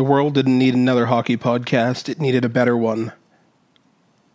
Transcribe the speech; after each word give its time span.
The 0.00 0.04
world 0.04 0.32
didn't 0.32 0.58
need 0.58 0.72
another 0.72 1.04
hockey 1.04 1.36
podcast, 1.36 2.08
it 2.08 2.18
needed 2.18 2.42
a 2.42 2.48
better 2.48 2.74
one. 2.74 3.12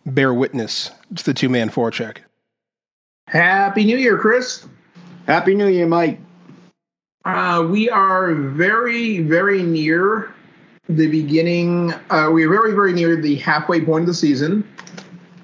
Bear 0.06 0.32
witness 0.32 0.92
to 1.16 1.24
the 1.24 1.34
two 1.34 1.48
man 1.48 1.70
forecheck. 1.70 2.18
Happy 3.26 3.84
New 3.84 3.96
Year, 3.96 4.16
Chris. 4.16 4.64
Happy 5.26 5.56
New 5.56 5.66
Year, 5.66 5.88
Mike. 5.88 6.20
Uh, 7.24 7.66
we 7.68 7.90
are 7.90 8.32
very, 8.32 9.22
very 9.22 9.64
near 9.64 10.32
the 10.88 11.08
beginning. 11.08 11.92
Uh, 12.10 12.30
we 12.32 12.44
are 12.44 12.48
very, 12.48 12.72
very 12.72 12.92
near 12.92 13.20
the 13.20 13.34
halfway 13.34 13.80
point 13.80 14.02
of 14.02 14.06
the 14.06 14.14
season. 14.14 14.62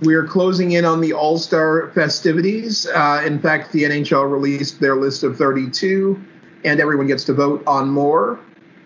We 0.02 0.14
are 0.14 0.24
closing 0.24 0.70
in 0.70 0.84
on 0.84 1.00
the 1.00 1.14
All 1.14 1.36
Star 1.36 1.90
festivities. 1.96 2.86
Uh, 2.86 3.24
in 3.26 3.40
fact, 3.40 3.72
the 3.72 3.82
NHL 3.82 4.30
released 4.30 4.78
their 4.78 4.94
list 4.94 5.24
of 5.24 5.36
32, 5.36 6.22
and 6.64 6.78
everyone 6.78 7.08
gets 7.08 7.24
to 7.24 7.34
vote 7.34 7.64
on 7.66 7.90
more. 7.90 8.38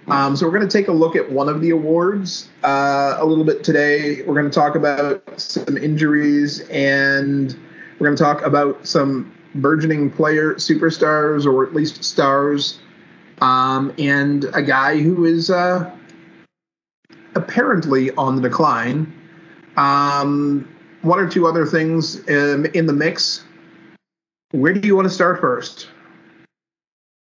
Um, 0.08 0.36
so 0.36 0.46
we're 0.46 0.52
going 0.52 0.68
to 0.68 0.78
take 0.78 0.88
a 0.88 0.92
look 0.92 1.16
at 1.16 1.30
one 1.30 1.48
of 1.48 1.60
the 1.60 1.70
awards 1.70 2.48
uh, 2.62 3.16
a 3.18 3.24
little 3.26 3.44
bit 3.44 3.64
today. 3.64 4.22
We're 4.22 4.34
going 4.34 4.50
to 4.50 4.54
talk 4.54 4.76
about 4.76 5.40
some 5.40 5.76
injuries, 5.76 6.60
and 6.68 7.56
we're 7.98 8.06
going 8.06 8.16
to 8.16 8.22
talk 8.22 8.42
about 8.42 8.86
some 8.86 9.34
burgeoning 9.56 10.10
player 10.10 10.54
superstars, 10.54 11.44
or 11.44 11.66
at 11.66 11.74
least 11.74 12.04
stars, 12.04 12.78
um, 13.40 13.92
and 13.98 14.44
a 14.54 14.62
guy 14.62 15.00
who 15.00 15.24
is 15.24 15.50
uh, 15.50 15.90
apparently 17.34 18.12
on 18.12 18.36
the 18.36 18.42
decline. 18.42 19.12
Um, 19.76 20.68
one 21.02 21.18
or 21.18 21.28
two 21.28 21.46
other 21.46 21.66
things 21.66 22.18
um, 22.28 22.66
in 22.66 22.86
the 22.86 22.92
mix. 22.92 23.44
Where 24.52 24.72
do 24.72 24.86
you 24.86 24.96
want 24.96 25.06
to 25.06 25.14
start 25.14 25.40
first? 25.40 25.88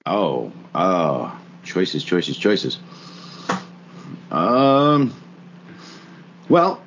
Oh, 0.06 0.52
uh, 0.74 1.36
choices, 1.64 2.04
choices, 2.04 2.36
choices. 2.36 2.78
Um, 4.30 5.14
well, 6.48 6.82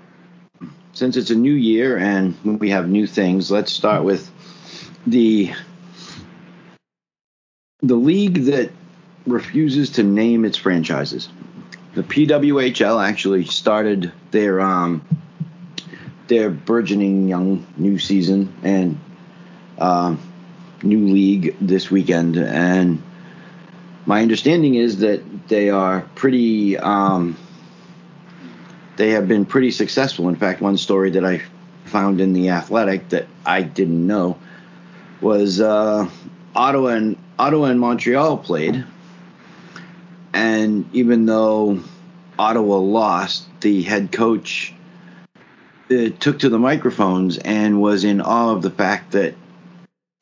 since 0.93 1.15
it's 1.15 1.29
a 1.29 1.35
new 1.35 1.53
year 1.53 1.97
and 1.97 2.59
we 2.59 2.71
have 2.71 2.89
new 2.89 3.07
things, 3.07 3.51
let's 3.51 3.71
start 3.71 4.03
with 4.03 4.29
the 5.05 5.53
the 7.81 7.95
league 7.95 8.45
that 8.45 8.71
refuses 9.25 9.91
to 9.91 10.03
name 10.03 10.45
its 10.45 10.57
franchises. 10.57 11.29
The 11.93 12.03
PWHL 12.03 13.03
actually 13.03 13.45
started 13.45 14.11
their 14.31 14.59
um, 14.61 15.05
their 16.27 16.49
burgeoning 16.49 17.27
young 17.27 17.65
new 17.77 17.99
season 17.99 18.53
and 18.63 18.99
um, 19.77 20.19
new 20.83 21.07
league 21.07 21.55
this 21.61 21.89
weekend, 21.89 22.37
and 22.37 23.01
my 24.07 24.21
understanding 24.21 24.75
is 24.75 24.99
that 24.99 25.49
they 25.49 25.69
are 25.69 26.01
pretty. 26.15 26.77
Um, 26.77 27.37
they 28.95 29.11
have 29.11 29.27
been 29.27 29.45
pretty 29.45 29.69
successful. 29.69 30.29
In 30.29 30.35
fact, 30.35 30.61
one 30.61 30.77
story 30.77 31.11
that 31.11 31.25
I 31.25 31.43
found 31.85 32.19
in 32.21 32.33
the 32.33 32.49
Athletic 32.49 33.09
that 33.09 33.27
I 33.45 33.61
didn't 33.61 34.07
know 34.07 34.39
was 35.21 35.59
uh, 35.59 36.09
Ottawa 36.55 36.87
and 36.87 37.17
Ottawa 37.37 37.65
and 37.65 37.79
Montreal 37.81 38.37
played, 38.37 38.85
and 40.33 40.89
even 40.93 41.25
though 41.25 41.81
Ottawa 42.39 42.77
lost, 42.77 43.45
the 43.59 43.81
head 43.81 44.13
coach 44.13 44.73
uh, 45.91 46.09
took 46.17 46.39
to 46.39 46.49
the 46.49 46.59
microphones 46.59 47.37
and 47.39 47.81
was 47.81 48.05
in 48.05 48.21
awe 48.21 48.53
of 48.53 48.61
the 48.61 48.71
fact 48.71 49.11
that 49.11 49.35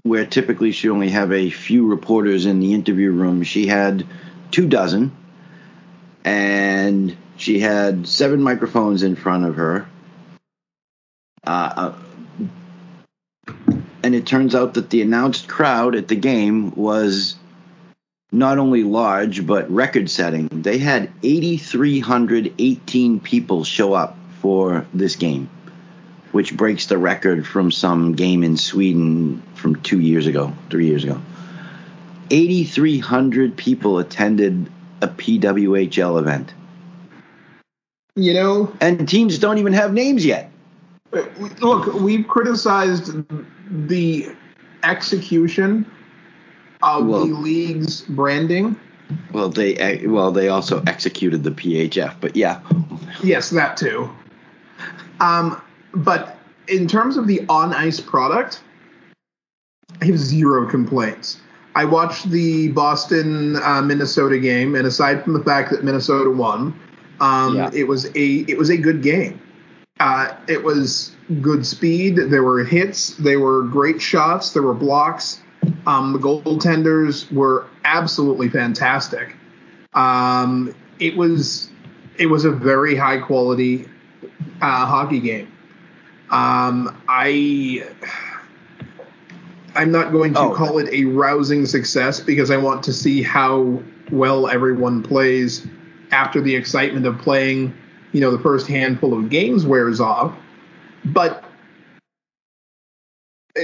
where 0.06 0.23
typically 0.23 0.72
she 0.72 0.88
only 0.88 1.09
have 1.09 1.34
a 1.34 1.50
few 1.50 1.88
reporters 1.88 2.45
in 2.45 2.59
the 2.59 2.75
interview 2.75 3.09
room, 3.09 3.42
she 3.42 3.66
had 3.66 4.06
two 4.52 4.67
dozen, 4.67 5.11
and 6.23 7.17
she 7.38 7.59
had 7.59 8.08
seven 8.08 8.39
microphones 8.39 9.02
in 9.02 9.16
front 9.16 9.45
of 9.45 9.56
her. 9.56 9.89
Uh, 11.44 11.94
and 14.03 14.14
it 14.14 14.28
turns 14.28 14.53
out 14.53 14.76
that 14.76 14.92
the 14.92 15.02
announced 15.02 15.48
crowd 15.48 15.95
at 15.95 16.08
the 16.08 16.15
game 16.15 16.70
was 16.76 17.36
not 18.32 18.60
only 18.60 18.83
large 18.83 19.48
but 19.48 19.71
record 19.71 20.08
setting. 20.11 20.49
They 20.52 20.77
had 20.77 21.11
8,318 21.23 23.21
people 23.21 23.64
show 23.64 23.94
up 23.94 24.15
for 24.39 24.86
this 24.94 25.15
game, 25.15 25.49
which 26.35 26.57
breaks 26.57 26.87
the 26.87 26.97
record 26.97 27.47
from 27.47 27.71
some 27.71 28.11
game 28.11 28.43
in 28.43 28.57
Sweden 28.57 29.41
from 29.53 29.81
two 29.83 30.01
years 30.01 30.27
ago, 30.27 30.53
three 30.69 30.85
years 30.85 31.05
ago. 31.05 31.21
8,300 32.29 33.55
people 33.55 33.99
attended 33.99 34.69
a 35.01 35.07
PWHL 35.07 36.19
event. 36.19 36.53
You 38.17 38.33
know, 38.33 38.73
and 38.81 39.07
teams 39.07 39.39
don't 39.39 39.59
even 39.59 39.71
have 39.71 39.93
names 39.93 40.25
yet. 40.25 40.51
Look, 41.61 41.93
we've 41.93 42.27
criticized 42.27 43.13
the 43.87 44.27
execution 44.83 45.89
of 46.83 47.05
well, 47.05 47.25
the 47.25 47.33
league's 47.33 48.02
branding. 48.02 48.77
Well, 49.31 49.47
they 49.47 50.05
well 50.05 50.33
they 50.33 50.49
also 50.49 50.83
executed 50.85 51.43
the 51.43 51.52
PHF, 51.52 52.15
but 52.19 52.35
yeah. 52.35 52.59
Yes, 53.23 53.52
that 53.52 53.77
too. 53.77 54.09
Um, 55.21 55.61
but 55.95 56.38
in 56.67 56.88
terms 56.88 57.17
of 57.17 57.28
the 57.28 57.45
on 57.48 57.73
ice 57.73 58.00
product, 58.00 58.61
I 60.02 60.06
have 60.06 60.17
zero 60.17 60.70
complaints. 60.70 61.39
I 61.76 61.86
watched 61.86 62.30
the 62.30 62.70
Boston 62.70 63.58
uh, 63.58 63.82
Minnesota 63.82 64.39
game, 64.39 64.76
and 64.76 64.88
aside 64.88 65.23
from 65.23 65.33
the 65.33 65.44
fact 65.44 65.72
that 65.72 65.83
Minnesota 65.83 66.30
won, 66.30 66.80
um, 67.20 67.56
yeah. 67.56 67.70
it 67.73 67.88
was 67.88 68.06
a 68.16 68.45
it 68.48 68.58
was 68.58 68.70
a 68.70 68.78
good 68.78 69.02
game. 69.02 69.42
Uh, 70.00 70.36
it 70.48 70.64
was 70.64 71.11
good 71.42 71.66
speed. 71.66 72.17
There 72.17 72.44
were 72.44 72.64
hits. 72.64 73.16
There 73.17 73.39
were 73.39 73.64
great 73.64 74.02
shots. 74.02 74.52
There 74.52 74.64
were 74.64 74.73
blocks. 74.73 75.42
Um, 75.88 76.14
the 76.14 76.20
goaltenders 76.20 77.32
were 77.32 77.67
absolutely 77.83 78.50
fantastic. 78.50 79.36
Um, 79.94 80.76
it 81.00 81.16
was 81.16 81.70
it 82.17 82.27
was 82.27 82.45
a 82.45 82.52
very 82.52 82.95
high 82.95 83.20
quality 83.20 83.88
uh, 84.62 84.86
hockey 84.86 85.20
game. 85.20 85.52
Um, 86.35 87.01
I 87.07 87.87
I'm 89.73 89.89
not 89.89 90.11
going 90.11 90.33
to 90.33 90.39
oh. 90.41 90.53
call 90.53 90.79
it 90.79 90.93
a 90.93 91.05
rousing 91.05 91.65
success 91.65 92.19
because 92.19 92.51
I 92.51 92.57
want 92.57 92.83
to 92.83 92.93
see 92.93 93.23
how 93.23 93.81
well 94.11 94.49
everyone 94.49 95.01
plays 95.01 95.65
after 96.11 96.41
the 96.41 96.53
excitement 96.53 97.05
of 97.05 97.17
playing, 97.19 97.73
you 98.11 98.19
know, 98.19 98.31
the 98.31 98.39
first 98.39 98.67
handful 98.67 99.17
of 99.17 99.29
games 99.29 99.65
wears 99.65 100.01
off. 100.01 100.35
But 101.05 101.45
uh, 103.57 103.61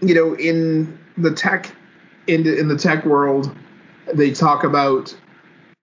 you 0.00 0.14
know, 0.14 0.34
in 0.36 0.98
the 1.18 1.32
tech 1.32 1.70
in 2.28 2.44
the, 2.44 2.58
in 2.58 2.68
the 2.68 2.78
tech 2.78 3.04
world, 3.04 3.54
they 4.14 4.30
talk 4.30 4.64
about 4.64 5.14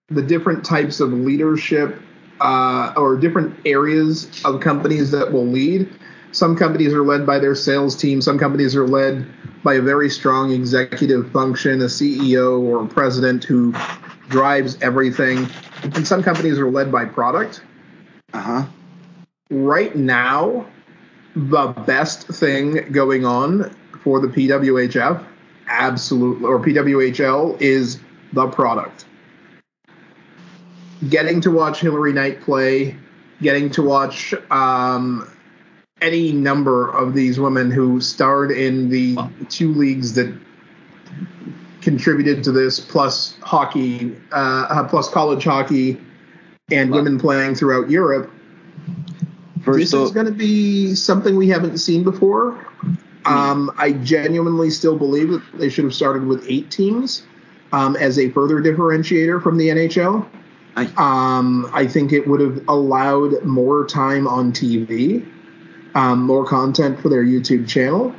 the 0.07 0.23
different 0.23 0.66
types 0.66 1.00
of 1.00 1.13
leadership 1.13 2.02
uh, 2.41 2.94
or 2.97 3.16
different 3.18 3.57
areas 3.66 4.41
of 4.46 4.59
companies 4.59 5.12
that 5.12 5.31
will 5.31 5.47
lead. 5.47 5.90
Some 6.31 6.56
companies 6.57 6.94
are 6.94 7.03
led 7.03 7.25
by 7.25 7.40
their 7.40 7.56
sales 7.56 7.96
team. 7.96 8.22
Some 8.22 8.38
companies 8.38 8.75
are 8.75 8.88
led 8.88 9.25
by 9.63 9.75
a 9.75 9.81
very 9.81 10.09
strong 10.09 10.51
executive 10.51 11.31
function, 11.31 11.81
a 11.81 11.85
CEO 11.85 12.62
or 12.62 12.84
a 12.84 12.88
president 12.88 13.44
who 13.44 13.73
drives 14.28 14.78
everything. 14.81 15.47
And 15.84 16.06
some 16.06 16.22
companies 16.22 16.59
are 16.59 16.69
led 16.69 16.91
by 16.91 17.06
product. 17.06 17.62
Uh 18.34 18.41
huh. 18.41 18.66
Right 19.50 19.96
now, 19.96 20.66
the 21.35 21.67
best 21.85 22.28
thing 22.28 22.91
going 22.91 23.25
on 23.25 23.73
for 24.03 24.19
the 24.19 24.28
PWHF, 24.28 25.23
absolutely, 25.67 26.46
or 26.46 26.59
PWHL, 26.59 27.62
is 27.62 28.00
the 28.34 28.47
product. 28.47 29.06
Getting 31.10 31.42
to 31.42 31.52
watch 31.52 31.82
Hillary 31.82 32.14
Knight 32.14 32.42
play, 32.42 32.96
getting 33.42 33.70
to 33.72 33.82
watch 33.82 34.34
um, 34.50 35.30
any 36.02 36.32
number 36.32 36.90
of 36.90 37.14
these 37.14 37.40
women 37.40 37.72
who 37.72 38.00
starred 38.00 38.52
in 38.52 38.90
the 38.90 39.18
two 39.50 39.74
leagues 39.74 40.14
that 40.14 40.34
contributed 41.82 42.44
to 42.44 42.52
this, 42.52 42.80
plus 42.80 43.38
hockey, 43.42 44.16
uh, 44.32 44.88
plus 44.88 45.09
college 45.09 45.44
hockey, 45.44 46.00
and 46.72 46.92
women 46.92 47.20
playing 47.20 47.56
throughout 47.56 47.90
Europe. 47.90 48.32
First 49.64 49.80
this 49.80 49.94
is 49.94 50.12
going 50.12 50.26
to 50.28 50.32
be 50.32 50.96
something 50.96 51.36
we 51.36 51.48
haven't 51.50 51.78
seen 51.80 52.03
before. 52.03 52.66
Um, 53.26 53.72
I 53.78 53.94
genuinely 53.94 54.70
still 54.70 54.98
believe 54.98 55.30
that 55.30 55.41
they 55.56 55.70
should 55.70 55.84
have 55.86 55.96
started 55.96 56.26
with 56.28 56.46
eight 56.48 56.70
teams 56.70 57.24
um, 57.72 57.96
as 57.96 58.20
a 58.20 58.30
further 58.30 58.62
differentiator 58.62 59.41
from 59.41 59.58
the 59.58 59.70
NHL. 59.70 60.28
I, 60.76 60.86
um, 60.98 61.70
I 61.74 61.88
think 61.88 62.12
it 62.12 62.28
would 62.28 62.42
have 62.42 62.68
allowed 62.68 63.44
more 63.44 63.86
time 63.86 64.28
on 64.28 64.52
TV 64.52 65.26
um, 65.96 66.24
more 66.24 66.46
content 66.46 67.00
for 67.00 67.10
their 67.10 67.24
YouTube 67.24 67.68
channel. 67.68 68.14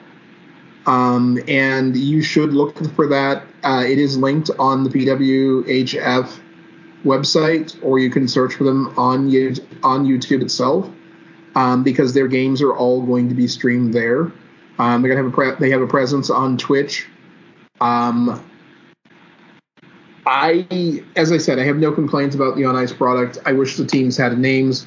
Um, 0.87 1.39
and 1.47 1.97
you 1.97 2.23
should 2.23 2.53
look 2.53 2.79
for 2.95 3.07
that. 3.09 3.45
Uh, 3.63 3.85
it 3.87 3.99
is 3.99 4.17
linked 4.17 4.51
on 4.59 4.83
the 4.83 4.91
PWHF 4.91 6.41
website, 7.05 7.77
or 7.85 7.99
you 7.99 8.11
can 8.11 8.27
search 8.27 8.55
for 8.55 8.65
them 8.65 8.95
on 8.99 9.27
on 9.83 10.07
YouTube 10.07 10.43
itself, 10.43 10.89
um, 11.55 11.83
because 11.85 12.15
their 12.15 12.29
games 12.29 12.63
are 12.63 12.73
all 12.73 13.03
going 13.03 13.29
to 13.29 13.35
be 13.35 13.47
streamed 13.47 13.93
there. 13.93 14.33
Um, 14.79 15.03
they're 15.03 15.15
gonna 15.15 15.25
have 15.25 15.33
a 15.33 15.35
pre- 15.35 15.59
they 15.59 15.71
have 15.71 15.83
a 15.83 15.87
presence 15.87 16.31
on 16.31 16.57
Twitch. 16.57 17.09
Um, 17.81 18.43
I, 20.27 21.03
as 21.15 21.31
I 21.31 21.39
said, 21.39 21.59
I 21.59 21.65
have 21.65 21.77
no 21.77 21.93
complaints 21.93 22.35
about 22.35 22.57
the 22.57 22.65
on 22.65 22.75
ice 22.75 22.93
product. 22.93 23.39
I 23.47 23.53
wish 23.53 23.77
the 23.77 23.87
teams 23.87 24.17
had 24.17 24.37
names. 24.39 24.87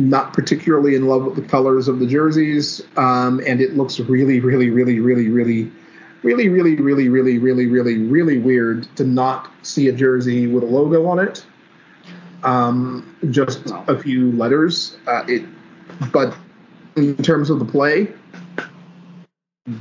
Not 0.00 0.32
particularly 0.32 0.94
in 0.94 1.06
love 1.06 1.24
with 1.24 1.34
the 1.34 1.42
colors 1.42 1.88
of 1.88 1.98
the 1.98 2.06
jerseys, 2.06 2.82
um, 2.96 3.40
and 3.44 3.60
it 3.60 3.76
looks 3.76 3.98
really, 3.98 4.38
really, 4.38 4.70
really, 4.70 5.00
really, 5.00 5.28
really, 5.28 5.72
really, 6.22 6.48
really, 6.48 6.78
really, 6.78 7.08
really, 7.08 7.38
really, 7.38 7.66
really, 7.66 7.98
really 7.98 8.38
weird 8.38 8.86
to 8.96 9.02
not 9.02 9.50
see 9.62 9.88
a 9.88 9.92
jersey 9.92 10.46
with 10.46 10.62
a 10.62 10.66
logo 10.66 11.04
on 11.06 11.18
it. 11.18 11.44
Um, 12.44 13.16
just 13.30 13.72
a 13.88 13.98
few 13.98 14.30
letters. 14.32 14.96
Uh, 15.08 15.24
it, 15.26 15.42
but 16.12 16.36
in 16.94 17.16
terms 17.16 17.50
of 17.50 17.58
the 17.58 17.64
play, 17.64 18.12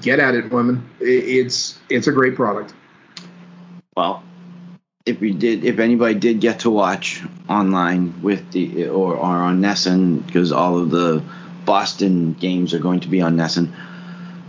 get 0.01 0.19
at 0.19 0.33
it, 0.33 0.51
women. 0.51 0.87
It's 0.99 1.79
it's 1.89 2.07
a 2.07 2.11
great 2.11 2.35
product. 2.35 2.73
Well, 3.95 4.23
if 5.07 5.21
we 5.21 5.31
did, 5.31 5.63
if 5.63 5.79
anybody 5.79 6.15
did 6.15 6.41
get 6.41 6.59
to 6.59 6.69
watch 6.69 7.23
online 7.49 8.21
with 8.21 8.51
the 8.51 8.87
or, 8.87 9.15
or 9.15 9.23
on 9.23 9.61
NESN, 9.61 10.25
because 10.25 10.51
all 10.51 10.77
of 10.77 10.91
the 10.91 11.23
Boston 11.65 12.33
games 12.33 12.73
are 12.73 12.79
going 12.79 12.99
to 12.99 13.07
be 13.07 13.21
on 13.21 13.37
NESN, 13.37 13.71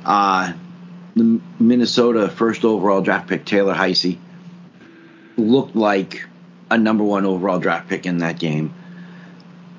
uh, 0.05 0.53
the 1.15 1.41
Minnesota 1.61 2.29
first 2.29 2.65
overall 2.65 3.01
draft 3.01 3.29
pick 3.29 3.45
Taylor 3.45 3.73
Heise 3.73 4.17
looked 5.37 5.77
like 5.77 6.27
a 6.71 6.77
number 6.77 7.05
one 7.05 7.25
overall 7.25 7.61
draft 7.61 7.89
pick 7.89 8.05
in 8.05 8.19
that 8.19 8.41
game. 8.41 8.75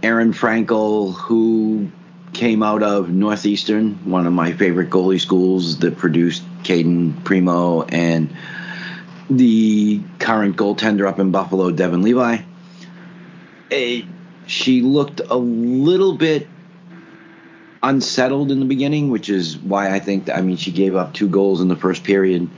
Aerin 0.02 0.32
Frankel, 0.32 1.14
who 1.14 1.92
came 2.32 2.64
out 2.64 2.84
of 2.84 3.10
Northeastern, 3.10 3.96
one 4.10 4.26
of 4.26 4.32
my 4.32 4.54
favorite 4.54 4.90
goalie 4.90 5.20
schools 5.20 5.80
that 5.80 5.98
produced 5.98 6.42
Cayden 6.64 7.22
Primeau 7.26 7.84
and 7.84 8.34
the 9.30 10.02
current 10.18 10.56
goaltender 10.58 11.08
up 11.08 11.20
in 11.20 11.32
Buffalo, 11.32 11.72
Devon 11.72 12.02
Levi. 12.02 12.40
A, 13.72 14.06
she 14.48 14.82
looked 14.82 15.22
a 15.30 15.36
little 15.36 16.16
bit 16.16 16.48
unsettled 17.82 18.52
in 18.52 18.60
the 18.60 18.66
beginning, 18.66 19.10
which 19.10 19.30
is 19.30 19.58
why 19.58 19.94
I 19.94 20.00
think 20.00 20.26
that, 20.26 20.38
I 20.38 20.42
mean 20.42 20.58
she 20.58 20.72
gave 20.72 20.96
up 20.96 21.14
two 21.14 21.30
goals 21.30 21.62
in 21.62 21.68
the 21.68 21.76
first 21.76 22.04
period, 22.04 22.50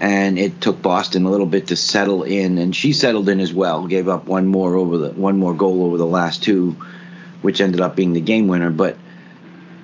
and 0.00 0.38
it 0.38 0.60
took 0.60 0.80
Boston 0.80 1.24
a 1.26 1.30
little 1.30 1.46
bit 1.46 1.68
to 1.68 1.76
settle 1.76 2.22
in, 2.22 2.58
and 2.58 2.74
she 2.74 2.92
settled 2.92 3.28
in 3.28 3.40
as 3.40 3.52
well. 3.52 3.86
Gave 3.86 4.08
up 4.08 4.26
one 4.26 4.46
more 4.46 4.76
over 4.76 4.98
the 4.98 5.10
one 5.10 5.38
more 5.38 5.54
goal 5.54 5.84
over 5.84 5.98
the 5.98 6.06
last 6.06 6.42
two, 6.42 6.76
which 7.42 7.60
ended 7.60 7.80
up 7.80 7.96
being 7.96 8.12
the 8.12 8.20
game 8.20 8.46
winner. 8.46 8.70
But 8.70 8.96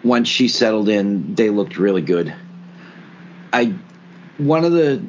once 0.04 0.28
she 0.28 0.48
settled 0.48 0.88
in, 0.88 1.34
they 1.34 1.50
looked 1.50 1.78
really 1.78 2.02
good. 2.02 2.34
I 3.52 3.74
one 4.38 4.64
of 4.64 4.72
the 4.72 5.02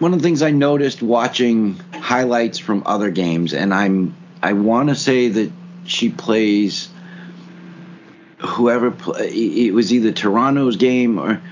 one 0.00 0.14
of 0.14 0.18
the 0.18 0.22
things 0.22 0.42
I 0.42 0.50
noticed 0.50 1.02
watching 1.02 1.78
highlights 1.92 2.58
from 2.58 2.82
other 2.86 3.10
games, 3.10 3.52
and 3.52 3.72
I'm 3.72 4.16
I 4.42 4.54
want 4.54 4.88
to 4.88 4.94
say 4.94 5.28
that 5.28 5.52
she 5.84 6.08
plays 6.08 6.88
whoever 8.38 8.94
it 9.18 9.74
was 9.74 9.92
either 9.92 10.10
Toronto's 10.10 10.76
game 10.76 11.20
or 11.20 11.42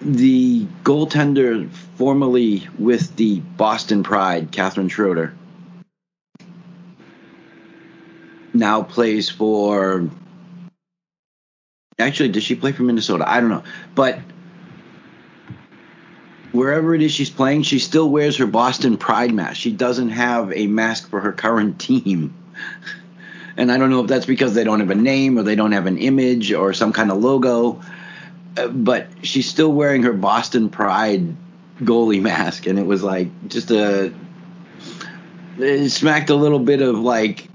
the 0.00 0.66
goaltender 0.82 1.70
formerly 1.96 2.68
with 2.76 3.14
the 3.16 3.38
Boston 3.38 4.02
Pride, 4.02 4.50
Catherine 4.50 4.88
Schroeder, 4.88 5.34
now 8.52 8.82
plays 8.82 9.30
for. 9.30 10.10
Actually, 12.00 12.30
does 12.30 12.44
she 12.44 12.54
play 12.56 12.72
for 12.72 12.82
Minnesota? 12.82 13.28
I 13.28 13.40
don't 13.40 13.50
know, 13.50 13.64
but 13.94 14.20
wherever 16.52 16.94
it 16.94 17.02
is 17.02 17.12
she's 17.12 17.30
playing, 17.30 17.62
she 17.62 17.78
still 17.78 18.08
wears 18.10 18.36
her 18.36 18.46
Boston 18.46 18.96
Pride 18.96 19.32
mask. 19.32 19.56
She 19.56 19.72
doesn't 19.72 20.10
have 20.10 20.52
a 20.52 20.66
mask 20.66 21.08
for 21.10 21.20
her 21.20 21.32
current 21.32 21.78
team. 21.78 22.34
And 23.58 23.72
I 23.72 23.76
don't 23.76 23.90
know 23.90 24.02
if 24.02 24.06
that's 24.06 24.24
because 24.24 24.54
they 24.54 24.62
don't 24.62 24.78
have 24.78 24.90
a 24.90 24.94
name 24.94 25.36
or 25.36 25.42
they 25.42 25.56
don't 25.56 25.72
have 25.72 25.86
an 25.86 25.98
image 25.98 26.52
or 26.52 26.72
some 26.72 26.92
kind 26.92 27.10
of 27.10 27.18
logo, 27.18 27.82
uh, 28.56 28.68
but 28.68 29.08
she's 29.22 29.48
still 29.48 29.72
wearing 29.72 30.04
her 30.04 30.12
Boston 30.12 30.70
Pride 30.70 31.34
goalie 31.80 32.22
mask. 32.22 32.68
And 32.68 32.78
it 32.78 32.86
was 32.86 33.02
like 33.02 33.28
just 33.48 33.72
a. 33.72 34.14
It 35.58 35.90
smacked 35.90 36.30
a 36.30 36.36
little 36.36 36.60
bit 36.60 36.80
of 36.80 37.00
like. 37.00 37.48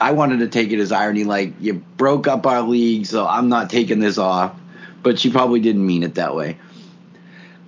I 0.00 0.12
wanted 0.12 0.38
to 0.38 0.46
take 0.46 0.70
it 0.70 0.78
as 0.78 0.92
irony, 0.92 1.24
like, 1.24 1.54
you 1.58 1.74
broke 1.96 2.28
up 2.28 2.46
our 2.46 2.62
league, 2.62 3.06
so 3.06 3.26
I'm 3.26 3.48
not 3.48 3.70
taking 3.70 3.98
this 3.98 4.18
off. 4.18 4.54
But 5.02 5.18
she 5.18 5.30
probably 5.30 5.58
didn't 5.58 5.84
mean 5.84 6.04
it 6.04 6.14
that 6.14 6.36
way. 6.36 6.58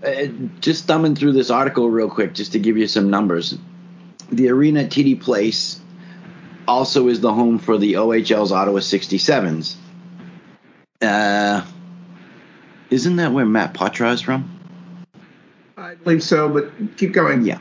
Uh, 0.03 0.27
just 0.61 0.85
thumbing 0.85 1.15
through 1.17 1.33
this 1.33 1.51
article 1.51 1.91
real 1.91 2.09
quick, 2.09 2.33
just 2.33 2.53
to 2.53 2.59
give 2.59 2.77
you 2.77 2.87
some 2.87 3.11
numbers. 3.11 3.59
The 4.31 4.49
arena 4.51 4.83
at 4.83 4.91
TD 4.91 5.21
Place 5.21 5.81
also 6.69 7.09
is 7.09 7.21
the 7.21 7.33
home 7.33 7.59
for 7.59 7.79
the 7.79 7.95
OHL's 7.95 8.53
Ottawa 8.53 8.79
67s. 8.79 9.75
Uh, 11.01 11.65
isn't 12.91 13.17
that 13.17 13.33
where 13.33 13.47
Matt 13.47 13.75
Poitras 13.75 14.15
is 14.15 14.21
from? 14.21 14.55
I 15.77 15.95
believe 15.95 16.23
so, 16.23 16.49
but 16.49 16.71
keep 16.97 17.13
going. 17.13 17.45
Yeah. 17.45 17.59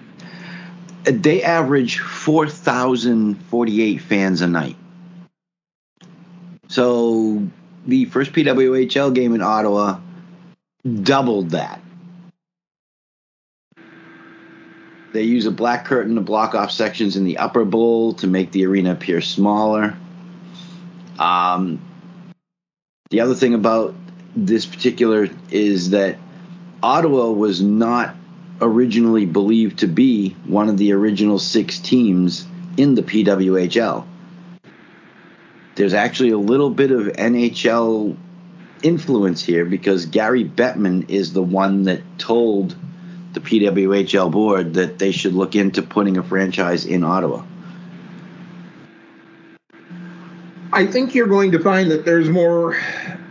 They 1.03 1.41
average 1.43 1.99
4,048 1.99 3.97
fans 4.01 4.41
a 4.41 4.47
night. 4.47 4.75
So 6.67 7.47
the 7.85 8.05
first 8.05 8.33
PWHL 8.33 9.13
game 9.15 9.33
in 9.33 9.41
Ottawa 9.41 9.99
doubled 11.01 11.51
that. 11.51 11.81
They 15.17 15.23
use 15.23 15.47
a 15.47 15.51
black 15.51 15.85
curtain 15.85 16.13
to 16.13 16.21
block 16.21 16.53
off 16.53 16.69
sections 16.69 17.15
in 17.15 17.23
the 17.23 17.39
upper 17.39 17.65
bowl 17.65 18.13
to 18.13 18.27
make 18.27 18.51
the 18.51 18.67
arena 18.67 18.91
appear 18.91 19.19
smaller. 19.19 19.97
Um, 21.17 21.81
the 23.09 23.21
other 23.21 23.33
thing 23.33 23.55
about 23.55 23.95
this 24.35 24.67
particular 24.67 25.27
is 25.49 25.89
that 25.89 26.19
Ottawa 26.83 27.31
was 27.31 27.63
not 27.63 28.15
originally 28.61 29.25
believed 29.25 29.79
to 29.79 29.87
be 29.87 30.35
one 30.45 30.69
of 30.69 30.77
the 30.77 30.93
original 30.93 31.39
six 31.39 31.79
teams 31.79 32.45
in 32.77 32.93
the 32.93 33.01
PWHL. 33.01 34.05
There's 35.73 35.95
actually 35.95 36.29
a 36.29 36.37
little 36.37 36.69
bit 36.69 36.91
of 36.91 37.07
NHL 37.07 38.15
influence 38.83 39.43
here 39.43 39.65
because 39.65 40.05
Gary 40.05 40.45
Bettman 40.45 41.09
is 41.09 41.33
the 41.33 41.41
one 41.41 41.85
that 41.85 42.03
told 42.19 42.75
the 43.43 43.59
PWHL 43.59 44.31
board 44.31 44.73
that 44.73 44.99
they 44.99 45.11
should 45.11 45.33
look 45.33 45.55
into 45.55 45.81
putting 45.81 46.17
a 46.17 46.23
franchise 46.23 46.85
in 46.85 47.03
Ottawa. 47.03 47.43
I 50.73 50.85
think 50.85 51.15
you're 51.15 51.27
going 51.27 51.51
to 51.51 51.59
find 51.59 51.89
that 51.91 52.05
there's 52.05 52.29
more 52.29 52.75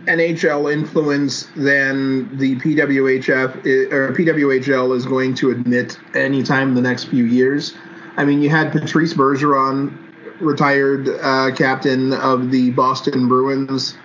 NHL 0.05 0.71
influence 0.71 1.47
than 1.55 2.37
the 2.37 2.55
PWHF 2.57 3.91
or 3.91 4.13
PWHL 4.13 4.95
is 4.95 5.05
going 5.05 5.35
to 5.35 5.51
admit 5.51 5.99
anytime 6.15 6.69
in 6.69 6.75
the 6.75 6.81
next 6.81 7.05
few 7.05 7.25
years. 7.25 7.75
I 8.15 8.25
mean, 8.25 8.41
you 8.41 8.49
had 8.49 8.71
Patrice 8.71 9.13
Bergeron, 9.13 9.95
retired 10.39 11.09
uh, 11.21 11.51
captain 11.55 12.13
of 12.13 12.49
the 12.51 12.71
Boston 12.71 13.27
Bruins, 13.27 13.95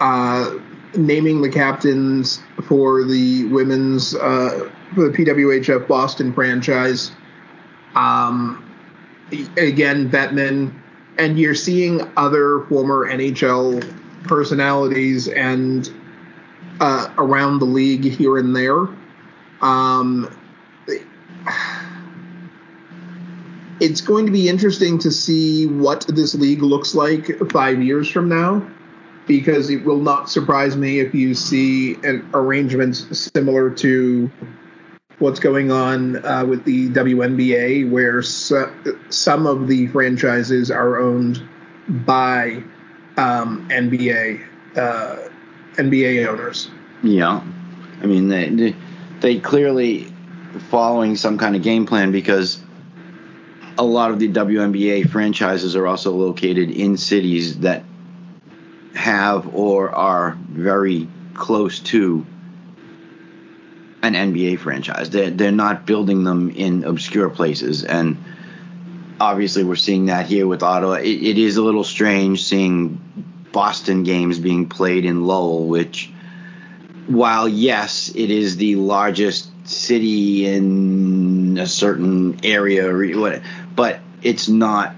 uh, 0.00 0.54
naming 0.94 1.42
the 1.42 1.48
captains 1.48 2.40
for 2.66 3.04
the 3.04 3.46
women's 3.46 4.14
uh, 4.14 4.70
for 4.94 5.08
the 5.08 5.16
PWHF 5.16 5.86
Boston 5.86 6.32
franchise. 6.32 7.12
Um, 7.94 8.64
again, 9.56 10.10
Bettman, 10.10 10.72
and 11.18 11.38
you're 11.38 11.54
seeing 11.54 12.00
other 12.16 12.64
former 12.68 13.08
NHL 13.10 13.96
personalities 14.24 15.28
and 15.28 15.90
uh, 16.80 17.12
around 17.18 17.58
the 17.58 17.64
league 17.64 18.04
here 18.04 18.38
and 18.38 18.54
there. 18.54 18.88
Um, 19.60 20.34
it's 23.80 24.00
going 24.00 24.26
to 24.26 24.32
be 24.32 24.48
interesting 24.48 24.98
to 24.98 25.10
see 25.10 25.66
what 25.66 26.06
this 26.08 26.34
league 26.34 26.62
looks 26.62 26.94
like 26.94 27.38
five 27.50 27.82
years 27.82 28.10
from 28.10 28.28
now 28.28 28.66
because 29.26 29.70
it 29.70 29.84
will 29.84 30.00
not 30.00 30.28
surprise 30.28 30.76
me 30.76 31.00
if 31.00 31.14
you 31.14 31.34
see 31.34 31.94
an 32.02 32.28
arrangement 32.34 32.96
similar 32.96 33.70
to 33.70 34.30
what's 35.20 35.38
going 35.38 35.70
on 35.70 36.24
uh, 36.24 36.44
with 36.44 36.64
the 36.64 36.88
WNBA, 36.90 37.88
where 37.88 38.22
so, 38.22 38.74
some 39.10 39.46
of 39.46 39.68
the 39.68 39.86
franchises 39.88 40.70
are 40.70 40.98
owned 40.98 41.46
by 41.88 42.62
um, 43.16 43.68
NBA 43.68 44.44
uh, 44.76 45.28
NBA 45.76 46.26
owners. 46.26 46.70
Yeah, 47.02 47.42
I 48.02 48.06
mean 48.06 48.28
they 48.28 48.74
they 49.20 49.38
clearly 49.38 50.12
following 50.70 51.16
some 51.16 51.38
kind 51.38 51.54
of 51.54 51.62
game 51.62 51.86
plan 51.86 52.10
because 52.10 52.60
a 53.78 53.84
lot 53.84 54.10
of 54.10 54.18
the 54.18 54.28
WNBA 54.28 55.08
franchises 55.10 55.76
are 55.76 55.86
also 55.86 56.12
located 56.12 56.70
in 56.70 56.96
cities 56.96 57.60
that 57.60 57.84
have 58.94 59.54
or 59.54 59.90
are 59.94 60.36
very 60.50 61.08
close 61.34 61.78
to 61.78 62.26
an 64.02 64.14
NBA 64.14 64.58
franchise. 64.58 65.10
They're, 65.10 65.30
they're 65.30 65.52
not 65.52 65.86
building 65.86 66.24
them 66.24 66.50
in 66.50 66.84
obscure 66.84 67.30
places. 67.30 67.84
And 67.84 68.16
obviously, 69.20 69.64
we're 69.64 69.76
seeing 69.76 70.06
that 70.06 70.26
here 70.26 70.46
with 70.46 70.62
Ottawa. 70.62 70.94
It, 70.94 71.08
it 71.08 71.38
is 71.38 71.56
a 71.56 71.62
little 71.62 71.84
strange 71.84 72.44
seeing 72.44 73.00
Boston 73.52 74.04
games 74.04 74.38
being 74.38 74.68
played 74.68 75.04
in 75.04 75.26
Lowell, 75.26 75.66
which, 75.66 76.10
while 77.06 77.48
yes, 77.48 78.10
it 78.14 78.30
is 78.30 78.56
the 78.56 78.76
largest 78.76 79.50
city 79.68 80.46
in 80.46 81.58
a 81.58 81.66
certain 81.66 82.40
area, 82.44 83.42
but 83.74 84.00
it's 84.22 84.48
not 84.48 84.94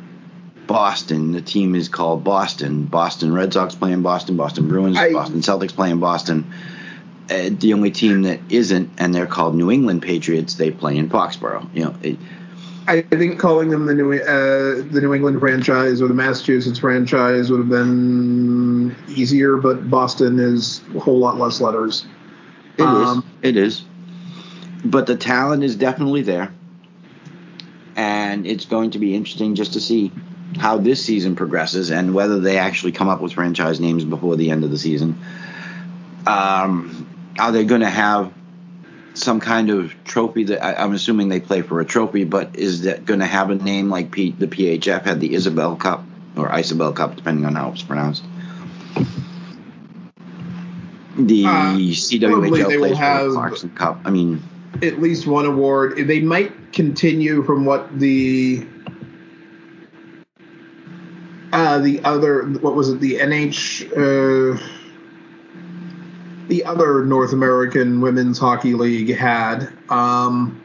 Boston. 0.66 1.32
The 1.32 1.42
team 1.42 1.74
is 1.74 1.88
called 1.88 2.24
Boston. 2.24 2.86
Boston 2.86 3.32
Red 3.32 3.52
Sox 3.52 3.74
play 3.74 3.92
in 3.92 4.02
Boston. 4.02 4.36
Boston 4.36 4.68
Bruins. 4.68 4.96
I, 4.96 5.12
Boston 5.12 5.40
Celtics 5.40 5.74
play 5.74 5.90
in 5.90 6.00
Boston. 6.00 6.52
Uh, 7.30 7.50
the 7.50 7.72
only 7.72 7.90
team 7.90 8.22
that 8.22 8.40
isn't, 8.48 8.90
and 8.98 9.14
they're 9.14 9.26
called 9.26 9.54
New 9.54 9.70
England 9.70 10.02
Patriots. 10.02 10.54
They 10.54 10.70
play 10.70 10.96
in 10.96 11.08
Foxborough. 11.08 11.68
You 11.74 11.84
know. 11.84 11.94
It, 12.02 12.18
I 12.88 13.02
think 13.02 13.38
calling 13.38 13.70
them 13.70 13.86
the 13.86 13.94
New 13.94 14.12
uh, 14.12 14.82
the 14.90 15.00
New 15.00 15.14
England 15.14 15.38
franchise 15.38 16.02
or 16.02 16.08
the 16.08 16.14
Massachusetts 16.14 16.80
franchise 16.80 17.50
would 17.50 17.60
have 17.60 17.68
been 17.68 18.96
easier, 19.08 19.56
but 19.56 19.88
Boston 19.88 20.40
is 20.40 20.82
a 20.94 20.98
whole 20.98 21.18
lot 21.18 21.38
less 21.38 21.60
letters. 21.60 22.04
It 22.76 22.82
um, 22.82 23.24
is. 23.42 23.50
It 23.50 23.56
is. 23.56 23.84
But 24.84 25.06
the 25.06 25.16
talent 25.16 25.62
is 25.62 25.76
definitely 25.76 26.22
there, 26.22 26.52
and 27.94 28.46
it's 28.46 28.64
going 28.64 28.90
to 28.92 28.98
be 28.98 29.14
interesting 29.14 29.54
just 29.54 29.74
to 29.74 29.80
see 29.80 30.10
how 30.58 30.78
this 30.78 31.04
season 31.04 31.36
progresses 31.36 31.90
and 31.90 32.14
whether 32.14 32.40
they 32.40 32.58
actually 32.58 32.92
come 32.92 33.08
up 33.08 33.20
with 33.20 33.32
franchise 33.32 33.80
names 33.80 34.04
before 34.04 34.36
the 34.36 34.50
end 34.50 34.64
of 34.64 34.70
the 34.70 34.78
season. 34.78 35.18
Um, 36.26 37.08
are 37.38 37.52
they 37.52 37.64
going 37.64 37.80
to 37.80 37.90
have 37.90 38.32
some 39.14 39.40
kind 39.40 39.70
of 39.70 39.94
trophy 40.04 40.44
that 40.44 40.64
I, 40.64 40.84
am 40.84 40.92
assuming 40.92 41.28
they 41.28 41.40
play 41.40 41.62
for 41.62 41.80
a 41.80 41.84
trophy, 41.84 42.24
but 42.24 42.56
is 42.56 42.82
that 42.82 43.04
going 43.04 43.20
to 43.20 43.26
have 43.26 43.50
a 43.50 43.54
name 43.54 43.90
like 43.90 44.10
P, 44.10 44.32
the 44.32 44.46
PHF 44.46 45.02
had 45.02 45.20
the 45.20 45.34
Isobel 45.34 45.78
Cup 45.78 46.04
or 46.36 46.56
Isabel 46.58 46.92
Cup, 46.92 47.16
depending 47.16 47.44
on 47.44 47.54
how 47.54 47.70
it's 47.70 47.82
pronounced? 47.82 48.24
The 51.16 51.44
uh, 51.44 51.76
CWHL 51.76 52.48
plays 52.48 52.64
for 52.64 52.88
the 52.88 53.32
Clarkson 53.32 53.70
Cup. 53.74 54.00
I 54.04 54.10
mean, 54.10 54.42
at 54.82 55.00
least 55.00 55.26
one 55.26 55.44
award. 55.44 55.98
They 56.06 56.20
might 56.20 56.72
continue 56.72 57.42
from 57.42 57.66
what 57.66 57.98
the 57.98 58.66
uh, 61.52 61.78
the 61.80 62.02
other 62.02 62.44
what 62.44 62.74
was 62.74 62.88
it 62.88 63.00
the 63.00 63.16
NH 63.16 63.92
uh, 63.92 64.81
the 66.48 66.64
other 66.64 67.04
North 67.04 67.32
American 67.32 68.00
Women's 68.00 68.38
Hockey 68.38 68.74
League 68.74 69.14
had. 69.14 69.72
Um, 69.88 70.62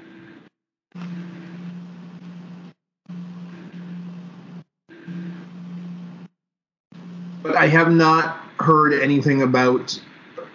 but 7.43 7.55
I 7.55 7.67
have 7.67 7.91
not 7.91 8.37
heard 8.59 8.93
anything 8.93 9.41
about 9.41 9.99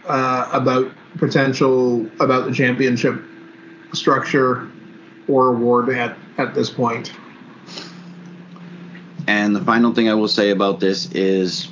uh, 0.06 0.48
about 0.52 0.90
potential 1.18 2.06
about 2.20 2.46
the 2.46 2.52
championship 2.52 3.22
structure 3.92 4.70
or 5.28 5.48
award 5.48 5.88
at 5.90 6.16
at 6.38 6.54
this 6.54 6.70
point. 6.70 7.12
And 9.26 9.54
the 9.54 9.64
final 9.64 9.94
thing 9.94 10.08
I 10.08 10.14
will 10.14 10.28
say 10.28 10.50
about 10.50 10.80
this 10.80 11.10
is, 11.12 11.68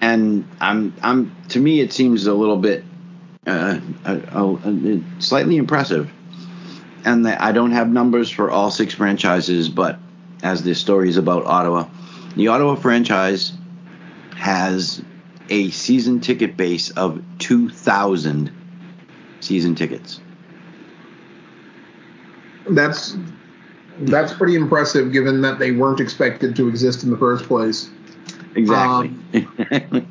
and 0.00 0.46
I'm 0.60 0.94
I'm 1.02 1.34
to 1.48 1.60
me 1.60 1.80
it 1.80 1.92
seems 1.92 2.26
a 2.26 2.34
little 2.34 2.58
bit 2.58 2.84
uh, 3.46 3.80
slightly 5.18 5.56
impressive, 5.56 6.10
and 7.04 7.26
I 7.26 7.52
don't 7.52 7.72
have 7.72 7.88
numbers 7.88 8.30
for 8.30 8.50
all 8.50 8.70
six 8.70 8.94
franchises, 8.94 9.68
but 9.68 9.98
as 10.42 10.62
this 10.62 10.80
story 10.80 11.08
is 11.08 11.16
about 11.16 11.46
Ottawa, 11.46 11.88
the 12.36 12.48
Ottawa 12.48 12.74
franchise 12.74 13.52
has 14.36 15.02
a 15.48 15.70
season 15.70 16.20
ticket 16.20 16.56
base 16.56 16.90
of 16.90 17.22
two 17.38 17.70
thousand 17.70 18.50
season 19.40 19.74
tickets. 19.74 20.20
That's 22.68 23.16
that's 24.00 24.32
pretty 24.32 24.56
impressive 24.56 25.12
given 25.12 25.40
that 25.42 25.58
they 25.58 25.72
weren't 25.72 26.00
expected 26.00 26.54
to 26.56 26.68
exist 26.68 27.02
in 27.02 27.10
the 27.10 27.16
first 27.16 27.46
place. 27.46 27.88
Exactly. 28.56 29.10
Um, 29.34 30.06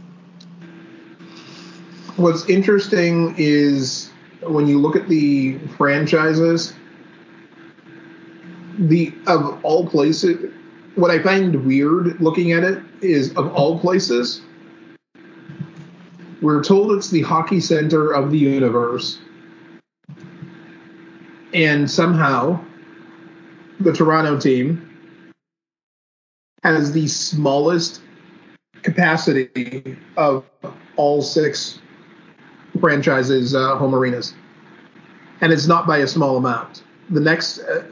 what's 2.15 2.47
interesting 2.47 3.33
is 3.37 4.11
when 4.43 4.67
you 4.67 4.79
look 4.79 4.95
at 4.95 5.09
the 5.09 5.57
franchises, 5.77 6.73
the 8.77 9.13
of 9.27 9.63
all 9.63 9.87
places, 9.87 10.51
what 10.95 11.09
I 11.11 11.21
find 11.21 11.65
weird 11.65 12.21
looking 12.21 12.51
at 12.51 12.63
it 12.63 12.81
is 13.01 13.33
of 13.35 13.51
all 13.53 13.79
places, 13.79 14.41
we're 16.41 16.63
told 16.63 16.91
it's 16.91 17.09
the 17.09 17.23
hockey 17.23 17.59
center 17.59 18.11
of 18.11 18.31
the 18.31 18.37
universe. 18.37 19.19
And 21.53 21.89
somehow 21.89 22.63
the 23.79 23.91
Toronto 23.91 24.39
team 24.39 24.91
has 26.63 26.91
the 26.91 27.07
smallest 27.07 28.01
capacity 28.85 29.97
of 30.15 30.45
all 30.95 31.21
six 31.21 31.79
franchises' 32.79 33.55
uh, 33.55 33.75
home 33.77 33.95
arenas, 33.95 34.35
and 35.41 35.51
it's 35.51 35.65
not 35.65 35.87
by 35.87 35.97
a 35.97 36.07
small 36.07 36.37
amount. 36.37 36.83
The 37.09 37.19
next, 37.19 37.59
uh, 37.59 37.83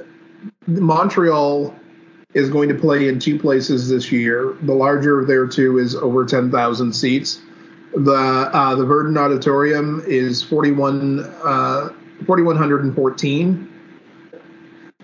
Montreal 0.68 1.76
is 2.36 2.50
going 2.50 2.70
to 2.70 2.76
play 2.76 3.08
in 3.08 3.20
two 3.20 3.40
places 3.40 3.90
this 3.90 4.12
year. 4.12 4.56
The 4.62 4.74
larger 4.74 5.20
of 5.20 5.28
their 5.28 5.48
two 5.48 5.80
is 5.80 5.96
over 5.96 6.26
10,000 6.26 6.94
seats. 6.94 7.42
The 7.96 8.12
uh, 8.12 8.76
the 8.76 8.86
Verdun 8.86 9.18
Auditorium 9.18 10.04
is 10.08 10.42
41 10.44 11.20
uh, 11.44 11.90
4114 12.26 13.70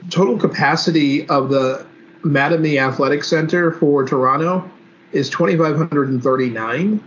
total 0.09 0.37
capacity 0.39 1.27
of 1.29 1.49
the 1.49 1.85
Mattamy 2.23 2.81
Athletic 2.81 3.23
Center 3.23 3.71
for 3.71 4.05
Toronto 4.05 4.69
is 5.11 5.29
2,539. 5.29 7.03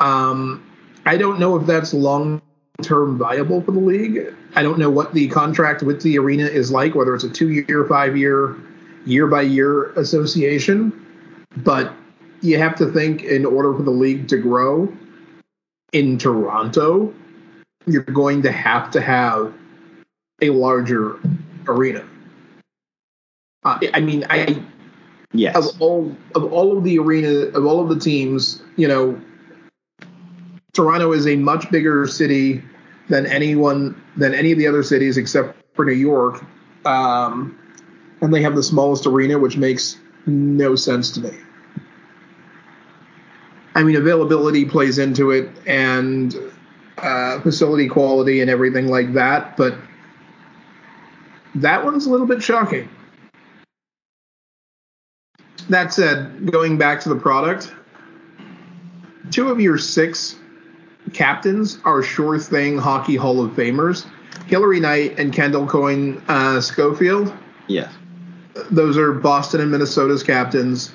Um, 0.00 0.62
I 1.04 1.16
don't 1.16 1.38
know 1.38 1.56
if 1.56 1.66
that's 1.66 1.94
long 1.94 2.42
term 2.82 3.18
viable 3.18 3.62
for 3.62 3.72
the 3.72 3.80
league. 3.80 4.34
I 4.54 4.62
don't 4.62 4.78
know 4.78 4.90
what 4.90 5.14
the 5.14 5.28
contract 5.28 5.82
with 5.82 6.02
the 6.02 6.18
arena 6.18 6.44
is 6.44 6.70
like, 6.70 6.94
whether 6.94 7.14
it's 7.14 7.24
a 7.24 7.30
two 7.30 7.50
year, 7.50 7.86
five 7.86 8.16
year, 8.16 8.56
year 9.04 9.26
by 9.26 9.42
year 9.42 9.92
association. 9.92 10.92
But 11.58 11.92
you 12.42 12.58
have 12.58 12.76
to 12.76 12.86
think 12.86 13.22
in 13.22 13.46
order 13.46 13.74
for 13.74 13.82
the 13.82 13.90
league 13.90 14.28
to 14.28 14.36
grow 14.36 14.92
in 15.92 16.18
Toronto, 16.18 17.14
you're 17.86 18.02
going 18.02 18.42
to 18.42 18.52
have 18.52 18.90
to 18.90 19.00
have 19.00 19.54
a 20.42 20.50
larger 20.50 21.18
arena. 21.66 22.06
Uh, 23.64 23.78
I 23.94 24.00
mean, 24.00 24.24
I 24.28 24.62
yes 25.38 25.54
of 25.56 25.80
all 25.80 26.16
of 26.34 26.52
all 26.52 26.76
of 26.76 26.84
the 26.84 26.98
arena 26.98 27.28
of 27.28 27.64
all 27.64 27.80
of 27.80 27.88
the 27.88 27.98
teams, 27.98 28.62
you 28.76 28.88
know, 28.88 29.20
Toronto 30.72 31.12
is 31.12 31.26
a 31.26 31.36
much 31.36 31.70
bigger 31.70 32.06
city 32.06 32.62
than 33.08 33.26
anyone 33.26 34.00
than 34.16 34.34
any 34.34 34.52
of 34.52 34.58
the 34.58 34.66
other 34.66 34.82
cities 34.82 35.16
except 35.16 35.58
for 35.74 35.84
New 35.84 35.92
York, 35.92 36.44
um, 36.84 37.58
and 38.20 38.32
they 38.32 38.42
have 38.42 38.54
the 38.54 38.62
smallest 38.62 39.06
arena, 39.06 39.38
which 39.38 39.56
makes 39.56 39.98
no 40.26 40.74
sense 40.74 41.10
to 41.12 41.20
me. 41.20 41.30
I 43.74 43.82
mean, 43.82 43.96
availability 43.96 44.64
plays 44.64 44.98
into 44.98 45.30
it, 45.30 45.50
and 45.66 46.34
uh, 46.98 47.40
facility 47.40 47.88
quality 47.88 48.40
and 48.40 48.50
everything 48.50 48.88
like 48.88 49.12
that, 49.14 49.56
but 49.56 49.74
that 51.54 51.84
one's 51.84 52.06
a 52.06 52.10
little 52.10 52.26
bit 52.26 52.42
shocking 52.42 52.88
that 55.68 55.92
said, 55.92 56.50
going 56.50 56.78
back 56.78 57.00
to 57.00 57.08
the 57.08 57.16
product, 57.16 57.74
two 59.30 59.48
of 59.48 59.60
your 59.60 59.78
six 59.78 60.36
captains 61.12 61.78
are 61.84 62.02
sure 62.02 62.38
thing 62.38 62.78
Hockey 62.78 63.16
Hall 63.16 63.42
of 63.42 63.52
Famers 63.52 64.06
Hillary 64.46 64.80
Knight 64.80 65.18
and 65.18 65.32
Kendall 65.32 65.66
Coyne 65.66 66.22
uh, 66.28 66.60
Schofield. 66.60 67.32
Yes. 67.66 67.92
Those 68.70 68.96
are 68.96 69.12
Boston 69.12 69.60
and 69.60 69.70
Minnesota's 69.70 70.22
captains. 70.22 70.92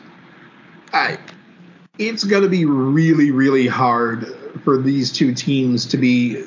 I, 0.93 1.17
it's 1.99 2.23
going 2.23 2.43
to 2.43 2.49
be 2.49 2.65
really, 2.65 3.31
really 3.31 3.67
hard 3.67 4.27
for 4.63 4.77
these 4.77 5.11
two 5.11 5.33
teams 5.33 5.85
to 5.87 5.97
be 5.97 6.43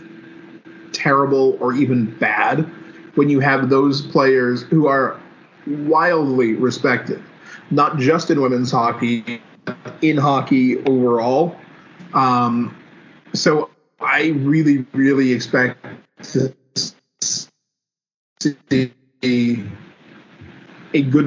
terrible 0.92 1.56
or 1.60 1.74
even 1.74 2.06
bad 2.18 2.60
when 3.16 3.28
you 3.28 3.40
have 3.40 3.68
those 3.68 4.02
players 4.02 4.62
who 4.62 4.86
are 4.86 5.20
wildly 5.66 6.54
respected, 6.54 7.22
not 7.70 7.98
just 7.98 8.30
in 8.30 8.40
women's 8.40 8.70
hockey, 8.70 9.40
in 10.02 10.16
hockey 10.16 10.78
overall. 10.84 11.56
Um, 12.12 12.76
so 13.32 13.70
I 14.00 14.28
really, 14.28 14.86
really 14.92 15.32
expect 15.32 15.84
to 16.22 16.54
see 17.20 18.92
a, 19.22 19.62
a 20.92 21.02
good 21.02 21.26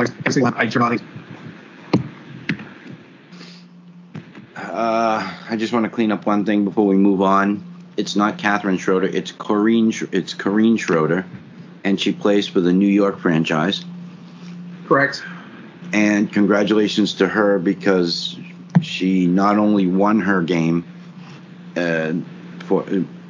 Uh, 4.55 5.37
I 5.49 5.55
just 5.55 5.73
want 5.73 5.85
to 5.85 5.89
clean 5.89 6.11
up 6.11 6.25
one 6.25 6.45
thing 6.45 6.63
before 6.65 6.85
we 6.85 6.95
move 6.95 7.21
on. 7.21 7.63
It's 7.95 8.15
not 8.15 8.37
Catherine 8.37 8.77
Schroeder. 8.77 9.07
It's 9.07 9.31
Corinne. 9.31 9.91
It's 10.11 10.33
Corinne 10.33 10.77
Schroeder, 10.77 11.25
and 11.83 11.99
she 11.99 12.11
plays 12.11 12.47
for 12.47 12.61
the 12.61 12.71
New 12.71 12.87
York 12.87 13.19
franchise. 13.19 13.83
Correct. 14.87 15.23
And 15.93 16.31
congratulations 16.31 17.13
to 17.15 17.27
her 17.27 17.59
because 17.59 18.37
she 18.81 19.27
not 19.27 19.57
only 19.57 19.87
won 19.87 20.19
her 20.19 20.41
game, 20.41 20.85
uh, 21.75 22.13
for, 22.65 22.85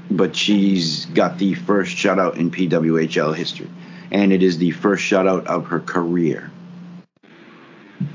but 0.10 0.36
she's 0.36 1.06
got 1.08 1.38
the 1.38 1.54
first 1.54 1.96
shutout 1.96 2.38
in 2.38 2.50
PWHL 2.50 3.36
history, 3.36 3.70
and 4.12 4.32
it 4.32 4.42
is 4.42 4.58
the 4.58 4.72
first 4.72 5.04
shutout 5.04 5.46
of 5.46 5.66
her 5.68 5.80
career. 5.80 6.52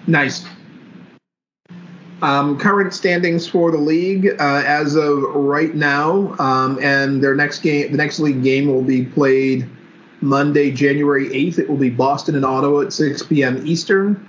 Nice. 0.06 0.44
Um, 2.22 2.56
current 2.56 2.94
standings 2.94 3.48
for 3.48 3.72
the 3.72 3.78
league 3.78 4.28
uh, 4.38 4.62
as 4.64 4.94
of 4.94 5.22
right 5.34 5.74
now, 5.74 6.36
um, 6.38 6.78
and 6.80 7.22
their 7.22 7.34
next 7.34 7.60
game, 7.60 7.90
the 7.90 7.98
next 7.98 8.20
league 8.20 8.42
game 8.44 8.68
will 8.68 8.82
be 8.82 9.04
played 9.04 9.68
Monday, 10.20 10.70
January 10.70 11.28
8th. 11.28 11.58
It 11.58 11.68
will 11.68 11.76
be 11.76 11.90
Boston 11.90 12.36
and 12.36 12.44
Ottawa 12.44 12.82
at 12.82 12.92
6 12.92 13.24
p.m. 13.24 13.66
Eastern. 13.66 14.28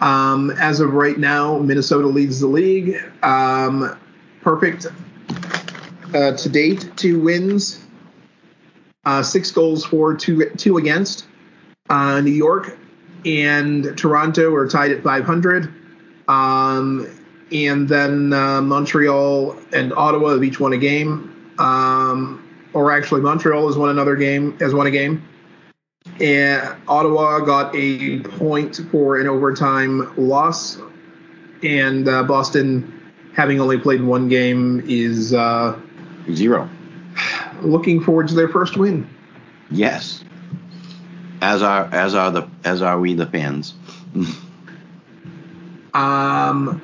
Um, 0.00 0.50
as 0.50 0.80
of 0.80 0.92
right 0.92 1.18
now, 1.18 1.58
Minnesota 1.58 2.06
leads 2.06 2.40
the 2.40 2.46
league. 2.46 2.96
Um, 3.22 3.98
perfect 4.42 4.86
uh, 6.14 6.32
to 6.32 6.48
date, 6.48 6.90
two 6.96 7.20
wins, 7.20 7.84
uh, 9.04 9.22
six 9.22 9.50
goals 9.50 9.84
for, 9.84 10.14
two, 10.14 10.50
two 10.56 10.78
against. 10.78 11.26
Uh, 11.90 12.20
New 12.20 12.32
York 12.32 12.78
and 13.24 13.96
Toronto 13.96 14.54
are 14.54 14.68
tied 14.68 14.92
at 14.92 15.02
500. 15.02 15.74
Um, 16.28 17.06
and 17.50 17.88
then 17.88 18.32
uh, 18.32 18.60
Montreal 18.60 19.56
and 19.72 19.92
Ottawa 19.94 20.30
have 20.30 20.44
each 20.44 20.60
won 20.60 20.72
a 20.72 20.78
game. 20.78 21.54
Um, 21.58 22.44
or 22.74 22.92
actually, 22.92 23.22
Montreal 23.22 23.66
has 23.66 23.76
won 23.76 23.88
another 23.88 24.16
game, 24.16 24.58
has 24.58 24.74
won 24.74 24.86
a 24.86 24.90
game. 24.90 25.26
And 26.20 26.76
Ottawa 26.88 27.40
got 27.40 27.74
a 27.74 28.20
point 28.20 28.80
for 28.90 29.18
an 29.18 29.28
overtime 29.28 30.12
loss. 30.16 30.78
And 31.62 32.08
uh, 32.08 32.24
Boston, 32.24 33.12
having 33.34 33.60
only 33.60 33.78
played 33.78 34.02
one 34.02 34.28
game, 34.28 34.82
is 34.86 35.34
uh, 35.34 35.78
Zero. 36.32 36.68
looking 37.62 38.02
forward 38.02 38.28
to 38.28 38.34
their 38.34 38.48
first 38.48 38.76
win. 38.76 39.08
Yes. 39.70 40.24
As 41.40 41.62
are 41.62 41.88
as 41.92 42.14
are 42.14 42.30
the 42.30 42.48
as 42.64 42.82
are 42.82 42.98
we 42.98 43.14
the 43.14 43.26
fans. 43.26 43.74
Um, 45.94 46.80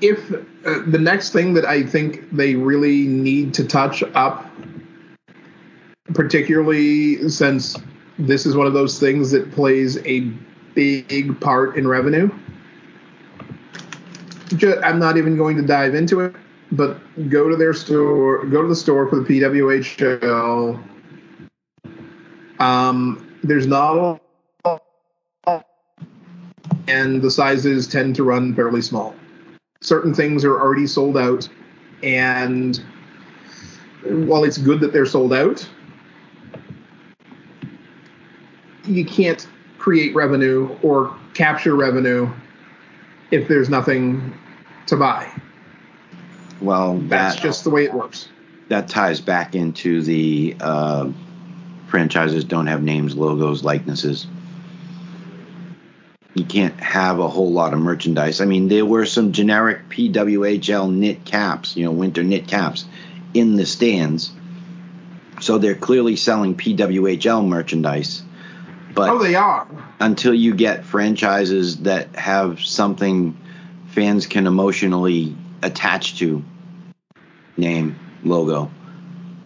if 0.00 0.32
uh, 0.32 0.82
the 0.86 0.98
next 0.98 1.30
thing 1.30 1.54
that 1.54 1.64
I 1.64 1.84
think 1.84 2.28
they 2.32 2.54
really 2.56 3.06
need 3.06 3.54
to 3.54 3.64
touch 3.64 4.02
up, 4.14 4.50
particularly 6.14 7.28
since 7.28 7.76
this 8.18 8.46
is 8.46 8.56
one 8.56 8.66
of 8.66 8.72
those 8.72 8.98
things 8.98 9.30
that 9.30 9.50
plays 9.52 9.98
a 10.06 10.20
big 10.74 11.40
part 11.40 11.76
in 11.76 11.86
revenue. 11.86 12.30
I'm 14.82 14.98
not 14.98 15.16
even 15.16 15.36
going 15.36 15.56
to 15.56 15.62
dive 15.62 15.94
into 15.94 16.20
it, 16.20 16.34
but 16.72 16.98
go 17.30 17.48
to 17.48 17.56
their 17.56 17.72
store, 17.72 18.44
go 18.46 18.62
to 18.62 18.68
the 18.68 18.76
store 18.76 19.08
for 19.08 19.16
the 19.16 19.24
PWHL. 19.24 20.82
Um, 22.58 23.38
there's 23.42 23.66
not 23.66 23.96
a 23.96 24.20
and 26.88 27.22
the 27.22 27.30
sizes 27.30 27.86
tend 27.86 28.16
to 28.16 28.24
run 28.24 28.54
fairly 28.54 28.82
small. 28.82 29.14
Certain 29.80 30.14
things 30.14 30.44
are 30.44 30.60
already 30.60 30.86
sold 30.86 31.16
out, 31.16 31.48
and 32.02 32.82
while 34.04 34.44
it's 34.44 34.58
good 34.58 34.80
that 34.80 34.92
they're 34.92 35.06
sold 35.06 35.32
out, 35.32 35.68
you 38.84 39.04
can't 39.04 39.46
create 39.78 40.14
revenue 40.14 40.76
or 40.82 41.16
capture 41.34 41.74
revenue 41.74 42.30
if 43.30 43.48
there's 43.48 43.68
nothing 43.68 44.32
to 44.86 44.96
buy. 44.96 45.30
Well, 46.60 46.98
That's 46.98 47.36
just 47.36 47.64
the 47.64 47.70
way 47.70 47.84
it 47.84 47.92
works. 47.94 48.28
that 48.68 48.88
ties 48.88 49.20
back 49.20 49.54
into 49.54 50.02
the 50.02 50.56
uh, 50.60 51.10
franchises 51.88 52.44
don't 52.44 52.66
have 52.68 52.82
names, 52.82 53.16
logos, 53.16 53.64
likenesses. 53.64 54.26
You 56.34 56.44
can't 56.44 56.78
have 56.80 57.18
a 57.18 57.28
whole 57.28 57.52
lot 57.52 57.74
of 57.74 57.80
merchandise. 57.80 58.40
I 58.40 58.46
mean, 58.46 58.68
there 58.68 58.86
were 58.86 59.04
some 59.04 59.32
generic 59.32 59.88
PWHL 59.90 60.90
knit 60.94 61.24
caps, 61.24 61.76
you 61.76 61.84
know, 61.84 61.90
winter 61.90 62.22
knit 62.22 62.46
caps 62.46 62.86
in 63.34 63.56
the 63.56 63.66
stands. 63.66 64.32
So 65.40 65.58
they're 65.58 65.74
clearly 65.74 66.16
selling 66.16 66.54
PWHL 66.56 67.46
merchandise. 67.46 68.22
But 68.94 69.10
Oh, 69.10 69.18
they 69.22 69.34
are. 69.34 69.66
until 70.00 70.34
you 70.34 70.54
get 70.54 70.84
franchises 70.84 71.78
that 71.82 72.14
have 72.16 72.60
something 72.60 73.36
fans 73.88 74.26
can 74.26 74.46
emotionally 74.46 75.36
attach 75.62 76.18
to 76.18 76.42
name 77.56 77.94
logo 78.24 78.70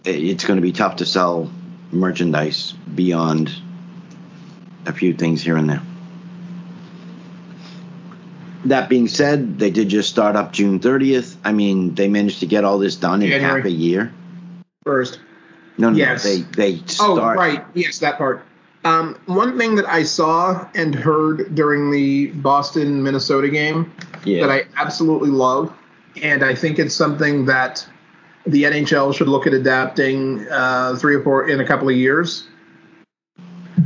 it's 0.05 0.45
going 0.45 0.55
to 0.55 0.61
be 0.61 0.71
tough 0.71 0.95
to 0.97 1.05
sell 1.05 1.51
merchandise 1.91 2.73
beyond 2.95 3.51
a 4.85 4.93
few 4.93 5.13
things 5.13 5.41
here 5.43 5.57
and 5.57 5.69
there 5.69 5.81
that 8.65 8.87
being 8.89 9.07
said 9.07 9.59
they 9.59 9.69
did 9.69 9.89
just 9.89 10.09
start 10.09 10.35
up 10.35 10.53
june 10.53 10.79
30th 10.79 11.35
i 11.43 11.51
mean 11.51 11.93
they 11.95 12.07
managed 12.07 12.39
to 12.39 12.45
get 12.45 12.63
all 12.63 12.79
this 12.79 12.95
done 12.95 13.21
in 13.21 13.29
January. 13.29 13.61
half 13.61 13.65
a 13.65 13.71
year 13.71 14.13
First. 14.85 15.19
no 15.77 15.89
no 15.89 15.97
Yes. 15.97 16.23
they 16.23 16.41
they 16.41 16.81
Oh, 17.01 17.17
right. 17.17 17.63
Yes, 17.73 17.99
that 17.99 18.17
part. 18.17 18.43
Um, 18.87 19.19
one 19.25 19.57
thing 19.57 19.75
that 19.75 19.85
I 19.85 20.03
saw 20.03 20.65
and 20.73 20.95
heard 20.95 21.53
during 21.55 21.91
the 21.91 22.27
Boston 22.27 23.03
Minnesota 23.03 23.49
game 23.49 23.93
yeah 24.23 24.47
that 24.47 24.49
I 24.49 24.63
absolutely 24.77 25.29
love, 25.29 25.73
and 26.23 26.41
I 26.43 26.55
think 26.55 26.79
it's 26.79 26.95
something 26.95 27.45
that 27.47 27.85
the 28.45 28.63
NHL 28.63 29.13
should 29.13 29.27
look 29.27 29.45
at 29.45 29.53
adapting 29.53 30.47
uh, 30.49 30.95
three 30.95 31.15
or 31.15 31.21
four 31.21 31.49
in 31.49 31.59
a 31.59 31.65
couple 31.65 31.89
of 31.89 31.97
years. 31.97 32.47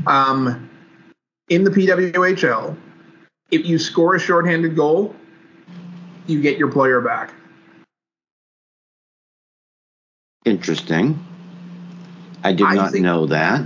Um, 0.06 0.70
in 1.50 1.64
the 1.64 1.72
PWHL, 1.72 2.78
if 3.50 3.66
you 3.66 3.80
score 3.80 4.16
a 4.16 4.20
shorthanded 4.20 4.76
goal, 4.76 5.16
you 6.28 6.42
get 6.42 6.60
your 6.60 6.72
player 6.72 7.02
back. 7.02 7.34
interesting 10.44 11.24
i 12.44 12.52
did 12.52 12.66
I 12.66 12.74
not 12.74 12.94
know 12.96 13.28
that 13.28 13.62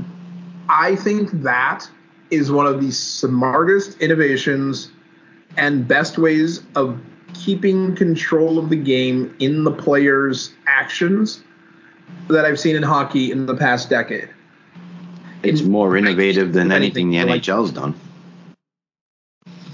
I 0.69 0.95
think 0.95 1.31
that 1.43 1.89
is 2.31 2.51
one 2.51 2.65
of 2.65 2.81
the 2.81 2.91
smartest 2.91 3.99
innovations 4.01 4.91
and 5.57 5.87
best 5.87 6.17
ways 6.17 6.63
of 6.75 6.99
keeping 7.33 7.95
control 7.95 8.57
of 8.57 8.69
the 8.69 8.75
game 8.75 9.35
in 9.39 9.63
the 9.63 9.71
player's 9.71 10.53
actions 10.67 11.43
that 12.27 12.45
I've 12.45 12.59
seen 12.59 12.75
in 12.75 12.83
hockey 12.83 13.31
in 13.31 13.45
the 13.45 13.55
past 13.55 13.89
decade. 13.89 14.29
It's 15.43 15.61
more 15.61 15.95
innovative 15.95 16.53
than 16.53 16.71
anything 16.71 17.11
the 17.11 17.17
NHL's 17.17 17.71
done. 17.71 17.93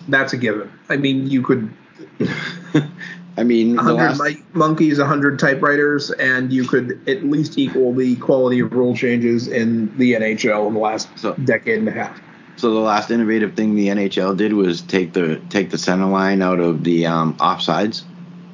That's 0.08 0.34
a 0.34 0.38
given. 0.38 0.70
I 0.90 0.98
mean, 0.98 1.30
you 1.30 1.42
could 1.42 1.72
I 3.38 3.44
mean, 3.44 3.76
the 3.76 3.84
100 3.96 4.18
last, 4.20 4.38
monkeys, 4.54 5.00
100 5.00 5.40
typewriters, 5.40 6.12
and 6.12 6.52
you 6.52 6.66
could 6.66 7.00
at 7.08 7.24
least 7.24 7.58
equal 7.58 7.94
the 7.94 8.16
quality 8.18 8.60
of 8.60 8.74
rule 8.74 8.96
changes 8.96 9.48
in 9.48 9.98
the 9.98 10.14
NHL 10.14 10.68
in 10.68 10.74
the 10.74 10.80
last 10.80 11.08
So- 11.18 11.34
decade 11.46 11.80
and 11.80 11.88
a 11.88 11.92
half. 11.92 12.20
so 12.58 12.74
the 12.74 12.80
last 12.80 13.10
innovative 13.10 13.54
thing 13.54 13.76
the 13.76 13.88
NHL 13.90 14.36
did 14.36 14.54
was 14.54 14.82
take 14.82 15.14
the 15.14 15.40
take 15.50 15.70
the 15.70 15.78
center 15.78 16.08
line 16.08 16.42
out 16.42 16.60
of 16.60 16.84
the 16.84 17.06
um, 17.06 17.34
offsides. 17.36 18.04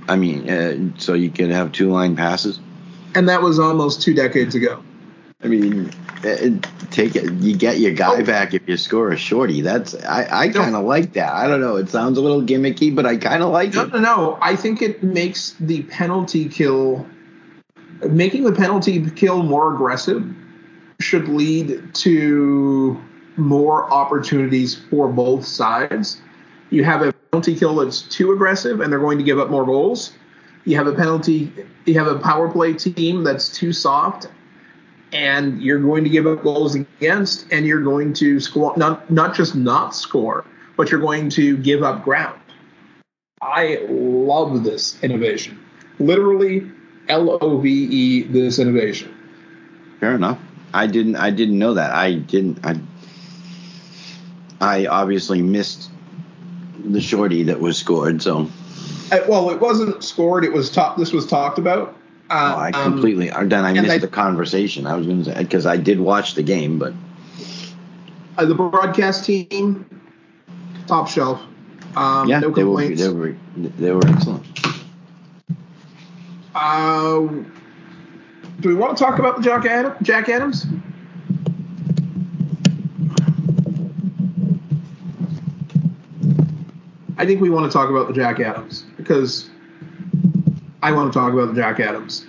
I 0.07 0.15
mean, 0.15 0.49
uh, 0.49 0.99
so 0.99 1.13
you 1.15 1.29
could 1.31 1.49
have 1.49 1.71
two 1.71 1.91
line 1.91 2.15
passes. 2.15 2.59
And 3.15 3.27
that 3.29 3.41
was 3.41 3.57
almost 3.59 4.01
two 4.03 4.13
decades 4.13 4.53
ago. 4.55 4.79
I 5.43 5.47
mean, 5.49 5.91
it, 6.23 6.65
take 6.89 7.15
it. 7.15 7.31
You 7.33 7.55
get 7.55 7.77
your 7.79 7.91
guy 7.93 8.21
Oh. 8.21 8.23
back 8.23 8.55
if 8.55 8.67
you 8.67 8.75
score 8.75 9.11
a 9.11 9.17
shorty. 9.17 9.61
That's 9.61 9.93
I, 9.93 10.27
I 10.31 10.49
kind 10.49 10.75
of 10.75 10.83
like 10.85 11.13
that. 11.13 11.31
I 11.31 11.47
don't 11.47 11.61
know. 11.61 11.75
It 11.75 11.89
sounds 11.89 12.17
a 12.17 12.21
little 12.21 12.41
gimmicky, 12.41 12.93
but 12.93 13.05
I 13.05 13.17
kind 13.17 13.43
of 13.43 13.49
like 13.49 13.73
No, 13.75 13.83
it. 13.83 13.93
no, 13.93 13.99
no. 13.99 14.37
I 14.41 14.55
think 14.55 14.81
it 14.81 15.03
makes 15.03 15.51
the 15.59 15.83
penalty 15.83 16.49
kill, 16.49 17.05
making 18.09 18.45
the 18.45 18.51
penalty 18.51 19.07
kill 19.11 19.43
more 19.43 19.73
aggressive 19.73 20.25
should 20.99 21.27
lead 21.27 21.93
to 21.93 22.99
more 23.35 23.87
opportunities 23.93 24.73
for 24.89 25.07
both 25.07 25.45
sides. 25.45 26.19
You 26.71 26.83
have 26.83 27.03
a 27.03 27.13
penalty 27.31 27.55
kill 27.55 27.75
that's 27.75 28.01
too 28.01 28.31
aggressive 28.31 28.81
and 28.81 28.91
they're 28.91 28.99
going 28.99 29.19
to 29.19 29.23
give 29.23 29.37
up 29.37 29.51
more 29.51 29.65
goals. 29.65 30.13
You 30.65 30.75
have 30.77 30.87
a 30.87 30.93
penalty, 30.93 31.53
you 31.85 31.93
have 31.93 32.07
a 32.07 32.17
power 32.17 32.49
play 32.51 32.73
team 32.73 33.23
that's 33.23 33.55
too 33.55 33.71
soft 33.71 34.27
and 35.13 35.61
you're 35.61 35.79
going 35.79 36.03
to 36.03 36.09
give 36.09 36.27
up 36.27 36.43
goals 36.43 36.75
against 36.75 37.51
and 37.51 37.65
you're 37.65 37.83
going 37.83 38.13
to 38.13 38.39
score 38.39 38.75
not 38.77 39.09
not 39.09 39.35
just 39.35 39.55
not 39.55 39.95
score, 39.95 40.45
but 40.75 40.91
you're 40.91 40.99
going 40.99 41.29
to 41.31 41.57
give 41.57 41.83
up 41.83 42.03
ground. 42.03 42.39
I 43.41 43.85
love 43.89 44.63
this 44.63 45.01
innovation. 45.03 45.63
Literally 45.99 46.69
L 47.07 47.37
O 47.41 47.57
V 47.59 47.69
E 47.69 48.23
this 48.23 48.59
innovation. 48.59 49.13
Fair 49.99 50.15
enough. 50.15 50.39
I 50.73 50.87
didn't. 50.87 51.15
I 51.15 51.31
didn't 51.31 51.57
know 51.57 51.73
that. 51.73 51.91
I 51.91 52.13
didn't. 52.13 52.65
I. 52.65 52.79
I 54.59 54.87
obviously 54.87 55.41
missed 55.41 55.89
the 56.83 57.01
shorty 57.01 57.43
that 57.43 57.59
was 57.59 57.77
scored. 57.77 58.21
So. 58.21 58.49
Uh, 59.11 59.19
well, 59.27 59.49
it 59.49 59.59
wasn't 59.61 60.03
scored. 60.03 60.43
It 60.43 60.51
was 60.51 60.69
talked. 60.69 60.99
This 60.99 61.13
was 61.13 61.25
talked 61.25 61.57
about. 61.57 61.95
Uh, 62.29 62.53
oh, 62.55 62.59
I 62.59 62.71
um, 62.71 62.93
completely. 62.93 63.31
Um, 63.31 63.47
then 63.47 63.63
I 63.63 63.73
missed 63.73 63.89
I, 63.89 63.97
the 63.99 64.07
conversation. 64.07 64.85
I 64.85 64.95
was 64.95 65.05
going 65.05 65.23
to 65.23 65.33
say 65.33 65.43
because 65.43 65.65
I 65.65 65.77
did 65.77 65.99
watch 65.99 66.35
the 66.35 66.43
game, 66.43 66.77
but. 66.77 66.93
Uh, 68.37 68.45
the 68.45 68.53
broadcast 68.53 69.25
team, 69.25 69.85
top 70.85 71.07
shelf. 71.07 71.41
Um, 71.95 72.27
yeah, 72.29 72.39
no 72.39 72.51
they 72.51 72.63
were, 72.63 72.87
they 72.87 73.09
were 73.09 73.35
they 73.55 73.91
were 73.91 74.07
excellent. 74.07 74.45
Uh, 76.53 77.27
do 78.59 78.69
we 78.69 78.75
want 78.75 78.97
to 78.97 79.03
talk 79.03 79.19
about 79.19 79.37
the 79.37 79.41
Jack, 79.43 79.65
Adam, 79.65 79.95
Jack 80.01 80.29
Adams? 80.29 80.67
I 87.17 87.25
think 87.25 87.41
we 87.41 87.49
want 87.49 87.65
to 87.65 87.75
talk 87.75 87.89
about 87.89 88.07
the 88.07 88.13
Jack 88.13 88.39
Adams 88.39 88.85
because 88.97 89.49
I 90.81 90.91
want 90.91 91.11
to 91.11 91.19
talk 91.19 91.33
about 91.33 91.55
the 91.55 91.61
Jack 91.61 91.79
Adams. 91.79 92.25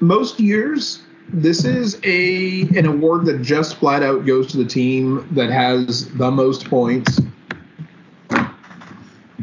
Most 0.00 0.38
years, 0.38 1.02
this 1.28 1.64
is 1.64 1.98
a 2.04 2.62
an 2.76 2.86
award 2.86 3.24
that 3.26 3.42
just 3.42 3.76
flat 3.76 4.02
out 4.02 4.26
goes 4.26 4.48
to 4.48 4.56
the 4.56 4.64
team 4.64 5.26
that 5.32 5.50
has 5.50 6.12
the 6.14 6.30
most 6.30 6.68
points. 6.68 7.20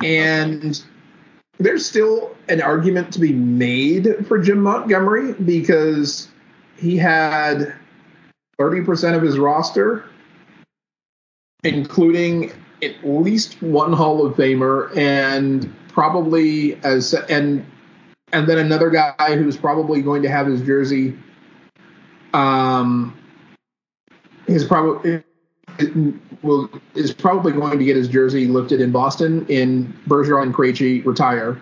And 0.04 0.82
there's 1.60 1.86
still 1.86 2.36
an 2.50 2.62
argument 2.62 3.14
to 3.14 3.20
be 3.20 3.34
made 3.34 4.26
for 4.28 4.40
Jim 4.40 4.62
Montgomery 4.62 5.34
because 5.34 6.28
he 6.78 6.98
had 6.98 7.74
30% 8.60 9.16
of 9.16 9.22
his 9.22 9.38
roster, 9.38 10.06
including 11.64 12.52
at 12.82 12.96
least 13.04 13.62
one 13.62 13.94
Hall 13.94 14.26
of 14.26 14.36
Famer 14.36 14.96
and 14.98 15.72
probably 15.90 16.76
as 16.84 17.14
and 17.14 17.66
and 18.34 18.48
then 18.48 18.58
another 18.58 18.90
guy 18.90 19.36
who's 19.36 19.58
probably 19.58 20.02
going 20.02 20.22
to 20.24 20.30
have 20.30 20.48
his 20.48 20.62
jersey 20.62 21.18
um 22.34 23.18
is 24.48 24.64
probably 24.64 25.24
will 26.42 26.70
is 26.96 27.14
probably 27.14 27.52
going 27.52 27.78
to 27.78 27.86
get 27.86 27.96
his 27.96 28.08
jersey 28.08 28.48
lifted 28.48 28.82
in 28.82 28.92
Boston 28.92 29.46
in 29.48 29.94
Bergeron 30.08 30.44
and 30.44 30.54
Krejci 30.54 31.06
retire. 31.06 31.60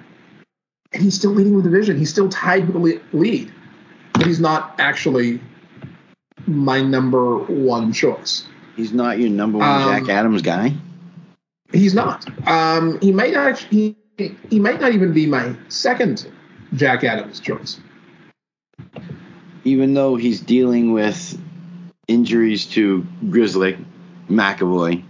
And 0.91 1.03
he's 1.03 1.15
still 1.15 1.31
leading 1.31 1.55
the 1.55 1.63
division. 1.63 1.97
He's 1.97 2.09
still 2.09 2.29
tied 2.29 2.65
for 2.65 2.71
the 2.71 3.01
lead. 3.13 3.53
But 4.13 4.25
he's 4.25 4.39
not 4.39 4.75
actually 4.79 5.39
my 6.47 6.81
number 6.81 7.37
one 7.37 7.93
choice. 7.93 8.47
He's 8.75 8.91
not 8.91 9.19
your 9.19 9.29
number 9.29 9.59
one 9.59 9.81
um, 9.81 10.05
Jack 10.05 10.09
Adams 10.09 10.41
guy? 10.41 10.73
He's 11.71 11.93
not. 11.93 12.25
Um, 12.47 12.99
he 13.01 13.11
might 13.11 13.35
actually 13.35 13.95
he, 14.17 14.35
he 14.49 14.59
might 14.59 14.81
not 14.81 14.93
even 14.93 15.13
be 15.13 15.27
my 15.27 15.55
second 15.67 16.27
Jack 16.73 17.03
Adams 17.03 17.39
choice. 17.39 17.79
Even 19.63 19.93
though 19.93 20.15
he's 20.15 20.41
dealing 20.41 20.93
with 20.93 21.39
injuries 22.07 22.65
to 22.65 23.05
Grzelcyk, 23.25 23.83
McAvoy, 24.29 25.03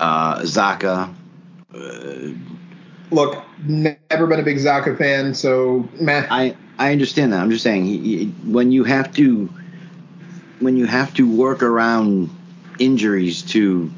uh, 0.00 0.40
Zacha. 0.40 1.14
Uh, 1.74 2.34
Look, 3.10 3.44
never 3.66 4.26
been 4.26 4.40
a 4.40 4.42
big 4.42 4.56
Zacha 4.56 4.96
fan, 4.96 5.34
so 5.34 5.88
meh. 6.00 6.26
I 6.30 6.56
I 6.78 6.92
understand 6.92 7.32
that. 7.32 7.40
I'm 7.40 7.50
just 7.50 7.62
saying 7.62 7.84
he, 7.84 7.98
he, 7.98 8.24
when 8.50 8.72
you 8.72 8.84
have 8.84 9.12
to 9.14 9.50
when 10.60 10.76
you 10.76 10.86
have 10.86 11.12
to 11.14 11.30
work 11.30 11.62
around 11.62 12.30
injuries 12.78 13.42
to 13.42 13.92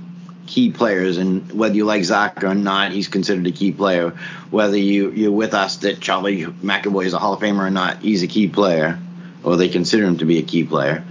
key 0.47 0.71
players, 0.71 1.19
and 1.19 1.51
whether 1.53 1.75
you 1.75 1.85
like 1.85 2.03
Zacha 2.03 2.45
or 2.45 2.55
not, 2.55 2.93
he's 2.93 3.09
considered 3.09 3.47
a 3.47 3.53
key 3.53 3.73
player. 3.73 4.11
Whether 4.51 4.77
you 4.77 5.11
you're 5.11 5.33
with 5.33 5.55
us 5.55 5.79
that 5.79 6.01
Charlie 6.01 6.45
McAvoy 6.45 7.07
is 7.07 7.15
a 7.15 7.19
Hall 7.19 7.35
of 7.35 7.41
Famer 7.41 7.67
or 7.67 7.71
not, 7.71 7.99
he's 7.99 8.23
a 8.23 8.27
key 8.27 8.49
player, 8.49 8.99
or 9.43 9.57
they 9.57 9.69
consider 9.69 10.05
him 10.05 10.19
to 10.19 10.25
be 10.25 10.39
a 10.39 10.43
key 10.43 10.65
player. 10.65 11.05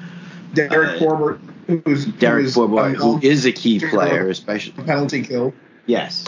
Derek 0.54 1.02
uh, 1.02 1.06
Forbort 1.06 1.40
who's 1.68 2.06
Derek 2.06 2.46
who's, 2.46 2.56
Forbort, 2.56 2.96
who 2.96 3.20
is 3.22 3.46
a 3.46 3.52
key 3.52 3.80
player, 3.80 4.30
especially 4.30 4.84
penalty 4.84 5.24
kill. 5.24 5.54
Yes, 5.86 6.26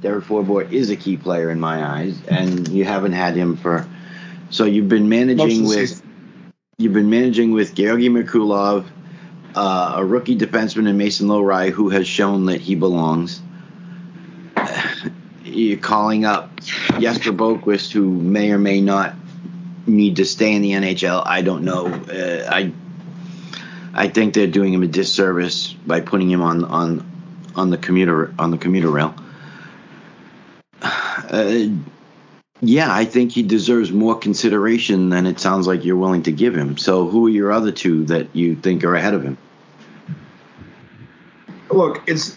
Derek 0.00 0.24
Forbort 0.24 0.72
is 0.72 0.90
a 0.90 0.96
key 0.96 1.16
player 1.16 1.50
in 1.50 1.60
my 1.60 1.84
eyes, 1.84 2.18
and 2.28 2.68
you 2.68 2.84
haven't 2.84 3.12
had 3.12 3.34
him 3.34 3.56
for. 3.56 3.88
So 4.50 4.64
you've 4.64 4.88
been 4.88 5.08
managing 5.08 5.64
with. 5.64 5.90
Season. 5.90 6.04
You've 6.80 6.92
been 6.92 7.10
managing 7.10 7.50
with 7.50 7.74
Georgi 7.74 8.08
Merkulov, 8.08 8.86
uh, 9.58 9.94
a 9.96 10.04
rookie 10.04 10.38
defenseman 10.38 10.88
in 10.88 10.96
Mason 10.96 11.26
Lohrei 11.26 11.70
who 11.70 11.88
has 11.88 12.06
shown 12.06 12.46
that 12.46 12.60
he 12.60 12.76
belongs. 12.76 13.42
You're 15.44 15.78
calling 15.78 16.24
up 16.24 16.60
Jesper 17.00 17.32
Boqvist, 17.32 17.90
who 17.90 18.08
may 18.08 18.52
or 18.52 18.58
may 18.58 18.80
not 18.80 19.16
need 19.84 20.16
to 20.16 20.24
stay 20.24 20.54
in 20.54 20.62
the 20.62 20.72
NHL. 20.72 21.24
I 21.26 21.42
don't 21.42 21.64
know. 21.64 21.86
Uh, 21.86 22.48
I 22.48 22.72
I 23.92 24.08
think 24.08 24.34
they're 24.34 24.46
doing 24.46 24.72
him 24.72 24.84
a 24.84 24.86
disservice 24.86 25.72
by 25.72 26.02
putting 26.02 26.30
him 26.30 26.40
on 26.40 26.64
on 26.64 27.50
on 27.56 27.70
the 27.70 27.78
commuter 27.78 28.32
on 28.38 28.52
the 28.52 28.58
commuter 28.58 28.90
rail. 28.90 29.14
Uh, 31.30 31.68
yeah, 32.60 32.90
I 32.90 33.04
think 33.04 33.32
he 33.32 33.42
deserves 33.42 33.92
more 33.92 34.18
consideration 34.18 35.10
than 35.10 35.26
it 35.26 35.38
sounds 35.38 35.66
like 35.66 35.84
you're 35.84 35.96
willing 35.96 36.22
to 36.22 36.32
give 36.32 36.56
him. 36.56 36.78
So, 36.78 37.06
who 37.06 37.26
are 37.26 37.30
your 37.30 37.52
other 37.52 37.70
two 37.70 38.06
that 38.06 38.34
you 38.34 38.56
think 38.56 38.82
are 38.84 38.94
ahead 38.94 39.12
of 39.12 39.22
him? 39.22 39.36
Look, 41.70 42.02
it's 42.06 42.36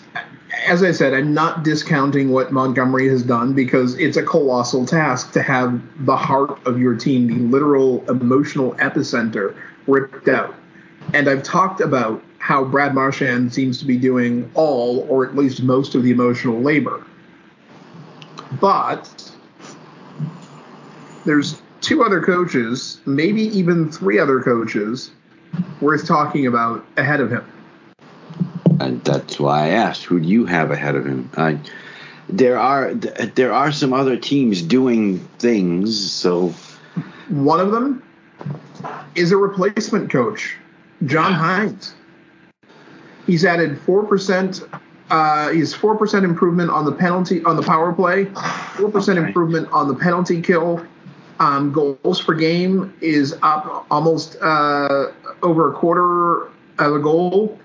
as 0.68 0.84
I 0.84 0.92
said, 0.92 1.14
I'm 1.14 1.34
not 1.34 1.64
discounting 1.64 2.30
what 2.30 2.52
Montgomery 2.52 3.08
has 3.10 3.24
done 3.24 3.54
because 3.54 3.98
it's 3.98 4.18
a 4.18 4.24
colossal 4.24 4.86
task 4.86 5.32
to 5.34 5.42
have 5.42 5.82
the 6.06 6.16
heart 6.16 6.66
of 6.68 6.80
your 6.80 6.96
team, 6.96 7.28
the 7.28 7.36
literal 7.36 8.10
emotional 8.10 8.74
epicenter, 8.76 9.56
ripped 9.88 10.28
out. 10.28 10.54
And 11.14 11.28
I've 11.28 11.44
talked 11.44 11.82
about 11.82 12.22
how 12.38 12.64
Brad 12.64 12.94
Marchand 12.94 13.54
seems 13.54 13.78
to 13.80 13.86
be 13.86 13.98
doing 13.98 14.50
all, 14.54 15.06
or 15.10 15.26
at 15.26 15.36
least 15.36 15.64
most 15.64 15.96
of 15.96 16.04
the 16.04 16.12
emotional 16.12 16.60
labor. 16.60 17.04
But 18.60 19.32
there's 21.26 21.62
two 21.82 22.04
other 22.04 22.22
coaches, 22.22 23.00
maybe 23.06 23.44
even 23.58 23.92
three 23.92 24.20
other 24.20 24.42
coaches, 24.42 25.12
worth 25.80 26.06
talking 26.08 26.48
about 26.48 26.86
ahead 26.98 27.20
of 27.20 27.32
him. 27.32 27.46
And 28.82 29.04
that's 29.04 29.40
why 29.40 29.66
I 29.66 29.68
asked, 29.70 30.04
who 30.04 30.20
do 30.20 30.28
you 30.28 30.46
have 30.46 30.72
ahead 30.72 30.96
of 30.96 31.06
him? 31.06 31.30
I, 31.38 31.60
there 32.28 32.58
are 32.58 32.94
there 32.94 33.54
are 33.54 33.72
some 33.72 33.94
other 33.94 34.18
teams 34.18 34.62
doing 34.62 35.20
things. 35.40 36.12
So 36.12 36.54
one 37.30 37.60
of 37.60 37.72
them 37.72 38.04
is 39.16 39.32
a 39.32 39.38
replacement 39.38 40.12
coach 40.12 40.58
John 41.06 41.34
Hynes. 41.34 41.94
He's 43.28 43.46
added 43.46 43.80
four 43.82 44.06
percent. 44.06 44.62
Uh, 45.10 45.50
he's 45.50 45.74
four 45.74 45.98
percent 45.98 46.26
improvement 46.26 46.70
on 46.70 46.86
the 46.86 46.92
penalty 46.92 47.44
on 47.44 47.56
the 47.56 47.64
power 47.64 47.94
play, 47.94 48.26
four 48.78 48.90
percent 48.90 49.20
okay. 49.20 49.28
improvement 49.28 49.68
on 49.72 49.88
the 49.88 49.96
penalty 49.96 50.42
kill. 50.42 50.86
Um, 51.40 51.72
goals 51.72 52.22
per 52.22 52.36
game 52.36 52.94
is 53.02 53.36
up 53.42 53.86
almost 53.90 54.38
uh, 54.42 55.12
over 55.42 55.72
a 55.72 55.74
quarter 55.74 56.44
of 56.78 56.96
a 56.96 57.00
goal. 57.00 57.60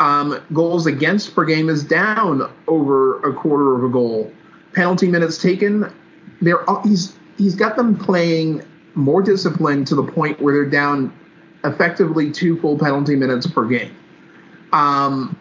Um, 0.00 0.40
goals 0.52 0.86
against 0.86 1.34
per 1.34 1.44
game 1.44 1.68
is 1.68 1.82
down 1.82 2.50
over 2.68 3.20
a 3.28 3.34
quarter 3.34 3.76
of 3.76 3.84
a 3.84 3.88
goal. 3.88 4.32
Penalty 4.72 5.08
minutes 5.08 5.38
taken, 5.38 5.92
they're 6.40 6.64
he's 6.84 7.16
he's 7.36 7.56
got 7.56 7.76
them 7.76 7.96
playing 7.96 8.62
more 8.94 9.22
disciplined 9.22 9.86
to 9.88 9.94
the 9.94 10.02
point 10.02 10.40
where 10.40 10.54
they're 10.54 10.70
down 10.70 11.12
effectively 11.64 12.30
two 12.30 12.60
full 12.60 12.78
penalty 12.78 13.16
minutes 13.16 13.46
per 13.46 13.66
game. 13.66 13.94
Um, 14.72 15.36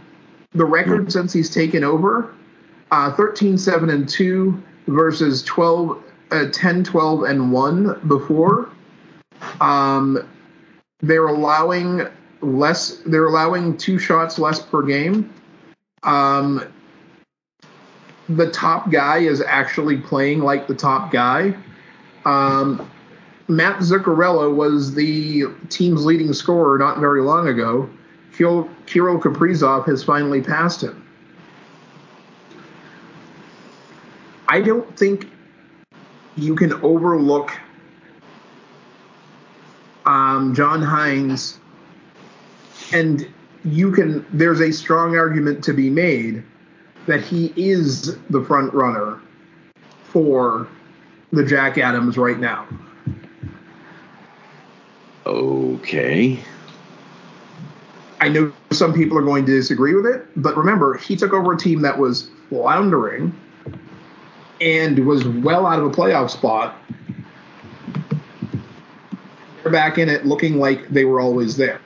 the 0.53 0.65
record 0.65 1.11
since 1.11 1.33
he's 1.33 1.53
taken 1.53 1.83
over 1.83 2.33
uh, 2.91 3.13
13 3.13 3.57
7 3.57 3.89
and 3.89 4.07
2 4.07 4.63
versus 4.87 5.43
12 5.43 6.03
uh, 6.31 6.45
10 6.51 6.83
12 6.83 7.23
and 7.23 7.51
1 7.51 8.07
before 8.07 8.69
um, 9.61 10.27
they're 11.01 11.27
allowing 11.27 12.07
less. 12.41 12.97
They're 13.05 13.25
allowing 13.27 13.77
two 13.77 13.99
shots 13.99 14.39
less 14.39 14.59
per 14.59 14.81
game. 14.81 15.33
Um, 16.03 16.71
the 18.29 18.51
top 18.51 18.91
guy 18.91 19.19
is 19.19 19.41
actually 19.41 19.97
playing 19.97 20.39
like 20.39 20.67
the 20.67 20.75
top 20.75 21.11
guy. 21.11 21.55
Um, 22.25 22.89
Matt 23.47 23.79
Zuccarello 23.79 24.53
was 24.53 24.93
the 24.93 25.45
team's 25.69 26.05
leading 26.05 26.33
scorer 26.33 26.77
not 26.77 26.99
very 26.99 27.21
long 27.21 27.47
ago. 27.47 27.89
Kirill, 28.35 28.69
Kaprizov 28.85 29.87
has 29.87 30.03
finally 30.03 30.41
passed 30.41 30.83
him. 30.83 31.03
I 34.47 34.61
don't 34.61 34.97
think 34.97 35.29
you 36.35 36.55
can 36.55 36.73
overlook 36.83 37.51
um, 40.05 40.53
John 40.53 40.81
Hynes, 40.81 41.57
and 42.93 43.27
you 43.63 43.91
can. 43.91 44.25
There's 44.31 44.61
a 44.61 44.71
strong 44.71 45.17
argument 45.17 45.63
to 45.65 45.73
be 45.73 45.89
made 45.89 46.43
that 47.05 47.21
he 47.21 47.53
is 47.55 48.17
the 48.29 48.43
front 48.43 48.73
runner 48.73 49.19
for 50.03 50.67
the 51.31 51.43
Jack 51.43 51.77
Adams 51.77 52.17
right 52.17 52.39
now. 52.39 52.67
Okay. 55.25 56.39
I 58.19 58.29
know 58.29 58.51
some 58.71 58.93
people 58.93 59.17
are 59.17 59.23
going 59.23 59.45
to 59.45 59.51
disagree 59.51 59.93
with 59.93 60.05
it, 60.05 60.25
but 60.35 60.57
remember, 60.57 60.97
he 60.97 61.15
took 61.15 61.33
over 61.33 61.53
a 61.53 61.57
team 61.57 61.81
that 61.81 61.97
was 61.97 62.29
floundering 62.49 63.37
and 64.59 65.05
was 65.05 65.27
well 65.27 65.65
out 65.65 65.79
of 65.79 65.85
a 65.85 65.89
playoff 65.89 66.31
spot. 66.31 66.75
They're 69.61 69.71
back 69.71 69.97
in 69.97 70.09
it 70.09 70.25
looking 70.25 70.57
like 70.57 70.87
they 70.89 71.05
were 71.05 71.19
always 71.19 71.57
there. 71.57 71.81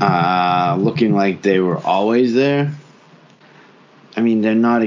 Uh, 0.00 0.76
looking 0.78 1.14
like 1.14 1.42
they 1.42 1.60
were 1.60 1.78
always 1.78 2.34
there. 2.34 2.72
I 4.16 4.20
mean, 4.20 4.40
they're 4.40 4.54
not. 4.54 4.82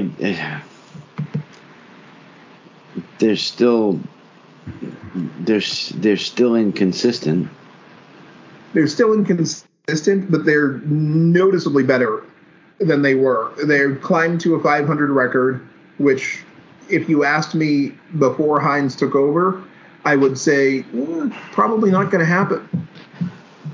They're 3.18 3.36
still. 3.36 4.00
They're 5.14 5.62
they're 5.94 6.16
still 6.16 6.56
inconsistent. 6.56 7.48
They're 8.72 8.86
still 8.86 9.12
inconsistent, 9.12 10.30
but 10.30 10.44
they're 10.44 10.78
noticeably 10.78 11.82
better 11.82 12.24
than 12.78 13.02
they 13.02 13.14
were. 13.14 13.52
They 13.64 13.94
climbed 13.96 14.40
to 14.42 14.54
a 14.54 14.62
500 14.62 15.10
record, 15.10 15.66
which, 15.98 16.42
if 16.88 17.08
you 17.08 17.24
asked 17.24 17.54
me 17.54 17.92
before 18.18 18.60
Hynes 18.60 18.96
took 18.96 19.14
over, 19.14 19.62
I 20.04 20.16
would 20.16 20.38
say 20.38 20.84
mm, 20.84 21.32
probably 21.52 21.90
not 21.90 22.10
going 22.10 22.20
to 22.20 22.26
happen. 22.26 22.88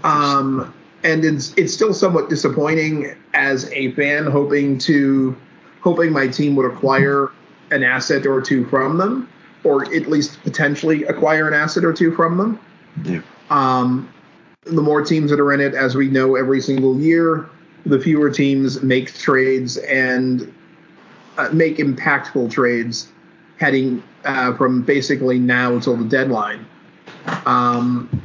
Um, 0.04 0.74
and 1.08 1.24
it's 1.24 1.54
it's 1.56 1.72
still 1.72 1.94
somewhat 1.94 2.28
disappointing 2.28 3.14
as 3.34 3.70
a 3.72 3.92
fan, 3.92 4.26
hoping 4.26 4.78
to 4.78 5.36
hoping 5.80 6.12
my 6.12 6.28
team 6.28 6.54
would 6.56 6.70
acquire 6.70 7.30
an 7.70 7.82
asset 7.82 8.26
or 8.26 8.40
two 8.40 8.66
from 8.66 8.98
them, 8.98 9.28
or 9.64 9.84
at 9.94 10.06
least 10.06 10.42
potentially 10.42 11.04
acquire 11.04 11.48
an 11.48 11.54
asset 11.54 11.84
or 11.84 11.92
two 11.92 12.14
from 12.14 12.36
them. 12.36 12.60
Yeah. 13.04 13.20
Um, 13.50 14.12
the 14.64 14.82
more 14.82 15.02
teams 15.02 15.30
that 15.30 15.40
are 15.40 15.52
in 15.52 15.60
it, 15.60 15.74
as 15.74 15.94
we 15.94 16.08
know 16.08 16.36
every 16.36 16.60
single 16.60 17.00
year, 17.00 17.48
the 17.86 17.98
fewer 17.98 18.30
teams 18.30 18.82
make 18.82 19.14
trades 19.14 19.78
and 19.78 20.52
uh, 21.38 21.48
make 21.52 21.78
impactful 21.78 22.50
trades 22.50 23.08
heading 23.58 24.02
uh, 24.24 24.54
from 24.56 24.82
basically 24.82 25.38
now 25.38 25.72
until 25.72 25.96
the 25.96 26.04
deadline. 26.04 26.66
Um, 27.46 28.22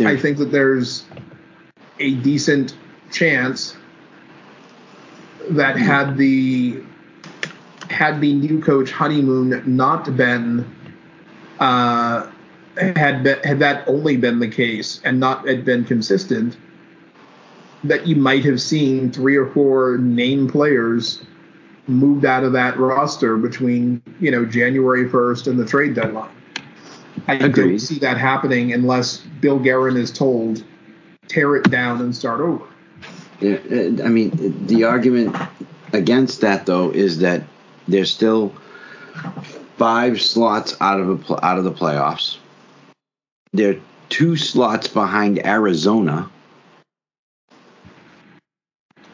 I 0.00 0.16
think 0.16 0.38
that 0.38 0.46
there's 0.46 1.04
a 1.98 2.14
decent 2.16 2.76
chance 3.10 3.76
that 5.50 5.76
had 5.76 6.16
the 6.16 6.82
had 7.88 8.20
the 8.20 8.34
new 8.34 8.60
coach 8.60 8.90
honeymoon 8.90 9.62
not 9.64 10.16
been 10.16 10.64
uh, 11.60 12.30
had 12.76 13.22
been, 13.22 13.38
had 13.42 13.58
that 13.60 13.88
only 13.88 14.16
been 14.16 14.38
the 14.38 14.48
case 14.48 15.00
and 15.04 15.18
not 15.18 15.46
had 15.48 15.64
been 15.64 15.84
consistent, 15.84 16.56
that 17.84 18.06
you 18.06 18.16
might 18.16 18.44
have 18.44 18.60
seen 18.60 19.10
three 19.10 19.36
or 19.36 19.46
four 19.46 19.98
name 19.98 20.48
players 20.48 21.22
moved 21.86 22.24
out 22.24 22.42
of 22.42 22.52
that 22.52 22.76
roster 22.78 23.36
between 23.36 24.02
you 24.20 24.30
know 24.30 24.44
January 24.44 25.08
first 25.08 25.46
and 25.46 25.58
the 25.58 25.64
trade 25.64 25.94
deadline. 25.94 26.30
I 27.28 27.36
don't 27.48 27.78
see 27.78 27.98
that 28.00 28.18
happening 28.18 28.72
unless 28.72 29.18
Bill 29.40 29.58
Guerin 29.58 29.96
is 29.96 30.10
told 30.10 30.64
tear 31.28 31.56
it 31.56 31.70
down 31.70 32.00
and 32.00 32.14
start 32.14 32.40
over. 32.40 32.64
Yeah, 33.40 33.58
I 34.04 34.08
mean, 34.08 34.66
the 34.66 34.84
argument 34.84 35.36
against 35.92 36.40
that 36.40 36.66
though 36.66 36.90
is 36.90 37.18
that 37.18 37.44
there's 37.86 38.10
still 38.10 38.54
five 39.76 40.20
slots 40.20 40.76
out 40.80 41.00
of 41.00 41.30
a 41.30 41.44
out 41.44 41.58
of 41.58 41.64
the 41.64 41.72
playoffs. 41.72 42.38
They're 43.52 43.80
two 44.08 44.36
slots 44.36 44.88
behind 44.88 45.44
Arizona. 45.44 46.30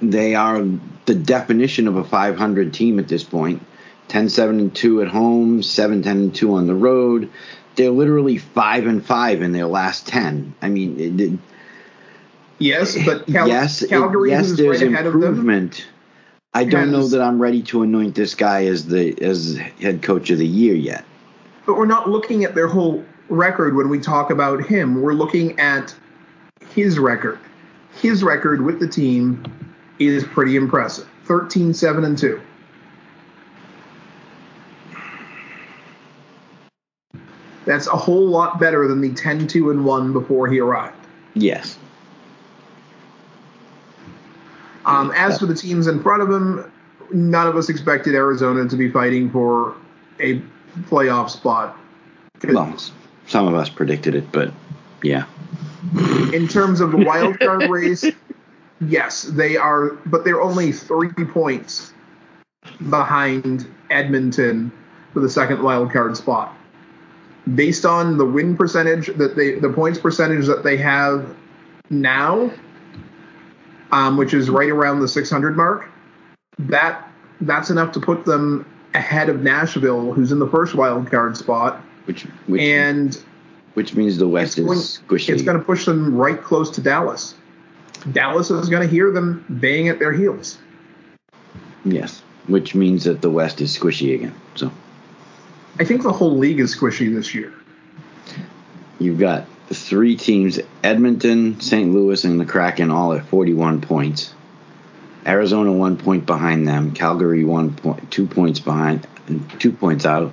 They 0.00 0.34
are 0.34 0.62
the 1.06 1.14
definition 1.14 1.86
of 1.86 1.96
a 1.96 2.04
500 2.04 2.74
team 2.74 2.98
at 2.98 3.08
this 3.08 3.22
point. 3.22 3.62
10 4.08 4.28
7 4.28 4.60
and 4.60 4.74
2 4.74 5.02
at 5.02 5.08
home, 5.08 5.62
7 5.62 6.02
10 6.02 6.16
and 6.16 6.34
2 6.34 6.54
on 6.54 6.66
the 6.66 6.74
road. 6.74 7.30
They're 7.76 7.90
literally 7.90 8.36
5 8.36 8.86
and 8.86 9.04
5 9.04 9.42
in 9.42 9.52
their 9.52 9.66
last 9.66 10.06
10. 10.06 10.54
I 10.60 10.68
mean, 10.68 11.40
Yes, 12.62 12.96
but 13.04 13.26
Cal- 13.26 13.48
yes, 13.48 13.82
it- 13.82 13.90
yes, 13.90 14.52
there's 14.52 14.82
right 14.82 14.92
ahead 14.92 15.06
of 15.06 15.14
them, 15.14 15.22
improvement. 15.24 15.86
I 16.54 16.64
don't 16.64 16.92
know 16.92 17.06
that 17.08 17.20
I'm 17.20 17.40
ready 17.40 17.62
to 17.62 17.82
anoint 17.82 18.14
this 18.14 18.34
guy 18.34 18.66
as 18.66 18.86
the 18.86 19.20
as 19.22 19.56
head 19.80 20.02
coach 20.02 20.30
of 20.30 20.38
the 20.38 20.46
year 20.46 20.74
yet. 20.74 21.04
but 21.66 21.76
we're 21.76 21.86
not 21.86 22.08
looking 22.10 22.44
at 22.44 22.54
their 22.54 22.66
whole 22.68 23.04
record 23.28 23.74
when 23.74 23.88
we 23.88 23.98
talk 23.98 24.30
about 24.30 24.64
him. 24.64 25.00
We're 25.00 25.14
looking 25.14 25.58
at 25.58 25.94
his 26.74 26.98
record. 26.98 27.38
His 28.00 28.22
record 28.22 28.62
with 28.62 28.80
the 28.80 28.88
team 28.88 29.42
is 29.98 30.24
pretty 30.24 30.56
impressive 30.56 31.08
13 31.24 31.72
7 31.74 32.04
and 32.04 32.16
2. 32.18 32.40
That's 37.64 37.86
a 37.86 37.96
whole 37.96 38.26
lot 38.28 38.58
better 38.58 38.88
than 38.88 39.00
the 39.00 39.12
10 39.14 39.46
2 39.46 39.70
and 39.70 39.84
1 39.84 40.12
before 40.12 40.48
he 40.48 40.60
arrived. 40.60 40.96
Yes. 41.34 41.78
Um, 44.84 45.12
as 45.14 45.38
for 45.38 45.46
the 45.46 45.54
teams 45.54 45.86
in 45.86 46.02
front 46.02 46.22
of 46.22 46.30
him, 46.30 46.70
none 47.12 47.46
of 47.46 47.56
us 47.56 47.68
expected 47.68 48.14
Arizona 48.14 48.68
to 48.68 48.76
be 48.76 48.90
fighting 48.90 49.30
for 49.30 49.76
a 50.20 50.42
playoff 50.88 51.30
spot. 51.30 51.76
Well, 52.44 52.76
some 53.26 53.46
of 53.46 53.54
us 53.54 53.68
predicted 53.68 54.14
it, 54.14 54.32
but 54.32 54.52
yeah. 55.02 55.26
In 56.32 56.48
terms 56.48 56.80
of 56.80 56.92
the 56.92 56.96
wild 57.06 57.38
card 57.38 57.68
race, 57.68 58.04
yes, 58.80 59.22
they 59.22 59.56
are, 59.56 59.90
but 60.06 60.24
they're 60.24 60.40
only 60.40 60.72
three 60.72 61.12
points 61.12 61.92
behind 62.90 63.66
Edmonton 63.90 64.72
for 65.12 65.20
the 65.20 65.28
second 65.28 65.62
wild 65.62 65.92
card 65.92 66.16
spot. 66.16 66.56
Based 67.54 67.84
on 67.84 68.18
the 68.18 68.24
win 68.24 68.56
percentage 68.56 69.06
that 69.18 69.36
they, 69.36 69.58
the 69.58 69.68
points 69.68 69.98
percentage 69.98 70.46
that 70.46 70.62
they 70.62 70.76
have 70.76 71.34
now, 71.90 72.52
um, 73.92 74.16
which 74.16 74.34
is 74.34 74.50
right 74.50 74.68
around 74.70 75.00
the 75.00 75.08
600 75.08 75.56
mark, 75.56 75.88
that 76.58 77.08
that's 77.40 77.70
enough 77.70 77.92
to 77.92 78.00
put 78.00 78.24
them 78.24 78.66
ahead 78.94 79.28
of 79.28 79.42
Nashville, 79.42 80.12
who's 80.12 80.32
in 80.32 80.38
the 80.38 80.48
first 80.48 80.74
wild 80.74 81.10
card 81.10 81.36
spot, 81.36 81.80
Which 82.06 82.22
which 82.46 82.60
and 82.60 83.22
which 83.74 83.94
means 83.94 84.18
the 84.18 84.28
West 84.28 84.58
it's 84.58 84.66
going, 84.66 84.78
is 84.78 85.00
squishy. 85.06 85.28
it's 85.30 85.42
going 85.42 85.58
to 85.58 85.64
push 85.64 85.84
them 85.86 86.14
right 86.16 86.40
close 86.42 86.68
to 86.70 86.80
Dallas. 86.82 87.34
Dallas 88.12 88.50
is 88.50 88.68
going 88.68 88.82
to 88.82 88.88
hear 88.88 89.10
them 89.12 89.44
baying 89.60 89.88
at 89.88 89.98
their 89.98 90.12
heels. 90.12 90.58
yes. 91.84 92.22
Which 92.48 92.74
means 92.74 93.04
that 93.04 93.22
the 93.22 93.30
West 93.30 93.60
is 93.60 93.76
squishy 93.78 94.14
again. 94.16 94.34
So 94.56 94.70
I 95.78 95.84
think 95.84 96.02
the 96.02 96.12
whole 96.12 96.36
league 96.36 96.58
is 96.60 96.74
squishy 96.76 97.14
this 97.14 97.34
year. 97.34 97.52
you've 98.98 99.18
got 99.20 99.46
three 99.74 100.16
teams: 100.16 100.58
Edmonton, 100.82 101.60
St. 101.60 101.92
Louis, 101.92 102.24
and 102.24 102.40
the 102.40 102.44
Kraken, 102.44 102.90
all 102.90 103.12
at 103.12 103.26
41 103.26 103.80
points. 103.80 104.34
Arizona 105.26 105.72
one 105.72 105.96
point 105.96 106.26
behind 106.26 106.66
them. 106.66 106.92
Calgary 106.92 107.44
one 107.44 107.74
point, 107.74 108.10
two 108.10 108.26
points 108.26 108.58
behind, 108.58 109.06
two 109.58 109.72
points 109.72 110.04
out, 110.04 110.32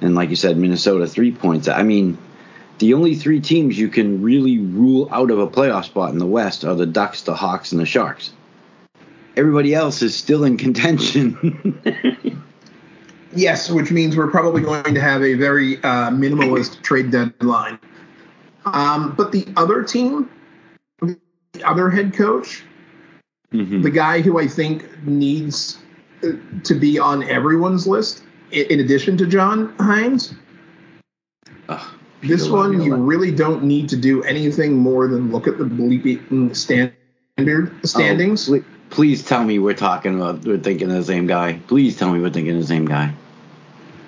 and 0.00 0.14
like 0.14 0.30
you 0.30 0.36
said, 0.36 0.56
Minnesota 0.58 1.06
three 1.06 1.32
points. 1.32 1.68
I 1.68 1.82
mean, 1.82 2.18
the 2.78 2.94
only 2.94 3.14
three 3.14 3.40
teams 3.40 3.78
you 3.78 3.88
can 3.88 4.22
really 4.22 4.58
rule 4.58 5.08
out 5.10 5.30
of 5.30 5.38
a 5.38 5.48
playoff 5.48 5.84
spot 5.84 6.12
in 6.12 6.18
the 6.18 6.26
West 6.26 6.64
are 6.64 6.74
the 6.74 6.86
Ducks, 6.86 7.22
the 7.22 7.34
Hawks, 7.34 7.72
and 7.72 7.80
the 7.80 7.86
Sharks. 7.86 8.30
Everybody 9.36 9.74
else 9.74 10.02
is 10.02 10.14
still 10.14 10.44
in 10.44 10.56
contention. 10.58 12.42
Yes, 13.36 13.70
which 13.70 13.90
means 13.90 14.16
we're 14.16 14.30
probably 14.30 14.62
going 14.62 14.94
to 14.94 15.00
have 15.00 15.22
a 15.22 15.34
very 15.34 15.76
uh, 15.76 16.10
minimalist 16.10 16.82
trade 16.82 17.10
deadline. 17.10 17.78
Um, 18.66 19.14
but 19.16 19.32
the 19.32 19.46
other 19.56 19.82
team, 19.82 20.28
the 21.00 21.18
other 21.64 21.88
head 21.88 22.12
coach, 22.12 22.64
Mhm. 23.54 23.82
the 23.82 23.90
guy 23.90 24.20
who 24.20 24.38
I 24.38 24.48
think 24.48 24.84
needs 25.06 25.78
uh, 26.24 26.32
to 26.64 26.74
be 26.74 26.98
on 26.98 27.22
everyone's 27.22 27.86
list, 27.86 28.22
in 28.50 28.80
addition 28.80 29.16
to 29.18 29.26
John 29.26 29.72
Hynes, 29.78 30.34
Ugh, 31.68 31.80
this 32.22 32.48
one 32.48 32.80
you 32.80 32.94
really 32.96 33.30
don't 33.30 33.64
need 33.64 33.88
to 33.90 33.96
do 33.96 34.22
anything 34.24 34.74
more 34.74 35.06
than 35.08 35.30
look 35.30 35.46
at 35.46 35.58
the 35.58 35.64
bleeping 35.64 36.54
standard 36.56 37.72
standings. 37.84 38.48
Oh, 38.50 38.62
please 38.90 39.24
tell 39.24 39.44
me 39.44 39.58
we're 39.58 39.74
talking 39.74 40.16
about 40.16 40.44
we're 40.44 40.58
thinking 40.58 40.90
of 40.90 40.96
the 40.96 41.04
same 41.04 41.26
guy. 41.26 41.60
Please 41.68 41.96
tell 41.96 42.12
me 42.12 42.20
we're 42.20 42.30
thinking 42.30 42.54
of 42.54 42.60
the 42.60 42.66
same 42.66 42.86
guy. 42.86 43.14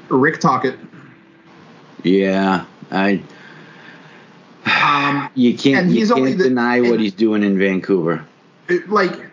Rick 0.09 0.41
Tocchet. 0.41 0.79
Yeah, 2.03 2.65
I. 2.91 3.23
Um, 4.69 5.31
You 5.35 5.57
can't. 5.57 5.87
And 5.87 5.95
You 5.95 6.07
can't 6.07 6.39
the- 6.39 6.45
deny 6.45 6.81
what 6.81 6.93
and- 6.93 7.01
he's 7.01 7.15
doing 7.15 7.43
in 7.43 7.59
Vancouver. 7.59 8.25
it- 8.69 8.89
like 8.91 9.27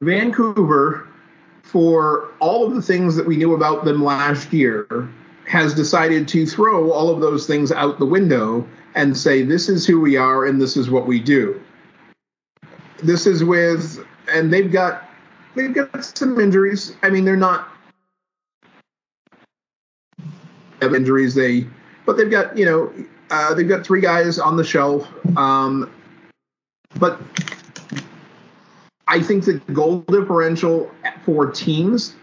Vancouver, 0.00 1.06
for 1.62 2.28
all 2.38 2.66
of 2.66 2.74
the 2.74 2.82
things 2.82 3.16
that 3.16 3.26
we 3.26 3.36
knew 3.36 3.54
about 3.54 3.84
them 3.84 4.02
last 4.02 4.52
year, 4.52 4.86
has 5.46 5.74
decided 5.74 6.26
to 6.28 6.44
throw 6.46 6.90
all 6.90 7.08
of 7.08 7.20
those 7.20 7.46
things 7.46 7.70
out 7.70 7.98
the 7.98 8.06
window 8.06 8.66
and 8.94 9.16
say, 9.16 9.42
this 9.42 9.68
is 9.68 9.86
who 9.86 10.00
we 10.00 10.16
are 10.16 10.44
and 10.46 10.60
this 10.60 10.76
is 10.76 10.90
what 10.90 11.06
we 11.06 11.20
do. 11.20 11.60
This 13.02 13.26
is 13.26 13.44
with, 13.44 14.04
and 14.32 14.52
they've 14.52 14.72
got, 14.72 15.08
they've 15.54 15.72
got 15.72 16.04
some 16.04 16.40
injuries. 16.40 16.96
I 17.02 17.10
mean, 17.10 17.24
they're 17.24 17.36
not 17.36 17.68
have 20.82 20.94
injuries. 20.94 21.34
They, 21.34 21.66
but 22.04 22.16
they've 22.16 22.30
got, 22.30 22.56
you 22.56 22.64
know, 22.64 22.92
uh, 23.30 23.54
they've 23.54 23.68
got 23.68 23.84
three 23.84 24.00
guys 24.00 24.38
on 24.38 24.56
the 24.56 24.64
shelf. 24.64 25.06
Um, 25.36 25.90
but 26.98 27.20
I 29.08 29.20
think 29.20 29.44
the 29.44 29.54
goal 29.72 30.00
differential 30.00 30.90
for 31.24 31.50
teams 31.50 32.14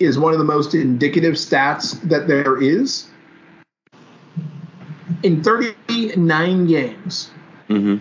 is 0.00 0.18
one 0.18 0.32
of 0.32 0.38
the 0.38 0.44
most 0.44 0.74
indicative 0.74 1.34
stats 1.34 2.00
that 2.08 2.26
there 2.26 2.60
is. 2.60 3.08
In 5.22 5.42
39 5.42 6.66
games, 6.66 7.30
hmm 7.68 7.98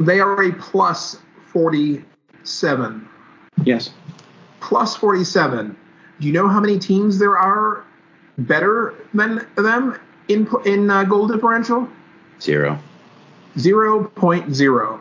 they 0.00 0.18
are 0.18 0.42
a 0.42 0.52
plus 0.54 1.18
47. 1.52 3.08
Yes. 3.64 3.90
Plus 4.60 4.96
47. 4.96 5.76
Do 6.20 6.26
you 6.26 6.32
know 6.32 6.48
how 6.48 6.60
many 6.60 6.78
teams 6.78 7.18
there 7.18 7.38
are 7.38 7.84
better 8.38 8.94
than 9.14 9.46
them 9.56 9.98
in 10.32 10.48
in 10.64 10.90
uh, 10.90 11.04
goal 11.04 11.26
differential? 11.28 11.88
Zero. 12.40 12.78
0.0. 13.56 15.00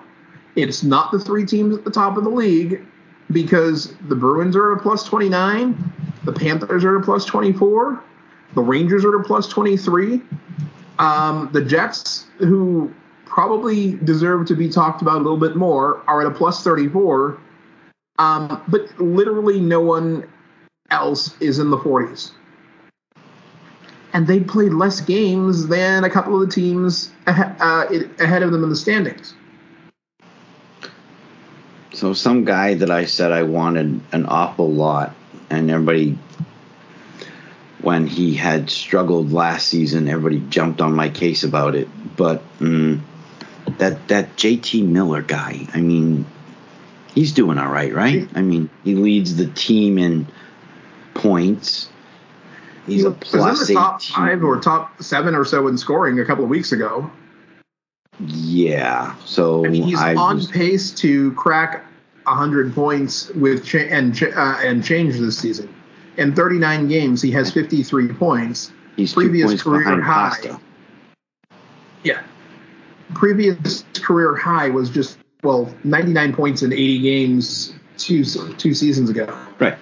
It's 0.56 0.84
not 0.84 1.12
the 1.12 1.20
three 1.20 1.46
teams 1.46 1.78
at 1.78 1.86
the 1.86 1.92
top 1.92 2.18
of 2.18 2.24
the 2.24 2.30
league 2.30 2.86
because 3.32 3.96
the 4.08 4.16
Bruins 4.16 4.56
are 4.56 4.74
at 4.74 4.80
a 4.80 4.82
plus 4.82 5.04
29, 5.06 5.94
the 6.26 6.34
Panthers 6.34 6.84
are 6.84 6.98
at 6.98 7.02
a 7.02 7.06
plus 7.06 7.26
24, 7.26 8.04
the 8.54 8.62
Rangers 8.62 9.06
are 9.06 9.18
at 9.18 9.26
a 9.26 9.28
plus 9.28 9.48
23. 9.48 10.22
Um, 11.00 11.50
the 11.54 11.64
Jets, 11.64 12.28
who 12.40 12.94
probably 13.26 13.94
deserve 14.04 14.46
to 14.48 14.56
be 14.56 14.70
talked 14.70 15.02
about 15.02 15.16
a 15.16 15.24
little 15.24 15.38
bit 15.38 15.56
more, 15.56 16.04
are 16.08 16.22
at 16.22 16.28
a 16.28 16.32
plus 16.32 16.64
34. 16.64 17.40
Um, 18.20 18.62
but 18.68 19.00
literally 19.00 19.60
no 19.60 19.80
one 19.80 20.30
else 20.92 21.40
is 21.40 21.58
in 21.58 21.70
the 21.70 21.78
40s. 21.78 22.32
And 24.14 24.28
they 24.28 24.40
played 24.40 24.74
less 24.74 25.02
games 25.02 25.68
than 25.68 26.04
a 26.04 26.10
couple 26.10 26.42
of 26.42 26.48
the 26.48 26.54
teams 26.54 27.12
uh, 27.28 27.86
ahead 28.20 28.44
of 28.44 28.52
them 28.52 28.64
in 28.64 28.70
the 28.70 28.76
standings. 28.76 29.34
So 31.94 32.14
some 32.14 32.46
guy 32.46 32.76
that 32.76 32.90
I 32.90 33.06
said 33.06 33.32
I 33.32 33.44
wanted 33.44 34.02
an 34.12 34.26
awful 34.26 34.72
lot, 34.72 35.14
and 35.50 35.70
everybody, 35.70 36.18
when 37.82 38.08
he 38.08 38.34
had 38.34 38.70
struggled 38.70 39.32
last 39.32 39.68
season, 39.68 40.08
everybody 40.08 40.40
jumped 40.50 40.82
on 40.82 40.94
my 40.94 41.10
case 41.10 41.44
about 41.44 41.76
it. 41.76 41.88
But 42.16 42.42
mm, 42.60 43.02
that 43.78 44.08
that 44.08 44.36
JT 44.36 44.88
Miller 44.88 45.22
guy, 45.22 45.68
I 45.74 45.82
mean, 45.82 46.26
he's 47.14 47.34
doing 47.34 47.58
all 47.58 47.72
right, 47.72 47.94
right? 47.94 48.28
I 48.34 48.42
mean, 48.42 48.70
he 48.84 48.96
leads 48.96 49.36
the 49.36 49.48
team 49.48 49.98
in 49.98 50.28
points. 51.14 51.90
He's 52.88 53.02
he 53.02 53.08
a 53.08 53.10
was 53.12 53.18
plus 53.22 53.70
in 53.70 53.76
the 53.76 53.80
top 53.82 54.02
18. 54.02 54.16
five 54.16 54.44
or 54.44 54.60
top 54.60 55.02
seven 55.04 55.36
or 55.36 55.46
so 55.46 55.68
in 55.68 55.78
scoring 55.78 56.20
a 56.20 56.26
couple 56.26 56.44
of 56.44 56.50
weeks 56.50 56.72
ago. 56.72 57.10
Yeah. 58.20 59.16
So 59.26 59.66
I 59.66 59.70
mean, 59.70 59.84
he's 59.84 60.00
I 60.00 60.16
on 60.16 60.38
was- 60.38 60.48
pace 60.48 60.92
to 60.96 61.32
crack 61.34 61.86
100 62.26 62.74
points 62.74 63.30
with 63.30 63.66
cha- 63.66 63.80
and 63.80 64.16
cha- 64.16 64.28
uh, 64.36 64.60
and 64.64 64.84
change 64.84 65.18
this 65.18 65.38
season. 65.38 65.74
In 66.18 66.36
39 66.36 66.88
games, 66.88 67.22
he 67.22 67.32
has 67.32 67.52
53 67.52 68.10
points. 68.14 68.72
he's 68.96 69.14
two 69.14 69.22
previous 69.22 69.48
points 69.52 69.64
career 69.64 69.80
behind 69.86 70.04
high. 70.04 70.30
Costa. 70.30 70.60
Yeah. 72.04 72.22
Previous 73.14 73.84
career 73.96 74.36
high 74.36 74.70
was 74.70 74.90
just 74.90 75.18
well 75.44 75.74
99 75.84 76.34
points 76.34 76.62
in 76.62 76.72
80 76.74 77.00
games 77.00 77.74
two 77.98 78.24
two 78.58 78.74
seasons 78.74 79.10
ago. 79.10 79.36
Right. 79.60 79.78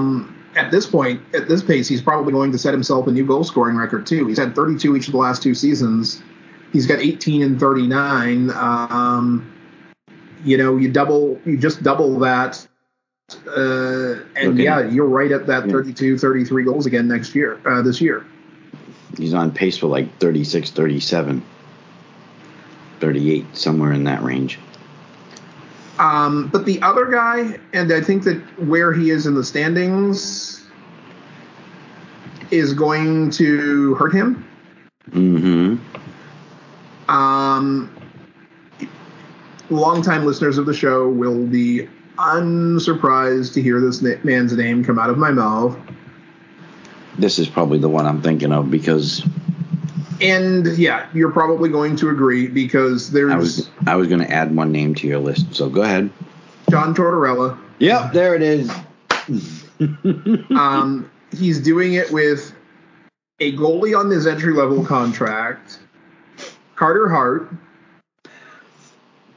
Um, 0.00 0.36
at 0.56 0.70
this 0.70 0.86
point, 0.86 1.22
at 1.32 1.48
this 1.48 1.62
pace, 1.62 1.86
he's 1.86 2.02
probably 2.02 2.32
going 2.32 2.50
to 2.52 2.58
set 2.58 2.74
himself 2.74 3.06
a 3.06 3.12
new 3.12 3.24
goal 3.24 3.44
scoring 3.44 3.76
record 3.76 4.06
too. 4.06 4.26
He's 4.26 4.38
had 4.38 4.54
32 4.54 4.96
each 4.96 5.06
of 5.06 5.12
the 5.12 5.18
last 5.18 5.42
two 5.42 5.54
seasons. 5.54 6.22
He's 6.72 6.86
got 6.86 6.98
18 6.98 7.42
and 7.42 7.60
39. 7.60 8.50
Um, 8.50 9.52
you 10.44 10.56
know, 10.56 10.76
you 10.76 10.90
double, 10.90 11.40
you 11.44 11.56
just 11.56 11.82
double 11.82 12.18
that. 12.20 12.66
Uh, 13.46 14.16
and 14.34 14.54
Okay. 14.54 14.64
yeah, 14.64 14.80
you're 14.88 15.06
right 15.06 15.30
at 15.30 15.46
that 15.46 15.66
Yeah. 15.66 15.72
32, 15.72 16.18
33 16.18 16.64
goals 16.64 16.86
again 16.86 17.06
next 17.06 17.34
year, 17.34 17.60
uh, 17.64 17.80
this 17.82 18.00
year. 18.00 18.24
He's 19.16 19.34
on 19.34 19.52
pace 19.52 19.76
for 19.76 19.86
like 19.86 20.18
36, 20.18 20.70
37, 20.70 21.42
38, 22.98 23.46
somewhere 23.56 23.92
in 23.92 24.04
that 24.04 24.22
range. 24.22 24.58
Um, 26.00 26.48
but 26.48 26.64
the 26.64 26.80
other 26.80 27.04
guy, 27.04 27.60
and 27.74 27.92
I 27.92 28.00
think 28.00 28.24
that 28.24 28.38
where 28.58 28.90
he 28.90 29.10
is 29.10 29.26
in 29.26 29.34
the 29.34 29.44
standings 29.44 30.64
is 32.50 32.72
going 32.72 33.30
to 33.32 33.94
hurt 33.96 34.14
him. 34.14 34.48
Mm-hmm. 35.10 35.76
Um, 37.10 37.94
longtime 39.68 40.24
listeners 40.24 40.56
of 40.56 40.64
the 40.64 40.72
show 40.72 41.06
will 41.06 41.46
be 41.46 41.86
unsurprised 42.18 43.52
to 43.54 43.62
hear 43.62 43.78
this 43.78 44.00
man's 44.24 44.56
name 44.56 44.82
come 44.82 44.98
out 44.98 45.10
of 45.10 45.18
my 45.18 45.30
mouth. 45.30 45.76
This 47.18 47.38
is 47.38 47.46
probably 47.46 47.78
the 47.78 47.90
one 47.90 48.06
I'm 48.06 48.22
thinking 48.22 48.52
of 48.52 48.70
because 48.70 49.22
And 50.20 50.66
yeah, 50.78 51.08
you're 51.14 51.32
probably 51.32 51.70
going 51.70 51.96
to 51.96 52.10
agree 52.10 52.46
because 52.46 53.10
there's 53.10 53.32
I 53.32 53.36
was 53.36 53.70
I 53.86 53.96
was 53.96 54.08
going 54.08 54.20
to 54.20 54.30
add 54.30 54.54
one 54.54 54.72
name 54.72 54.94
to 54.96 55.06
your 55.06 55.18
list. 55.18 55.54
So 55.54 55.68
go 55.68 55.82
ahead. 55.82 56.10
John 56.70 56.94
Tortorella. 56.94 57.58
Yep, 57.78 58.12
there 58.12 58.34
it 58.34 58.42
is. 58.42 58.70
Um, 59.80 61.10
he's 61.32 61.58
doing 61.58 61.94
it 61.94 62.10
with 62.10 62.54
a 63.38 63.56
goalie 63.56 63.98
on 63.98 64.10
his 64.10 64.26
entry 64.26 64.52
level 64.52 64.84
contract, 64.84 65.78
Carter 66.76 67.08
Hart, 67.08 67.50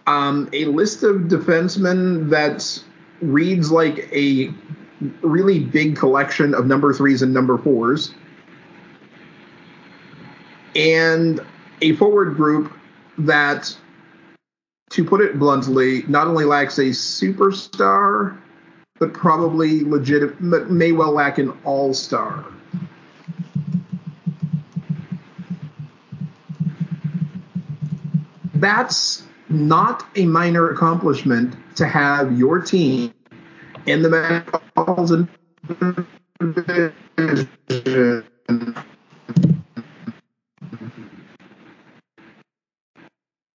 um, 0.06 0.50
a 0.52 0.66
list 0.66 1.04
of 1.04 1.24
defensemen 1.24 2.30
that 2.30 2.84
reads 3.22 3.72
like 3.72 4.10
a 4.12 4.54
really 5.22 5.60
big 5.60 5.96
collection 5.96 6.54
of 6.54 6.66
number 6.66 6.94
threes 6.94 7.22
and 7.22 7.34
number 7.34 7.58
fours, 7.58 8.14
and 10.76 11.40
a 11.82 11.94
forward 11.94 12.36
group 12.36 12.74
that, 13.18 13.76
to 14.92 15.04
put 15.04 15.22
it 15.22 15.40
bluntly, 15.40 16.04
not 16.08 16.28
only 16.28 16.46
lacks 16.46 16.78
a 16.78 16.90
superstar, 16.90 18.38
but 19.00 19.14
probably 19.14 19.82
legit, 19.82 20.36
but 20.40 20.70
may 20.70 20.92
well 20.92 21.12
lack 21.12 21.38
an 21.38 21.52
all 21.64 21.94
star. 21.94 22.46
That's 28.56 29.24
not 29.50 30.06
a 30.16 30.26
minor 30.26 30.70
accomplishment 30.70 31.56
to 31.76 31.86
have 31.86 32.38
your 32.38 32.62
team 32.62 33.14
in 33.86 34.02
the 34.02 34.10
Metropolitan 34.10 35.28
Division 36.40 38.26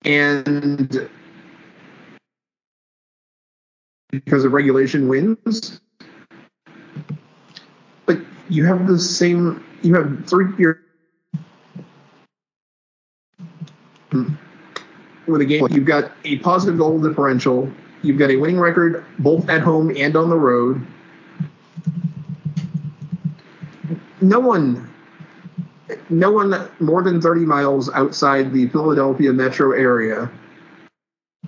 and 0.05 1.09
because 4.11 4.43
of 4.43 4.53
regulation 4.53 5.07
wins. 5.07 5.81
But 8.05 8.19
you 8.49 8.65
have 8.65 8.87
the 8.87 8.99
same 8.99 9.63
you 9.81 9.95
have 9.95 10.25
three 10.27 10.47
year 10.57 10.81
with 14.11 15.41
a 15.41 15.45
game. 15.45 15.67
You've 15.69 15.85
got 15.85 16.11
a 16.25 16.37
positive 16.39 16.77
goal 16.77 16.99
differential. 16.99 17.71
You've 18.01 18.17
got 18.17 18.31
a 18.31 18.35
winning 18.35 18.59
record 18.59 19.05
both 19.19 19.49
at 19.49 19.61
home 19.61 19.95
and 19.95 20.15
on 20.15 20.29
the 20.29 20.37
road. 20.37 20.85
No 24.21 24.39
one, 24.39 24.89
no 26.09 26.31
one 26.31 26.69
more 26.79 27.03
than 27.03 27.21
30 27.21 27.41
miles 27.41 27.89
outside 27.91 28.51
the 28.53 28.67
Philadelphia 28.69 29.31
metro 29.33 29.71
area 29.71 30.29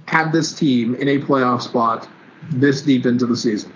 had 0.08 0.32
this 0.32 0.54
team 0.54 0.96
in 0.96 1.08
a 1.08 1.20
playoff 1.20 1.62
spot 1.62 2.08
this 2.52 2.82
deep 2.82 3.06
into 3.06 3.26
the 3.26 3.36
season. 3.38 3.72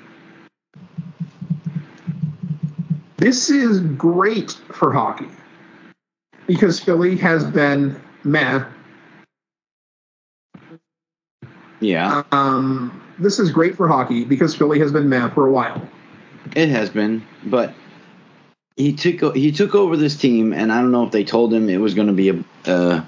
This 3.17 3.49
is 3.49 3.79
great 3.79 4.51
for 4.73 4.91
hockey 4.91 5.27
because 6.47 6.79
Philly 6.79 7.15
has 7.17 7.43
been 7.43 7.99
meh. 8.23 8.63
Yeah, 11.79 12.23
Um, 12.31 13.01
this 13.19 13.39
is 13.39 13.51
great 13.51 13.75
for 13.75 13.87
hockey 13.87 14.23
because 14.23 14.55
Philly 14.55 14.79
has 14.79 14.91
been 14.91 15.07
meh 15.09 15.29
for 15.29 15.45
a 15.47 15.51
while. 15.51 15.87
it 16.55 16.69
has 16.69 16.89
been, 16.89 17.23
but 17.45 17.73
he 18.75 18.93
took 18.93 19.35
he 19.35 19.51
took 19.51 19.73
over 19.75 19.95
this 19.95 20.17
team, 20.17 20.53
and 20.53 20.71
I 20.71 20.81
don't 20.81 20.91
know 20.91 21.05
if 21.05 21.11
they 21.11 21.23
told 21.23 21.53
him 21.53 21.69
it 21.69 21.77
was 21.77 21.93
going 21.93 22.07
to 22.07 22.13
be 22.13 22.29
a. 22.29 22.33
Uh, 22.65 23.03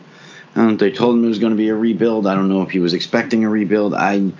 I 0.55 0.59
don't 0.59 0.67
know 0.67 0.73
if 0.73 0.79
they 0.79 0.91
told 0.91 1.15
him 1.15 1.25
it 1.25 1.27
was 1.27 1.39
going 1.39 1.51
to 1.51 1.57
be 1.57 1.69
a 1.69 1.75
rebuild. 1.75 2.25
I 2.25 2.33
don't 2.33 2.49
know 2.49 2.61
if 2.63 2.71
he 2.71 2.79
was 2.79 2.93
expecting 2.93 3.43
a 3.43 3.49
rebuild. 3.49 3.93
I. 3.93 4.31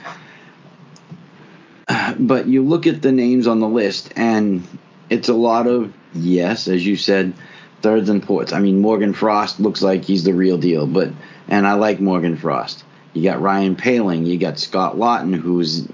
But 2.19 2.47
you 2.47 2.63
look 2.63 2.87
at 2.87 3.01
the 3.01 3.11
names 3.11 3.47
on 3.47 3.59
the 3.59 3.67
list, 3.67 4.13
and 4.15 4.67
it's 5.09 5.29
a 5.29 5.33
lot 5.33 5.67
of 5.67 5.93
yes, 6.13 6.67
as 6.67 6.85
you 6.85 6.95
said, 6.95 7.33
thirds 7.81 8.09
and 8.09 8.25
fourths. 8.25 8.53
I 8.53 8.59
mean, 8.59 8.79
Morgan 8.79 9.13
Frost 9.13 9.59
looks 9.59 9.81
like 9.81 10.03
he's 10.03 10.23
the 10.23 10.33
real 10.33 10.57
deal, 10.57 10.87
but 10.87 11.09
and 11.47 11.67
I 11.67 11.73
like 11.73 11.99
Morgan 11.99 12.37
Frost. 12.37 12.83
You 13.13 13.23
got 13.23 13.41
Ryan 13.41 13.75
Poehling, 13.75 14.25
you 14.25 14.37
got 14.37 14.59
Scott 14.59 14.95
Laughton, 14.95 15.35
who's 15.35 15.87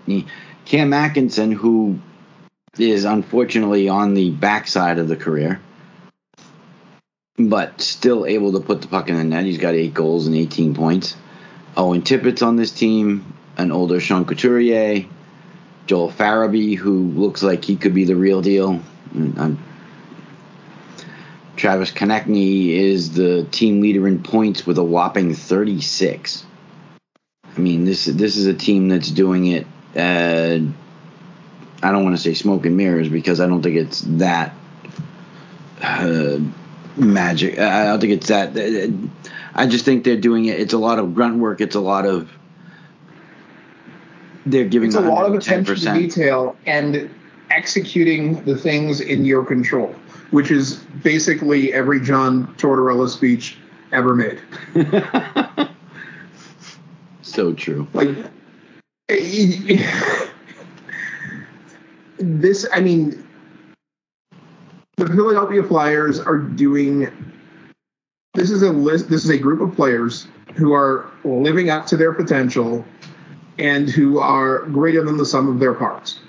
Cam 0.65 0.93
Atkinson, 0.93 1.51
who 1.51 1.99
is 2.77 3.05
unfortunately 3.05 3.87
on 3.89 4.13
the 4.13 4.31
backside 4.31 4.97
of 4.97 5.07
the 5.07 5.15
career, 5.15 5.59
but 7.37 7.81
still 7.81 8.25
able 8.25 8.53
to 8.53 8.59
put 8.59 8.81
the 8.81 8.87
puck 8.87 9.09
in 9.09 9.15
the 9.15 9.23
net. 9.23 9.45
He's 9.45 9.57
got 9.57 9.75
eight 9.75 9.93
goals 9.93 10.27
and 10.27 10.35
18 10.35 10.73
points. 10.73 11.15
Owen 11.77 12.01
Tippett's 12.01 12.41
on 12.41 12.55
this 12.55 12.71
team, 12.71 13.33
an 13.57 13.71
older 13.71 13.99
Sean 13.99 14.25
Couturier, 14.25 15.05
Joel 15.85 16.11
Farabee, 16.11 16.77
who 16.77 17.09
looks 17.09 17.43
like 17.43 17.63
he 17.65 17.75
could 17.75 17.93
be 17.93 18.05
the 18.05 18.15
real 18.15 18.41
deal. 18.41 18.81
I'm- 19.15 19.59
Travis 21.55 21.91
Konecny 21.91 22.69
is 22.69 23.11
the 23.11 23.43
team 23.51 23.81
leader 23.81 24.07
in 24.07 24.23
points 24.23 24.65
with 24.65 24.79
a 24.79 24.83
whopping 24.83 25.35
36. 25.35 26.43
I 27.55 27.59
mean, 27.59 27.85
this 27.85 28.05
this 28.05 28.37
is 28.37 28.47
a 28.47 28.55
team 28.55 28.89
that's 28.89 29.11
doing 29.11 29.45
it. 29.45 29.67
Uh, 29.95 30.73
I 31.83 31.91
don't 31.91 32.03
want 32.03 32.15
to 32.15 32.21
say 32.21 32.33
smoke 32.33 32.65
and 32.65 32.77
mirrors 32.77 33.09
because 33.09 33.41
I 33.41 33.47
don't 33.47 33.61
think 33.61 33.75
it's 33.75 34.01
that 34.01 34.55
uh, 35.81 36.39
magic. 36.95 37.59
I 37.59 37.85
don't 37.85 37.99
think 37.99 38.13
it's 38.13 38.27
that. 38.29 38.55
I 39.53 39.67
just 39.67 39.83
think 39.83 40.05
they're 40.05 40.15
doing 40.15 40.45
it. 40.45 40.59
It's 40.59 40.73
a 40.73 40.77
lot 40.77 40.97
of 40.97 41.13
grunt 41.13 41.39
work. 41.39 41.59
It's 41.59 41.75
a 41.75 41.81
lot 41.81 42.05
of. 42.05 42.31
They're 44.45 44.65
giving 44.65 44.87
It's 44.87 44.95
a 44.95 45.01
lot 45.01 45.25
of 45.25 45.33
attention 45.35 45.75
to 45.75 45.93
detail 45.93 46.55
and 46.65 47.09
executing 47.49 48.43
the 48.45 48.57
things 48.57 49.01
in 49.01 49.25
your 49.25 49.45
control, 49.45 49.93
which 50.31 50.51
is 50.51 50.75
basically 51.03 51.73
every 51.73 51.99
John 51.99 52.47
Tortorella 52.55 53.09
speech 53.09 53.57
ever 53.91 54.15
made. 54.15 54.39
so 57.21 57.53
true. 57.53 57.87
Like 57.93 58.09
this, 62.23 62.65
I 62.71 62.79
mean, 62.79 63.27
the 64.97 65.07
Philadelphia 65.07 65.63
Flyers 65.63 66.19
are 66.19 66.37
doing. 66.37 67.11
This 68.33 68.49
is 68.49 68.63
a 68.63 68.71
list. 68.71 69.09
This 69.09 69.23
is 69.23 69.29
a 69.29 69.37
group 69.37 69.61
of 69.61 69.75
players 69.75 70.27
who 70.55 70.73
are 70.73 71.09
living 71.23 71.69
up 71.69 71.85
to 71.87 71.97
their 71.97 72.13
potential, 72.13 72.85
and 73.57 73.89
who 73.89 74.19
are 74.19 74.59
greater 74.67 75.03
than 75.03 75.17
the 75.17 75.25
sum 75.25 75.47
of 75.47 75.59
their 75.59 75.73
parts. 75.73 76.19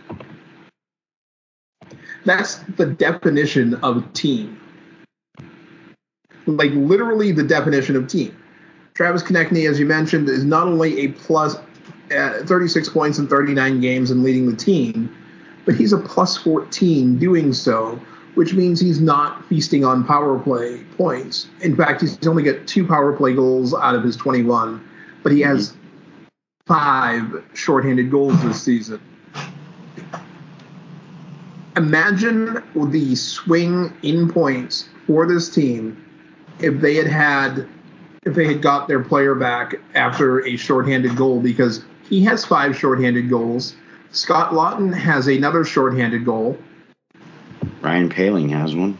That's 2.25 2.57
the 2.77 2.87
definition 2.87 3.75
of 3.77 4.11
team. 4.13 4.61
Like 6.47 6.73
literally 6.73 7.33
the 7.33 7.43
definition 7.43 7.97
of 7.97 8.09
team. 8.09 8.37
Travis 8.95 9.23
Konecny, 9.23 9.69
as 9.69 9.79
you 9.79 9.87
mentioned, 9.87 10.29
is 10.29 10.45
not 10.45 10.67
only 10.67 11.01
a 11.01 11.09
plus 11.09 11.57
uh, 12.17 12.45
36 12.45 12.89
points 12.91 13.19
in 13.19 13.27
39 13.27 13.81
games 13.81 14.11
and 14.11 14.23
leading 14.23 14.49
the 14.49 14.57
team, 14.57 15.15
but 15.65 15.75
he's 15.75 15.93
a 15.93 15.99
plus 15.99 16.37
14 16.37 17.19
doing 17.19 17.53
so, 17.53 18.01
which 18.35 18.55
means 18.55 18.81
he's 18.81 19.01
not 19.01 19.45
feasting 19.47 19.85
on 19.85 20.05
power 20.05 20.39
play 20.39 20.83
points. 20.97 21.49
In 21.61 21.77
fact, 21.77 22.01
he's 22.01 22.27
only 22.27 22.43
got 22.43 22.67
two 22.67 22.87
power 22.87 23.13
play 23.13 23.35
goals 23.35 23.75
out 23.75 23.95
of 23.95 24.03
his 24.03 24.17
21, 24.17 24.87
but 25.23 25.33
he 25.33 25.41
has 25.41 25.77
five 26.67 27.45
shorthanded 27.55 28.11
goals 28.11 28.41
this 28.43 28.63
season. 28.63 29.01
Imagine 31.77 32.63
the 32.91 33.17
swing 33.17 33.93
in 34.03 34.31
points 34.31 34.89
for 35.07 35.27
this 35.27 35.53
team 35.53 36.01
if 36.61 36.81
they 36.81 36.95
had 36.95 37.09
had 37.09 37.69
if 38.25 38.35
they 38.35 38.47
had 38.47 38.63
got 38.63 38.89
their 38.89 39.01
player 39.01 39.35
back 39.35 39.75
after 39.95 40.47
a 40.47 40.57
shorthanded 40.57 41.15
goal 41.17 41.41
because 41.41 41.85
he 42.09 42.25
has 42.25 42.45
five 42.45 42.77
shorthanded 42.77 43.29
goals. 43.29 43.77
Scott 44.15 44.53
Laughton 44.53 44.95
has 44.95 45.27
another 45.27 45.65
shorthanded 45.65 46.25
goal. 46.25 46.57
Ryan 47.83 48.09
Poehling 48.09 48.51
has 48.51 48.75
one. 48.75 48.97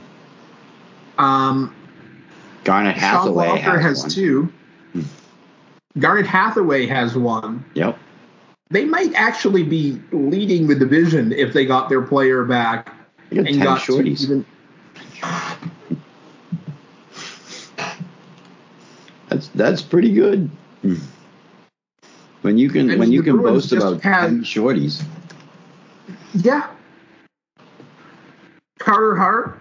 Um, 1.17 1.75
Garnet 2.65 2.97
Sean 2.97 3.03
Hathaway 3.03 3.47
Walker 3.47 3.79
has, 3.79 4.03
has, 4.03 4.03
one. 4.03 4.11
two. 4.11 4.53
Garnet 5.99 6.27
Hathaway 6.27 6.87
has 6.87 7.17
one. 7.17 7.65
Yep. 7.75 7.97
They 8.71 8.85
might 8.85 9.15
actually 9.15 9.63
be 9.63 10.01
leading 10.11 10.67
the 10.67 10.75
division 10.75 11.33
if 11.33 11.53
they 11.53 11.65
got 11.65 11.89
their 11.89 12.03
player 12.03 12.45
back 12.45 12.93
got 13.31 13.47
and 13.47 13.49
10 13.49 13.59
got 13.61 13.81
shorties. 13.81 14.23
even. 14.23 14.45
That's 19.29 19.49
that's 19.49 19.83
pretty 19.83 20.13
good. 20.13 20.51
When 22.45 22.59
you 22.59 22.69
can 22.69 22.83
I 22.83 22.85
mean, 22.91 22.99
when 22.99 23.11
you 23.13 23.23
can 23.23 23.39
Bruins 23.39 23.71
boast 23.71 23.73
about 23.73 24.03
had- 24.03 24.29
10 24.29 24.45
shorties. 24.45 25.03
Yeah. 26.35 26.69
Carter 28.79 29.17
Hart, 29.17 29.59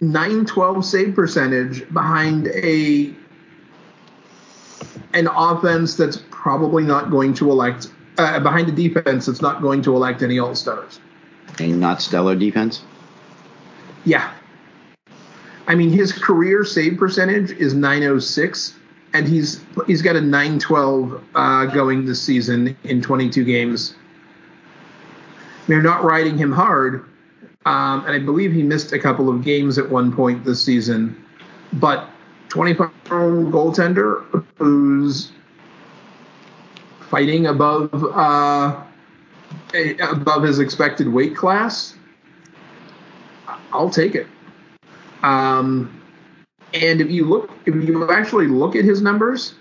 912 0.00 0.84
save 0.84 1.14
percentage 1.16 1.92
behind 1.92 2.46
a 2.46 3.12
an 5.12 5.26
offense 5.26 5.96
that's 5.96 6.22
probably 6.30 6.84
not 6.84 7.10
going 7.10 7.34
to 7.34 7.50
elect 7.50 7.90
uh, 8.16 8.38
behind 8.38 8.68
a 8.68 8.72
defense 8.72 9.26
that's 9.26 9.42
not 9.42 9.60
going 9.60 9.82
to 9.82 9.96
elect 9.96 10.22
any 10.22 10.38
all 10.38 10.54
stars. 10.54 11.00
A 11.58 11.66
not 11.66 12.00
stellar 12.00 12.36
defense. 12.36 12.84
Yeah. 14.04 14.32
I 15.66 15.74
mean, 15.74 15.90
his 15.90 16.12
career 16.12 16.62
save 16.62 16.96
percentage 16.96 17.50
is 17.50 17.74
906, 17.74 18.76
and 19.12 19.26
he's 19.26 19.64
he's 19.86 20.02
got 20.02 20.16
a 20.16 20.20
912 20.20 21.22
uh, 21.34 21.66
going 21.66 22.06
this 22.06 22.22
season 22.22 22.76
in 22.84 23.02
22 23.02 23.44
games. 23.44 23.94
They're 25.66 25.82
not 25.82 26.04
riding 26.04 26.36
him 26.36 26.52
hard, 26.52 27.04
um, 27.66 28.04
and 28.06 28.14
I 28.14 28.18
believe 28.18 28.52
he 28.52 28.62
missed 28.62 28.92
a 28.92 28.98
couple 28.98 29.28
of 29.28 29.44
games 29.44 29.78
at 29.78 29.88
one 29.88 30.12
point 30.12 30.44
this 30.44 30.62
season. 30.62 31.24
But 31.74 32.08
25 32.48 32.90
year 33.06 33.20
old 33.20 33.52
goaltender 33.52 34.44
who's 34.56 35.32
fighting 37.08 37.46
above 37.46 37.92
uh, 37.92 38.82
above 40.00 40.42
his 40.42 40.58
expected 40.58 41.08
weight 41.08 41.36
class. 41.36 41.96
I'll 43.72 43.90
take 43.90 44.14
it. 44.14 44.26
Um, 45.22 45.99
and 46.74 47.00
if 47.00 47.10
you 47.10 47.24
look, 47.24 47.50
if 47.66 47.74
you 47.74 48.10
actually 48.10 48.46
look 48.46 48.76
at 48.76 48.84
his 48.84 49.02
numbers, 49.02 49.54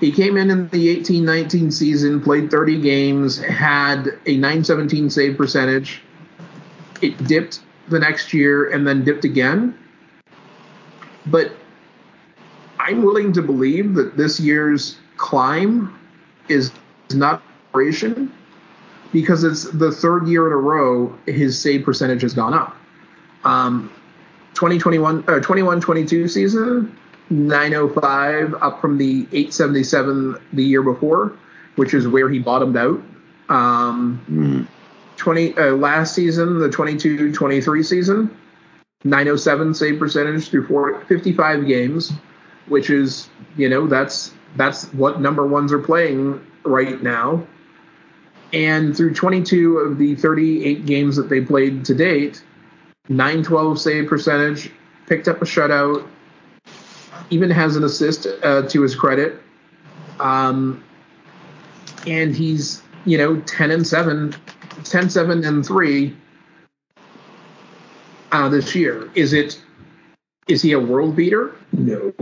he 0.00 0.10
came 0.10 0.36
in 0.36 0.50
in 0.50 0.68
the 0.68 0.96
18-19 1.00 1.72
season, 1.72 2.20
played 2.20 2.50
30 2.50 2.80
games, 2.80 3.38
had 3.38 4.18
a 4.26 4.36
917 4.36 5.10
save 5.10 5.36
percentage. 5.36 6.02
It 7.00 7.16
dipped 7.26 7.60
the 7.88 7.98
next 7.98 8.32
year 8.32 8.70
and 8.70 8.86
then 8.86 9.04
dipped 9.04 9.24
again. 9.24 9.78
But 11.26 11.52
I'm 12.78 13.02
willing 13.02 13.32
to 13.34 13.42
believe 13.42 13.94
that 13.94 14.16
this 14.16 14.40
year's 14.40 14.98
climb 15.16 15.98
is 16.48 16.72
not 17.12 17.42
operation 17.70 18.32
because 19.12 19.44
it's 19.44 19.64
the 19.64 19.90
third 19.90 20.26
year 20.28 20.46
in 20.46 20.52
a 20.52 20.56
row 20.56 21.16
his 21.26 21.58
save 21.58 21.84
percentage 21.84 22.22
has 22.22 22.34
gone 22.34 22.52
up. 22.52 22.76
Um, 23.44 23.92
2021 24.54 25.24
or 25.28 25.40
21 25.40 25.80
22 25.80 26.28
season 26.28 26.96
905 27.30 28.54
up 28.60 28.80
from 28.80 28.98
the 28.98 29.22
877 29.32 30.36
the 30.52 30.64
year 30.64 30.82
before 30.82 31.36
which 31.76 31.94
is 31.94 32.06
where 32.06 32.28
he 32.28 32.38
bottomed 32.38 32.76
out 32.76 33.02
um, 33.48 34.24
Mm. 34.30 34.66
20 35.16 35.56
uh, 35.56 35.72
last 35.72 36.14
season 36.14 36.58
the 36.58 36.68
22 36.68 37.32
23 37.32 37.82
season 37.82 38.36
907 39.04 39.74
save 39.74 39.98
percentage 39.98 40.48
through 40.48 40.66
four, 40.66 41.04
55 41.04 41.66
games 41.66 42.12
which 42.66 42.90
is 42.90 43.28
you 43.56 43.68
know 43.68 43.86
that's 43.86 44.32
that's 44.56 44.86
what 44.94 45.20
number 45.20 45.46
ones 45.46 45.72
are 45.72 45.78
playing 45.78 46.44
right 46.64 47.02
now 47.02 47.46
and 48.52 48.96
through 48.96 49.12
22 49.12 49.78
of 49.78 49.98
the 49.98 50.14
38 50.14 50.86
games 50.86 51.16
that 51.16 51.28
they 51.28 51.40
played 51.40 51.84
to 51.84 51.94
date 51.94 52.42
912 53.08 53.78
save 53.78 54.08
percentage 54.08 54.70
picked 55.06 55.28
up 55.28 55.42
a 55.42 55.44
shutout 55.44 56.06
even 57.30 57.50
has 57.50 57.76
an 57.76 57.84
assist 57.84 58.26
uh, 58.42 58.62
to 58.62 58.82
his 58.82 58.94
credit. 58.94 59.40
Um, 60.20 60.82
and 62.06 62.34
he's 62.34 62.82
you 63.04 63.18
know 63.18 63.40
10 63.40 63.70
and 63.70 63.86
7 63.86 64.34
10 64.84 65.10
7 65.10 65.44
and 65.44 65.66
3 65.66 66.16
uh, 68.32 68.48
this 68.48 68.74
year. 68.74 69.10
Is 69.14 69.32
it 69.32 69.60
is 70.48 70.62
he 70.62 70.72
a 70.72 70.80
world 70.80 71.16
beater? 71.16 71.54
No. 71.72 72.12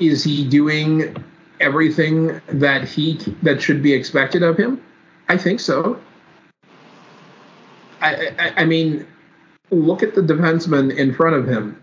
Is 0.00 0.24
he 0.24 0.46
doing 0.46 1.16
everything 1.60 2.40
that 2.48 2.88
he 2.88 3.18
that 3.42 3.62
should 3.62 3.82
be 3.82 3.92
expected 3.92 4.42
of 4.42 4.56
him? 4.58 4.82
I 5.28 5.38
think 5.38 5.60
so 5.60 5.98
i 8.04 8.30
i, 8.38 8.52
I 8.62 8.64
mean 8.64 9.06
look 9.70 10.02
at 10.02 10.14
the 10.14 10.20
defenseman 10.20 10.96
in 10.96 11.14
front 11.14 11.36
of 11.36 11.48
him 11.48 11.80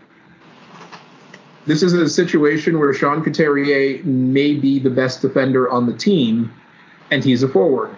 this 1.64 1.82
is 1.82 1.92
a 1.92 2.08
situation 2.08 2.80
where 2.80 2.92
Sean 2.92 3.22
Couturier 3.22 4.02
may 4.02 4.54
be 4.54 4.80
the 4.80 4.90
best 4.90 5.22
defender 5.22 5.70
on 5.70 5.86
the 5.86 5.96
team, 5.96 6.52
and 7.10 7.22
he's 7.22 7.44
a 7.44 7.48
forward. 7.48 7.94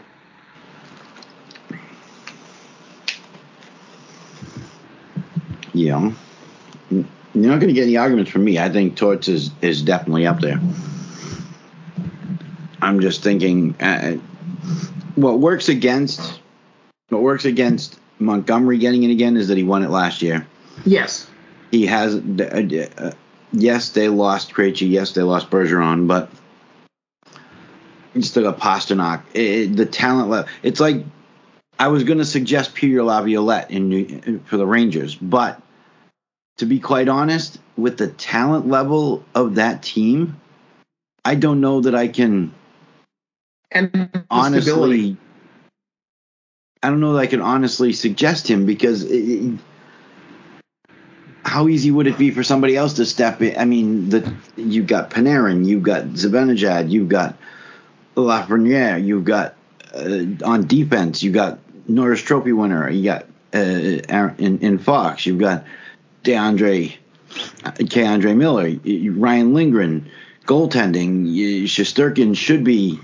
Yeah. 5.72 6.12
You're 6.91 7.05
not 7.35 7.59
going 7.59 7.68
to 7.68 7.72
get 7.72 7.85
any 7.85 7.97
arguments 7.97 8.31
from 8.31 8.45
me. 8.45 8.59
I 8.59 8.68
think 8.68 8.97
Torts 8.97 9.29
is, 9.29 9.51
is 9.61 9.83
definitely 9.83 10.27
up 10.27 10.41
there. 10.41 10.61
I'm 12.83 13.01
just 13.01 13.22
thinking 13.22 13.75
uh, 13.81 14.12
what 15.14 15.41
works 15.41 15.68
against 15.68 16.41
what 17.09 17.22
works 17.22 17.45
against 17.45 17.99
Montgomery 18.18 18.78
getting 18.78 19.02
it 19.02 19.10
again 19.10 19.36
is 19.36 19.48
that 19.48 19.56
he 19.56 19.64
won 19.64 19.82
it 19.82 19.90
last 19.90 20.22
year. 20.22 20.46
Yes. 20.84 21.28
He 21.70 21.86
has 21.86 22.14
uh, 22.14 22.88
uh, 22.98 23.10
yes, 23.52 23.90
they 23.90 24.08
lost 24.08 24.52
Krejci, 24.52 24.88
yes, 24.88 25.12
they 25.12 25.22
lost 25.22 25.50
Bergeron, 25.50 26.06
but 26.06 26.30
you 28.14 28.22
still 28.22 28.44
got 28.44 28.58
Pastrnak. 28.60 29.22
It, 29.34 29.40
it- 29.40 29.76
the 29.76 29.86
talent 29.86 30.28
level. 30.30 30.48
It's 30.62 30.80
like 30.80 31.04
I 31.78 31.88
was 31.88 32.04
going 32.04 32.18
to 32.18 32.24
suggest 32.24 32.74
Peter 32.74 33.02
Laviolette 33.02 33.70
in 33.70 33.88
New, 33.88 34.40
for 34.46 34.56
the 34.56 34.66
Rangers, 34.66 35.14
but 35.16 35.60
to 36.58 36.66
be 36.66 36.78
quite 36.78 37.08
honest, 37.08 37.58
with 37.76 37.98
the 37.98 38.06
talent 38.06 38.68
level 38.68 39.24
of 39.34 39.56
that 39.56 39.82
team, 39.82 40.40
I 41.24 41.34
don't 41.34 41.60
know 41.60 41.80
that 41.80 41.96
I 41.96 42.06
can 42.06 42.54
And 43.72 44.08
honestly. 44.30 44.60
stability. 44.62 45.16
I 46.85 46.89
don't 46.89 47.01
know 47.01 47.14
that 47.14 47.20
I 47.20 47.26
can 47.26 47.41
honestly 47.41 47.95
suggest 47.95 48.47
him 48.47 48.66
because 48.66 49.05
it, 49.05 49.59
how 51.43 51.66
easy 51.68 51.91
would 51.91 52.07
it 52.07 52.18
be 52.18 52.30
for 52.30 52.43
somebody 52.43 52.76
else 52.76 52.93
to 52.95 53.07
step 53.07 53.41
in? 53.41 53.57
I 53.59 53.64
mean, 53.64 54.11
the 54.11 54.35
you've 54.59 54.87
got 54.87 55.09
Panarin, 55.09 55.64
you've 55.64 55.82
got 55.82 56.05
Zibanejad, 56.05 56.91
you've 56.91 57.09
got 57.09 57.39
Lafreniere, 58.16 59.03
you've 59.03 59.24
got 59.24 59.55
uh, 59.95 60.26
on 60.45 60.66
defense, 60.66 61.22
you've 61.22 61.32
got 61.32 61.59
Norris 61.89 62.20
Trophy 62.20 62.53
winner, 62.53 62.91
you 62.91 63.05
got 63.05 63.22
uh, 63.55 64.03
Aaron- 64.11 64.37
in, 64.37 64.59
in 64.59 64.78
Fox, 64.78 65.24
you've 65.24 65.39
got 65.39 65.64
DeAndre, 66.22 66.95
K. 67.89 68.07
Andre 68.07 68.35
Miller, 68.35 68.78
Ryan 68.85 69.55
Lindgren, 69.55 70.11
goaltending. 70.45 71.64
Shesterkin 71.64 72.37
should 72.37 72.62
be 72.62 73.01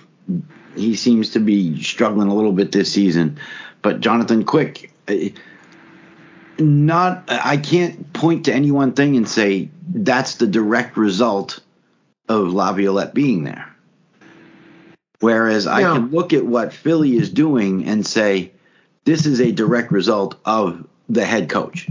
he 0.76 0.94
seems 0.96 1.30
to 1.30 1.40
be 1.40 1.82
struggling 1.82 2.28
a 2.28 2.34
little 2.34 2.52
bit 2.52 2.72
this 2.72 2.92
season. 2.92 3.38
But 3.82 4.00
Jonathan 4.00 4.44
Quick, 4.44 4.92
eh, 5.08 5.30
not 6.58 7.24
I 7.28 7.56
can't 7.56 8.12
point 8.12 8.44
to 8.46 8.54
any 8.54 8.70
one 8.70 8.92
thing 8.92 9.16
and 9.16 9.28
say 9.28 9.70
that's 9.88 10.36
the 10.36 10.46
direct 10.46 10.96
result 10.96 11.60
of 12.28 12.52
Laviolette 12.52 13.14
being 13.14 13.44
there. 13.44 13.66
Whereas 15.20 15.66
I 15.66 15.82
can 15.82 16.10
look 16.10 16.32
at 16.32 16.46
what 16.46 16.72
Philly 16.72 17.16
is 17.16 17.30
doing 17.30 17.86
and 17.86 18.06
say 18.06 18.52
this 19.04 19.26
is 19.26 19.40
a 19.40 19.52
direct 19.52 19.92
result 19.92 20.36
of 20.44 20.86
the 21.08 21.24
head 21.24 21.48
coach 21.48 21.88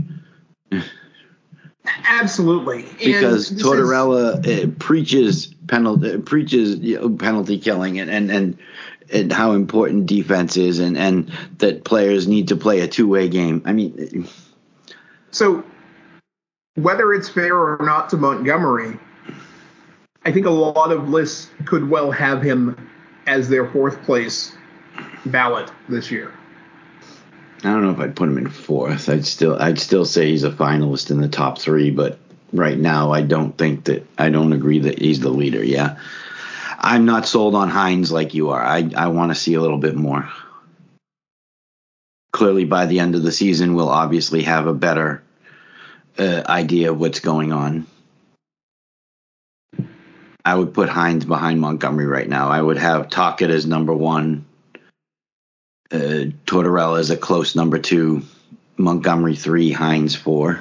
Absolutely. 2.05 2.85
Because 3.03 3.51
is- 3.51 3.63
Tortorella 3.63 4.45
uh, 4.45 4.71
preaches 4.79 5.47
penalty 5.67 6.17
preaches 6.17 6.75
penalty 7.17 7.59
killing 7.59 7.99
and, 7.99 8.09
and 8.09 8.31
and 8.31 8.57
and 9.11 9.31
how 9.31 9.53
important 9.53 10.05
defense 10.05 10.57
is 10.57 10.79
and 10.79 10.97
and 10.97 11.31
that 11.57 11.83
players 11.83 12.27
need 12.27 12.49
to 12.49 12.55
play 12.55 12.81
a 12.81 12.87
two 12.87 13.07
way 13.07 13.27
game. 13.27 13.61
I 13.65 13.73
mean, 13.73 14.27
So, 15.31 15.63
whether 16.75 17.13
it's 17.13 17.29
fair 17.29 17.55
or 17.55 17.77
not 17.81 18.09
to 18.09 18.17
Montgomery, 18.17 18.99
I 20.25 20.31
think 20.31 20.45
a 20.45 20.51
lot 20.51 20.91
of 20.91 21.09
lists 21.09 21.49
could 21.65 21.89
well 21.89 22.11
have 22.11 22.41
him 22.41 22.89
as 23.27 23.49
their 23.49 23.69
fourth 23.69 24.01
place 24.03 24.55
ballot 25.25 25.71
this 25.87 26.11
year. 26.11 26.33
I 27.59 27.71
don't 27.71 27.83
know 27.83 27.91
if 27.91 27.99
I'd 27.99 28.15
put 28.15 28.29
him 28.29 28.37
in 28.37 28.49
fourth. 28.49 29.09
I'd 29.09 29.25
still 29.25 29.61
I'd 29.61 29.79
still 29.79 30.05
say 30.05 30.29
he's 30.29 30.43
a 30.43 30.51
finalist 30.51 31.11
in 31.11 31.19
the 31.19 31.27
top 31.27 31.59
three, 31.59 31.91
but 31.91 32.17
right 32.53 32.77
now 32.77 33.11
I 33.11 33.21
don't 33.21 33.57
think 33.57 33.85
that 33.85 34.05
I 34.17 34.29
don't 34.29 34.53
agree 34.53 34.79
that 34.79 34.99
he's 34.99 35.19
the 35.19 35.29
leader. 35.29 35.63
Yeah, 35.63 35.97
I'm 36.81 37.05
not 37.05 37.27
sold 37.27 37.55
on 37.55 37.69
Hynes 37.69 38.11
like 38.11 38.33
you 38.33 38.51
are. 38.51 38.61
I 38.61 38.89
I 38.95 39.07
want 39.07 39.31
to 39.31 39.35
see 39.35 39.53
a 39.53 39.61
little 39.61 39.77
bit 39.77 39.95
more. 39.95 40.29
Clearly, 42.31 42.65
by 42.65 42.85
the 42.85 42.99
end 42.99 43.15
of 43.15 43.23
the 43.23 43.31
season, 43.31 43.75
we'll 43.75 43.89
obviously 43.89 44.43
have 44.43 44.65
a 44.65 44.73
better 44.73 45.21
uh, 46.17 46.43
idea 46.47 46.91
of 46.91 46.99
what's 46.99 47.19
going 47.19 47.51
on. 47.51 47.85
I 50.45 50.55
would 50.55 50.73
put 50.73 50.89
Hynes 50.89 51.27
behind 51.27 51.59
Montgomery 51.59 52.05
right 52.05 52.27
now. 52.27 52.49
I 52.49 52.61
would 52.61 52.77
have 52.77 53.09
Tocchet 53.09 53.49
as 53.49 53.65
number 53.65 53.93
one 53.93 54.45
uh, 55.91 56.29
Tortorella 56.45 56.99
is 56.99 57.09
a 57.09 57.17
close 57.17 57.55
number 57.55 57.79
two. 57.79 58.21
Montgomery 58.77 59.35
three, 59.35 59.73
Hynes 59.73 60.15
four. 60.15 60.59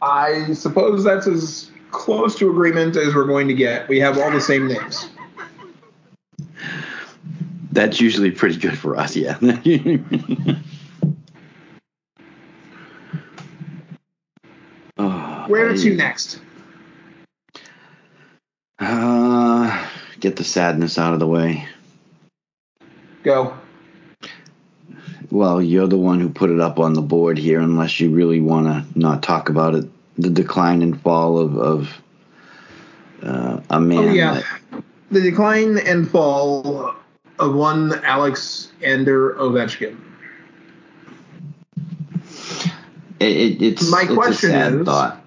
I 0.00 0.52
suppose 0.54 1.04
that's 1.04 1.26
as 1.26 1.70
close 1.94 2.36
to 2.36 2.50
agreement 2.50 2.96
as 2.96 3.14
we're 3.14 3.24
going 3.24 3.48
to 3.48 3.54
get. 3.54 3.88
We 3.88 4.00
have 4.00 4.18
all 4.18 4.30
the 4.30 4.40
same 4.40 4.66
names. 4.68 5.08
That's 7.72 8.00
usually 8.00 8.30
pretty 8.30 8.58
good 8.58 8.78
for 8.78 8.96
us, 8.96 9.16
yeah. 9.16 9.38
oh, 14.98 15.44
Where 15.48 15.70
I- 15.70 15.76
to 15.76 15.94
next? 15.96 16.40
Uh, 18.78 19.88
get 20.20 20.36
the 20.36 20.44
sadness 20.44 20.98
out 20.98 21.14
of 21.14 21.20
the 21.20 21.26
way. 21.26 21.66
Go. 23.22 23.56
Well, 25.30 25.62
you're 25.62 25.86
the 25.86 25.96
one 25.96 26.20
who 26.20 26.28
put 26.28 26.50
it 26.50 26.60
up 26.60 26.78
on 26.78 26.92
the 26.92 27.00
board 27.02 27.38
here, 27.38 27.60
unless 27.60 27.98
you 27.98 28.10
really 28.10 28.40
want 28.40 28.66
to 28.66 28.98
not 28.98 29.22
talk 29.22 29.48
about 29.48 29.74
it. 29.74 29.88
The 30.18 30.30
decline 30.30 30.82
and 30.82 31.00
fall 31.00 31.38
of, 31.38 31.56
of 31.56 32.02
uh, 33.22 33.60
a 33.70 33.80
man. 33.80 33.98
Oh 33.98 34.12
yeah, 34.12 34.34
that- 34.70 34.84
the 35.10 35.20
decline 35.20 35.78
and 35.78 36.08
fall 36.10 36.94
of 37.38 37.54
one 37.54 37.92
Alex 38.04 38.72
Ender 38.82 39.34
Ovechkin. 39.34 39.96
it, 43.20 43.36
it, 43.36 43.62
it's, 43.62 43.90
My 43.90 44.02
it's 44.02 44.10
a 44.10 44.14
question 44.14 44.50
sad 44.50 44.74
is- 44.74 44.84
thought. 44.86 45.20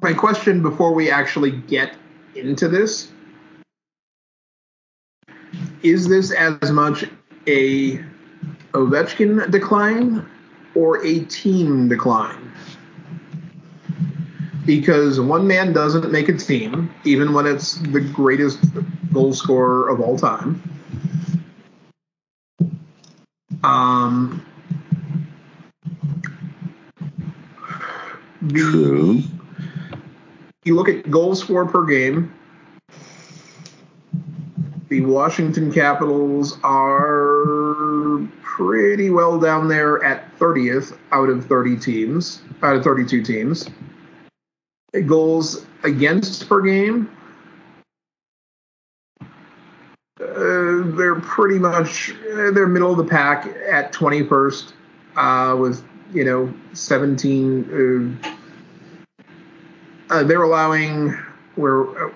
My 0.00 0.12
question 0.12 0.62
before 0.62 0.92
we 0.94 1.10
actually 1.10 1.50
get 1.50 1.94
into 2.36 2.68
this 2.68 3.10
is 5.82 6.08
this 6.08 6.30
as 6.32 6.70
much 6.70 7.04
a 7.48 7.98
Ovechkin 8.72 9.50
decline 9.50 10.24
or 10.74 11.04
a 11.04 11.20
team 11.24 11.88
decline? 11.88 12.52
because 14.64 15.20
one 15.20 15.46
man 15.46 15.72
doesn't 15.72 16.10
make 16.12 16.28
a 16.28 16.36
team, 16.36 16.92
even 17.04 17.32
when 17.32 17.46
it's 17.46 17.74
the 17.74 18.00
greatest 18.00 18.60
goal 19.12 19.32
scorer 19.32 19.88
of 19.88 20.00
all 20.00 20.18
time. 20.18 20.62
Um, 23.64 24.44
True. 28.48 29.22
You 30.64 30.74
look 30.76 30.88
at 30.88 31.10
goals 31.10 31.40
scored 31.40 31.70
per 31.70 31.84
game. 31.84 32.34
The 34.88 35.00
Washington 35.00 35.72
Capitals 35.72 36.58
are 36.62 38.20
pretty 38.42 39.10
well 39.10 39.38
down 39.40 39.68
there 39.68 40.02
at 40.04 40.36
30th 40.38 40.96
out 41.12 41.28
of 41.28 41.46
30 41.46 41.76
teams, 41.78 42.42
out 42.62 42.76
of 42.76 42.84
32 42.84 43.22
teams. 43.22 43.68
Goals 45.00 45.64
against 45.84 46.48
per 46.48 46.60
game. 46.60 47.10
Uh, 50.20 50.82
they're 50.96 51.20
pretty 51.20 51.58
much 51.58 52.12
uh, 52.32 52.50
they're 52.50 52.66
middle 52.66 52.90
of 52.92 52.98
the 52.98 53.04
pack 53.04 53.46
at 53.68 53.92
21st 53.92 54.72
uh, 55.16 55.56
with 55.58 55.82
you 56.12 56.24
know 56.24 56.52
17 56.74 58.20
uh, 58.22 58.34
uh, 60.10 60.22
they're 60.22 60.42
allowing 60.42 61.16
where 61.56 62.06
uh, 62.06 62.12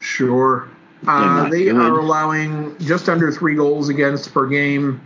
sure 0.00 0.68
uh, 1.06 1.48
they 1.48 1.68
are 1.70 1.98
allowing 1.98 2.76
just 2.78 3.08
under 3.08 3.32
three 3.32 3.54
goals 3.54 3.88
against 3.88 4.32
per 4.32 4.46
game 4.46 5.00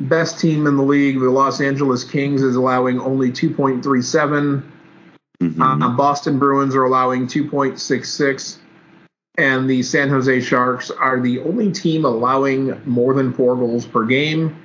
best 0.00 0.40
team 0.40 0.66
in 0.66 0.76
the 0.76 0.82
league 0.82 1.18
the 1.20 1.30
los 1.30 1.60
angeles 1.60 2.04
kings 2.04 2.42
is 2.42 2.56
allowing 2.56 2.98
only 3.00 3.30
2.37 3.30 4.62
Mhm. 5.42 5.82
uh, 5.82 5.88
boston 5.96 6.38
bruins 6.38 6.74
are 6.74 6.84
allowing 6.84 7.26
2.66 7.26 8.58
and 9.38 9.68
the 9.68 9.82
san 9.82 10.08
jose 10.08 10.40
sharks 10.40 10.90
are 10.90 11.20
the 11.20 11.40
only 11.40 11.70
team 11.70 12.04
allowing 12.04 12.78
more 12.86 13.14
than 13.14 13.32
four 13.32 13.56
goals 13.56 13.86
per 13.86 14.04
game 14.04 14.56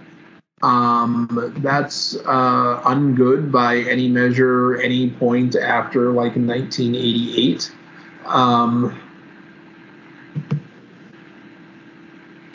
um, 0.61 1.53
that's 1.57 2.15
uh, 2.15 2.81
ungood 2.85 3.51
by 3.51 3.77
any 3.79 4.07
measure, 4.07 4.77
any 4.81 5.11
point 5.11 5.55
after 5.55 6.07
like 6.07 6.35
1988. 6.35 7.71
Um, 8.25 8.99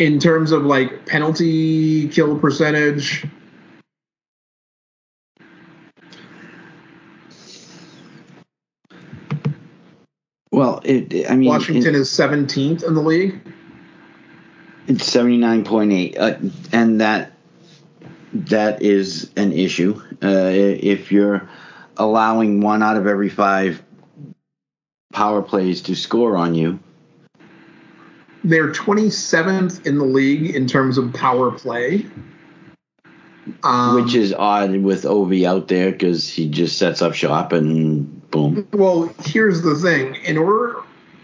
in 0.00 0.18
terms 0.18 0.52
of 0.52 0.64
like 0.64 1.06
penalty 1.06 2.08
kill 2.08 2.38
percentage, 2.38 3.26
Well, 10.52 10.80
it, 10.84 11.12
it- 11.12 11.30
I 11.30 11.36
mean, 11.36 11.48
Washington 11.48 11.94
it- 11.94 12.00
is 12.00 12.08
17th 12.10 12.82
in 12.82 12.94
the 12.94 13.02
league. 13.02 13.40
it's 14.88 15.04
seventy 15.04 15.36
nine 15.36 15.64
point 15.64 15.92
eight, 15.92 16.18
uh, 16.18 16.34
and 16.72 17.00
that 17.00 17.32
that 18.32 18.82
is 18.82 19.30
an 19.36 19.52
issue. 19.52 20.00
Uh, 20.22 20.50
if 20.52 21.12
you're 21.12 21.48
allowing 21.96 22.60
one 22.60 22.82
out 22.82 22.96
of 22.96 23.06
every 23.06 23.28
five 23.28 23.82
power 25.12 25.42
plays 25.42 25.82
to 25.82 25.94
score 25.94 26.36
on 26.36 26.54
you, 26.54 26.78
They're 28.42 28.72
27th 28.72 29.86
in 29.86 29.98
the 29.98 30.04
league 30.04 30.54
in 30.54 30.66
terms 30.66 30.98
of 30.98 31.12
power 31.12 31.50
play. 31.50 32.06
Um, 33.64 34.02
which 34.02 34.14
is 34.14 34.32
odd 34.32 34.76
with 34.76 35.04
Ovi 35.04 35.46
out 35.46 35.68
there 35.68 35.90
because 35.90 36.28
he 36.28 36.48
just 36.48 36.78
sets 36.78 37.02
up 37.02 37.14
shop 37.14 37.52
and 37.52 38.30
boom. 38.30 38.66
Well, 38.72 39.12
here's 39.24 39.62
the 39.62 39.74
thing: 39.74 40.16
in 40.24 40.38
order 40.38 40.76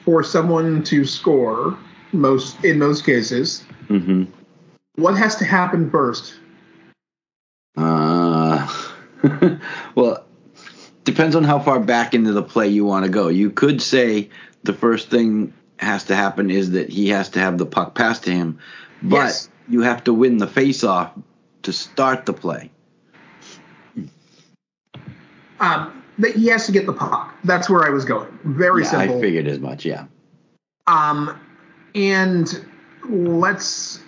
for 0.04 0.22
someone 0.22 0.82
to 0.84 1.04
score, 1.04 1.78
most 2.12 2.62
in 2.64 2.78
most 2.78 3.04
cases, 3.04 3.62
hmm 3.88 4.24
what 4.96 5.16
has 5.16 5.36
to 5.36 5.44
happen 5.44 5.90
first? 5.90 6.38
Uh, 7.76 8.66
well, 9.94 10.24
depends 11.04 11.36
on 11.36 11.44
how 11.44 11.58
far 11.58 11.78
back 11.78 12.14
into 12.14 12.32
the 12.32 12.42
play 12.42 12.68
you 12.68 12.84
want 12.84 13.04
to 13.04 13.10
go. 13.10 13.28
You 13.28 13.50
could 13.50 13.80
say 13.80 14.30
the 14.64 14.72
first 14.72 15.10
thing 15.10 15.52
has 15.78 16.04
to 16.04 16.14
happen 16.16 16.50
is 16.50 16.70
that 16.72 16.88
he 16.88 17.08
has 17.08 17.28
to 17.30 17.38
have 17.40 17.58
the 17.58 17.66
puck 17.66 17.94
passed 17.94 18.24
to 18.24 18.30
him, 18.32 18.58
but 19.02 19.16
Yes. 19.16 19.50
you 19.68 19.82
have 19.82 20.04
to 20.04 20.12
win 20.14 20.38
the 20.38 20.46
face-off 20.46 21.12
to 21.62 21.72
start 21.72 22.26
the 22.26 22.32
play. 22.32 22.70
Um, 25.60 26.02
that 26.18 26.34
he 26.36 26.46
has 26.48 26.66
to 26.66 26.72
get 26.72 26.86
the 26.86 26.92
puck. 26.92 27.34
That's 27.44 27.68
where 27.70 27.84
I 27.84 27.90
was 27.90 28.04
going. 28.04 28.38
Very 28.44 28.82
yeah, 28.82 28.90
simple. 28.90 29.18
I 29.18 29.20
figured 29.20 29.46
as 29.46 29.58
much. 29.58 29.84
Yeah. 29.84 30.04
Um, 30.86 31.38
and 31.94 32.64
let's 33.08 34.00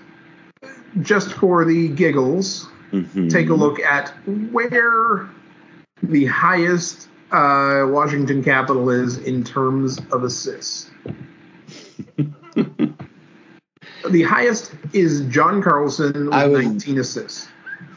just 1.01 1.33
for 1.35 1.65
the 1.65 1.89
giggles 1.89 2.69
Mhm. 2.93 3.31
take 3.31 3.49
a 3.51 3.55
look 3.55 3.81
at 3.81 4.11
where 4.53 5.29
the 6.03 6.27
highest 6.27 7.09
uh, 7.31 7.85
Washington 7.87 8.43
Capital 8.43 8.89
is 8.89 9.19
in 9.19 9.45
terms 9.45 10.01
of 10.13 10.25
assists. 10.25 10.91
the 14.09 14.23
highest 14.23 14.73
is 14.93 15.23
John 15.29 15.63
Carlson 15.63 16.27
with 16.27 16.35
I 16.35 16.47
was- 16.47 16.65
19 16.67 16.99
assists. 16.99 17.49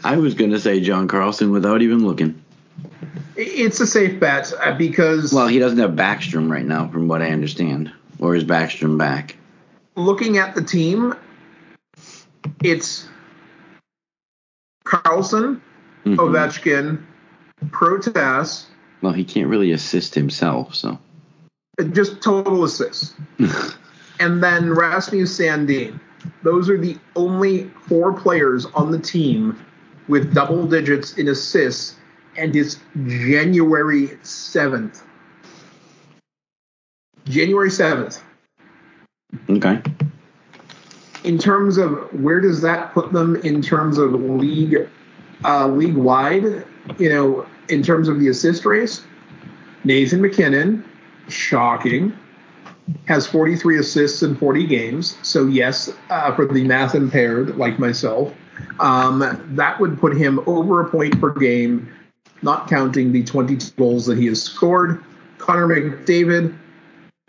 I 0.04 0.18
was 0.18 0.34
going 0.34 0.52
to 0.52 0.60
say 0.60 0.80
John 0.82 1.08
Carlson 1.08 1.52
without 1.52 1.82
even 1.82 2.06
looking. 2.06 2.42
It's 3.36 3.80
a 3.80 3.88
safe 3.88 4.20
bet 4.20 4.52
uh, 4.62 4.76
because 4.78 5.32
Well, 5.34 5.48
he 5.48 5.60
doesn't 5.60 5.78
have 5.80 5.92
Backstrom 5.92 6.52
right 6.52 6.66
now, 6.66 6.88
from 6.88 7.08
what 7.08 7.22
I 7.22 7.30
understand, 7.32 7.92
or 8.20 8.36
is 8.36 8.44
Backstrom 8.44 8.98
back? 8.98 9.36
looking 9.96 10.38
at 10.38 10.56
the 10.56 10.62
team, 10.64 11.14
it's 12.64 13.08
Carlson, 14.86 15.62
Mhm. 16.06 16.16
Ovechkin, 16.18 17.04
Protas, 17.70 18.66
Well, 19.02 19.14
he 19.14 19.24
can't 19.24 19.48
really 19.50 19.72
assist 19.72 20.16
himself, 20.16 20.74
so. 20.76 20.98
just 21.92 22.22
total 22.22 22.64
assists. 22.64 23.14
and 24.22 24.42
then 24.42 24.72
Rasmus 24.72 25.36
Sandin. 25.38 26.00
Those 26.44 26.70
are 26.70 26.78
the 26.78 26.98
only 27.16 27.72
four 27.88 28.14
players 28.14 28.68
on 28.68 28.92
the 28.92 29.00
team 29.00 29.60
with 30.08 30.34
double 30.34 30.68
digits 30.68 31.18
in 31.18 31.28
assists, 31.28 31.96
and 32.38 32.56
it's 32.56 32.80
January 33.08 34.10
7th. 34.24 35.02
January 37.26 37.70
7th. 37.70 38.22
okay. 39.50 39.82
In 41.24 41.40
terms 41.40 41.78
of 41.78 41.92
where 42.14 42.40
does 42.40 42.62
that 42.62 42.94
put 42.94 43.12
them 43.12 43.36
in 43.38 43.62
terms 43.62 43.98
of 43.98 44.14
league 44.14 44.88
uh, 45.44 45.68
league 45.68 45.96
wide, 45.96 46.64
you 47.00 47.10
know, 47.10 47.48
in 47.70 47.82
terms 47.82 48.08
of 48.08 48.20
the 48.20 48.28
assist 48.28 48.66
race, 48.66 49.04
Nathan 49.84 50.22
MacKinnon, 50.22 50.84
shocking, 51.28 52.14
has 53.08 53.28
43 53.28 53.80
assists 53.80 54.24
in 54.24 54.36
40 54.36 54.66
games. 54.68 55.18
So 55.22 55.48
yes, 55.48 55.92
uh, 56.10 56.36
for 56.36 56.46
the 56.46 56.64
math 56.64 56.96
impaired 56.96 57.58
like 57.58 57.80
myself, 57.80 58.34
um, 58.80 59.20
that 59.56 59.80
would 59.80 60.00
put 60.00 60.16
him 60.16 60.40
over 60.46 60.82
a 60.82 60.90
point 60.90 61.20
per 61.20 61.34
game, 61.34 61.92
not 62.42 62.68
counting 62.68 63.12
the 63.12 63.24
22 63.24 63.72
goals 63.78 64.06
that 64.06 64.18
he 64.18 64.28
has 64.28 64.42
scored. 64.42 65.04
Connor 65.38 65.68
McDavid, 65.68 66.56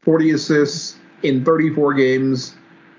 40 0.03 0.31
assists 0.33 0.99
in 1.23 1.45
34 1.45 1.95
games. 1.95 2.55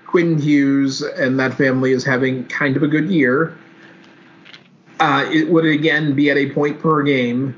Quinn 0.08 0.38
Hughes 0.38 1.02
and 1.02 1.40
that 1.40 1.56
family 1.56 1.92
is 1.92 2.04
having 2.04 2.46
kind 2.46 2.78
of 2.78 2.84
a 2.84 2.88
good 2.88 3.10
year. 3.10 3.58
Uh, 5.00 5.28
it 5.32 5.50
would 5.50 5.66
again 5.66 6.14
be 6.14 6.30
at 6.30 6.38
a 6.38 6.52
point 6.52 6.80
per 6.80 7.02
game 7.02 7.56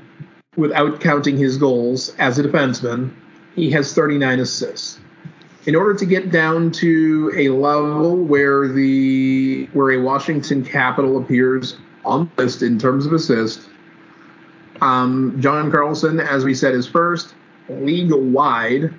without 0.56 1.00
counting 1.00 1.36
his 1.36 1.58
goals 1.58 2.14
as 2.18 2.38
a 2.38 2.42
defenseman. 2.42 3.10
He 3.56 3.70
has 3.70 3.94
39 3.94 4.40
assists. 4.40 5.00
In 5.64 5.74
order 5.74 5.94
to 5.94 6.06
get 6.06 6.30
down 6.30 6.70
to 6.72 7.32
a 7.34 7.48
level 7.48 8.16
where 8.16 8.68
the 8.68 9.64
where 9.72 9.92
a 9.92 10.00
Washington 10.00 10.64
Capital 10.64 11.20
appears 11.20 11.76
on 12.04 12.30
the 12.36 12.42
list 12.42 12.62
in 12.62 12.78
terms 12.78 13.06
of 13.06 13.12
assists, 13.12 13.68
um, 14.80 15.36
John 15.40 15.72
Carlson, 15.72 16.20
as 16.20 16.44
we 16.44 16.54
said, 16.54 16.74
is 16.74 16.86
first 16.86 17.34
league 17.68 18.12
wide. 18.12 18.94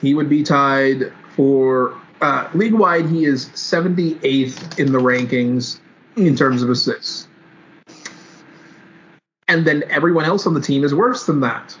He 0.00 0.14
would 0.14 0.28
be 0.28 0.42
tied 0.42 1.12
for 1.34 1.98
uh, 2.20 2.48
league 2.54 2.74
wide. 2.74 3.06
He 3.06 3.24
is 3.24 3.46
78th 3.46 4.78
in 4.78 4.92
the 4.92 4.98
rankings 4.98 5.80
in 6.16 6.36
terms 6.36 6.62
of 6.62 6.70
assists, 6.70 7.26
and 9.48 9.66
then 9.66 9.82
everyone 9.88 10.26
else 10.26 10.46
on 10.46 10.54
the 10.54 10.60
team 10.60 10.84
is 10.84 10.94
worse 10.94 11.24
than 11.24 11.40
that. 11.40 11.76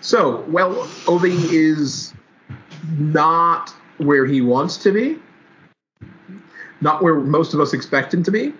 So, 0.00 0.42
well, 0.48 0.74
Ovi 1.04 1.52
is 1.52 2.14
not 2.98 3.74
where 3.98 4.24
he 4.26 4.40
wants 4.40 4.78
to 4.78 4.92
be, 4.92 5.18
not 6.80 7.02
where 7.02 7.16
most 7.16 7.52
of 7.52 7.60
us 7.60 7.74
expect 7.74 8.14
him 8.14 8.22
to 8.22 8.30
be. 8.30 8.54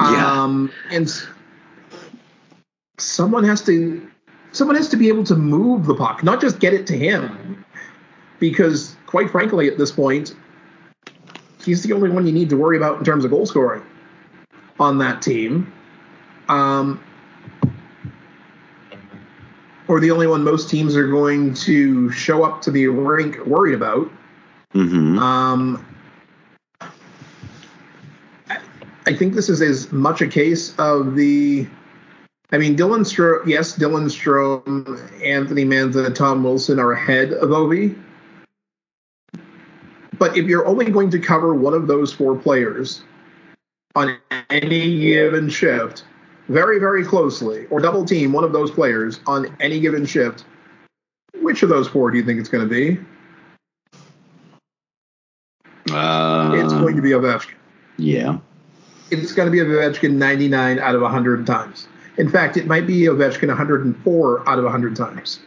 Yeah. 0.00 0.42
Um, 0.42 0.72
and 0.90 1.12
someone 2.96 3.44
has 3.44 3.62
to 3.66 4.08
someone 4.52 4.76
has 4.76 4.88
to 4.88 4.96
be 4.96 5.08
able 5.08 5.24
to 5.24 5.36
move 5.36 5.86
the 5.86 5.94
puck, 5.94 6.24
not 6.24 6.40
just 6.40 6.58
get 6.58 6.72
it 6.72 6.86
to 6.86 6.96
him. 6.96 7.64
Because 8.38 8.96
quite 9.04 9.30
frankly, 9.30 9.68
at 9.68 9.76
this 9.76 9.92
point, 9.92 10.34
he's 11.62 11.82
the 11.82 11.92
only 11.92 12.08
one 12.08 12.26
you 12.26 12.32
need 12.32 12.48
to 12.48 12.56
worry 12.56 12.78
about 12.78 12.98
in 12.98 13.04
terms 13.04 13.26
of 13.26 13.30
goal 13.30 13.44
scoring 13.44 13.82
on 14.78 14.96
that 14.98 15.20
team. 15.20 15.70
Um, 16.48 17.02
or 19.90 19.98
the 19.98 20.12
only 20.12 20.28
one 20.28 20.44
most 20.44 20.70
teams 20.70 20.94
are 20.94 21.08
going 21.08 21.52
to 21.52 22.12
show 22.12 22.44
up 22.44 22.62
to 22.62 22.70
the 22.70 22.86
rink 22.86 23.44
worried 23.44 23.74
about. 23.74 24.08
Mm-hmm. 24.72 25.18
Um, 25.18 25.84
I, 29.04 29.16
think 29.16 29.34
this 29.34 29.48
is 29.48 29.60
as 29.60 29.90
much 29.90 30.20
a 30.20 30.28
case 30.28 30.76
of 30.78 31.16
the. 31.16 31.66
I 32.52 32.58
mean, 32.58 32.76
Dylan 32.76 33.00
Strome, 33.00 33.44
yes, 33.46 33.76
Dylan 33.76 34.06
Strome, 34.06 35.24
Anthony 35.24 35.64
Mantha, 35.64 36.14
Tom 36.14 36.44
Wilson 36.44 36.78
are 36.78 36.92
ahead 36.92 37.32
of 37.32 37.48
Ovi. 37.48 38.00
But 40.18 40.36
if 40.36 40.46
you're 40.46 40.66
only 40.68 40.88
going 40.88 41.10
to 41.10 41.18
cover 41.18 41.52
one 41.52 41.74
of 41.74 41.88
those 41.88 42.12
four 42.12 42.36
players 42.36 43.02
on 43.96 44.18
any 44.50 45.00
given 45.00 45.48
shift, 45.48 46.04
very, 46.50 46.78
very 46.80 47.04
closely, 47.04 47.66
or 47.66 47.80
double 47.80 48.04
team 48.04 48.32
one 48.32 48.44
of 48.44 48.52
those 48.52 48.70
players 48.70 49.20
on 49.26 49.56
any 49.60 49.78
given 49.80 50.04
shift, 50.04 50.44
which 51.40 51.62
of 51.62 51.68
those 51.68 51.86
four 51.88 52.10
do 52.10 52.18
you 52.18 52.24
think 52.24 52.40
it's 52.40 52.48
going 52.48 52.68
to 52.68 52.74
be? 52.74 52.98
Uh, 55.92 56.52
It's 56.54 56.72
going 56.72 56.96
to 56.96 57.02
be 57.02 57.10
Ovechkin. 57.10 57.54
yeah. 57.96 58.38
It's 59.10 59.32
going 59.32 59.46
to 59.46 59.50
be 59.52 59.58
Ovechkin 59.58 60.12
99 60.12 60.78
out 60.78 60.94
of 60.94 61.02
100 61.02 61.44
times. 61.46 61.88
In 62.16 62.28
fact, 62.28 62.56
it 62.56 62.66
might 62.66 62.86
be 62.86 63.02
Ovechkin 63.02 63.48
104 63.48 64.48
out 64.48 64.58
of 64.58 64.64
100 64.64 64.94
times. 64.94 65.40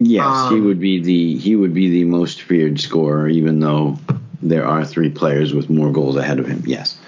Yes, 0.00 0.48
he 0.50 0.56
Um, 0.56 0.64
would 0.64 0.80
be 0.80 1.00
the 1.00 1.36
he 1.36 1.54
would 1.54 1.72
be 1.74 1.88
the 1.90 2.04
most 2.04 2.42
feared 2.42 2.80
scorer, 2.80 3.28
even 3.28 3.60
though 3.60 3.98
there 4.42 4.66
are 4.66 4.84
three 4.84 5.08
players 5.10 5.54
with 5.54 5.70
more 5.70 5.92
goals 5.92 6.16
ahead 6.16 6.40
of 6.40 6.46
him. 6.46 6.62
Yes, 6.66 6.98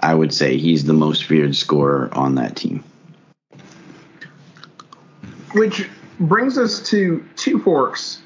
I 0.00 0.14
would 0.14 0.32
say 0.32 0.56
he's 0.56 0.84
the 0.84 0.94
most 0.94 1.24
feared 1.24 1.54
scorer 1.54 2.08
on 2.12 2.34
that 2.36 2.56
team. 2.56 2.82
Which 5.52 5.88
brings 6.20 6.58
us 6.58 6.88
to 6.90 7.24
two 7.36 7.58
forks 7.60 8.22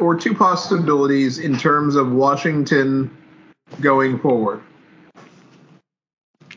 or 0.00 0.16
two 0.16 0.34
possibilities 0.34 1.38
in 1.38 1.56
terms 1.56 1.94
of 1.94 2.12
Washington 2.12 3.16
going 3.80 4.18
forward. 4.18 4.62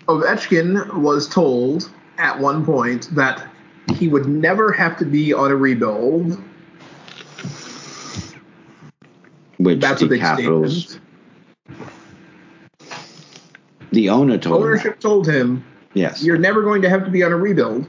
Ovechkin 0.08 1.02
was 1.02 1.28
told 1.28 1.90
at 2.18 2.40
one 2.40 2.66
point 2.66 3.14
that 3.16 3.48
he 3.96 4.08
would 4.08 4.28
never 4.28 4.72
have 4.72 4.98
to 4.98 5.06
be 5.06 5.34
on 5.34 5.52
a 5.52 5.56
rebuild. 5.56 6.42
Which 9.58 9.80
That's 9.80 10.02
the 10.02 10.20
Capitals. 10.20 11.00
The 13.98 14.10
owner 14.10 14.38
told 14.38 14.58
him. 14.62 14.68
Ownership 14.68 15.00
told 15.00 15.28
him, 15.28 15.66
Yes. 15.96 16.22
You're 16.24 16.38
never 16.38 16.62
going 16.62 16.84
to 16.84 16.90
have 16.90 17.04
to 17.06 17.10
be 17.10 17.24
on 17.24 17.32
a 17.32 17.36
rebuild. 17.36 17.88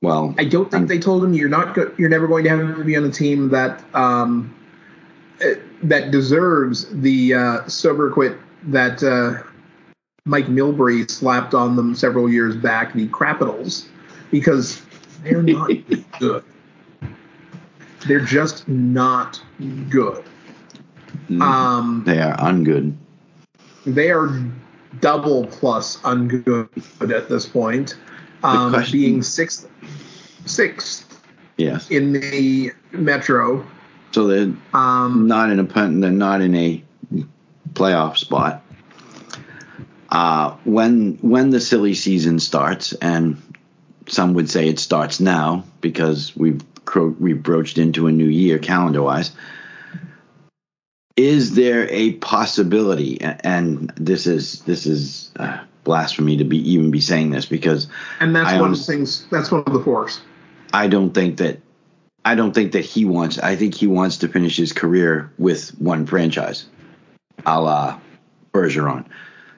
well, 0.00 0.34
I 0.38 0.44
don't 0.44 0.64
think 0.70 0.74
I'm- 0.80 0.86
they 0.86 0.98
told 0.98 1.22
him 1.22 1.34
you're 1.34 1.50
not 1.50 1.74
go- 1.74 1.92
you're 1.98 2.08
never 2.08 2.26
going 2.26 2.44
to 2.44 2.50
have 2.50 2.76
to 2.78 2.84
be 2.84 2.96
on 2.96 3.04
a 3.04 3.10
team 3.10 3.50
that 3.50 3.84
um, 3.94 4.54
eh, 5.42 5.56
that 5.82 6.10
deserves 6.10 6.86
the 7.02 7.34
uh, 7.34 7.68
sobriquet 7.68 8.34
that 8.68 9.02
uh, 9.02 9.42
Mike 10.24 10.46
Milbury 10.46 11.10
slapped 11.10 11.52
on 11.52 11.76
them 11.76 11.94
several 11.94 12.30
years 12.30 12.56
back, 12.56 12.94
the 12.94 13.08
Capitals, 13.08 13.86
because 14.30 14.80
they're 15.22 15.42
not 15.42 15.70
good. 16.18 16.42
They're 18.08 18.20
just 18.24 18.66
not 18.68 19.42
good. 19.90 20.24
Um, 21.28 22.04
they 22.06 22.20
are 22.22 22.34
ungood. 22.38 22.94
They 23.86 24.10
are 24.10 24.28
double 25.00 25.46
plus 25.46 25.98
ungood 25.98 26.68
at 27.14 27.28
this 27.28 27.46
point, 27.46 27.96
um, 28.42 28.74
being 28.90 29.22
sixth, 29.22 29.68
sixth 30.46 31.06
Yes. 31.56 31.90
in 31.90 32.12
the 32.12 32.72
Metro. 32.92 33.64
So 34.12 34.26
they're 34.26 34.52
Um, 34.74 35.26
not 35.28 35.50
in 35.50 35.60
a 35.60 35.64
they're 35.64 36.10
not 36.10 36.40
in 36.40 36.54
a 36.54 36.82
playoff 37.74 38.16
spot. 38.16 38.62
Uh, 40.10 40.54
when 40.64 41.18
when 41.20 41.50
the 41.50 41.60
silly 41.60 41.94
season 41.94 42.40
starts, 42.40 42.92
and 42.94 43.36
some 44.08 44.34
would 44.34 44.50
say 44.50 44.68
it 44.68 44.80
starts 44.80 45.20
now 45.20 45.62
because 45.80 46.32
we've 46.36 46.60
cro- 46.84 47.14
we've 47.20 47.42
broached 47.42 47.78
into 47.78 48.08
a 48.08 48.12
new 48.12 48.26
year 48.26 48.58
calendar 48.58 49.02
wise. 49.02 49.30
Is 51.20 51.54
there 51.54 51.86
a 51.90 52.14
possibility? 52.14 53.20
And 53.20 53.92
this 53.96 54.26
is 54.26 54.62
this 54.62 54.86
is 54.86 55.30
uh, 55.36 55.58
blasphemy 55.84 56.38
to 56.38 56.44
be 56.44 56.56
even 56.72 56.90
be 56.90 57.02
saying 57.02 57.30
this 57.30 57.44
because 57.44 57.88
and 58.20 58.34
that's 58.34 58.48
I 58.48 58.60
one 58.60 58.72
of 58.72 58.78
the 58.78 58.84
things. 58.84 59.26
That's 59.30 59.50
one 59.50 59.62
of 59.66 59.72
the 59.74 59.80
forks. 59.80 60.22
I 60.72 60.86
don't 60.86 61.12
think 61.12 61.36
that 61.36 61.60
I 62.24 62.34
don't 62.36 62.54
think 62.54 62.72
that 62.72 62.86
he 62.86 63.04
wants. 63.04 63.38
I 63.38 63.54
think 63.54 63.74
he 63.74 63.86
wants 63.86 64.16
to 64.18 64.28
finish 64.28 64.56
his 64.56 64.72
career 64.72 65.30
with 65.36 65.70
one 65.78 66.06
franchise, 66.06 66.64
a 67.44 67.60
la 67.60 68.00
Bergeron, 68.54 69.04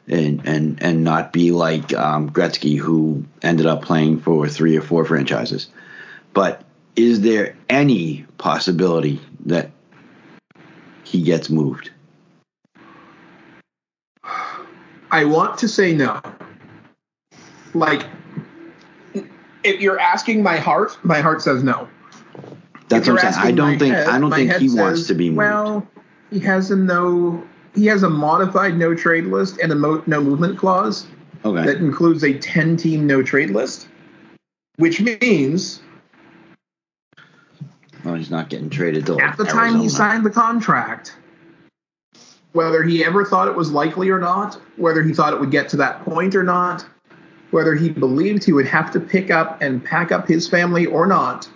and 0.08 0.42
and 0.44 0.82
and 0.82 1.04
not 1.04 1.32
be 1.32 1.52
like 1.52 1.94
um, 1.94 2.30
Gretzky, 2.30 2.76
who 2.76 3.24
ended 3.40 3.66
up 3.66 3.82
playing 3.82 4.18
for 4.18 4.48
three 4.48 4.76
or 4.76 4.82
four 4.82 5.04
franchises. 5.04 5.68
But 6.34 6.64
is 6.96 7.20
there 7.20 7.54
any 7.68 8.26
possibility 8.36 9.20
that 9.46 9.70
he 11.12 11.20
gets 11.22 11.50
moved? 11.50 11.90
I 15.10 15.26
want 15.26 15.58
to 15.58 15.68
say 15.68 15.92
no. 15.92 16.22
Like, 17.74 18.06
if 19.62 19.80
you're 19.80 20.00
asking 20.00 20.42
my 20.42 20.56
heart, 20.56 20.96
my 21.02 21.20
heart 21.20 21.42
says 21.42 21.62
no. 21.62 21.86
That's 22.88 23.08
what 23.08 23.22
I'm 23.22 23.32
saying. 23.32 23.46
I 23.46 23.52
don't 23.52 23.78
think 23.78 23.94
head, 23.94 24.08
I 24.08 24.18
don't 24.18 24.30
think 24.30 24.52
he 24.54 24.68
says, 24.68 24.78
wants 24.78 25.06
to 25.08 25.14
be 25.14 25.28
moved. 25.28 25.36
Well, 25.36 25.88
he 26.30 26.40
has 26.40 26.70
a 26.70 26.76
no. 26.76 27.46
He 27.74 27.86
has 27.86 28.02
a 28.02 28.10
modified 28.10 28.76
no 28.76 28.94
trade 28.94 29.24
list 29.24 29.58
and 29.58 29.70
a 29.70 29.74
mo- 29.74 30.02
no 30.06 30.20
movement 30.20 30.58
clause. 30.58 31.06
okay. 31.44 31.64
that 31.66 31.76
includes 31.76 32.22
a 32.24 32.38
10 32.38 32.76
team 32.76 33.06
no 33.06 33.22
trade 33.22 33.50
list, 33.50 33.88
which 34.76 35.00
means 35.00 35.80
well, 38.04 38.14
he's 38.14 38.30
not 38.30 38.48
getting 38.48 38.70
traded 38.70 39.08
at 39.08 39.36
the 39.36 39.44
time 39.44 39.78
he 39.78 39.88
signed 39.88 40.24
the 40.24 40.30
contract, 40.30 41.16
whether 42.52 42.82
he 42.82 43.04
ever 43.04 43.24
thought 43.24 43.48
it 43.48 43.54
was 43.54 43.70
likely 43.70 44.10
or 44.10 44.18
not, 44.18 44.60
whether 44.76 45.02
he 45.02 45.14
thought 45.14 45.32
it 45.32 45.40
would 45.40 45.50
get 45.50 45.68
to 45.70 45.76
that 45.76 46.04
point 46.04 46.34
or 46.34 46.42
not, 46.42 46.84
whether 47.50 47.74
he 47.74 47.90
believed 47.90 48.44
he 48.44 48.52
would 48.52 48.66
have 48.66 48.90
to 48.92 49.00
pick 49.00 49.30
up 49.30 49.60
and 49.62 49.84
pack 49.84 50.10
up 50.10 50.26
his 50.26 50.48
family 50.48 50.86
or 50.86 51.06
not, 51.06 51.48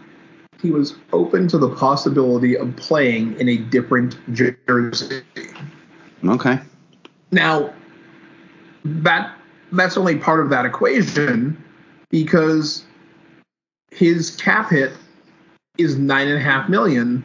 he 0.63 0.71
was 0.71 0.95
open 1.13 1.49
to 1.49 1.59
the 1.59 1.69
possibility 1.75 2.57
of 2.57 2.75
playing 2.77 3.39
in 3.41 3.49
a 3.49 3.57
different 3.57 4.17
jersey. 4.33 5.23
Okay. 6.25 6.59
Now, 7.31 7.75
that 8.85 9.37
that's 9.73 9.97
only 9.97 10.17
part 10.17 10.41
of 10.41 10.51
that 10.51 10.65
equation 10.65 11.63
because 12.11 12.85
his 13.91 14.37
cap 14.37 14.71
hit 14.71 14.93
is 15.79 15.97
nine 15.97 16.29
and 16.29 16.37
a 16.37 16.41
half 16.41 16.69
million 16.69 17.25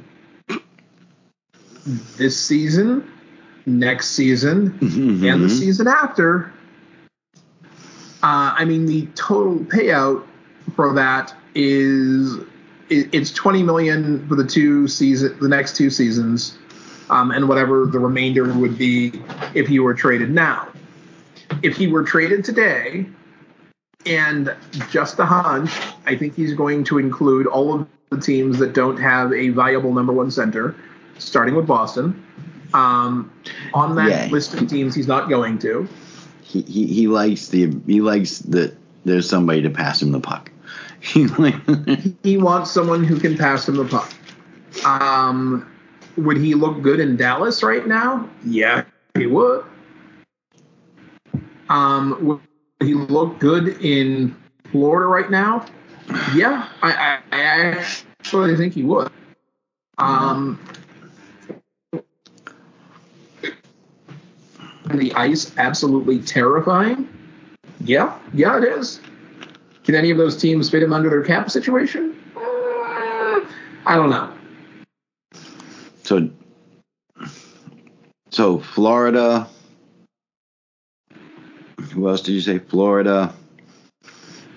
this 2.18 2.40
season, 2.40 3.10
next 3.66 4.12
season, 4.12 4.78
and 4.82 5.22
the 5.22 5.48
Mhm. 5.48 5.50
season 5.50 5.88
after. 5.88 6.52
Uh, 8.24 8.54
I 8.58 8.66
mean, 8.66 8.86
the 8.86 9.08
total 9.16 9.56
payout 9.60 10.24
for 10.76 10.94
that 10.94 11.34
is 11.56 12.36
it, 12.90 13.10
it's 13.12 13.32
twenty 13.32 13.64
million 13.64 14.28
for 14.28 14.36
the 14.36 14.44
two 14.44 14.88
season, 14.88 15.36
the 15.42 15.48
next 15.50 15.76
two 15.76 15.90
seasons, 15.90 16.58
um, 17.10 17.32
and 17.32 17.48
whatever 17.50 17.86
the 17.86 18.00
remainder 18.00 18.54
would 18.54 18.78
be 18.78 19.14
if 19.56 19.68
he 19.68 19.80
were 19.80 19.94
traded 19.94 20.30
now. 20.30 20.68
If 21.64 21.76
he 21.78 21.88
were 21.88 22.04
traded 22.04 22.46
today, 22.46 23.08
and 24.06 24.54
just 24.90 25.20
a 25.20 25.26
hunch, 25.26 25.72
I 26.06 26.16
think 26.16 26.36
he's 26.36 26.54
going 26.54 26.84
to 26.86 26.98
include 26.98 27.48
all 27.48 27.74
of 27.74 27.88
the 28.10 28.20
teams 28.20 28.58
that 28.60 28.74
don't 28.74 28.98
have 28.98 29.32
a 29.34 29.50
viable 29.50 29.94
number 29.94 30.12
one 30.14 30.32
center, 30.32 30.76
starting 31.18 31.56
with 31.56 31.68
Boston. 31.68 32.24
Um, 32.74 33.32
on 33.74 33.96
that 33.96 34.10
Yeah. 34.10 34.28
list 34.32 34.54
of 34.54 34.68
teams, 34.68 34.96
he's 34.96 35.08
not 35.08 35.30
going 35.30 35.60
to. 35.60 35.88
he, 36.42 36.62
he 36.64 36.86
he 36.88 37.08
likes 37.08 37.48
the 37.50 37.74
he 37.88 38.02
likes 38.02 38.40
that 38.40 38.76
there's 39.06 39.30
somebody 39.30 39.62
to 39.62 39.70
pass 39.70 40.02
him 40.02 40.12
the 40.12 40.20
puck. 40.20 40.52
He 42.24 42.38
wants 42.38 42.70
someone 42.72 43.04
who 43.04 43.20
can 43.20 43.38
pass 43.38 43.68
him 43.68 43.76
the 43.76 43.86
puck. 43.86 44.12
Um, 44.86 45.68
would 46.18 46.38
he 46.38 46.54
look 46.56 46.82
good 46.82 47.00
in 47.00 47.16
Dallas 47.18 47.64
right 47.64 47.88
now? 47.88 48.30
Yeah, 48.46 48.84
he 49.18 49.26
would. 49.26 49.66
Um, 51.70 52.18
would 52.26 52.40
he 52.82 52.94
look 52.94 53.40
good 53.40 53.82
in 53.82 54.36
Florida 54.72 55.08
right 55.08 55.32
now? 55.32 55.66
Yeah, 56.34 56.68
I, 56.82 57.20
I, 57.32 57.86
actually 58.20 58.56
think 58.58 58.74
he 58.74 58.84
would. 58.84 59.12
Um, 59.98 60.60
the 64.86 65.14
ice 65.14 65.56
absolutely 65.58 66.20
terrifying? 66.20 67.08
Yeah, 67.80 68.18
yeah, 68.34 68.58
it 68.58 68.64
is. 68.64 69.00
Can 69.84 69.96
any 69.96 70.12
of 70.12 70.18
those 70.18 70.38
teams 70.38 70.70
fit 70.70 70.84
him 70.84 70.94
under 70.94 71.10
their 71.10 71.24
cap 71.24 71.50
situation? 71.50 72.16
Uh, 72.36 72.40
I 73.86 73.96
don't 73.96 74.10
know. 74.10 74.34
So, 76.04 76.30
so 78.30 78.60
Florida. 78.60 79.48
Who 81.94 82.08
else 82.08 82.22
did 82.22 82.34
you 82.34 82.42
say? 82.42 82.60
Florida, 82.60 83.34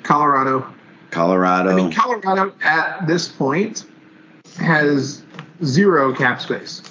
Colorado. 0.04 0.73
Colorado. 1.14 1.70
I 1.70 1.74
mean, 1.74 1.92
Colorado 1.92 2.52
at 2.62 3.06
this 3.06 3.28
point 3.28 3.86
has 4.58 5.22
zero 5.62 6.14
cap 6.14 6.40
space. 6.40 6.82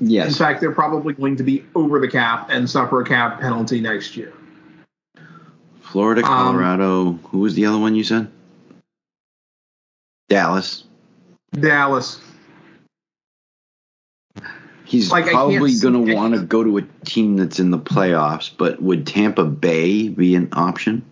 Yes. 0.00 0.28
In 0.28 0.34
fact, 0.34 0.60
they're 0.60 0.72
probably 0.72 1.14
going 1.14 1.36
to 1.36 1.42
be 1.42 1.64
over 1.74 2.00
the 2.00 2.08
cap 2.08 2.48
and 2.50 2.68
suffer 2.68 3.00
a 3.00 3.04
cap 3.04 3.40
penalty 3.40 3.80
next 3.80 4.16
year. 4.16 4.32
Florida, 5.80 6.22
um, 6.22 6.26
Colorado. 6.26 7.12
Who 7.30 7.38
was 7.38 7.54
the 7.54 7.66
other 7.66 7.78
one 7.78 7.94
you 7.94 8.04
said? 8.04 8.30
Dallas. 10.28 10.84
Dallas. 11.52 12.20
He's 14.84 15.10
Like, 15.10 15.26
probably 15.26 15.78
going 15.78 16.06
to 16.06 16.14
want 16.14 16.34
to 16.34 16.42
go 16.42 16.62
to 16.62 16.78
a 16.78 16.82
team 17.04 17.36
that's 17.36 17.58
in 17.58 17.70
the 17.70 17.78
playoffs, 17.78 18.50
but 18.56 18.80
would 18.80 19.06
Tampa 19.06 19.44
Bay 19.44 20.08
be 20.08 20.36
an 20.36 20.48
option? 20.52 21.04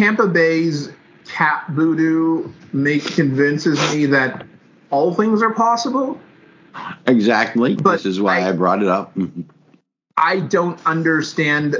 Tampa 0.00 0.26
Bay's 0.26 0.90
cap 1.26 1.68
voodoo 1.68 2.50
make 2.72 3.04
convinces 3.04 3.78
me 3.94 4.06
that 4.06 4.46
all 4.88 5.12
things 5.12 5.42
are 5.42 5.52
possible. 5.52 6.18
Exactly. 7.06 7.74
But 7.74 7.96
this 7.96 8.06
is 8.06 8.18
why 8.18 8.40
I, 8.40 8.48
I- 8.48 8.52
brought 8.52 8.80
it 8.80 8.88
up. 8.88 9.14
I 10.16 10.40
don't 10.40 10.80
understand. 10.86 11.76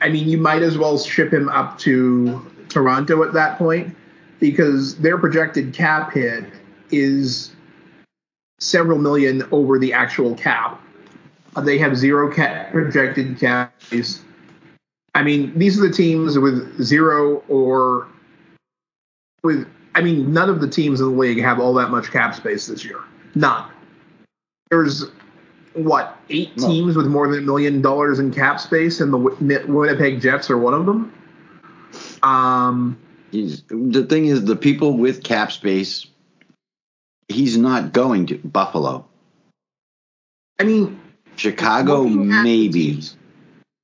I 0.00 0.08
mean, 0.08 0.28
you 0.28 0.38
might 0.38 0.62
as 0.62 0.78
well 0.78 0.96
ship 0.98 1.32
him 1.32 1.48
up 1.48 1.76
to 1.80 2.48
Toronto 2.68 3.24
at 3.24 3.32
that 3.32 3.58
point 3.58 3.96
because 4.38 4.96
their 4.98 5.18
projected 5.18 5.74
cap 5.74 6.12
hit 6.12 6.44
is 6.92 7.50
several 8.60 8.98
million 8.98 9.48
over 9.50 9.80
the 9.80 9.92
actual 9.92 10.36
cap. 10.36 10.80
They 11.60 11.78
have 11.78 11.96
zero 11.96 12.32
cap 12.32 12.70
projected 12.70 13.40
cap 13.40 13.82
space. 13.82 14.23
I 15.14 15.22
mean, 15.22 15.56
these 15.58 15.78
are 15.78 15.86
the 15.86 15.92
teams 15.94 16.38
with 16.38 16.82
zero 16.82 17.36
or 17.48 18.08
with. 19.42 19.66
I 19.94 20.00
mean, 20.02 20.32
none 20.32 20.50
of 20.50 20.60
the 20.60 20.68
teams 20.68 21.00
in 21.00 21.06
the 21.06 21.12
league 21.16 21.40
have 21.40 21.60
all 21.60 21.72
that 21.74 21.90
much 21.90 22.10
cap 22.10 22.34
space 22.34 22.66
this 22.66 22.84
year. 22.84 22.98
None. 23.36 23.70
There's 24.70 25.04
what 25.74 26.16
eight 26.30 26.56
No. 26.58 26.66
teams 26.68 26.96
with 26.96 27.06
more 27.06 27.28
than 27.28 27.40
a 27.44 27.46
million 27.46 27.80
dollars 27.80 28.18
in 28.18 28.32
cap 28.32 28.58
space, 28.60 29.00
and 29.00 29.12
the 29.12 29.18
Winnipeg 29.68 30.20
Jets 30.20 30.50
are 30.50 30.58
one 30.58 30.74
of 30.74 30.84
them. 30.86 31.12
Um, 32.24 32.98
He's, 33.30 33.62
the 33.68 34.04
thing 34.04 34.26
is, 34.26 34.44
the 34.44 34.54
people 34.56 34.96
with 34.96 35.22
cap 35.24 35.50
space, 35.52 36.06
he's 37.28 37.56
not 37.56 37.92
going 37.92 38.26
to 38.26 38.38
Buffalo, 38.38 39.04
I 40.60 40.64
mean, 40.64 41.00
Chicago, 41.36 42.02
looking 42.02 42.30
at 42.32 42.36
the 42.36 42.42
maybe, 42.44 42.92
teams- 42.92 43.16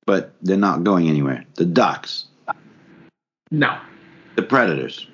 but 0.06 0.32
they're 0.42 0.56
not 0.56 0.84
going 0.84 1.08
anywhere. 1.08 1.44
The 1.54 1.64
Ducks, 1.64 2.26
no, 3.50 3.78
the 4.36 4.42
Predators. 4.42 5.06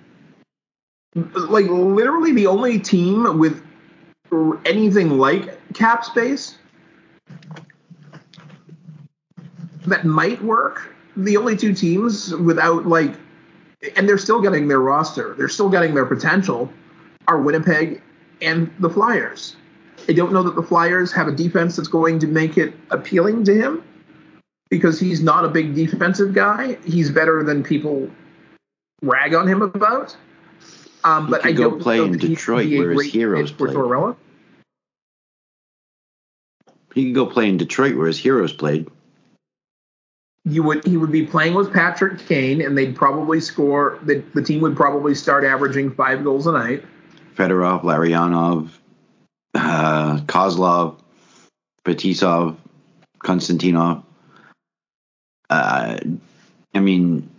like 1.14 1.66
literally 1.66 2.32
the 2.32 2.47
only 2.47 2.78
team 2.78 3.39
with 3.39 3.62
anything 4.64 5.18
like 5.18 5.74
cap 5.74 6.05
space 6.05 6.59
that 9.87 10.05
might 10.05 10.43
work. 10.43 10.95
The 11.16 11.39
only 11.39 11.57
two 11.57 11.72
teams 11.72 12.34
without 12.34 12.87
like, 12.87 13.14
and 13.97 14.07
they're 14.07 14.18
still 14.18 14.43
getting 14.43 14.68
their 14.68 14.80
roster, 14.80 15.34
they're 15.39 15.49
still 15.49 15.70
getting 15.70 15.95
their 15.95 16.05
potential, 16.05 16.70
are 17.26 17.41
Winnipeg 17.41 18.03
and 18.43 18.70
the 18.80 18.91
Flyers. 18.91 19.57
I 20.09 20.12
don't 20.12 20.32
know 20.32 20.43
that 20.43 20.55
the 20.55 20.62
Flyers 20.62 21.11
have 21.12 21.26
a 21.26 21.32
defense 21.32 21.76
that's 21.76 21.89
going 21.89 22.18
to 22.18 22.26
make 22.26 22.59
it 22.59 22.74
appealing 22.91 23.45
to 23.45 23.55
him 23.55 23.82
because 24.71 24.99
he's 25.01 25.23
not 25.23 25.45
a 25.45 25.49
big 25.49 25.75
defensive 25.75 26.35
guy. 26.35 26.79
He's 26.85 27.11
better 27.11 27.43
than 27.43 27.62
people 27.62 28.11
rag 29.03 29.35
on 29.35 29.47
him 29.47 29.62
about. 29.62 30.17
Um, 31.05 31.27
He 31.27 31.31
but 31.31 31.43
could 31.43 31.49
I 31.51 31.53
go 31.53 31.71
don't 31.71 31.81
play 31.83 32.01
in 32.03 32.12
Detroit 32.19 32.71
where 32.71 32.93
his 32.93 33.12
heroes 33.12 33.53
played. 33.53 33.75
Tortorella. 33.75 34.17
He 36.95 37.07
could 37.07 37.14
go 37.14 37.27
play 37.27 37.49
in 37.49 37.59
Detroit 37.59 37.97
where 37.97 38.07
his 38.07 38.19
heroes 38.19 38.53
played. 38.53 38.89
you 40.45 40.62
would 40.62 40.85
he 40.87 40.97
would 40.97 41.12
be 41.12 41.27
playing 41.27 41.55
with 41.55 41.73
Patrick 41.73 42.19
Kane, 42.27 42.62
and 42.62 42.77
they'd 42.79 42.97
probably 42.97 43.41
score. 43.41 43.99
The, 44.03 44.23
the 44.35 44.43
team 44.43 44.61
would 44.62 44.77
probably 44.77 45.14
start 45.14 45.45
averaging 45.45 45.93
five 45.93 46.25
goals 46.25 46.47
a 46.47 46.53
night. 46.53 46.85
Fedorov, 47.37 47.83
Larionov, 47.83 48.71
uh, 49.55 50.21
Kozlov, 50.27 50.99
Fetisov, 51.85 52.57
Konstantinov. 53.23 54.05
Uh, 55.49 55.99
I 56.74 56.80
mean, 56.80 57.30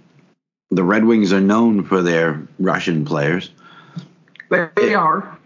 the 0.70 0.84
Red 0.84 1.06
Wings 1.06 1.34
are 1.34 1.42
known 1.42 1.84
for 1.84 2.02
their 2.02 2.48
Russian 2.60 3.06
players. 3.06 3.50
They 4.50 4.94
are. 4.94 5.38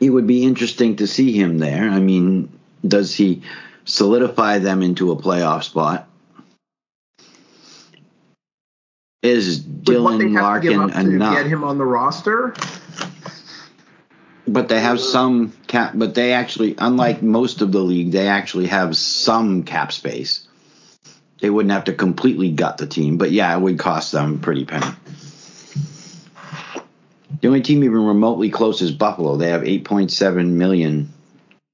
It 0.00 0.10
would 0.10 0.26
be 0.26 0.44
interesting 0.44 0.96
to 0.96 1.06
see 1.06 1.32
him 1.32 1.58
there. 1.58 1.88
I 1.88 2.00
mean, 2.00 2.58
does 2.86 3.14
he 3.14 3.42
solidify 3.84 4.58
them 4.58 4.82
into 4.82 5.12
a 5.12 5.16
playoff 5.16 5.64
spot? 5.64 6.08
Is 9.22 9.62
With 9.62 10.02
what 10.02 10.18
they 10.18 10.24
Dylan 10.24 10.32
have 10.32 10.62
to 10.62 10.68
give 10.68 10.78
Larkin 10.78 11.14
enough? 11.14 11.36
get 11.36 11.46
him 11.46 11.62
on 11.62 11.78
the 11.78 11.84
roster. 11.84 12.54
But 14.48 14.68
they 14.68 14.80
have 14.80 14.98
some 15.00 15.52
cap. 15.68 15.92
But 15.94 16.14
they 16.16 16.32
actually, 16.32 16.74
unlike 16.76 17.22
most 17.22 17.62
of 17.62 17.70
the 17.70 17.78
league, 17.78 18.10
they 18.10 18.26
actually 18.26 18.66
have 18.66 18.96
some 18.96 19.62
cap 19.62 19.92
space. 19.92 20.48
They 21.42 21.50
wouldn't 21.50 21.72
have 21.72 21.84
to 21.84 21.92
completely 21.92 22.52
gut 22.52 22.78
the 22.78 22.86
team, 22.86 23.18
but 23.18 23.32
yeah, 23.32 23.52
it 23.52 23.60
would 23.60 23.76
cost 23.76 24.12
them 24.12 24.38
pretty 24.38 24.64
penny. 24.64 24.86
The 27.40 27.48
only 27.48 27.62
team 27.62 27.82
even 27.82 28.06
remotely 28.06 28.48
close 28.48 28.80
is 28.80 28.92
Buffalo. 28.92 29.34
They 29.34 29.48
have 29.50 29.62
8.7 29.62 30.50
million 30.50 31.12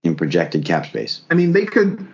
in 0.05 0.17
projected 0.17 0.65
cap 0.65 0.87
space. 0.87 1.21
I 1.31 1.35
mean, 1.35 1.53
they 1.53 1.67
could 1.67 2.09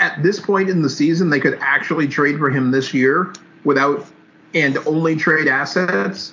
at 0.00 0.20
this 0.24 0.40
point 0.40 0.68
in 0.68 0.82
the 0.82 0.90
season 0.90 1.30
they 1.30 1.38
could 1.38 1.56
actually 1.60 2.08
trade 2.08 2.38
for 2.38 2.50
him 2.50 2.72
this 2.72 2.92
year 2.92 3.32
without 3.62 4.04
and 4.52 4.76
only 4.78 5.14
trade 5.14 5.46
assets, 5.46 6.32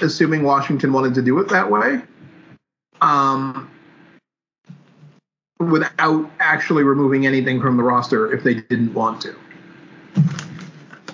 assuming 0.00 0.44
Washington 0.44 0.94
wanted 0.94 1.12
to 1.16 1.22
do 1.22 1.38
it 1.40 1.48
that 1.50 1.70
way. 1.70 2.00
Um, 3.02 3.70
without 5.58 6.30
actually 6.40 6.84
removing 6.84 7.26
anything 7.26 7.60
from 7.60 7.76
the 7.76 7.82
roster 7.82 8.32
if 8.32 8.42
they 8.42 8.54
didn't 8.54 8.94
want 8.94 9.20
to. 9.20 9.36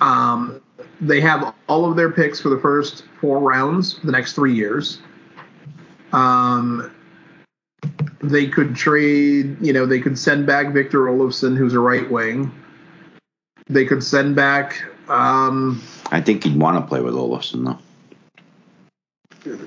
Um, 0.01 0.61
they 1.01 1.21
have 1.21 1.55
all 1.69 1.89
of 1.89 1.97
their 1.97 2.11
picks 2.11 2.41
for 2.41 2.49
the 2.49 2.59
first 2.59 3.05
four 3.21 3.39
rounds, 3.41 3.99
the 4.01 4.13
next 4.13 4.35
three 4.35 4.55
years. 4.55 4.99
Um, 6.13 6.91
they 8.23 8.47
could 8.47 8.77
trade, 8.77 9.57
you 9.61 9.73
know, 9.73 9.87
they 9.87 10.01
could 10.01 10.19
send 10.19 10.47
back 10.47 10.73
Victor 10.73 11.01
Olofsson, 11.07 11.57
who's 11.57 11.75
a 11.75 11.81
right 11.81 12.09
wing. 12.11 12.53
They 13.69 13.85
could 13.85 14.03
send 14.03 14.37
back, 14.37 14.85
um, 15.09 15.83
I 16.11 16.21
think 16.21 16.45
he'd 16.45 16.59
want 16.59 16.79
to 16.79 16.87
play 16.87 17.01
with 17.01 17.15
Olofsson 17.15 17.79
though. 19.45 19.59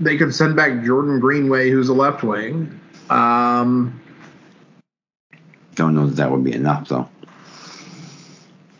they 0.00 0.16
could 0.16 0.34
send 0.34 0.56
back 0.56 0.84
Jordan 0.84 1.20
Greenway, 1.20 1.70
who's 1.70 1.88
a 1.88 1.94
left 1.94 2.22
wing. 2.22 2.80
Um, 3.10 4.00
Don't 5.74 5.94
know 5.94 6.06
that 6.06 6.16
that 6.16 6.30
would 6.30 6.44
be 6.44 6.54
enough 6.54 6.88
though. 6.88 7.08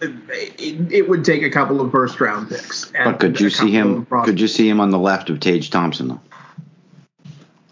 It, 0.03 1.09
would 1.09 1.25
take 1.25 1.43
a 1.43 1.51
couple 1.51 1.81
of 1.81 1.91
first 1.91 2.21
round 2.21 2.49
picks. 2.49 2.91
and 2.93 3.05
But 3.05 3.21
could 3.21 3.41
you 3.41 3.51
see 3.51 3.71
him? 3.71 4.07
Could 4.07 4.41
you 4.41 4.49
see 4.49 4.69
him 4.69 4.81
on 4.81 4.91
the 4.91 4.99
left 4.99 5.31
of 5.31 5.41
Tage 5.41 5.71
Thompson 5.71 6.09
though? 6.09 6.21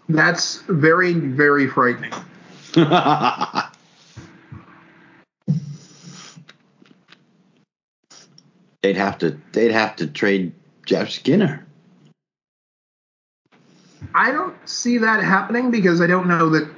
That's 0.09 0.61
very, 0.67 1.13
very 1.13 1.67
frightening. 1.67 2.11
they'd 8.81 8.97
have 8.97 9.17
to. 9.19 9.37
They'd 9.51 9.71
have 9.71 9.95
to 9.97 10.07
trade 10.07 10.53
Jeff 10.85 11.09
Skinner. 11.09 11.65
I 14.13 14.31
don't 14.31 14.55
see 14.67 14.97
that 14.97 15.23
happening 15.23 15.71
because 15.71 16.01
I 16.01 16.07
don't 16.07 16.27
know 16.27 16.49
that 16.49 16.69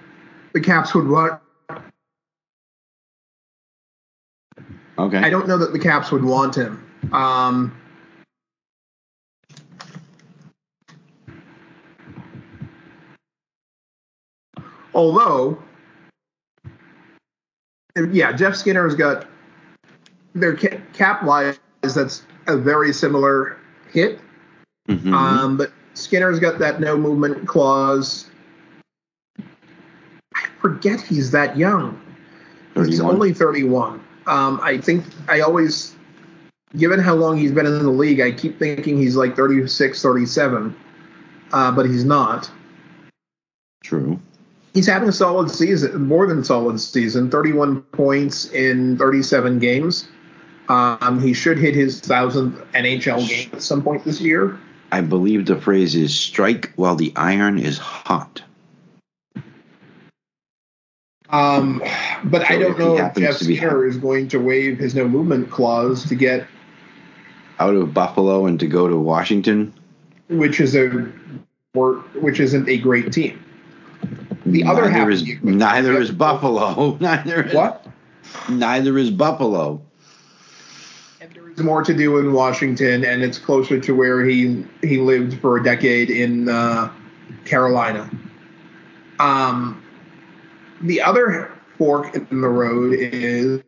the 0.53 0.61
Caps 0.61 0.93
would 0.93 1.07
want. 1.07 1.42
Okay. 4.97 5.17
I 5.17 5.29
don't 5.29 5.47
know 5.47 5.57
that 5.57 5.73
the 5.73 5.79
Caps 5.79 6.11
would 6.11 6.23
want 6.23 6.55
him. 6.55 6.87
Um, 7.11 7.75
although 14.93 15.57
yeah, 18.11 18.31
Jeff 18.31 18.55
Skinner's 18.55 18.95
got 18.95 19.27
their 20.33 20.55
cap 20.55 21.23
wise. 21.23 21.59
That's 21.81 22.23
a 22.47 22.57
very 22.57 22.93
similar 22.93 23.57
hit. 23.91 24.19
Mhm. 24.89 25.13
Um, 25.13 25.57
but 25.57 25.71
Skinner's 25.93 26.39
got 26.39 26.59
that 26.59 26.79
no 26.79 26.97
movement 26.97 27.47
clause. 27.47 28.29
I 29.39 30.45
forget 30.61 31.01
he's 31.01 31.31
that 31.31 31.57
young. 31.57 31.99
He's 32.73 32.99
31. 32.99 33.13
only 33.13 33.33
31. 33.33 34.01
Um, 34.27 34.59
I 34.61 34.77
think 34.77 35.05
I 35.27 35.41
always, 35.41 35.95
given 36.75 36.99
how 36.99 37.15
long 37.15 37.37
he's 37.37 37.51
been 37.51 37.65
in 37.65 37.83
the 37.83 37.89
league, 37.89 38.19
I 38.19 38.31
keep 38.31 38.59
thinking 38.59 38.97
he's 38.97 39.15
like 39.15 39.35
36, 39.35 40.01
37. 40.01 40.75
Uh, 41.51 41.71
but 41.71 41.85
he's 41.85 42.03
not. 42.03 42.49
True. 43.83 44.19
He's 44.73 44.87
having 44.87 45.07
a 45.07 45.13
solid 45.13 45.51
season, 45.51 46.07
more 46.07 46.25
than 46.25 46.43
solid 46.43 46.79
season. 46.79 47.29
31 47.29 47.81
points 47.83 48.49
in 48.51 48.97
37 48.97 49.59
games. 49.59 50.07
Um, 50.67 51.21
he 51.21 51.33
should 51.33 51.59
hit 51.59 51.75
his 51.75 51.99
thousandth 51.99 52.55
NHL 52.73 53.27
game 53.27 53.49
at 53.53 53.61
some 53.61 53.83
point 53.83 54.03
this 54.03 54.19
year. 54.19 54.57
I 54.91 55.01
believe 55.01 55.45
the 55.45 55.59
phrase 55.59 55.95
is 55.95 56.17
strike 56.17 56.71
while 56.75 56.95
the 56.95 57.13
iron 57.15 57.59
is 57.59 57.77
hot. 57.77 58.41
Um, 61.33 61.81
but 62.25 62.49
I 62.49 62.57
don't 62.59 62.71
if 62.71 62.77
he 62.77 62.83
know 62.83 62.93
if 62.93 62.99
happens 62.99 63.25
Jeff 63.25 63.37
to 63.39 63.45
be 63.45 63.57
Skinner 63.57 63.87
is 63.87 63.97
going 63.97 64.27
to 64.29 64.39
waive 64.39 64.77
his 64.77 64.93
no 64.93 65.07
movement 65.07 65.49
clause 65.49 66.05
to 66.05 66.15
get, 66.15 66.47
Out 67.59 67.73
of 67.73 67.91
Buffalo 67.93 68.45
and 68.45 68.59
to 68.59 68.67
go 68.67 68.87
to 68.87 68.95
Washington. 68.95 69.73
which 70.29 70.59
is 70.59 70.75
a, 70.75 71.11
or 71.73 71.95
which 72.21 72.39
isn't 72.39 72.69
a 72.69 72.77
great 72.77 73.11
team. 73.11 73.43
The 74.45 74.63
other 74.63 74.83
neither 74.83 74.91
half 74.91 75.09
is 75.09 75.21
of 75.21 75.27
the 75.27 75.37
neither 75.43 75.99
is 75.99 76.11
Buffalo. 76.11 76.97
Neither 77.01 77.43
is 77.43 77.53
What? 77.53 77.87
Neither 78.49 78.97
is 78.97 79.09
Buffalo. 79.09 79.81
And 81.19 81.33
there 81.33 81.49
is 81.49 81.59
more 81.59 81.83
to 81.83 81.93
do 81.95 82.17
in 82.19 82.33
Washington, 82.33 83.03
and 83.05 83.23
it's 83.23 83.39
closer 83.39 83.79
to 83.79 83.95
where 83.95 84.23
he 84.23 84.63
he 84.81 84.97
lived 84.99 85.39
for 85.39 85.57
a 85.57 85.63
decade 85.63 86.09
in 86.11 86.49
uh, 86.49 86.91
Carolina. 87.45 88.09
Um, 89.19 89.82
the 90.83 91.01
other 91.01 91.51
fork 91.77 92.13
in 92.13 92.41
the 92.41 92.49
road 92.49 92.93
is 92.93 93.61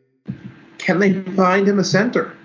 can 0.78 1.00
they 1.00 1.22
find 1.22 1.68
him 1.68 1.80
a 1.80 1.84
center? 1.84 2.36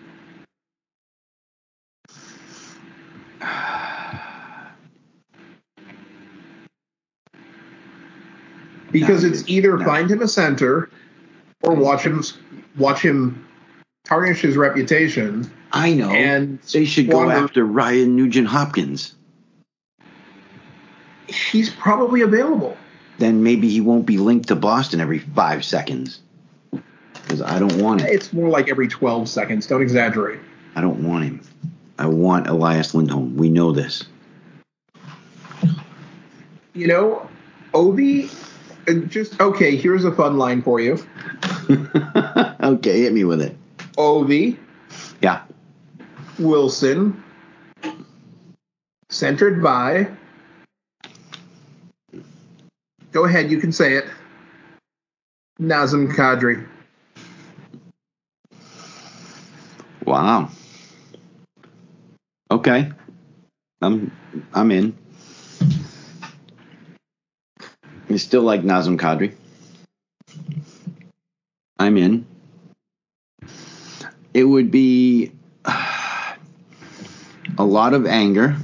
Because 8.93 9.23
it's 9.23 9.49
either 9.49 9.79
find 9.79 10.11
him 10.11 10.23
a 10.23 10.29
center 10.29 10.91
or 11.62 11.75
watch 11.75 12.03
him 12.03 12.25
watch 12.77 13.01
him 13.03 13.47
tarnish 14.05 14.41
his 14.41 14.57
reputation 14.57 15.51
I 15.73 15.93
know. 15.95 16.11
and 16.11 16.61
they 16.73 16.85
should 16.85 17.09
go 17.09 17.31
after 17.31 17.64
Ryan 17.64 18.16
Nugent 18.16 18.49
Hopkins. 18.49 19.14
he's 21.29 21.71
probably 21.71 22.23
available. 22.23 22.77
Then 23.21 23.43
maybe 23.43 23.68
he 23.68 23.83
won't 23.83 24.07
be 24.07 24.16
linked 24.16 24.49
to 24.49 24.57
Boston 24.57 24.99
every 24.99 25.18
five 25.18 25.62
seconds. 25.62 26.21
Because 27.12 27.43
I 27.43 27.59
don't 27.59 27.77
want 27.77 28.01
it. 28.01 28.07
It's 28.09 28.33
more 28.33 28.49
like 28.49 28.71
every 28.71 28.89
12 28.89 29.29
seconds. 29.29 29.66
Don't 29.66 29.83
exaggerate. 29.83 30.41
I 30.75 30.81
don't 30.81 31.07
want 31.07 31.25
him. 31.25 31.41
I 31.99 32.07
want 32.07 32.47
Elias 32.47 32.95
Lindholm. 32.95 33.37
We 33.37 33.51
know 33.51 33.73
this. 33.73 34.05
You 36.73 36.87
know, 36.87 37.29
Ovi, 37.75 38.33
uh, 38.89 39.07
just 39.07 39.39
okay. 39.39 39.77
Here's 39.77 40.07
a 40.07 40.12
fun 40.12 40.39
line 40.39 40.62
for 40.62 40.81
you. 40.81 40.95
okay, 42.62 43.01
hit 43.03 43.12
me 43.12 43.25
with 43.25 43.43
it. 43.43 43.55
Ovi, 43.99 44.57
Yeah. 45.21 45.43
Wilson, 46.39 47.23
centered 49.11 49.62
by. 49.62 50.09
Go 53.12 53.24
ahead, 53.24 53.50
you 53.50 53.58
can 53.58 53.72
say 53.72 53.94
it. 53.94 54.04
Nazem 55.61 56.12
Kadri. 56.12 56.66
Wow. 60.04 60.50
Okay. 62.50 62.90
I'm 63.82 64.12
I'm 64.54 64.70
in. 64.70 64.96
You 68.08 68.18
still 68.18 68.42
like 68.42 68.62
Nazem 68.62 68.98
Kadri. 68.98 69.34
I'm 71.78 71.96
in. 71.96 72.26
It 74.34 74.44
would 74.44 74.70
be 74.70 75.32
a 75.64 76.36
lot 77.58 77.94
of 77.94 78.06
anger, 78.06 78.56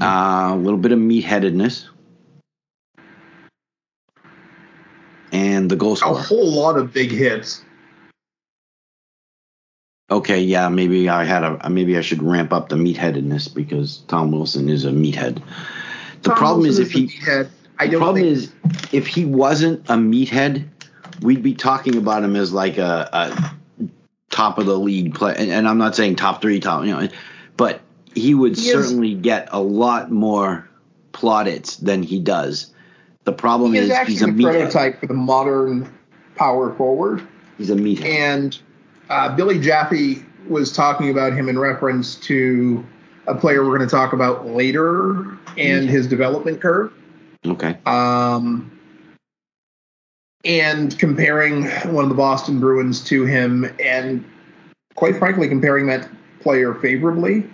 uh, 0.00 0.50
a 0.52 0.56
little 0.56 0.78
bit 0.78 0.92
of 0.92 0.98
meatheadedness, 0.98 1.88
and 5.32 5.70
the 5.70 5.76
goal 5.76 5.94
A 5.94 6.14
whole 6.14 6.50
lot 6.50 6.76
of 6.76 6.92
big 6.92 7.10
hits. 7.10 7.64
Okay, 10.10 10.40
yeah, 10.40 10.68
maybe 10.68 11.08
I 11.08 11.24
had 11.24 11.44
a 11.44 11.70
maybe 11.70 11.96
I 11.96 12.00
should 12.00 12.22
ramp 12.22 12.52
up 12.52 12.68
the 12.68 12.76
meatheadedness 12.76 13.54
because 13.54 13.98
Tom 14.08 14.32
Wilson 14.32 14.68
is 14.68 14.84
a 14.84 14.90
meathead. 14.90 15.42
The 16.22 16.30
Tom 16.30 16.38
problem 16.38 16.62
Wilson 16.62 16.82
is 16.82 16.88
if 16.88 16.92
the 16.94 17.06
he 17.06 17.18
meathead. 17.18 17.50
I 17.78 17.86
the 17.86 17.92
don't 17.92 18.00
problem 18.00 18.22
think 18.22 18.32
is 18.36 18.52
if 18.92 19.06
he 19.06 19.24
wasn't 19.24 19.88
a 19.88 19.94
meathead, 19.94 20.68
we'd 21.22 21.42
be 21.42 21.54
talking 21.54 21.96
about 21.96 22.24
him 22.24 22.36
as 22.36 22.52
like 22.52 22.78
a, 22.78 23.08
a 23.12 23.86
top 24.30 24.58
of 24.58 24.66
the 24.66 24.76
league 24.76 25.14
play. 25.14 25.34
And, 25.36 25.50
and 25.50 25.68
I'm 25.68 25.78
not 25.78 25.94
saying 25.94 26.16
top 26.16 26.42
three, 26.42 26.60
top 26.60 26.84
you 26.84 26.92
know, 26.92 27.08
he 28.14 28.34
would 28.34 28.56
He 28.56 28.68
is- 28.68 28.72
certainly 28.72 29.14
get 29.14 29.48
a 29.52 29.60
lot 29.60 30.10
more 30.10 30.68
plaudits 31.12 31.76
than 31.76 32.02
he 32.02 32.18
does. 32.20 32.72
The 33.24 33.32
problem 33.32 33.72
he 33.72 33.78
is, 33.78 33.90
is 33.90 33.98
he's 34.08 34.22
a 34.22 34.32
prototype 34.32 35.00
for 35.00 35.06
the 35.06 35.14
modern 35.14 35.92
power 36.36 36.74
forward. 36.74 37.26
He's 37.58 37.70
a 37.70 37.74
meathead. 37.74 38.04
And 38.04 38.58
uh, 39.10 39.36
Billy 39.36 39.58
Jaffe 39.58 40.24
was 40.48 40.72
talking 40.72 41.10
about 41.10 41.34
him 41.34 41.48
in 41.48 41.58
reference 41.58 42.16
to 42.16 42.84
a 43.26 43.34
player 43.34 43.62
we're 43.62 43.76
going 43.76 43.88
to 43.88 43.94
talk 43.94 44.12
about 44.14 44.46
later 44.46 45.38
and 45.58 45.88
his 45.88 46.06
development 46.06 46.60
curve. 46.60 46.92
okay. 47.46 47.76
Um, 47.84 48.76
and 50.44 50.98
comparing 50.98 51.66
one 51.92 52.04
of 52.04 52.08
the 52.08 52.16
Boston 52.16 52.60
Bruins 52.60 53.04
to 53.04 53.26
him, 53.26 53.70
and 53.78 54.24
quite 54.94 55.18
frankly, 55.18 55.48
comparing 55.48 55.86
that 55.88 56.08
player 56.40 56.74
favorably. 56.74 57.48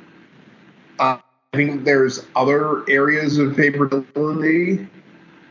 Uh, 0.99 1.19
I 1.53 1.57
think 1.57 1.85
there's 1.85 2.27
other 2.35 2.89
areas 2.89 3.39
of 3.39 3.53
favorability, 3.53 4.87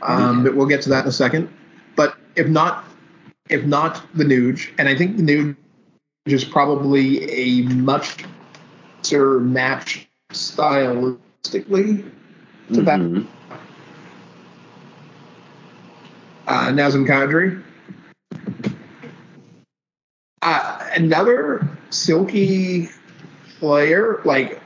um, 0.01 0.43
but 0.43 0.55
we'll 0.55 0.67
get 0.67 0.81
to 0.83 0.89
that 0.89 1.03
in 1.03 1.09
a 1.09 1.11
second. 1.11 1.49
But 1.95 2.15
if 2.35 2.47
not, 2.47 2.85
if 3.49 3.63
not 3.65 4.05
the 4.15 4.23
Nuge, 4.23 4.71
and 4.77 4.87
I 4.87 4.95
think 4.95 5.17
the 5.17 5.23
Nuge 5.23 5.55
is 6.25 6.43
probably 6.43 7.29
a 7.31 7.61
much 7.73 8.25
better 9.03 9.39
match 9.39 10.07
stylistically 10.31 12.03
to 12.73 12.81
that 12.81 12.99
Mhm. 12.99 13.27
uh, 16.47 16.67
Nazem 16.69 17.05
Kadri. 17.07 17.61
Uh, 20.41 20.77
another 20.95 21.67
silky 21.89 22.89
player, 23.59 24.21
like 24.25 24.61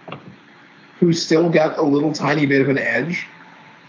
who's 0.99 1.23
still 1.23 1.49
got 1.49 1.77
a 1.77 1.81
little 1.81 2.13
tiny 2.13 2.45
bit 2.45 2.61
of 2.61 2.69
an 2.69 2.77
edge. 2.77 3.25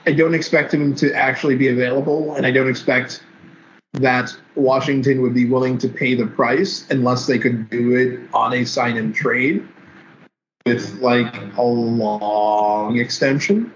I 0.07 0.13
don't 0.13 0.35
expect 0.35 0.73
him 0.73 0.95
to 0.97 1.13
actually 1.15 1.57
be 1.57 1.69
available, 1.69 2.35
and 2.35 2.47
I 2.47 2.51
don't 2.51 2.69
expect 2.69 3.23
that 3.95 4.35
Washington 4.55 5.21
would 5.23 5.35
be 5.35 5.45
willing 5.45 5.77
to 5.79 5.89
pay 5.89 6.15
the 6.15 6.27
price 6.27 6.87
unless 6.91 7.27
they 7.27 7.39
could 7.39 7.69
do 7.69 7.95
it 7.97 8.21
on 8.33 8.55
a 8.55 8.65
sign 8.65 8.97
and 8.97 9.15
trade 9.15 9.67
with 10.65 10.95
like 11.01 11.35
a 11.57 11.63
long 11.63 12.99
extension. 12.99 13.73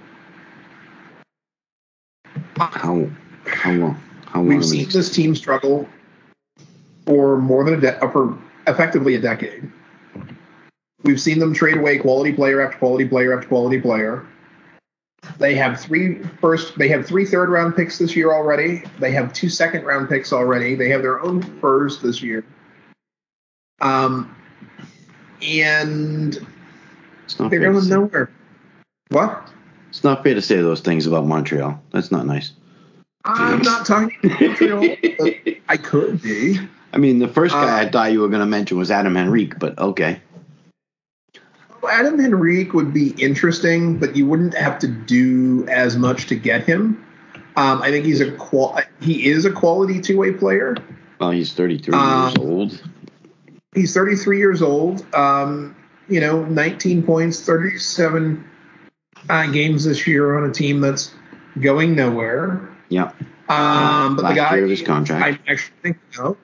How 2.57 3.11
how 3.47 3.72
long? 3.72 4.01
How 4.26 4.41
long? 4.41 4.49
We've 4.49 4.64
seen 4.64 4.89
this 4.89 5.11
team 5.11 5.35
struggle 5.35 5.89
for 7.07 7.39
more 7.39 7.64
than 7.64 7.74
a 7.74 7.80
de- 7.80 8.11
for 8.11 8.39
effectively 8.66 9.16
a 9.16 9.20
decade. 9.20 9.70
We've 11.05 11.20
seen 11.20 11.38
them 11.38 11.52
trade 11.55 11.76
away 11.76 11.98
quality 11.98 12.32
player 12.32 12.61
after 12.61 12.78
quality 12.78 13.07
player 13.07 13.36
after 13.36 13.46
quality 13.48 13.80
player. 13.80 14.26
They 15.38 15.55
have 15.55 15.80
three 15.80 16.22
first. 16.40 16.76
They 16.78 16.88
have 16.88 17.07
three 17.07 17.24
third 17.24 17.48
round 17.50 17.76
picks 17.76 17.98
this 17.98 18.14
year 18.16 18.32
already. 18.32 18.82
They 18.98 19.12
have 19.12 19.32
two 19.32 19.48
second 19.48 19.84
round 19.84 20.09
picks 20.09 20.32
already. 20.32 20.74
They 20.74 20.88
have 20.90 21.02
their 21.02 21.20
own 21.20 21.42
first 21.61 22.02
this 22.02 22.22
year. 22.22 22.44
Um, 23.80 24.34
and 25.42 26.36
It's 27.24 27.38
not 27.38 27.50
they're 27.50 27.61
to 27.61 27.66
going 27.72 27.80
say. 27.82 27.90
nowhere. 27.90 28.30
What? 29.11 29.48
It's 29.90 30.05
not 30.05 30.22
fair 30.24 30.34
to 30.34 30.42
say 30.42 30.57
those 30.57 30.80
things 30.80 31.07
about 31.07 31.26
Montreal. 31.26 31.80
That's 31.90 32.11
not 32.11 32.26
nice. 32.26 32.52
I'm 33.24 33.62
not 33.62 33.86
talking 33.86 34.14
Montreal, 34.22 34.96
I 35.68 35.76
could 35.76 36.20
be. 36.22 36.59
I 36.92 36.98
mean, 36.98 37.18
the 37.18 37.28
first 37.28 37.55
guy 37.55 37.80
Uh, 37.82 37.86
I 37.86 37.90
thought 37.90 38.12
you 38.12 38.20
were 38.20 38.28
going 38.28 38.40
to 38.40 38.46
mention 38.46 38.76
was 38.78 38.90
Adam 38.90 39.16
Henrique, 39.16 39.59
but 39.59 39.78
okay. 39.78 40.20
Adam 41.89 42.20
Henrique 42.20 42.72
would 42.74 42.93
be 42.93 43.11
interesting, 43.18 43.99
but 43.99 44.16
you 44.16 44.26
wouldn't 44.26 44.55
have 44.55 44.78
to 44.80 44.89
do 44.89 45.66
as 45.68 45.97
much 45.97 46.26
to 46.26 46.35
get 46.37 46.64
him. 46.64 47.05
Um, 47.57 47.82
I 47.82 47.91
think 47.91 48.05
he's 48.05 48.20
a 48.20 48.32
qual- 48.32 48.78
he 49.01 49.26
is 49.30 49.45
a 49.45 49.51
quality 49.51 50.01
two 50.01 50.18
way 50.18 50.32
player. 50.32 50.76
Well, 51.20 51.30
he's 51.30 51.53
33 51.53 51.95
Um, 51.95 52.22
years 52.28 52.39
old. 52.39 52.82
He's 53.74 53.95
33 53.95 54.39
years 54.39 54.62
old. 54.62 55.05
Um, 55.14 55.74
you 56.09 56.20
know, 56.20 56.45
19 56.45 57.03
points, 57.03 57.41
37 57.41 58.45
uh, 59.30 59.47
games 59.47 59.85
this 59.85 60.07
year 60.07 60.37
on 60.37 60.49
a 60.49 60.53
team 60.53 60.80
that's 60.80 61.14
going 61.61 61.95
nowhere. 61.95 62.61
Yeah. 62.89 63.12
Um, 63.49 64.16
but 64.16 64.24
Last 64.24 64.35
the 64.35 64.41
guy 64.41 64.55
year 64.57 64.64
of 64.64 64.70
his 64.70 64.82
contract. 64.82 65.24
I'm 65.24 65.39
actually 65.49 65.74
thinking 65.82 66.20
of, 66.20 66.37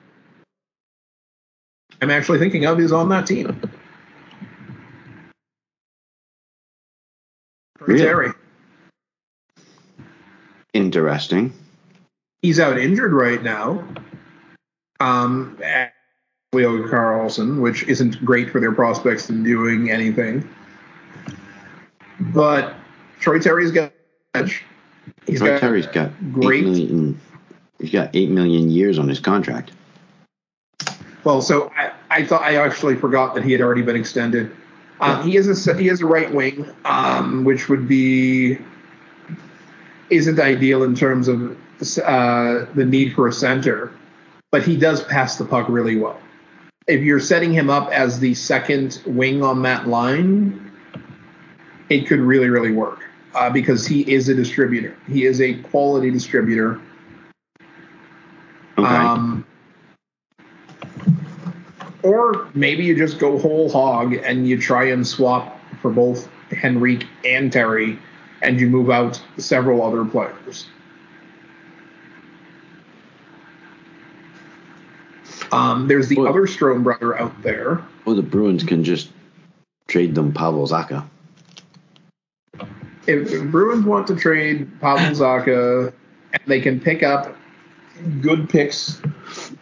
I'm 2.01 2.09
actually 2.09 2.39
thinking 2.39 2.65
of 2.65 2.79
is 2.79 2.91
on 2.91 3.09
that 3.09 3.27
team. 3.27 3.59
Really? 7.87 8.01
Terry. 8.01 8.31
Interesting. 10.73 11.53
He's 12.41 12.59
out 12.59 12.77
injured 12.77 13.13
right 13.13 13.41
now. 13.41 13.87
Um, 14.99 15.57
Leo 16.53 16.87
Carlsson, 16.87 17.61
which 17.61 17.83
isn't 17.83 18.23
great 18.23 18.49
for 18.49 18.59
their 18.59 18.71
prospects 18.71 19.29
in 19.29 19.43
doing 19.43 19.89
anything. 19.89 20.47
But 22.19 22.75
Troy 23.19 23.39
Terry's 23.39 23.71
got 23.71 23.91
edge. 24.35 24.63
He's 25.25 25.39
Troy 25.39 25.49
got 25.49 25.59
Terry's 25.59 25.87
got 25.87 26.11
great- 26.33 26.63
Eight 26.63 26.65
million, 26.65 27.19
he's 27.79 27.91
got 27.91 28.09
eight 28.13 28.29
million 28.29 28.69
years 28.69 28.99
on 28.99 29.07
his 29.09 29.19
contract. 29.19 29.71
Well, 31.23 31.41
so 31.41 31.71
I, 31.75 31.91
I 32.09 32.25
thought 32.25 32.41
I 32.41 32.55
actually 32.55 32.95
forgot 32.95 33.35
that 33.35 33.43
he 33.43 33.51
had 33.51 33.61
already 33.61 33.81
been 33.83 33.95
extended. 33.95 34.51
Um, 35.01 35.23
he 35.23 35.35
is 35.35 35.67
a 35.67 35.73
he 35.77 35.89
is 35.89 36.01
a 36.01 36.05
right 36.05 36.31
wing, 36.31 36.69
um, 36.85 37.43
which 37.43 37.69
would 37.69 37.87
be 37.87 38.59
isn't 40.11 40.39
ideal 40.39 40.83
in 40.83 40.93
terms 40.93 41.27
of 41.27 41.57
uh, 42.03 42.65
the 42.75 42.85
need 42.85 43.13
for 43.13 43.27
a 43.27 43.33
center, 43.33 43.91
but 44.51 44.63
he 44.63 44.77
does 44.77 45.03
pass 45.05 45.37
the 45.37 45.45
puck 45.45 45.67
really 45.69 45.97
well. 45.97 46.19
If 46.87 47.01
you're 47.01 47.19
setting 47.19 47.51
him 47.51 47.69
up 47.69 47.89
as 47.89 48.19
the 48.19 48.35
second 48.35 49.01
wing 49.07 49.41
on 49.41 49.63
that 49.63 49.87
line, 49.87 50.71
it 51.89 52.05
could 52.05 52.19
really 52.19 52.49
really 52.49 52.71
work 52.71 52.99
uh, 53.33 53.49
because 53.49 53.87
he 53.87 54.01
is 54.11 54.29
a 54.29 54.35
distributor. 54.35 54.95
He 55.07 55.25
is 55.25 55.41
a 55.41 55.55
quality 55.63 56.11
distributor. 56.11 56.79
Okay. 58.77 58.87
Um, 58.87 59.30
or 62.03 62.47
maybe 62.53 62.83
you 62.83 62.95
just 62.95 63.19
go 63.19 63.37
whole 63.37 63.69
hog 63.69 64.13
and 64.13 64.47
you 64.47 64.59
try 64.59 64.85
and 64.85 65.05
swap 65.05 65.59
for 65.81 65.91
both 65.91 66.29
Henrique 66.63 67.05
and 67.25 67.51
Terry, 67.51 67.97
and 68.41 68.59
you 68.59 68.67
move 68.67 68.89
out 68.89 69.21
several 69.37 69.81
other 69.83 70.03
players. 70.05 70.67
Um, 75.51 75.87
there's 75.87 76.07
the 76.07 76.15
Well- 76.17 76.27
other 76.27 76.47
Strome 76.47 76.83
brother 76.83 77.19
out 77.19 77.41
there. 77.43 77.81
well, 78.05 78.15
the 78.15 78.21
Bruins 78.21 78.63
can 78.63 78.83
just 78.83 79.09
trade 79.87 80.15
them 80.15 80.31
Pavel 80.31 80.67
Zacha. 80.67 81.03
If 83.07 83.43
Bruins 83.51 83.85
want 83.85 84.07
to 84.07 84.15
trade 84.15 84.69
Pavel 84.79 85.15
Zacha, 85.15 85.91
and 86.33 86.41
they 86.47 86.61
can 86.61 86.79
pick 86.79 87.03
up 87.03 87.35
good 88.21 88.47
picks 88.49 89.01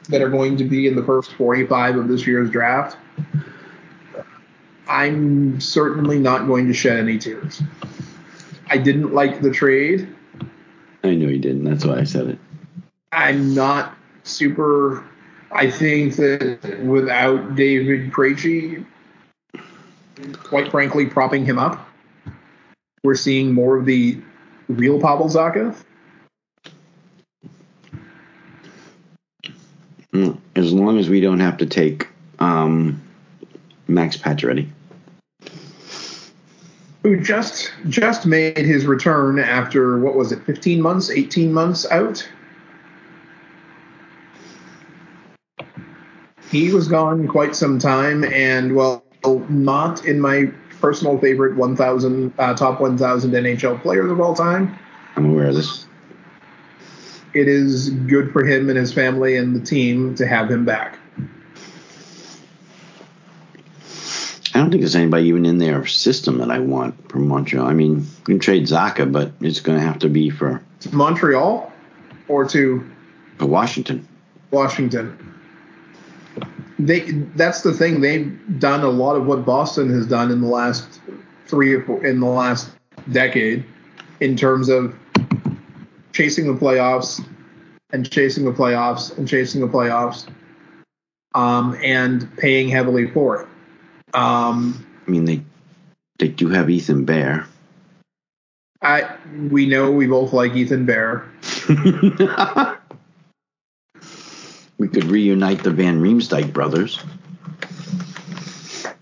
that 0.09 0.21
are 0.21 0.29
going 0.29 0.57
to 0.57 0.63
be 0.63 0.87
in 0.87 0.95
the 0.95 1.03
first 1.03 1.31
45 1.33 1.95
of 1.95 2.07
this 2.07 2.27
year's 2.27 2.49
draft, 2.49 2.97
I'm 4.87 5.61
certainly 5.61 6.19
not 6.19 6.47
going 6.47 6.67
to 6.67 6.73
shed 6.73 6.99
any 6.99 7.17
tears. 7.19 7.61
I 8.67 8.77
didn't 8.77 9.13
like 9.13 9.41
the 9.41 9.51
trade. 9.51 10.07
I 11.03 11.15
know 11.15 11.27
you 11.27 11.39
didn't. 11.39 11.63
That's 11.63 11.85
why 11.85 11.99
I 11.99 12.03
said 12.03 12.27
it. 12.27 12.39
I'm 13.11 13.53
not 13.55 13.95
super. 14.23 15.03
I 15.51 15.69
think 15.69 16.15
that 16.17 16.81
without 16.83 17.55
David 17.55 18.11
Krejci, 18.11 18.85
quite 20.43 20.69
frankly, 20.71 21.05
propping 21.05 21.45
him 21.45 21.57
up, 21.57 21.87
we're 23.03 23.15
seeing 23.15 23.53
more 23.53 23.77
of 23.77 23.85
the 23.85 24.19
real 24.67 24.99
Pavel 24.99 25.27
Zacha. 25.27 25.75
As 30.13 30.73
long 30.73 30.97
as 30.97 31.09
we 31.09 31.21
don't 31.21 31.39
have 31.39 31.57
to 31.57 31.65
take 31.65 32.07
um, 32.39 33.01
Max 33.87 34.17
Pacioretty. 34.17 34.69
who 37.03 37.19
just 37.21 37.71
just 37.87 38.25
made 38.25 38.57
his 38.57 38.85
return 38.85 39.39
after 39.39 39.99
what 39.99 40.15
was 40.15 40.31
it 40.31 40.43
15 40.43 40.81
months 40.81 41.09
18 41.09 41.53
months 41.53 41.89
out 41.91 42.27
he 46.51 46.73
was 46.73 46.87
gone 46.87 47.27
quite 47.27 47.55
some 47.55 47.79
time 47.79 48.23
and 48.25 48.75
well 48.75 49.03
not 49.49 50.05
in 50.05 50.19
my 50.19 50.45
personal 50.81 51.17
favorite 51.19 51.55
1000 51.55 52.33
uh, 52.37 52.53
top 52.53 52.81
1000 52.81 53.31
nhl 53.31 53.81
players 53.81 54.11
of 54.11 54.19
all 54.19 54.33
time 54.33 54.77
I'm 55.15 55.31
aware 55.31 55.47
of 55.47 55.55
this. 55.55 55.85
It 57.33 57.47
is 57.47 57.89
good 57.89 58.31
for 58.31 58.45
him 58.45 58.69
and 58.69 58.77
his 58.77 58.91
family 58.91 59.37
and 59.37 59.55
the 59.55 59.65
team 59.65 60.15
to 60.15 60.25
have 60.25 60.49
him 60.49 60.65
back 60.65 60.99
I 64.53 64.59
don't 64.59 64.71
think 64.71 64.81
there's 64.81 64.95
anybody 64.95 65.27
even 65.27 65.45
in 65.45 65.57
their 65.57 65.85
system 65.85 66.39
that 66.39 66.51
I 66.51 66.59
want 66.59 67.09
from 67.09 67.29
Montreal. 67.29 67.65
I 67.65 67.73
mean, 67.73 67.99
you 67.99 68.23
can 68.25 68.39
trade 68.39 68.63
Zacha, 68.65 69.09
but 69.09 69.31
it's 69.39 69.61
going 69.61 69.79
to 69.79 69.85
have 69.85 69.99
to 69.99 70.09
be 70.09 70.29
for, 70.29 70.61
to 70.81 70.95
montreal 70.95 71.71
or 72.27 72.45
to 72.49 72.89
for 73.37 73.45
Washington. 73.45 74.05
Washington. 74.51 75.17
They 76.77 76.99
that's 77.35 77.61
the 77.61 77.73
thing. 77.73 78.01
They've 78.01 78.37
done 78.59 78.81
a 78.81 78.89
lot 78.89 79.15
of 79.15 79.25
what 79.25 79.45
Boston 79.45 79.89
has 79.91 80.05
done 80.07 80.29
in 80.29 80.41
the 80.41 80.47
last 80.47 80.99
three 81.45 81.73
or 81.73 81.83
four, 81.85 82.05
in 82.05 82.19
the 82.19 82.27
last 82.27 82.69
decade 83.11 83.63
in 84.19 84.35
terms 84.35 84.67
of 84.67 84.93
chasing 86.19 86.53
the 86.53 86.59
playoffs 86.59 87.25
and 87.91 88.11
chasing 88.11 88.43
the 88.43 88.51
playoffs 88.51 89.17
and 89.17 89.25
chasing 89.25 89.61
the 89.61 89.67
playoffs 89.67 90.27
um, 91.33 91.77
and 91.81 92.35
paying 92.35 92.67
heavily 92.67 93.09
for 93.09 93.41
it. 93.41 93.47
Um, 94.13 94.85
I 95.07 95.11
mean, 95.11 95.23
they 95.23 95.41
they 96.17 96.27
do 96.27 96.49
have 96.49 96.69
Ethan 96.69 97.05
Bear. 97.05 97.47
I 98.81 99.15
we 99.49 99.65
know 99.65 99.91
we 99.91 100.07
both 100.07 100.33
like 100.33 100.53
Ethan 100.55 100.85
Bear. 100.85 101.31
we 104.77 104.89
could 104.89 105.05
reunite 105.05 105.63
the 105.63 105.71
Van 105.71 106.01
Riemsdyk 106.01 106.51
brothers. 106.51 106.99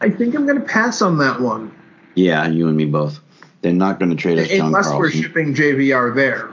I 0.01 0.11
think 0.11 0.35
I'm 0.35 0.45
going 0.45 0.61
to 0.61 0.67
pass 0.67 1.01
on 1.01 1.17
that 1.17 1.41
one 1.41 1.75
Yeah, 2.13 2.45
you 2.45 2.67
and 2.67 2.77
me 2.77 2.85
both. 2.85 3.19
They're 3.63 3.73
not 3.73 3.97
going 3.97 4.11
to 4.11 4.15
trade 4.15 4.37
us 4.37 4.51
unless 4.51 4.93
we're 4.93 5.09
shipping 5.09 5.55
JVR 5.55 6.13
there. 6.13 6.51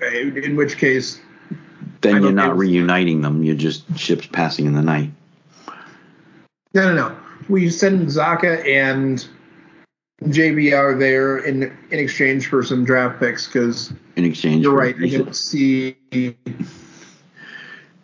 In 0.00 0.56
which 0.56 0.78
case, 0.78 1.20
then 2.00 2.22
you're 2.22 2.32
don't 2.32 2.56
reuniting 2.56 3.22
them. 3.22 3.42
You're 3.42 3.56
just 3.56 3.98
ships 3.98 4.26
passing 4.26 4.66
in 4.66 4.74
the 4.74 4.82
night. 4.82 5.10
No, 6.74 6.92
no, 6.92 6.94
no. 6.94 7.16
We 7.48 7.70
send 7.70 8.08
Zacha 8.08 8.66
and 8.66 9.26
JVR 10.24 10.98
there 10.98 11.38
in 11.38 11.62
in 11.62 11.98
exchange 11.98 12.48
for 12.48 12.62
some 12.62 12.84
draft 12.84 13.20
picks 13.20 13.46
because 13.46 13.92
In 14.16 14.24
exchange 14.24 14.62
you're 14.62 14.76
right. 14.76 14.94
I 15.00 15.08
don't 15.08 15.36
see 15.36 15.96
in 16.12 16.36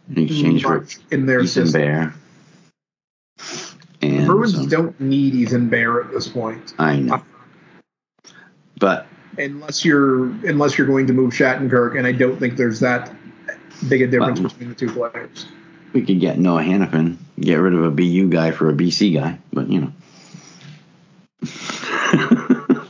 exchange 0.08 0.62
for 0.62 0.86
in 1.10 1.26
their 1.26 1.40
Ethan 1.40 1.48
system. 1.48 1.80
Bear. 1.80 2.14
And 4.02 4.26
Bruins 4.26 4.54
some- 4.54 4.68
don't 4.68 5.00
need 5.00 5.34
Ethan 5.34 5.68
Bear 5.68 6.02
at 6.02 6.10
this 6.10 6.28
point, 6.28 6.74
I 6.78 6.96
know. 6.96 7.22
But 8.78 9.06
unless 9.38 9.84
you're 9.84 10.24
unless 10.46 10.76
you're 10.78 10.86
going 10.86 11.06
to 11.06 11.12
move 11.12 11.32
Shattenkirk, 11.32 11.96
and 11.98 12.06
I 12.06 12.12
don't 12.12 12.38
think 12.38 12.56
there's 12.56 12.80
that 12.80 13.12
big 13.88 14.02
a 14.02 14.06
difference 14.06 14.40
Well- 14.40 14.48
between 14.48 14.68
the 14.70 14.74
two 14.74 14.90
players. 14.90 15.46
we 15.92 16.02
could 16.02 16.20
get 16.20 16.38
Noah 16.38 16.62
Hanifin, 16.62 17.16
get 17.40 17.56
rid 17.56 17.74
of 17.74 17.82
a 17.84 17.90
BU 17.90 18.28
guy 18.28 18.50
for 18.50 18.68
a 18.70 18.72
BC 18.72 19.14
guy. 19.14 19.38
But 19.52 19.68
you 19.68 19.80
know. 19.80 19.92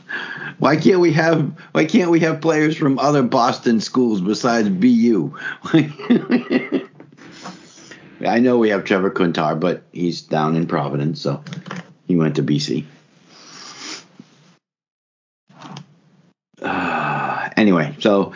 Why 0.59 0.77
can't 0.77 0.99
we 1.01 1.11
have 1.11 1.51
why 1.73 1.83
can't 1.83 2.09
we 2.09 2.21
have 2.21 2.39
players 2.39 2.77
from 2.77 2.97
other 2.97 3.21
Boston 3.21 3.81
schools 3.81 4.21
besides 4.21 4.69
BU? 4.69 5.35
I 8.25 8.39
know 8.39 8.57
we 8.57 8.69
have 8.69 8.85
Trevor 8.85 9.11
Kuntar, 9.11 9.59
but 9.59 9.83
he's 9.91 10.21
down 10.21 10.55
in 10.55 10.65
Providence, 10.65 11.19
so 11.19 11.43
he 12.07 12.15
went 12.15 12.37
to 12.37 12.43
BC. 12.43 12.85
Uh, 16.61 17.49
anyway, 17.79 17.95
so 17.99 18.33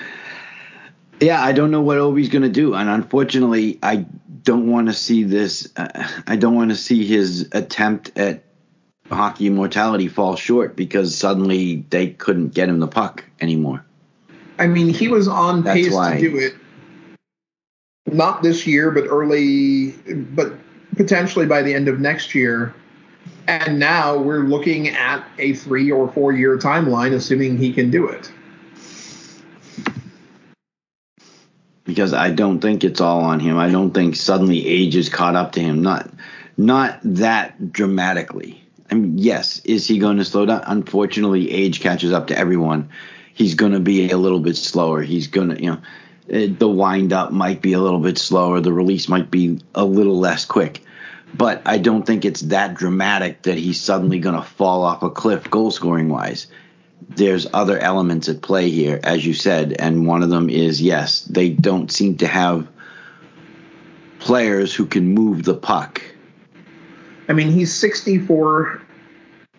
Yeah, 1.19 1.43
I 1.43 1.51
don't 1.51 1.71
know 1.71 1.81
what 1.81 1.97
Ovi's 1.97 2.29
going 2.29 2.43
to 2.43 2.49
do, 2.49 2.75
and 2.75 2.89
unfortunately, 2.89 3.79
I 3.81 4.05
don't 4.43 4.69
want 4.69 4.87
to 4.87 4.93
see 4.93 5.23
this. 5.23 5.71
Uh, 5.75 6.07
I 6.27 6.35
don't 6.35 6.55
want 6.55 6.69
to 6.69 6.75
see 6.75 7.05
his 7.05 7.49
attempt 7.53 8.17
at 8.17 8.43
hockey 9.09 9.47
immortality 9.47 10.07
fall 10.09 10.35
short 10.35 10.75
because 10.75 11.17
suddenly 11.17 11.85
they 11.89 12.09
couldn't 12.09 12.49
get 12.49 12.69
him 12.69 12.79
the 12.79 12.87
puck 12.87 13.23
anymore. 13.41 13.83
I 14.59 14.67
mean, 14.67 14.89
he 14.89 15.07
was 15.07 15.27
on 15.27 15.63
That's 15.63 15.87
pace 15.87 15.93
why. 15.93 16.15
to 16.15 16.21
do 16.21 16.37
it. 16.37 16.55
Not 18.05 18.43
this 18.43 18.67
year, 18.67 18.91
but 18.91 19.05
early, 19.07 19.91
but 20.13 20.53
potentially 20.95 21.45
by 21.45 21.61
the 21.61 21.73
end 21.73 21.87
of 21.87 21.99
next 21.99 22.35
year. 22.35 22.73
And 23.47 23.79
now 23.79 24.17
we're 24.17 24.43
looking 24.43 24.89
at 24.89 25.25
a 25.39 25.53
three 25.53 25.91
or 25.91 26.11
four 26.11 26.31
year 26.31 26.57
timeline, 26.57 27.13
assuming 27.13 27.57
he 27.57 27.73
can 27.73 27.89
do 27.89 28.07
it. 28.07 28.31
Because 31.87 32.13
I 32.13 32.29
don't 32.31 32.59
think 32.59 32.83
it's 32.83 33.01
all 33.01 33.21
on 33.21 33.39
him. 33.39 33.57
I 33.57 33.71
don't 33.71 33.91
think 33.91 34.15
suddenly 34.15 34.67
age 34.67 34.95
is 34.95 35.09
caught 35.09 35.35
up 35.35 35.53
to 35.53 35.61
him. 35.61 35.81
Not 35.81 36.09
not 36.57 36.99
that 37.03 37.71
dramatically. 37.71 38.61
I 38.91 38.95
mean, 38.95 39.17
yes, 39.17 39.61
is 39.65 39.87
he 39.87 39.97
going 39.97 40.17
to 40.17 40.25
slow 40.25 40.45
down? 40.45 40.63
Unfortunately, 40.65 41.49
age 41.49 41.79
catches 41.79 42.11
up 42.11 42.27
to 42.27 42.37
everyone. 42.37 42.89
He's 43.33 43.55
going 43.55 43.71
to 43.71 43.79
be 43.79 44.11
a 44.11 44.17
little 44.17 44.39
bit 44.39 44.57
slower. 44.57 45.01
He's 45.01 45.27
going 45.27 45.49
to, 45.49 45.61
you 45.61 45.71
know, 45.71 45.81
eh, 46.29 46.47
the 46.57 46.67
wind 46.67 47.13
up 47.13 47.31
might 47.31 47.61
be 47.61 47.73
a 47.73 47.79
little 47.79 47.99
bit 47.99 48.17
slower. 48.17 48.59
The 48.59 48.73
release 48.73 49.07
might 49.07 49.29
be 49.31 49.59
a 49.75 49.85
little 49.85 50.19
less 50.19 50.45
quick. 50.45 50.83
But 51.33 51.61
I 51.65 51.77
don't 51.77 52.05
think 52.05 52.25
it's 52.25 52.41
that 52.41 52.75
dramatic 52.75 53.43
that 53.43 53.57
he's 53.57 53.79
suddenly 53.79 54.19
going 54.19 54.35
to 54.35 54.41
fall 54.41 54.83
off 54.83 55.03
a 55.03 55.09
cliff 55.09 55.49
goal 55.49 55.71
scoring 55.71 56.09
wise 56.09 56.47
there's 57.01 57.47
other 57.53 57.77
elements 57.79 58.29
at 58.29 58.41
play 58.41 58.69
here, 58.69 58.99
as 59.03 59.25
you 59.25 59.33
said, 59.33 59.75
and 59.79 60.07
one 60.07 60.23
of 60.23 60.29
them 60.29 60.49
is 60.49 60.81
yes, 60.81 61.21
they 61.21 61.49
don't 61.49 61.91
seem 61.91 62.17
to 62.17 62.27
have 62.27 62.67
players 64.19 64.73
who 64.73 64.85
can 64.85 65.13
move 65.13 65.43
the 65.43 65.55
puck. 65.55 66.01
I 67.29 67.33
mean, 67.33 67.51
he's 67.51 67.73
64 67.73 68.81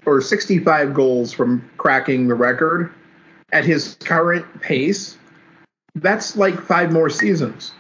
or 0.06 0.20
65 0.20 0.94
goals 0.94 1.32
from 1.32 1.69
cracking 1.77 2.28
the 2.28 2.35
record. 2.35 2.93
At 3.51 3.65
his 3.65 3.94
current 4.01 4.60
pace, 4.60 5.16
that's 5.94 6.36
like 6.36 6.60
five 6.60 6.93
more 6.93 7.09
seasons. 7.09 7.73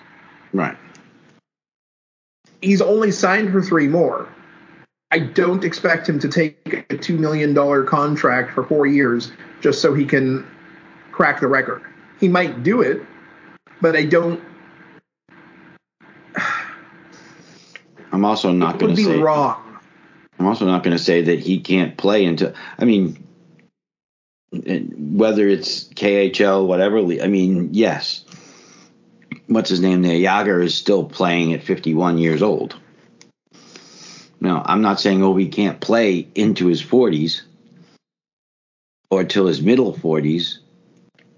Right. 0.52 0.76
He's 2.62 2.80
only 2.80 3.10
signed 3.10 3.52
for 3.52 3.62
three 3.62 3.86
more. 3.86 4.28
I 5.10 5.20
don't 5.20 5.64
expect 5.64 6.08
him 6.08 6.18
to 6.18 6.28
take 6.28 6.58
a 6.66 6.94
$2 6.94 7.18
million 7.18 7.54
contract 7.86 8.52
for 8.52 8.62
four 8.62 8.86
years 8.86 9.32
just 9.60 9.80
so 9.80 9.94
he 9.94 10.04
can 10.04 10.46
crack 11.12 11.40
the 11.40 11.46
record. 11.46 11.82
He 12.20 12.28
might 12.28 12.62
do 12.62 12.82
it, 12.82 13.02
but 13.80 13.96
I 13.96 14.04
don't. 14.04 14.42
I'm 18.12 18.24
also 18.24 18.52
not 18.52 18.78
going 18.78 18.94
to 18.94 18.96
be 18.96 19.04
say 19.04 19.18
wrong. 19.18 19.62
I'm 20.38 20.46
also 20.46 20.66
not 20.66 20.82
going 20.82 20.96
to 20.96 21.02
say 21.02 21.22
that 21.22 21.40
he 21.40 21.60
can't 21.60 21.96
play 21.96 22.24
until 22.24 22.54
I 22.78 22.84
mean 22.84 23.24
whether 24.50 25.46
it's 25.48 25.84
KHL 25.88 26.66
whatever 26.66 26.98
I 26.98 27.26
mean 27.26 27.74
yes 27.74 28.24
what's 29.46 29.68
his 29.68 29.80
name 29.80 30.02
there 30.02 30.16
Jagr 30.16 30.64
is 30.64 30.74
still 30.74 31.04
playing 31.04 31.52
at 31.52 31.62
51 31.62 32.18
years 32.18 32.42
old. 32.42 32.76
Now, 34.40 34.62
I'm 34.64 34.82
not 34.82 35.00
saying 35.00 35.22
oh, 35.22 35.34
Ovi 35.34 35.50
can't 35.50 35.80
play 35.80 36.28
into 36.34 36.66
his 36.66 36.82
40s 36.82 37.42
or 39.10 39.24
till 39.24 39.46
his 39.46 39.60
middle 39.60 39.92
40s. 39.92 40.58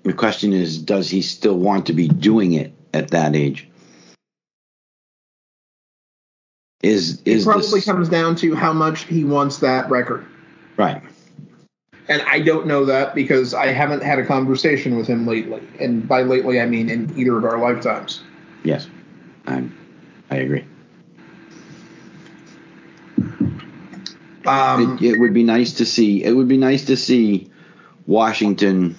The 0.02 0.12
question 0.12 0.52
is 0.52 0.78
does 0.78 1.10
he 1.10 1.22
still 1.22 1.58
want 1.58 1.86
to 1.86 1.92
be 1.92 2.08
doing 2.08 2.52
it 2.52 2.72
at 2.92 3.10
that 3.10 3.34
age? 3.34 3.68
Is 6.82 7.20
It 7.24 7.32
is 7.32 7.44
probably 7.44 7.80
this, 7.80 7.84
comes 7.84 8.08
down 8.08 8.36
to 8.36 8.54
how 8.54 8.72
much 8.72 9.04
he 9.04 9.24
wants 9.24 9.58
that 9.58 9.90
record. 9.90 10.26
right? 10.76 11.02
And 12.08 12.22
I 12.22 12.40
don't 12.40 12.66
know 12.66 12.86
that 12.86 13.14
because 13.14 13.54
I 13.54 13.66
haven't 13.66 14.02
had 14.02 14.18
a 14.18 14.26
conversation 14.26 14.96
with 14.96 15.06
him 15.06 15.26
lately. 15.26 15.62
And 15.78 16.08
by 16.08 16.22
lately, 16.22 16.60
I 16.60 16.66
mean 16.66 16.88
in 16.88 17.12
either 17.16 17.36
of 17.36 17.44
our 17.44 17.58
lifetimes. 17.58 18.22
Yes, 18.64 18.88
I 19.46 19.68
I 20.30 20.36
agree. 20.36 20.64
Um, 24.46 24.98
it, 25.00 25.02
it 25.14 25.20
would 25.20 25.34
be 25.34 25.42
nice 25.44 25.74
to 25.74 25.86
see. 25.86 26.24
It 26.24 26.32
would 26.32 26.48
be 26.48 26.56
nice 26.56 26.86
to 26.86 26.96
see 26.96 27.50
Washington 28.06 28.96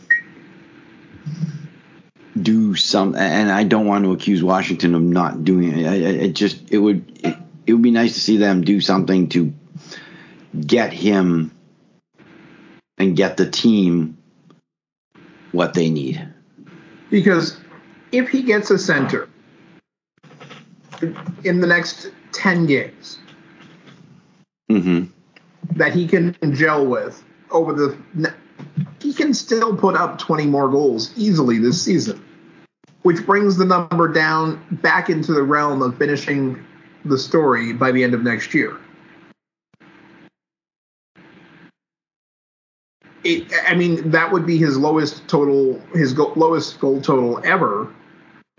do 2.40 2.76
some. 2.76 3.16
And 3.16 3.52
I 3.52 3.64
don't 3.64 3.86
want 3.88 4.06
to 4.06 4.12
accuse 4.14 4.44
Washington 4.44 4.96
of 4.96 5.02
not 5.02 5.44
doing 5.44 5.80
it. 5.80 5.86
I- 5.86 5.94
I- 5.96 6.20
It 6.28 6.34
just 6.34 6.72
it 6.72 6.78
would 6.78 7.20
it, 7.24 7.36
it 7.66 7.74
would 7.74 7.82
be 7.82 7.92
nice 7.92 8.14
to 8.14 8.20
see 8.20 8.38
them 8.38 8.62
do 8.64 8.82
something 8.82 9.30
to 9.30 9.54
get 10.66 10.94
him 10.94 11.52
and 12.98 13.16
get 13.16 13.38
the 13.38 13.50
team 13.50 14.18
what 15.52 15.74
they 15.74 15.90
need. 15.90 16.28
because 17.10 17.58
if 18.12 18.30
he 18.30 18.42
gets 18.44 18.70
a 18.72 18.78
center 18.78 19.28
in 21.44 21.60
the 21.62 21.68
next 21.68 22.12
10 22.34 22.66
games 22.68 23.18
hmm 24.80 25.04
that 25.76 25.94
he 25.94 26.08
can 26.08 26.36
gel 26.54 26.86
with 26.86 27.24
over 27.52 27.74
the. 27.74 28.34
He 29.00 29.14
can 29.14 29.34
still 29.34 29.76
put 29.76 29.96
up 29.96 30.20
20 30.20 30.46
more 30.46 30.70
goals 30.70 31.12
easily 31.18 31.58
this 31.58 31.82
season, 31.82 32.24
which 33.02 33.26
brings 33.26 33.58
the 33.58 33.66
number 33.66 34.08
down 34.08 34.64
back 34.82 35.10
into 35.10 35.34
the 35.34 35.44
realm 35.44 35.82
of 35.82 35.98
finishing 35.98 36.64
the 37.06 37.18
story 37.18 37.74
by 37.74 37.92
the 37.92 38.04
end 38.04 38.14
of 38.14 38.24
next 38.24 38.54
year. 38.54 38.78
It, 43.24 43.52
I 43.68 43.76
mean, 43.76 44.12
that 44.12 44.32
would 44.32 44.46
be 44.46 44.58
his 44.58 44.78
lowest 44.78 45.28
total, 45.28 45.80
his 45.94 46.14
go- 46.14 46.34
lowest 46.36 46.80
goal 46.80 47.02
total 47.02 47.40
ever 47.44 47.92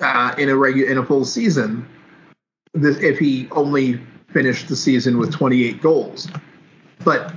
uh, 0.00 0.34
in 0.38 0.48
a 0.48 0.56
regular 0.56 0.90
in 0.90 0.98
a 0.98 1.04
full 1.04 1.24
season. 1.24 1.88
This, 2.74 2.96
if 2.98 3.18
he 3.18 3.48
only 3.50 4.00
finished 4.32 4.68
the 4.68 4.76
season 4.76 5.18
with 5.18 5.32
28 5.32 5.82
goals, 5.82 6.28
but 7.04 7.34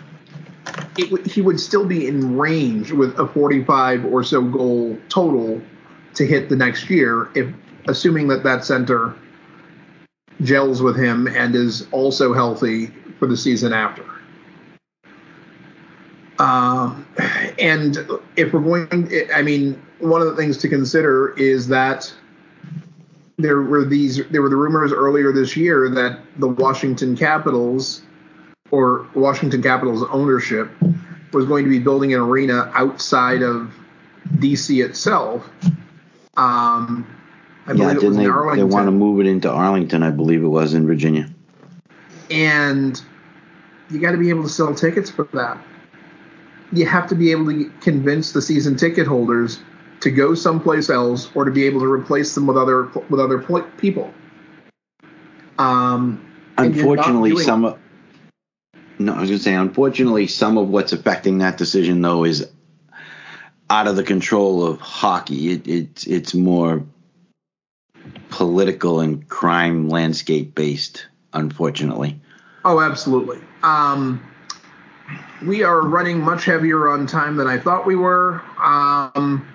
would- 1.12 1.26
he 1.26 1.42
would 1.42 1.60
still 1.60 1.86
be 1.86 2.08
in 2.08 2.38
range 2.38 2.92
with 2.92 3.18
a 3.20 3.28
45 3.28 4.06
or 4.06 4.24
so 4.24 4.42
goal 4.42 4.98
total 5.10 5.62
to 6.16 6.26
hit 6.26 6.50
the 6.50 6.56
next 6.56 6.90
year, 6.90 7.30
if 7.36 7.48
assuming 7.88 8.28
that 8.30 8.44
that 8.44 8.66
center 8.66 9.14
gels 10.42 10.82
with 10.82 10.98
him 10.98 11.28
and 11.28 11.56
is 11.56 11.88
also 11.92 12.34
healthy 12.34 12.92
for 13.20 13.28
the 13.28 13.38
season 13.38 13.74
after. 13.74 14.04
Um, 16.40 17.06
and 17.60 17.98
if 18.36 18.52
we're 18.52 18.60
going, 18.60 19.12
I 19.34 19.42
mean, 19.42 19.82
one 20.00 20.22
of 20.22 20.28
the 20.28 20.36
things 20.36 20.58
to 20.58 20.68
consider 20.68 21.34
is 21.38 21.68
that 21.70 22.14
there 23.38 23.62
were 23.62 23.86
these, 23.86 24.26
there 24.30 24.42
were 24.42 24.50
the 24.50 24.56
rumors 24.56 24.92
earlier 24.94 25.32
this 25.32 25.56
year 25.58 25.90
that 25.90 26.20
the 26.38 26.48
Washington 26.48 27.16
Capitals 27.18 28.02
or 28.72 29.08
Washington 29.14 29.62
Capitals 29.62 30.04
ownership 30.12 30.70
was 31.34 31.46
going 31.46 31.64
to 31.66 31.70
be 31.70 31.80
building 31.80 32.14
an 32.14 32.22
arena 32.22 32.72
outside 32.74 33.42
of 33.42 33.74
DC 34.38 34.84
itself. 34.84 35.50
Um, 36.38 37.06
I 37.68 37.74
Yeah, 37.74 37.94
believe 37.94 37.98
it 37.98 38.04
was 38.06 38.18
didn't 38.18 38.20
in 38.20 38.32
they? 38.50 38.56
They 38.56 38.64
want 38.64 38.88
to 38.88 38.92
move 38.92 39.20
it 39.20 39.28
into 39.28 39.50
Arlington, 39.52 40.04
I 40.04 40.12
believe 40.12 40.44
it 40.44 40.48
was 40.48 40.74
in 40.74 40.86
Virginia. 40.88 41.28
and 42.32 43.02
you 43.90 44.00
got 44.00 44.12
to 44.12 44.18
be 44.18 44.30
able 44.30 44.44
to 44.44 44.50
sell 44.50 44.74
tickets 44.74 45.10
for 45.12 45.26
that. 45.34 45.58
You 46.72 46.86
have 46.88 47.08
to 47.10 47.16
be 47.16 47.32
able 47.32 47.46
to 47.48 47.72
convince 47.82 48.32
the 48.32 48.42
season 48.42 48.76
ticket 48.76 49.06
holders 49.08 49.60
to 50.06 50.12
go 50.12 50.36
someplace 50.36 50.92
else 50.92 51.30
or 51.36 51.46
to 51.46 51.52
be 51.52 51.66
able 51.66 51.80
to 51.80 51.92
replace 51.92 52.36
them 52.36 52.46
with 52.46 52.58
other 52.58 52.84
with 53.10 53.20
other 53.20 53.40
pl- 53.40 53.68
people. 53.78 54.14
Um, 55.58 56.24
and 56.58 56.76
you're 56.76 56.96
not 56.96 57.08
Unfortunately, 57.08 57.44
some 57.44 57.66
of 57.66 57.80
no, 59.00 59.16
I 59.16 59.22
was 59.22 59.30
going 59.30 59.40
to 59.40 59.44
say, 59.44 59.56
unfortunately, 59.56 60.28
some 60.28 60.60
of 60.60 60.70
what's 60.70 60.94
affecting 60.94 61.40
that 61.40 61.58
decision 61.58 62.02
though 62.02 62.24
is 62.24 62.48
out 63.68 63.88
of 63.88 63.96
the 63.96 64.04
control 64.04 64.64
of 64.64 64.80
hockey. 64.80 65.50
It, 65.52 65.68
it 65.68 66.08
it's 66.08 66.36
more 66.36 66.86
political 68.30 69.00
and 69.00 69.28
crime 69.28 69.90
landscape 69.90 70.54
based. 70.54 71.08
Unfortunately, 71.34 72.22
Oh, 72.64 72.80
absolutely. 72.80 73.40
Um, 73.64 74.24
we 75.46 75.64
are 75.64 75.82
running 75.82 76.22
much 76.22 76.46
heavier 76.46 76.90
on 76.90 77.08
time 77.08 77.38
than 77.38 77.48
I 77.48 77.58
thought 77.58 77.86
we 77.86 77.96
were. 77.96 78.42
Um, 78.64 79.48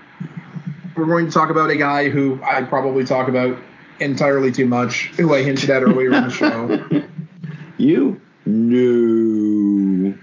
we're 0.97 1.07
going 1.07 1.27
to 1.27 1.33
talk 1.33 1.51
about 1.51 1.71
a 1.71 1.77
guy 1.77 2.09
who 2.09 2.41
I 2.43 2.63
probably 2.63 3.05
talk 3.05 3.29
about 3.29 3.59
entirely 4.01 4.53
too 4.53 4.67
much, 4.67 5.07
who 5.17 5.35
I 5.35 5.43
hinted 5.43 5.71
at 5.71 5.83
earlier 5.83 6.13
in 6.13 6.25
the 6.25 6.31
show. 6.31 7.05
you 7.79 8.21
no. 8.47 10.15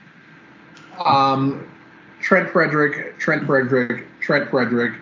Um, 1.03 1.71
Trent 2.21 2.49
Frederic, 2.49 3.19
Trent 3.19 3.45
Frederic, 3.45 4.05
Trent 4.19 4.49
Frederic, 4.49 4.95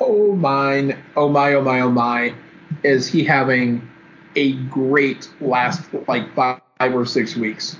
oh 0.00 0.34
mine, 0.34 0.98
oh 1.16 1.28
my, 1.28 1.54
oh 1.54 1.62
my, 1.62 1.80
oh 1.80 1.90
my, 1.90 2.34
is 2.82 3.06
he 3.06 3.24
having 3.24 3.88
a 4.36 4.52
great 4.64 5.28
last 5.40 5.82
like 6.08 6.34
five 6.34 6.60
or 6.80 7.06
six 7.06 7.36
weeks. 7.36 7.76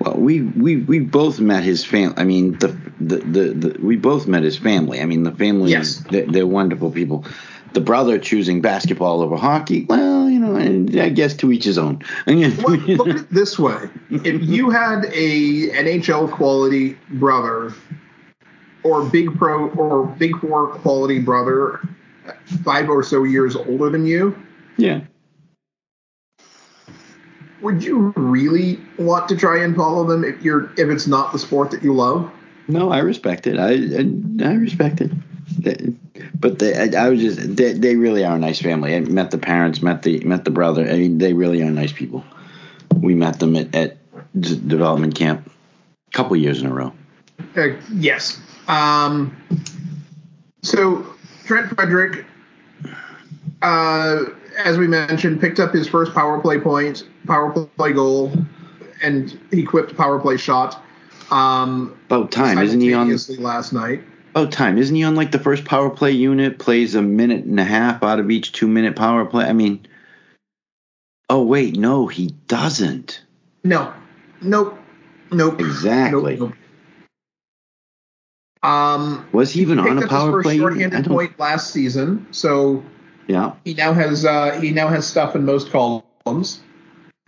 Well, 0.00 0.14
we 0.14 0.42
we 0.42 0.76
we 0.76 1.00
both 1.00 1.40
met 1.40 1.64
his 1.64 1.84
family. 1.84 2.14
I 2.16 2.24
mean, 2.24 2.58
the, 2.58 2.68
the 3.00 3.16
the 3.16 3.42
the 3.52 3.78
we 3.80 3.96
both 3.96 4.28
met 4.28 4.42
his 4.42 4.56
family. 4.56 5.00
I 5.00 5.06
mean, 5.06 5.24
the 5.24 5.32
family. 5.32 5.70
Yes. 5.72 6.04
they're, 6.10 6.26
they're 6.26 6.46
wonderful 6.46 6.90
people. 6.90 7.24
The 7.74 7.80
brother 7.80 8.18
choosing 8.18 8.62
basketball 8.62 9.22
over 9.22 9.36
hockey. 9.36 9.84
Well, 9.84 10.30
you 10.30 10.38
know, 10.38 10.56
I 11.02 11.08
guess 11.10 11.34
to 11.36 11.52
each 11.52 11.64
his 11.64 11.78
own. 11.78 12.02
Look, 12.26 12.86
look 12.86 13.08
at 13.08 13.16
it 13.16 13.30
this 13.30 13.58
way: 13.58 13.90
if 14.10 14.42
you 14.42 14.70
had 14.70 15.04
a 15.06 15.70
NHL 15.70 16.30
quality 16.30 16.96
brother, 17.10 17.74
or 18.84 19.04
big 19.04 19.36
pro 19.36 19.68
or 19.70 20.06
big 20.06 20.38
four 20.40 20.68
quality 20.68 21.18
brother, 21.18 21.80
five 22.64 22.88
or 22.88 23.02
so 23.02 23.24
years 23.24 23.56
older 23.56 23.90
than 23.90 24.06
you, 24.06 24.40
yeah. 24.76 25.00
Would 27.62 27.82
you 27.82 28.12
really 28.16 28.78
want 28.98 29.28
to 29.30 29.36
try 29.36 29.62
and 29.64 29.74
follow 29.74 30.04
them 30.04 30.24
if 30.24 30.42
you're 30.42 30.70
if 30.76 30.88
it's 30.88 31.06
not 31.06 31.32
the 31.32 31.38
sport 31.38 31.70
that 31.72 31.82
you 31.82 31.92
love? 31.94 32.30
No, 32.68 32.90
I 32.90 32.98
respect 32.98 33.46
it. 33.46 33.58
I 33.58 33.70
I, 33.72 34.48
I 34.50 34.54
respect 34.54 35.00
it. 35.00 35.10
They- 35.58 35.94
But 36.34 36.58
they, 36.60 36.74
I, 36.76 37.06
I 37.06 37.08
was 37.10 37.20
just 37.20 37.56
they, 37.56 37.72
they 37.72 37.96
really 37.96 38.24
are 38.24 38.36
a 38.36 38.38
nice 38.38 38.60
family. 38.60 38.94
I 38.94 39.00
met 39.00 39.30
the 39.30 39.38
parents, 39.38 39.82
met 39.82 40.02
the 40.02 40.20
met 40.20 40.44
the 40.44 40.50
brother. 40.50 40.82
I 40.88 40.96
mean, 40.98 41.18
they 41.18 41.32
really 41.32 41.62
are 41.62 41.70
nice 41.70 41.92
people. 41.92 42.24
We 42.94 43.14
met 43.14 43.38
them 43.40 43.56
at, 43.56 43.74
at 43.74 43.96
development 44.40 45.14
camp 45.14 45.50
a 46.08 46.10
couple 46.16 46.36
years 46.36 46.60
in 46.60 46.66
a 46.66 46.72
row. 46.74 46.92
Uh, 47.56 47.68
yes. 47.94 48.40
Um, 48.68 49.36
so 50.62 51.06
Trent 51.46 51.68
Frederic, 51.74 52.24
uh, 53.62 54.24
as 54.58 54.76
we 54.76 54.86
mentioned, 54.88 55.40
picked 55.40 55.60
up 55.60 55.72
his 55.72 55.88
first 55.88 56.12
power 56.12 56.40
play 56.40 56.58
point, 56.58 57.04
power 57.26 57.50
play 57.76 57.92
goal, 57.92 58.32
and 59.02 59.38
he 59.50 59.60
equipped 59.62 59.96
power 59.96 60.18
play 60.18 60.36
shot. 60.36 60.82
Um, 61.30 61.98
About 62.06 62.32
time, 62.32 62.58
isn't 62.58 62.80
he 62.80 62.92
on? 62.92 63.16
last 63.38 63.72
night? 63.72 64.02
About 64.34 64.52
time, 64.52 64.76
isn't 64.78 64.94
he 64.94 65.04
on 65.04 65.14
like 65.14 65.30
the 65.30 65.38
first 65.38 65.64
power 65.64 65.90
play 65.90 66.10
unit? 66.10 66.58
Plays 66.58 66.94
a 66.94 67.02
minute 67.02 67.44
and 67.44 67.58
a 67.58 67.64
half 67.64 68.02
out 68.02 68.18
of 68.18 68.30
each 68.30 68.52
two 68.52 68.66
minute 68.66 68.96
power 68.96 69.24
play. 69.24 69.44
I 69.46 69.52
mean, 69.52 69.86
oh 71.30 71.44
wait, 71.44 71.76
no, 71.76 72.06
he 72.06 72.34
doesn't. 72.48 73.22
No, 73.64 73.92
nope, 74.40 74.78
nope. 75.30 75.60
Exactly. 75.60 76.36
Nope, 76.36 76.50
nope. 76.50 76.58
Um, 78.60 79.28
Was 79.32 79.52
he 79.52 79.60
even 79.62 79.78
picked 79.78 79.90
on 79.90 80.02
a 80.02 80.08
power 80.08 80.42
play 80.42 80.56
unit? 80.56 80.72
Shorthanded 80.80 81.06
point 81.06 81.38
last 81.38 81.70
season, 81.72 82.26
so 82.32 82.82
Yeah, 83.28 83.52
he 83.64 83.74
now 83.74 83.92
has 83.92 84.24
uh, 84.24 84.58
he 84.60 84.70
now 84.72 84.88
has 84.88 85.06
stuff 85.06 85.36
in 85.36 85.44
most 85.44 85.70
columns. 85.70 86.60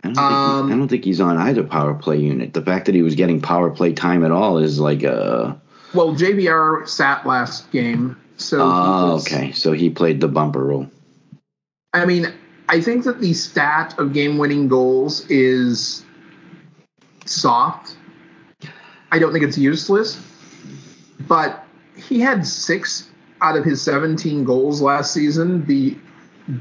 I 0.03 0.07
don't, 0.07 0.15
think 0.15 0.17
Um, 0.19 0.67
he, 0.67 0.73
I 0.73 0.77
don't 0.77 0.87
think 0.87 1.05
he's 1.05 1.21
on 1.21 1.37
either 1.37 1.63
power 1.63 1.93
play 1.93 2.17
unit. 2.17 2.53
The 2.53 2.63
fact 2.63 2.87
that 2.87 2.95
he 2.95 3.03
was 3.03 3.13
getting 3.15 3.39
power 3.39 3.69
play 3.69 3.93
time 3.93 4.25
at 4.25 4.31
all 4.31 4.57
is 4.57 4.79
like 4.79 5.03
a. 5.03 5.61
Well, 5.93 6.15
JVR 6.15 6.87
sat 6.87 7.25
last 7.27 7.69
game, 7.71 8.17
so 8.37 8.57
Oh, 8.61 9.13
was- 9.13 9.27
okay. 9.27 9.51
So 9.51 9.73
he 9.73 9.89
played 9.91 10.19
the 10.19 10.27
bumper 10.27 10.63
role. 10.63 10.87
I 11.93 12.05
mean, 12.05 12.33
I 12.67 12.81
think 12.81 13.03
that 13.03 13.19
the 13.21 13.33
stat 13.33 13.93
of 13.99 14.13
game-winning 14.13 14.69
goals 14.69 15.29
is 15.29 16.03
soft. 17.25 17.95
I 19.11 19.19
don't 19.19 19.33
think 19.33 19.43
it's 19.43 19.57
useless, 19.57 20.19
but 21.27 21.63
he 21.95 22.19
had 22.21 22.47
six 22.47 23.10
out 23.41 23.57
of 23.57 23.65
his 23.65 23.81
17 23.81 24.43
goals 24.43 24.81
last 24.81 25.13
season 25.13 25.61
be 25.61 25.99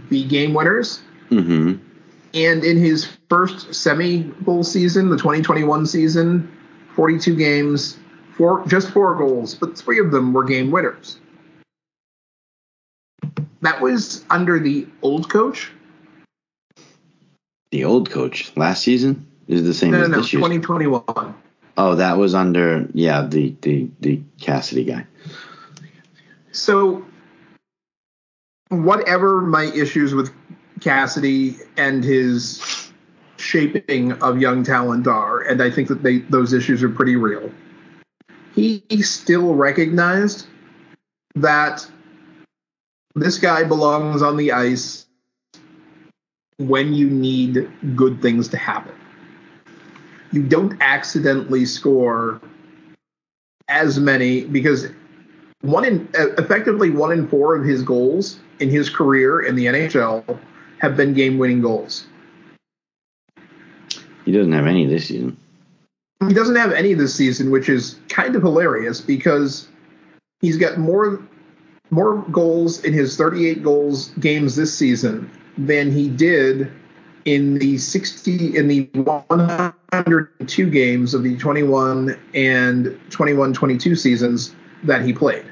be 0.08 0.24
game 0.24 0.54
winners. 0.54 1.00
Mm-hmm. 1.30 1.84
And 2.32 2.64
in 2.64 2.76
his 2.76 3.08
first 3.28 3.74
semi 3.74 4.22
bowl 4.22 4.62
season, 4.62 5.10
the 5.10 5.16
2021 5.16 5.86
season, 5.86 6.50
42 6.94 7.36
games, 7.36 7.98
four 8.36 8.66
just 8.66 8.90
four 8.90 9.16
goals, 9.16 9.54
but 9.54 9.76
three 9.76 9.98
of 9.98 10.10
them 10.10 10.32
were 10.32 10.44
game 10.44 10.70
winners. 10.70 11.18
That 13.62 13.80
was 13.80 14.24
under 14.30 14.58
the 14.58 14.86
old 15.02 15.28
coach. 15.28 15.70
The 17.70 17.84
old 17.84 18.10
coach 18.10 18.56
last 18.56 18.82
season 18.82 19.26
is 19.46 19.64
the 19.64 19.74
same 19.74 19.92
No, 19.92 19.98
no, 19.98 20.04
as 20.04 20.10
no, 20.10 20.16
this 20.18 20.32
year. 20.32 20.40
2021. 20.40 21.34
Oh, 21.76 21.94
that 21.94 22.16
was 22.16 22.34
under 22.34 22.88
yeah 22.94 23.22
the 23.22 23.54
the 23.62 23.88
the 24.00 24.20
Cassidy 24.40 24.84
guy. 24.84 25.06
So, 26.52 27.04
whatever 28.68 29.40
my 29.40 29.64
issues 29.64 30.14
with 30.14 30.32
Cassidy 30.80 31.56
and 31.76 32.02
his 32.02 32.92
shaping 33.36 34.12
of 34.14 34.40
young 34.40 34.62
talent 34.62 35.06
are, 35.06 35.40
and 35.40 35.62
I 35.62 35.70
think 35.70 35.88
that 35.88 36.02
they 36.02 36.18
those 36.18 36.52
issues 36.52 36.82
are 36.82 36.88
pretty 36.88 37.16
real. 37.16 37.50
He 38.54 38.82
still 39.02 39.54
recognized 39.54 40.46
that 41.36 41.88
this 43.14 43.38
guy 43.38 43.64
belongs 43.64 44.22
on 44.22 44.36
the 44.36 44.52
ice 44.52 45.06
when 46.58 46.92
you 46.92 47.08
need 47.08 47.70
good 47.96 48.20
things 48.20 48.48
to 48.48 48.56
happen. 48.56 48.94
You 50.32 50.42
don't 50.42 50.76
accidentally 50.80 51.64
score 51.64 52.40
as 53.68 53.98
many 53.98 54.44
because 54.44 54.88
one 55.62 55.84
in 55.84 56.08
uh, 56.18 56.28
effectively 56.38 56.90
one 56.90 57.12
in 57.12 57.28
four 57.28 57.56
of 57.56 57.64
his 57.64 57.82
goals 57.82 58.40
in 58.60 58.70
his 58.70 58.88
career 58.88 59.40
in 59.40 59.56
the 59.56 59.66
NHL 59.66 60.38
have 60.78 60.96
been 60.96 61.12
game-winning 61.12 61.60
goals. 61.60 62.06
He 64.24 64.32
doesn't 64.32 64.52
have 64.52 64.66
any 64.66 64.86
this 64.86 65.08
season. 65.08 65.36
He 66.26 66.34
doesn't 66.34 66.56
have 66.56 66.72
any 66.72 66.94
this 66.94 67.14
season, 67.14 67.50
which 67.50 67.68
is 67.68 67.98
kind 68.08 68.36
of 68.36 68.42
hilarious 68.42 69.00
because 69.00 69.68
he's 70.40 70.56
got 70.56 70.78
more 70.78 71.22
more 71.90 72.18
goals 72.30 72.84
in 72.84 72.92
his 72.92 73.16
38 73.16 73.62
goals 73.62 74.08
games 74.20 74.54
this 74.54 74.76
season 74.76 75.30
than 75.58 75.90
he 75.90 76.08
did 76.08 76.70
in 77.24 77.58
the 77.58 77.76
60 77.76 78.56
in 78.56 78.68
the 78.68 78.88
102 78.94 80.70
games 80.70 81.14
of 81.14 81.22
the 81.22 81.36
21 81.36 82.18
and 82.34 82.86
21-22 83.10 83.98
seasons 83.98 84.54
that 84.84 85.02
he 85.02 85.12
played. 85.12 85.49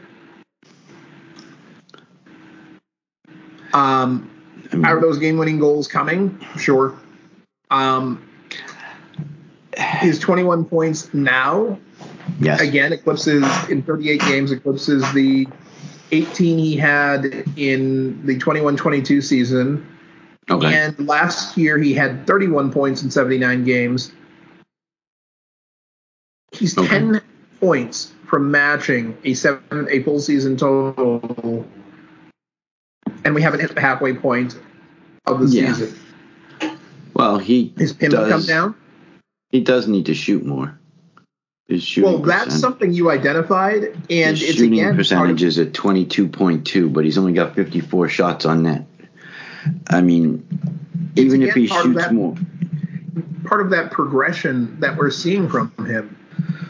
Um, 3.73 4.31
I 4.73 4.77
mean, 4.77 4.85
are 4.85 5.01
those 5.01 5.19
game-winning 5.19 5.59
goals 5.59 5.89
coming? 5.89 6.39
Sure. 6.59 6.99
Um, 7.71 8.29
his 9.77 10.19
21 10.19 10.65
points 10.65 11.13
now 11.15 11.79
yes. 12.41 12.61
again 12.61 12.93
eclipses 12.93 13.45
in 13.69 13.83
38 13.83 14.21
games 14.23 14.53
eclipses 14.53 15.03
the 15.13 15.47
18 16.11 16.59
he 16.59 16.77
had 16.77 17.25
in 17.57 18.25
the 18.27 18.37
21-22 18.39 19.23
season 19.23 19.87
Okay. 20.51 20.75
and 20.75 21.07
last 21.07 21.57
year 21.57 21.79
he 21.79 21.93
had 21.93 22.27
31 22.27 22.73
points 22.73 23.03
in 23.03 23.11
79 23.11 23.65
games 23.65 24.11
he's 26.53 26.77
Okay. 26.77 26.89
10 26.89 27.21
points 27.61 28.13
from 28.27 28.51
matching 28.51 29.17
a 29.25 29.35
seven 29.35 29.87
a 29.91 30.03
full 30.03 30.19
season 30.21 30.57
total 30.57 31.67
and 33.25 33.35
we 33.35 33.43
haven't 33.43 33.61
hit 33.61 33.75
the 33.75 33.81
halfway 33.81 34.15
point 34.15 34.59
of 35.27 35.41
the 35.41 35.47
Yeah. 35.47 35.73
season 35.75 35.95
well, 37.15 37.39
he 37.39 37.73
his 37.77 37.93
pin 37.93 38.11
does. 38.11 38.31
come 38.31 38.43
down 38.47 38.75
He 39.51 39.61
does 39.61 39.89
need 39.89 40.07
to 40.07 40.15
shoot 40.15 40.45
more. 40.45 40.79
His 41.69 41.83
shooting 41.83 42.11
well 42.13 42.23
that's 42.23 42.45
percent- 42.47 42.61
something 42.61 42.93
you 42.93 43.11
identified 43.11 43.85
and 44.11 44.37
his 44.37 44.43
it's 44.43 44.53
shooting 44.55 44.75
again 44.75 44.97
percentage 44.97 45.43
is 45.43 45.59
at 45.59 45.75
twenty 45.75 46.05
two 46.05 46.29
point 46.29 46.67
two, 46.67 46.89
but 46.89 47.05
he's 47.05 47.19
only 47.19 47.33
got 47.33 47.55
fifty 47.55 47.81
four 47.81 48.09
shots 48.09 48.45
on 48.47 48.63
net. 48.63 48.87
I 49.91 50.01
mean, 50.01 50.47
even 51.17 51.43
if 51.43 51.55
he 51.55 51.67
shoots 51.67 51.97
that- 51.97 52.15
more, 52.15 52.35
part 53.45 53.61
of 53.61 53.71
that 53.71 53.91
progression 53.91 54.77
that 54.81 54.97
we're 54.97 55.11
seeing 55.11 55.49
from 55.49 55.73
him. 55.87 56.17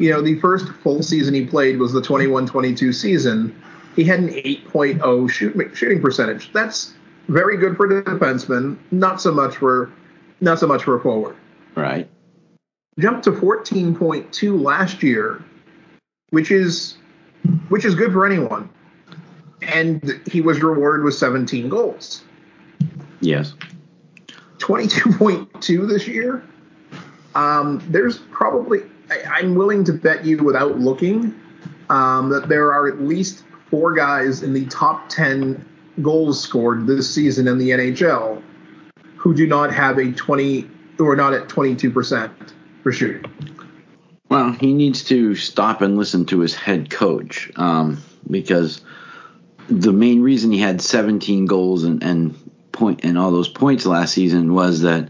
You 0.00 0.10
know, 0.10 0.22
the 0.22 0.38
first 0.40 0.68
full 0.82 1.02
season 1.02 1.34
he 1.34 1.44
played 1.44 1.78
was 1.78 1.92
the 1.92 2.00
21-22 2.00 2.92
season. 2.94 3.54
He 3.98 4.04
had 4.04 4.20
an 4.20 4.28
8.0 4.28 5.28
shoot, 5.28 5.70
shooting 5.74 6.00
percentage. 6.00 6.52
That's 6.52 6.94
very 7.26 7.56
good 7.56 7.76
for 7.76 7.86
a 7.86 8.04
defenseman, 8.04 8.78
not 8.92 9.20
so 9.20 9.32
much 9.32 9.56
for 9.56 9.92
not 10.40 10.60
so 10.60 10.68
much 10.68 10.84
for 10.84 10.94
a 10.94 11.00
forward. 11.00 11.34
right? 11.74 12.08
Jumped 13.00 13.24
to 13.24 13.32
14.2 13.32 14.62
last 14.62 15.02
year, 15.02 15.44
which 16.30 16.52
is 16.52 16.96
which 17.70 17.84
is 17.84 17.96
good 17.96 18.12
for 18.12 18.24
anyone. 18.24 18.70
And 19.62 20.20
he 20.30 20.42
was 20.42 20.62
rewarded 20.62 21.04
with 21.04 21.14
17 21.14 21.68
goals. 21.68 22.22
Yes. 23.18 23.54
22.2 24.58 25.88
this 25.88 26.06
year. 26.06 26.44
Um, 27.34 27.84
there's 27.88 28.18
probably, 28.30 28.82
I, 29.10 29.22
I'm 29.40 29.56
willing 29.56 29.82
to 29.82 29.92
bet 29.92 30.24
you 30.24 30.44
without 30.44 30.78
looking, 30.78 31.34
um, 31.90 32.28
that 32.28 32.48
there 32.48 32.72
are 32.72 32.86
at 32.86 33.00
least 33.00 33.42
four 33.70 33.92
guys 33.94 34.42
in 34.42 34.52
the 34.52 34.66
top 34.66 35.08
10 35.08 35.64
goals 36.02 36.40
scored 36.40 36.86
this 36.86 37.12
season 37.12 37.48
in 37.48 37.58
the 37.58 37.70
NHL 37.70 38.42
who 39.16 39.34
do 39.34 39.46
not 39.46 39.72
have 39.72 39.98
a 39.98 40.12
20 40.12 40.68
who 40.96 41.08
are 41.08 41.16
not 41.16 41.32
at 41.32 41.48
22% 41.48 42.30
for 42.82 42.92
shooting. 42.92 43.24
Well, 44.28 44.52
he 44.52 44.74
needs 44.74 45.04
to 45.04 45.34
stop 45.34 45.80
and 45.80 45.96
listen 45.96 46.26
to 46.26 46.40
his 46.40 46.54
head 46.54 46.90
coach 46.90 47.50
um, 47.56 48.02
because 48.28 48.82
the 49.68 49.92
main 49.92 50.22
reason 50.22 50.50
he 50.50 50.58
had 50.58 50.80
17 50.80 51.46
goals 51.46 51.84
and, 51.84 52.02
and 52.02 52.34
point 52.72 53.00
and 53.04 53.18
all 53.18 53.30
those 53.30 53.48
points 53.48 53.86
last 53.86 54.12
season 54.12 54.54
was 54.54 54.82
that 54.82 55.08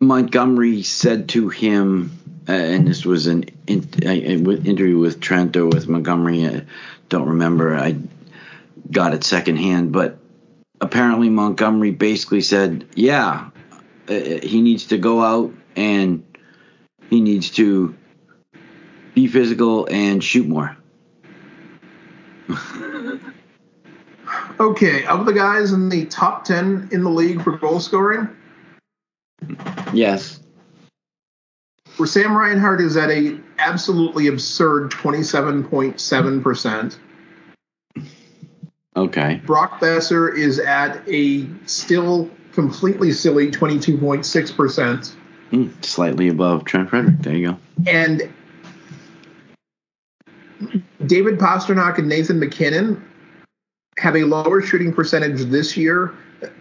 Montgomery 0.00 0.82
said 0.82 1.28
to 1.30 1.48
him, 1.48 2.10
uh, 2.48 2.52
and 2.52 2.86
this 2.86 3.04
was 3.04 3.26
an 3.26 3.44
in, 3.66 3.88
uh, 4.04 4.08
interview 4.10 4.98
with 4.98 5.20
Trent 5.20 5.56
or 5.56 5.66
with 5.66 5.88
Montgomery. 5.88 6.46
I 6.46 6.62
don't 7.08 7.28
remember. 7.28 7.76
I 7.76 7.96
got 8.90 9.14
it 9.14 9.24
secondhand, 9.24 9.92
but 9.92 10.18
apparently 10.80 11.28
Montgomery 11.30 11.90
basically 11.92 12.40
said, 12.40 12.84
"Yeah, 12.94 13.50
uh, 14.08 14.14
he 14.42 14.60
needs 14.60 14.86
to 14.86 14.98
go 14.98 15.22
out 15.22 15.52
and 15.76 16.24
he 17.10 17.20
needs 17.20 17.50
to 17.52 17.94
be 19.14 19.26
physical 19.26 19.86
and 19.90 20.22
shoot 20.22 20.46
more." 20.46 20.76
okay, 24.60 25.04
of 25.06 25.26
the 25.26 25.32
guys 25.32 25.72
in 25.72 25.88
the 25.88 26.06
top 26.06 26.44
10 26.44 26.88
in 26.92 27.02
the 27.04 27.10
league 27.10 27.42
for 27.42 27.56
goal 27.56 27.80
scoring, 27.80 28.28
Yes. 29.92 30.40
Where 31.96 32.06
Sam 32.06 32.36
Reinhart 32.36 32.80
is 32.80 32.96
at 32.96 33.10
a 33.10 33.38
absolutely 33.58 34.28
absurd 34.28 34.90
27.7%. 34.90 36.98
Okay. 38.96 39.40
Brock 39.46 39.80
Boeser 39.80 40.36
is 40.36 40.58
at 40.58 41.02
a 41.08 41.46
still 41.66 42.28
completely 42.52 43.12
silly 43.12 43.50
22.6%. 43.50 45.14
Mm, 45.50 45.84
slightly 45.84 46.28
above 46.28 46.64
Trent 46.64 46.90
Frederic. 46.90 47.18
There 47.20 47.34
you 47.34 47.50
go. 47.50 47.58
And 47.86 48.30
David 51.06 51.38
Pastrnak 51.38 51.98
and 51.98 52.08
Nathan 52.08 52.38
MacKinnon 52.38 53.02
have 53.98 54.16
a 54.16 54.24
lower 54.24 54.62
shooting 54.62 54.92
percentage 54.92 55.42
this 55.44 55.76
year 55.76 56.14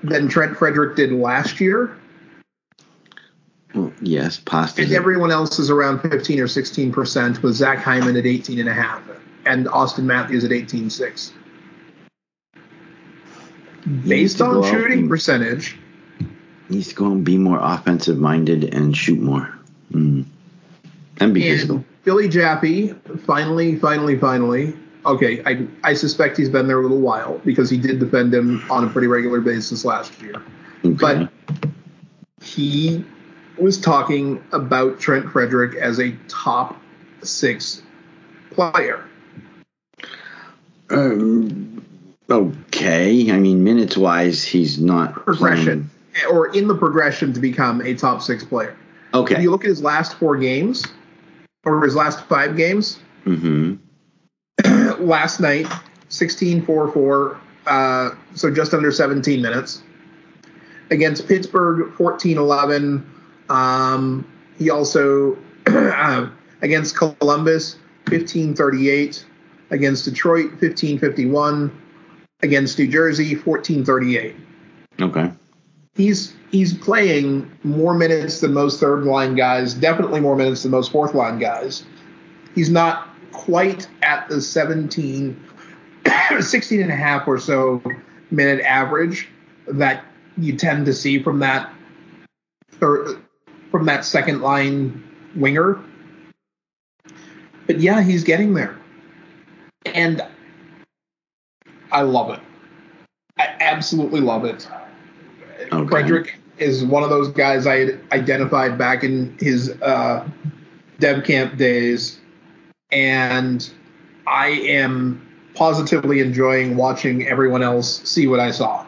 than 0.04 0.28
Trent 0.28 0.58
Frederic 0.58 0.96
did 0.96 1.12
last 1.12 1.62
year. 1.62 1.98
Well, 3.74 3.94
yes, 4.02 4.40
pasta. 4.40 4.82
And 4.82 4.92
everyone 4.92 5.32
else 5.32 5.60
is 5.60 5.70
around 5.70 6.02
15 6.02 6.40
or 6.40 6.48
16%, 6.48 7.42
with 7.42 7.56
Zach 7.56 7.80
Hyman 7.80 8.18
at 8.18 8.26
18.5 8.26 8.60
and 8.60 8.70
a 8.70 8.74
half, 8.74 9.02
and 9.46 9.66
Auston 9.68 10.04
Matthews 10.04 10.44
at 10.44 10.52
18.6. 10.52 11.32
Based 14.08 14.42
on 14.42 14.64
shooting 14.64 15.00
and- 15.00 15.10
percentage, 15.10 15.78
needs 16.70 16.90
to 16.90 16.96
go 16.96 17.06
and 17.08 17.26
be 17.26 17.38
more 17.38 17.60
offensive 17.62 18.18
minded 18.18 18.74
and 18.74 18.96
shoot 18.96 19.20
more. 19.20 19.58
Mm. 19.92 20.26
And 21.20 21.34
be 21.34 21.42
physical. 21.42 21.78
and 21.78 21.86
Billy 22.04 22.28
Jaffe 22.28 22.94
finally, 23.26 23.76
finally, 23.76 24.18
finally. 24.18 24.74
Okay, 25.06 25.42
I, 25.46 25.68
I 25.84 25.94
suspect 25.94 26.38
he's 26.38 26.50
been 26.50 26.68
there 26.68 26.80
a 26.80 26.82
little 26.82 27.00
while 27.00 27.40
because 27.40 27.70
he 27.70 27.78
did 27.78 28.00
defend 28.00 28.34
him 28.34 28.64
on 28.70 28.84
a 28.84 28.88
pretty 28.88 29.08
regular 29.08 29.42
basis 29.42 29.84
last 29.84 30.20
year. 30.22 30.42
Okay. 30.86 30.94
But 30.94 31.32
he 32.42 33.04
was 33.62 33.80
talking 33.80 34.44
about 34.52 35.00
Trent 35.00 35.30
Frederic 35.32 35.76
as 35.76 36.00
a 36.00 36.12
top 36.28 36.82
six 37.24 37.82
player. 38.52 39.06
Um, 40.90 41.84
okay. 42.30 43.32
I 43.32 43.40
mean, 43.40 43.64
minutes 43.64 43.96
wise, 43.96 44.44
he's 44.44 44.80
not 44.80 45.14
Progression, 45.14 45.90
or 46.30 46.54
in 46.56 46.68
the 46.68 46.76
progression 46.76 47.34
to 47.34 47.40
become 47.40 47.82
a 47.82 47.94
top 47.94 48.22
six 48.22 48.44
player. 48.44 48.76
playing- 49.12 49.26
If 49.26 49.32
Okay. 49.32 49.42
you 49.42 49.52
look 49.52 49.64
at 49.64 49.70
his 49.70 49.82
last 49.84 50.16
four 50.16 50.38
games, 50.38 50.86
or 51.64 51.84
his 51.84 51.96
last 51.96 52.26
five 52.26 52.56
games, 52.58 53.00
hmm 53.24 53.76
last 55.00 55.40
night 55.40 55.68
16 56.10 56.66
4 56.66 56.92
4 56.92 57.38
uh, 57.68 58.10
so 58.36 58.52
just 58.52 58.74
under 58.74 58.92
17 58.92 59.42
minutes 59.42 59.82
against 60.92 61.28
pittsburgh 61.28 61.92
14 61.94 62.38
11 62.38 63.11
um, 63.52 64.26
he 64.58 64.70
also 64.70 65.38
uh, 65.68 66.30
against 66.62 66.96
columbus 66.96 67.76
1538, 68.08 69.26
against 69.70 70.06
detroit 70.06 70.52
1551, 70.52 71.82
against 72.42 72.80
new 72.80 72.88
jersey 72.88 73.36
1438. 73.36 74.36
Okay. 75.00 75.32
he's 75.96 76.36
he's 76.52 76.78
playing 76.78 77.50
more 77.64 77.94
minutes 77.94 78.40
than 78.42 78.54
most 78.54 78.80
third 78.80 79.04
line 79.04 79.36
guys 79.36 79.74
definitely 79.74 80.20
more 80.20 80.36
minutes 80.36 80.62
than 80.62 80.72
most 80.72 80.92
fourth 80.92 81.16
line 81.16 81.40
guys 81.40 81.86
he's 82.54 82.70
not 82.70 83.08
quite 83.32 83.88
at 84.04 84.28
the 84.30 84.40
17 84.40 85.44
16 86.40 86.82
and 86.82 86.92
a 86.92 86.96
half 86.96 87.28
or 87.28 87.40
so 87.40 87.82
minute 88.30 88.62
average 88.64 89.30
that 89.68 90.06
you 90.38 90.56
tend 90.56 90.86
to 90.86 90.94
see 90.94 91.22
from 91.24 91.40
that 91.40 91.74
third, 92.82 93.22
from 93.72 93.86
that 93.86 94.06
second 94.06 94.42
line 94.42 95.04
winger. 95.36 95.82
But 97.66 97.80
yeah 97.80 98.02
he's 98.02 98.24
getting 98.24 98.54
there. 98.54 98.78
And 99.86 100.22
i 101.92 102.02
love 102.02 102.30
it. 102.30 102.40
I 103.38 103.56
absolutely 103.60 104.22
love 104.22 104.46
it. 104.46 104.68
Okay. 105.72 105.88
Frederic 105.90 106.40
is 106.58 106.86
one 106.86 107.04
of 107.04 107.10
those 107.10 107.30
guys 107.30 107.66
I 107.66 107.98
identified 108.12 108.78
back 108.78 109.04
in 109.04 109.36
his 109.40 109.70
uh, 109.82 110.28
dev 111.00 111.24
camp 111.24 111.58
days, 111.58 112.20
and 112.92 113.70
I 114.28 114.48
am 114.48 115.28
positively 115.56 116.20
enjoying 116.20 116.78
watching 116.78 117.28
everyone 117.28 117.64
else 117.64 118.02
see 118.08 118.28
what 118.28 118.40
I 118.40 118.52
saw. 118.52 118.86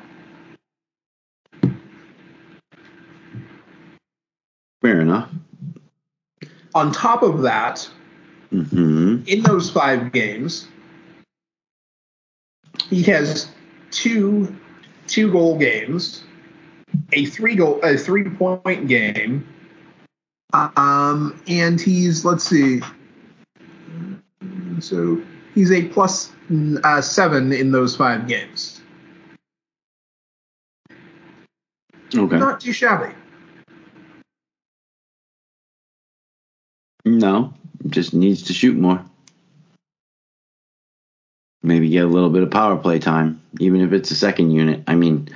Fair 4.81 5.01
enough. 5.01 5.29
On 6.75 6.91
top 6.91 7.23
of 7.23 7.41
that, 7.43 7.87
hmm 8.49 9.17
in 9.25 9.41
those 9.43 9.69
five 9.69 10.11
games, 10.11 10.67
he 12.89 13.03
has 13.03 13.49
two 13.91 14.55
two 15.07 15.31
goal 15.31 15.57
games, 15.57 16.23
a 17.11 17.25
three 17.25 17.55
goal 17.55 17.79
a 17.83 17.97
three 17.97 18.29
point 18.29 18.87
game, 18.87 19.47
um, 20.53 21.41
and 21.47 21.79
he's 21.79 22.25
let's 22.25 22.43
see, 22.43 22.81
so 24.79 25.21
he's 25.55 25.71
a 25.71 25.87
plus 25.89 26.31
uh, 26.83 27.01
seven 27.01 27.51
in 27.51 27.71
those 27.71 27.95
five 27.95 28.27
games. 28.27 28.81
Okay. 32.15 32.37
Not 32.37 32.61
too 32.61 32.73
shabby. 32.73 33.13
No, 37.05 37.53
just 37.87 38.13
needs 38.13 38.43
to 38.43 38.53
shoot 38.53 38.77
more. 38.77 39.03
Maybe 41.61 41.89
get 41.89 42.05
a 42.05 42.09
little 42.09 42.29
bit 42.29 42.43
of 42.43 42.51
power 42.51 42.77
play 42.77 42.99
time, 42.99 43.41
even 43.59 43.81
if 43.81 43.93
it's 43.93 44.11
a 44.11 44.15
second 44.15 44.51
unit. 44.51 44.83
I 44.87 44.95
mean, 44.95 45.29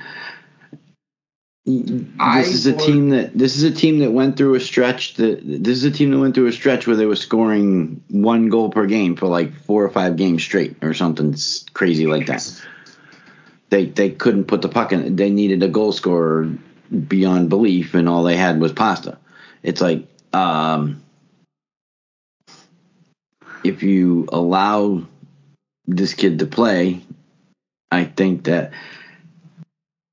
I 2.18 2.42
this 2.42 2.54
is 2.54 2.66
a 2.66 2.72
would- 2.72 2.80
team 2.80 3.08
that 3.10 3.36
this 3.36 3.56
is 3.56 3.62
a 3.62 3.70
team 3.70 3.98
that 4.00 4.10
went 4.12 4.36
through 4.36 4.54
a 4.54 4.60
stretch 4.60 5.14
that 5.14 5.40
this 5.44 5.76
is 5.76 5.84
a 5.84 5.90
team 5.90 6.10
that 6.10 6.18
went 6.18 6.34
through 6.34 6.46
a 6.46 6.52
stretch 6.52 6.86
where 6.86 6.96
they 6.96 7.06
were 7.06 7.16
scoring 7.16 8.02
one 8.08 8.48
goal 8.48 8.70
per 8.70 8.86
game 8.86 9.16
for 9.16 9.26
like 9.26 9.54
four 9.62 9.84
or 9.84 9.90
five 9.90 10.16
games 10.16 10.42
straight 10.42 10.76
or 10.82 10.94
something 10.94 11.34
crazy 11.74 12.06
like 12.06 12.26
that. 12.26 12.62
They 13.70 13.86
they 13.86 14.10
couldn't 14.10 14.44
put 14.44 14.62
the 14.62 14.68
puck 14.68 14.92
in. 14.92 15.16
They 15.16 15.30
needed 15.30 15.62
a 15.62 15.68
goal 15.68 15.92
scorer 15.92 16.44
beyond 17.08 17.50
belief, 17.50 17.94
and 17.94 18.08
all 18.08 18.22
they 18.22 18.36
had 18.36 18.60
was 18.60 18.72
pasta. 18.72 19.18
It's 19.62 19.80
like 19.82 20.06
um, 20.32 21.02
if 23.68 23.82
you 23.82 24.26
allow 24.32 25.02
this 25.86 26.14
kid 26.14 26.38
to 26.40 26.46
play, 26.46 27.00
I 27.90 28.04
think 28.04 28.44
that, 28.44 28.72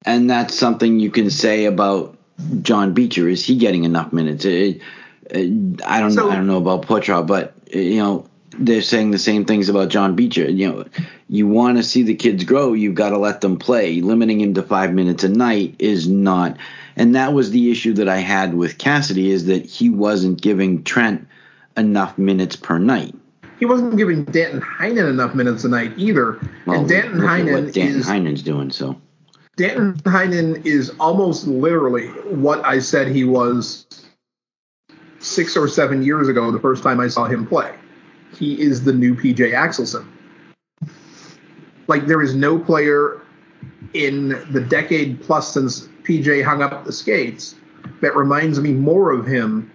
and 0.05 0.29
that's 0.29 0.57
something 0.57 0.99
you 0.99 1.11
can 1.11 1.29
say 1.29 1.65
about 1.65 2.17
John 2.61 2.93
Beecher. 2.93 3.27
Is 3.27 3.45
he 3.45 3.57
getting 3.57 3.83
enough 3.83 4.13
minutes? 4.13 4.45
It, 4.45 4.81
it, 5.29 5.81
I 5.85 5.99
don't 5.99 6.11
So- 6.11 6.29
I 6.29 6.35
don't 6.35 6.47
know 6.47 6.57
about 6.57 6.83
Poitras, 6.83 7.25
but 7.27 7.53
you 7.73 7.97
know 7.97 8.27
they're 8.57 8.81
saying 8.81 9.11
the 9.11 9.17
same 9.17 9.43
things 9.45 9.67
about 9.67 9.89
John 9.89 10.15
Beecher. 10.15 10.49
You 10.49 10.71
know, 10.71 10.85
you 11.27 11.47
want 11.47 11.77
to 11.77 11.83
see 11.83 12.03
the 12.03 12.15
kids 12.15 12.43
grow, 12.45 12.73
you've 12.73 12.95
got 12.95 13.09
to 13.09 13.17
let 13.17 13.41
them 13.41 13.57
play. 13.57 13.99
Limiting 14.01 14.39
him 14.39 14.53
to 14.53 14.61
five 14.63 14.93
minutes 14.93 15.23
a 15.23 15.29
night 15.29 15.75
is 15.79 16.07
not. 16.07 16.57
And 16.95 17.15
that 17.15 17.33
was 17.33 17.51
the 17.51 17.69
issue 17.71 17.93
that 17.95 18.07
I 18.07 18.17
had 18.17 18.53
with 18.53 18.77
Cassidy 18.77 19.29
is 19.29 19.47
that 19.47 19.65
he 19.65 19.89
wasn't 19.89 20.39
giving 20.41 20.83
Trent 20.83 21.27
enough 21.75 22.17
minutes 22.17 22.55
per 22.55 22.77
night. 22.79 23.13
He 23.59 23.65
wasn't 23.65 23.97
giving 23.97 24.25
Danton 24.25 24.61
Heinen 24.61 25.09
enough 25.09 25.33
minutes 25.33 25.63
a 25.63 25.69
night 25.69 25.93
either. 25.97 26.39
Well, 26.65 26.81
and 26.81 26.89
Danton 26.89 27.19
Heinen 27.19 27.65
what 27.65 27.73
Danton 27.73 28.01
is 28.01 28.07
Heinen's 28.07 28.43
doing. 28.43 28.71
So 28.71 28.99
Danton 29.55 29.95
Heinen 30.03 30.65
is 30.65 30.91
almost 30.99 31.47
literally 31.47 32.07
what 32.07 32.63
I 32.65 32.79
said 32.79 33.07
he 33.07 33.23
was 33.23 33.85
six 35.19 35.55
or 35.55 35.67
seven 35.67 36.03
years 36.03 36.27
ago, 36.27 36.51
the 36.51 36.59
first 36.59 36.83
time 36.83 36.99
I 36.99 37.07
saw 37.07 37.25
him 37.25 37.47
play. 37.47 37.73
He 38.37 38.61
is 38.61 38.83
the 38.83 38.93
new 38.93 39.15
PJ 39.15 39.53
Axelsson. 39.53 40.05
Like 41.87 42.07
there 42.07 42.21
is 42.21 42.35
no 42.35 42.59
player 42.59 43.21
in 43.93 44.29
the 44.51 44.61
decade 44.61 45.21
plus 45.21 45.53
since 45.53 45.87
PJ 46.03 46.43
hung 46.43 46.61
up 46.61 46.83
the 46.83 46.91
skates 46.91 47.55
that 48.01 48.15
reminds 48.15 48.59
me 48.59 48.73
more 48.73 49.11
of 49.11 49.25
him 49.25 49.71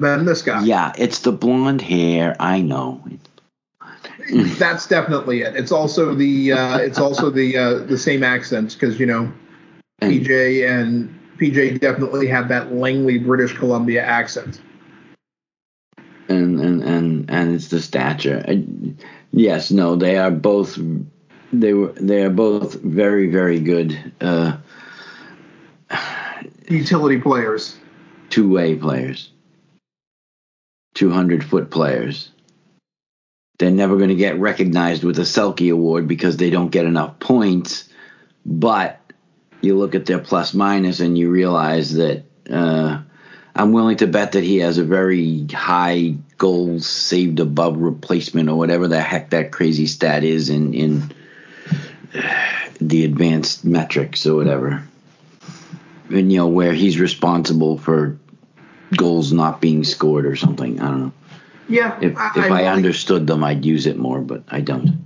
than 0.00 0.24
this 0.24 0.42
guy. 0.42 0.62
yeah, 0.64 0.92
it's 0.98 1.20
the 1.20 1.32
blonde 1.32 1.82
hair. 1.82 2.36
I 2.40 2.60
know. 2.60 3.02
That's 4.58 4.86
definitely 4.88 5.42
it. 5.42 5.54
It's 5.56 5.70
also 5.72 6.14
the 6.14 6.52
uh, 6.52 6.78
it's 6.78 6.98
also 6.98 7.30
the 7.30 7.56
uh, 7.56 7.74
the 7.86 7.98
same 7.98 8.22
accents 8.24 8.74
because 8.74 8.98
you 8.98 9.06
know 9.06 9.32
And- 10.00 10.12
PJ 10.12 10.68
and 10.68 11.18
PJ 11.38 11.80
definitely 11.80 12.26
have 12.28 12.48
that 12.48 12.72
Langley 12.74 13.18
British 13.18 13.52
Columbia 13.56 14.02
accent. 14.02 14.60
and 16.28 16.58
and 16.60 16.82
and 16.82 17.30
and 17.30 17.54
it's 17.54 17.68
the 17.68 17.80
stature. 17.80 18.42
Yes, 19.32 19.70
no, 19.70 19.96
they 19.96 20.16
are 20.16 20.30
both. 20.30 20.78
They 21.52 21.74
were. 21.74 21.92
They 21.92 22.22
are 22.24 22.30
both 22.30 22.74
very, 22.82 23.30
very 23.30 23.60
good 23.60 23.96
uh, 24.20 24.56
Utility 26.68 27.20
players. 27.20 27.76
two-way 28.30 28.74
players, 28.74 29.30
two 30.96 31.10
hundred 31.10 31.44
foot 31.44 31.70
players. 31.70 32.30
They're 33.58 33.70
never 33.70 33.96
going 33.96 34.08
to 34.08 34.16
get 34.16 34.38
recognized 34.38 35.04
with 35.04 35.18
a 35.18 35.22
Selke 35.22 35.72
Award 35.72 36.08
because 36.08 36.36
they 36.36 36.50
don't 36.50 36.72
get 36.72 36.84
enough 36.84 37.20
points. 37.20 37.88
But 38.44 39.00
you 39.60 39.78
look 39.78 39.94
at 39.94 40.06
their 40.06 40.18
plus 40.18 40.54
minus 40.54 41.00
and 41.00 41.16
you 41.16 41.30
realize 41.30 41.94
that 41.94 42.24
uh, 42.50 43.02
I'm 43.54 43.72
willing 43.72 43.98
to 43.98 44.06
bet 44.06 44.32
that 44.32 44.44
he 44.44 44.58
has 44.58 44.78
a 44.78 44.84
very 44.84 45.46
high 45.46 46.16
goals 46.38 46.86
saved 46.86 47.40
above 47.40 47.78
replacement 47.78 48.48
or 48.48 48.56
whatever 48.56 48.88
the 48.88 49.00
heck 49.00 49.30
that 49.30 49.52
crazy 49.52 49.86
stat 49.86 50.24
is 50.24 50.50
in 50.50 50.74
in 50.74 51.12
the 52.80 53.04
advanced 53.04 53.64
metrics 53.64 54.26
or 54.26 54.34
whatever. 54.34 54.82
And 56.10 56.30
you 56.30 56.38
know 56.38 56.48
where 56.48 56.72
he's 56.72 57.00
responsible 57.00 57.78
for 57.78 58.18
goals 58.94 59.32
not 59.32 59.60
being 59.60 59.84
scored 59.84 60.26
or 60.26 60.36
something. 60.36 60.80
I 60.80 60.88
don't 60.88 61.00
know. 61.00 61.12
Yeah. 61.68 61.98
If 62.00 62.12
if 62.12 62.18
I'm 62.36 62.52
I 62.52 62.66
understood 62.66 63.26
them, 63.26 63.42
I'd 63.42 63.64
use 63.64 63.86
it 63.86 63.96
more, 63.96 64.20
but 64.20 64.44
I 64.48 64.60
don't. 64.60 65.04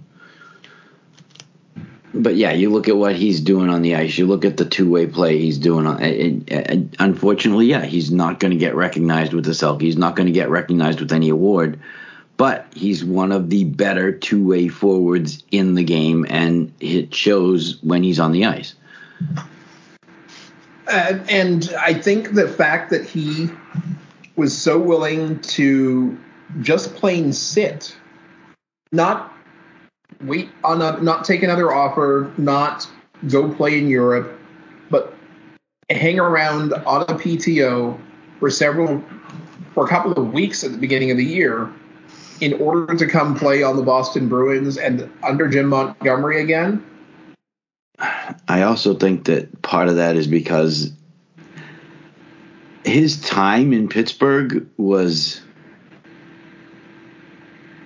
But 2.13 2.35
yeah, 2.35 2.53
you 2.53 2.71
look 2.71 2.89
at 2.89 2.97
what 2.97 3.15
he's 3.15 3.41
doing 3.41 3.71
on 3.71 3.83
the 3.83 3.95
ice. 3.95 4.19
You 4.19 4.27
look 4.27 4.45
at 4.45 4.57
the 4.57 4.65
two-way 4.65 5.07
play 5.07 5.39
he's 5.39 5.59
doing. 5.59 5.87
On, 5.87 6.03
it, 6.03 6.51
it, 6.51 6.97
unfortunately, 6.99 7.67
yeah, 7.67 7.85
he's 7.85 8.11
not 8.11 8.41
going 8.41 8.51
to 8.51 8.57
get 8.57 8.75
recognized 8.75 9.33
with 9.33 9.45
the 9.45 9.53
Selke. 9.53 9.83
He's 9.83 9.97
not 9.97 10.17
going 10.17 10.27
to 10.27 10.33
get 10.33 10.51
recognized 10.51 11.01
with 11.01 11.13
any 11.13 11.29
award. 11.29 11.79
But 12.37 12.67
he's 12.75 13.05
one 13.05 13.33
of 13.33 13.49
the 13.49 13.65
better 13.65 14.13
two-way 14.13 14.69
forwards 14.69 15.45
in 15.53 15.75
the 15.75 15.85
game, 15.85 16.27
and 16.29 16.73
it 16.81 17.15
shows 17.15 17.79
when 17.83 18.03
he's 18.03 18.19
on 18.19 18.33
the 18.33 18.47
ice. 18.47 18.75
Uh, 20.91 21.25
and 21.29 21.73
I 21.79 21.95
think 21.95 22.35
the 22.35 22.49
fact 22.49 22.91
that 22.91 23.05
he 23.05 23.49
was 24.37 24.57
so 24.57 24.79
willing 24.79 25.41
to 25.41 26.19
just 26.63 26.95
plain 26.97 27.33
sit, 27.33 27.97
not 28.91 29.33
wait 30.23 30.51
on 30.65 30.83
a, 30.83 31.01
not 31.01 31.25
take 31.25 31.43
another 31.43 31.73
offer, 31.73 32.33
not 32.39 32.89
go 33.29 33.53
play 33.53 33.79
in 33.79 33.89
Europe, 33.89 34.37
but 34.91 35.15
hang 35.91 36.19
around 36.19 36.73
on 36.73 37.03
a 37.03 37.15
PTO 37.15 37.99
for 38.41 38.51
several, 38.51 39.05
for 39.75 39.85
a 39.85 39.89
couple 39.89 40.13
of 40.13 40.33
weeks 40.33 40.65
at 40.65 40.73
the 40.73 40.79
beginning 40.79 41.11
of 41.11 41.17
the 41.17 41.25
year 41.25 41.73
in 42.41 42.55
order 42.55 42.97
to 42.97 43.07
come 43.07 43.37
play 43.37 43.63
on 43.63 43.77
the 43.77 43.83
Boston 43.83 44.29
Bruins 44.29 44.79
and 44.79 45.09
under 45.23 45.47
Jim 45.47 45.67
Montgomery 45.67 46.41
again. 46.43 46.85
I 48.49 48.63
also 48.63 48.95
think 48.95 49.25
that 49.25 49.63
part 49.63 49.89
of 49.89 49.97
that 49.97 50.17
is 50.17 50.27
because 50.27 50.93
his 52.85 53.21
time 53.21 53.73
in 53.73 53.89
Pittsburgh 53.89 54.67
was. 54.77 55.41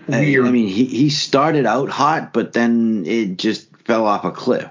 I- 0.09 0.21
Weird. 0.21 0.47
I 0.47 0.51
mean, 0.51 0.69
he, 0.69 0.85
he 0.85 1.11
started 1.11 1.66
out 1.66 1.89
hot, 1.89 2.33
but 2.33 2.53
then 2.53 3.05
it 3.07 3.39
just 3.39 3.69
fell 3.85 4.07
off 4.07 4.25
a 4.25 4.31
cliff. 4.31 4.71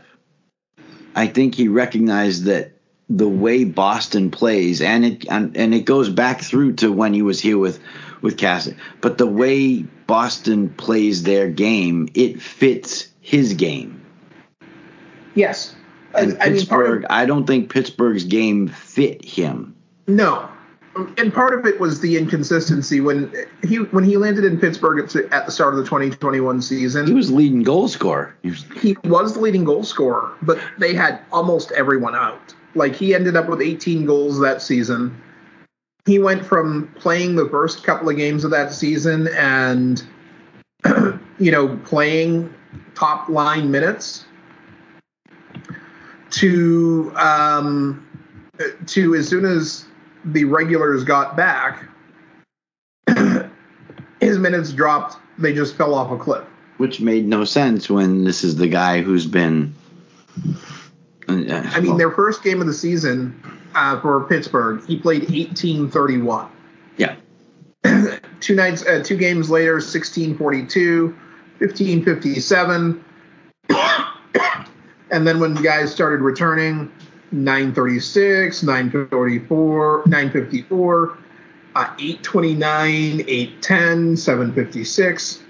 I 1.15 1.27
think 1.27 1.55
he 1.55 1.67
recognized 1.67 2.45
that 2.45 2.71
the 3.09 3.27
way 3.27 3.63
Boston 3.63 4.31
plays, 4.31 4.81
and 4.81 5.05
it 5.05 5.25
and, 5.29 5.55
and 5.57 5.73
it 5.73 5.85
goes 5.85 6.09
back 6.09 6.41
through 6.41 6.73
to 6.73 6.91
when 6.91 7.13
he 7.13 7.21
was 7.21 7.39
here 7.39 7.57
with 7.57 7.79
with 8.21 8.37
Cassidy, 8.37 8.77
but 9.01 9.17
the 9.17 9.27
way 9.27 9.83
Boston 10.07 10.69
plays 10.69 11.23
their 11.23 11.49
game, 11.49 12.07
it 12.13 12.41
fits 12.41 13.07
his 13.21 13.53
game. 13.53 14.02
Yes. 15.35 15.75
I, 16.15 16.21
And 16.21 16.31
I 16.41 16.45
mean, 16.45 16.53
of- 16.53 16.57
Pittsburgh, 16.59 17.05
I 17.09 17.25
don't 17.25 17.45
think 17.47 17.69
Pittsburgh's 17.71 18.23
game 18.23 18.67
fit 18.67 19.23
him. 19.25 19.75
No, 20.07 20.47
and 21.17 21.33
part 21.33 21.57
of 21.57 21.65
it 21.65 21.79
was 21.79 22.01
the 22.01 22.17
inconsistency 22.17 22.99
when 22.99 23.33
he 23.63 23.77
when 23.77 24.03
he 24.03 24.17
landed 24.17 24.43
in 24.45 24.59
Pittsburgh 24.59 25.03
at, 25.03 25.09
the- 25.09 25.33
at 25.33 25.45
the 25.45 25.51
start 25.51 25.73
of 25.73 25.77
the 25.79 25.85
2021 25.85 26.61
season. 26.61 27.07
He 27.07 27.13
was 27.13 27.31
leading 27.31 27.63
goal 27.63 27.87
scorer. 27.87 28.35
He 28.43 28.49
was, 28.51 28.65
he 28.79 28.95
was 29.05 29.33
the 29.33 29.39
leading 29.39 29.63
goal 29.63 29.83
scorer, 29.83 30.31
but 30.43 30.59
they 30.77 30.93
had 30.93 31.19
almost 31.31 31.71
everyone 31.71 32.15
out. 32.15 32.53
Like 32.75 32.95
he 32.95 33.15
ended 33.15 33.35
up 33.35 33.47
with 33.49 33.61
18 33.61 34.05
goals 34.05 34.39
that 34.41 34.61
season. 34.61 35.19
He 36.05 36.19
went 36.19 36.45
from 36.45 36.93
playing 36.99 37.37
the 37.37 37.47
first 37.49 37.83
couple 37.83 38.09
of 38.09 38.17
games 38.17 38.43
of 38.43 38.51
that 38.51 38.73
season 38.73 39.29
and 39.37 40.03
you 41.39 41.51
know 41.51 41.77
playing 41.85 42.53
top 42.93 43.29
line 43.29 43.71
minutes 43.71 44.25
to 46.33 47.13
um, 47.15 48.07
to 48.87 49.15
as 49.15 49.27
soon 49.27 49.45
as 49.45 49.85
the 50.25 50.45
regulars 50.45 51.03
got 51.03 51.35
back, 51.35 51.87
his 54.19 54.37
minutes 54.37 54.71
dropped. 54.73 55.17
They 55.37 55.53
just 55.53 55.75
fell 55.75 55.95
off 55.95 56.11
a 56.11 56.17
cliff. 56.17 56.45
which 56.77 57.01
made 57.01 57.25
no 57.25 57.43
sense 57.43 57.89
when 57.89 58.23
this 58.23 58.43
is 58.43 58.55
the 58.55 58.67
guy 58.67 59.01
who's 59.01 59.25
been. 59.25 59.73
uh, 61.27 61.63
I 61.65 61.79
mean, 61.79 61.97
their 61.97 62.11
first 62.11 62.43
game 62.43 62.61
of 62.61 62.67
the 62.67 62.73
season 62.73 63.39
uh, 63.75 63.99
for 64.01 64.23
Pittsburgh, 64.25 64.83
he 64.85 64.97
played 64.99 65.21
1831. 65.23 66.49
yeah, 66.97 67.15
Two 68.39 68.55
nights, 68.55 68.85
uh, 68.85 69.01
two 69.03 69.17
games 69.17 69.49
later, 69.49 69.73
1642, 69.75 71.07
1557, 71.59 73.05
and 75.13 75.27
then 75.27 75.39
when 75.39 75.53
the 75.53 75.61
guys 75.61 75.91
started 75.91 76.21
returning, 76.21 76.91
936, 77.31 78.63
944, 78.63 80.03
954, 80.07 81.17
uh, 81.75 81.79
829, 81.99 83.21
810, 83.21 84.17
756. 84.17 85.43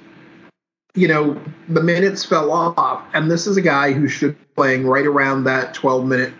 You 0.96 1.08
know, 1.08 1.42
the 1.70 1.82
minutes 1.82 2.26
fell 2.26 2.52
off, 2.52 3.04
and 3.14 3.32
this 3.32 3.48
is 3.48 3.56
a 3.56 3.62
guy 3.62 3.94
who 3.94 4.10
should 4.10 4.38
be 4.38 4.46
playing 4.56 4.86
right 4.86 5.06
around 5.06 5.46
that 5.46 5.74
12 5.74 6.06
minute 6.06 6.34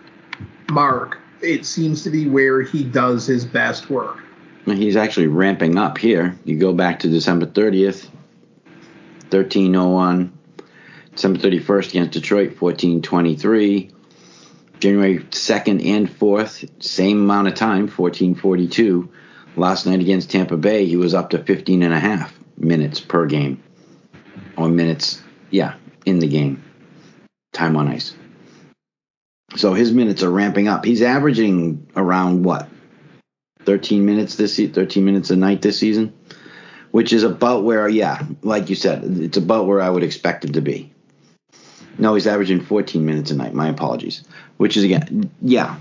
mark. 0.70 1.18
It 1.40 1.64
seems 1.64 2.02
to 2.04 2.10
be 2.10 2.28
where 2.28 2.60
he 2.60 2.84
does 2.84 3.26
his 3.26 3.46
best 3.46 3.88
work. 3.88 4.18
he's 4.66 4.96
actually 4.96 5.28
ramping 5.28 5.78
up 5.78 5.96
here. 5.96 6.38
You 6.44 6.58
go 6.58 6.74
back 6.74 6.98
to 7.00 7.08
December 7.08 7.46
30th, 7.46 8.04
1301. 9.30 10.33
December 11.14 11.38
31st 11.38 11.88
against 11.90 12.12
Detroit, 12.12 12.60
1423. 12.60 13.90
January 14.80 15.18
2nd 15.20 15.86
and 15.86 16.10
4th, 16.10 16.82
same 16.82 17.22
amount 17.22 17.48
of 17.48 17.54
time, 17.54 17.88
1442. 17.88 19.08
Last 19.56 19.86
night 19.86 20.00
against 20.00 20.30
Tampa 20.30 20.56
Bay, 20.56 20.86
he 20.86 20.96
was 20.96 21.14
up 21.14 21.30
to 21.30 21.42
15 21.42 21.82
and 21.82 21.94
a 21.94 21.98
half 21.98 22.38
minutes 22.56 23.00
per 23.00 23.26
game. 23.26 23.62
Or 24.56 24.68
minutes, 24.68 25.22
yeah, 25.50 25.76
in 26.04 26.18
the 26.18 26.26
game. 26.26 26.62
Time 27.52 27.76
on 27.76 27.88
ice. 27.88 28.14
So 29.56 29.72
his 29.74 29.92
minutes 29.92 30.22
are 30.22 30.30
ramping 30.30 30.68
up. 30.68 30.84
He's 30.84 31.02
averaging 31.02 31.90
around 31.94 32.42
what? 32.42 32.68
13 33.64 34.04
minutes 34.04 34.34
this 34.36 34.56
se- 34.56 34.68
13 34.68 35.04
minutes 35.04 35.30
a 35.30 35.36
night 35.36 35.62
this 35.62 35.78
season, 35.78 36.12
which 36.90 37.12
is 37.12 37.22
about 37.22 37.64
where 37.64 37.88
yeah, 37.88 38.26
like 38.42 38.68
you 38.68 38.76
said, 38.76 39.04
it's 39.04 39.36
about 39.36 39.66
where 39.66 39.80
I 39.80 39.88
would 39.88 40.02
expect 40.02 40.44
him 40.44 40.52
to 40.52 40.60
be. 40.60 40.93
No, 41.98 42.14
he's 42.14 42.26
averaging 42.26 42.60
14 42.60 43.04
minutes 43.04 43.30
a 43.30 43.36
night. 43.36 43.54
My 43.54 43.68
apologies. 43.68 44.24
Which 44.56 44.76
is 44.76 44.84
again, 44.84 45.30
yeah, 45.42 45.76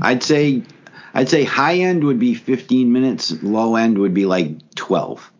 I'd 0.00 0.22
say 0.22 0.62
I'd 1.14 1.28
say 1.28 1.44
high 1.44 1.76
end 1.78 2.04
would 2.04 2.18
be 2.18 2.34
15 2.34 2.92
minutes, 2.92 3.42
low 3.42 3.76
end 3.76 3.98
would 3.98 4.14
be 4.14 4.26
like 4.26 4.74
12. 4.74 5.30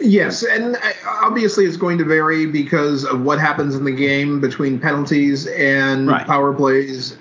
Yes, 0.00 0.44
and 0.44 0.76
obviously 1.06 1.64
it's 1.64 1.76
going 1.76 1.98
to 1.98 2.04
vary 2.04 2.46
because 2.46 3.04
of 3.04 3.22
what 3.22 3.40
happens 3.40 3.74
in 3.74 3.84
the 3.84 3.90
game 3.92 4.40
between 4.40 4.78
penalties 4.78 5.46
and 5.48 6.06
Right. 6.06 6.24
power 6.26 6.54
plays. 6.54 7.16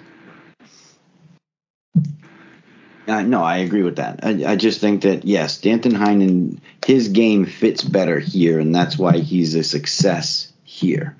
Uh, 3.07 3.21
no, 3.21 3.41
I 3.41 3.57
agree 3.57 3.83
with 3.83 3.95
that. 3.97 4.19
I, 4.23 4.43
I 4.51 4.55
just 4.57 4.81
think 4.81 5.03
that 5.03 5.23
yes, 5.23 5.59
Danton 5.61 5.93
Heinen, 5.93 6.59
his 6.85 7.07
game 7.07 7.45
fits 7.45 7.81
better 7.83 8.19
here, 8.19 8.59
and 8.59 8.75
that's 8.75 8.97
why 8.97 9.19
he's 9.19 9.55
a 9.55 9.63
success 9.63 10.51
here. 10.65 11.15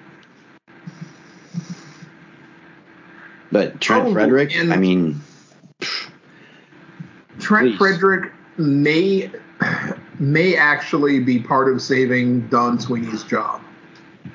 But 3.52 3.80
Trent 3.80 4.08
Oh, 4.08 4.12
Frederic, 4.14 4.54
I 4.58 4.76
mean, 4.76 5.22
Trent 7.40 7.70
Please. 7.70 7.78
Frederic 7.78 8.34
may 8.58 9.32
may 10.20 10.56
actually 10.58 11.20
be 11.22 11.40
part 11.40 11.72
of 11.72 11.82
saving 11.82 12.50
Don 12.50 12.80
Sweeney's 12.80 13.24
job. 13.24 13.62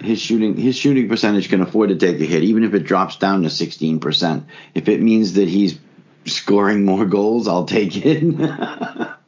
his 0.00 0.18
shooting 0.20 0.56
his 0.56 0.74
shooting 0.76 1.06
percentage 1.08 1.50
can 1.50 1.60
afford 1.60 1.90
to 1.90 1.96
take 1.96 2.18
a 2.20 2.24
hit, 2.24 2.42
even 2.42 2.64
if 2.64 2.72
it 2.72 2.84
drops 2.84 3.16
down 3.16 3.42
to 3.42 3.50
sixteen 3.50 4.00
percent. 4.00 4.46
If 4.74 4.88
it 4.88 5.02
means 5.02 5.34
that 5.34 5.48
he's 5.48 5.78
scoring 6.26 6.84
more 6.84 7.04
goals, 7.04 7.48
I'll 7.48 7.64
take 7.64 7.96
it. 8.04 8.22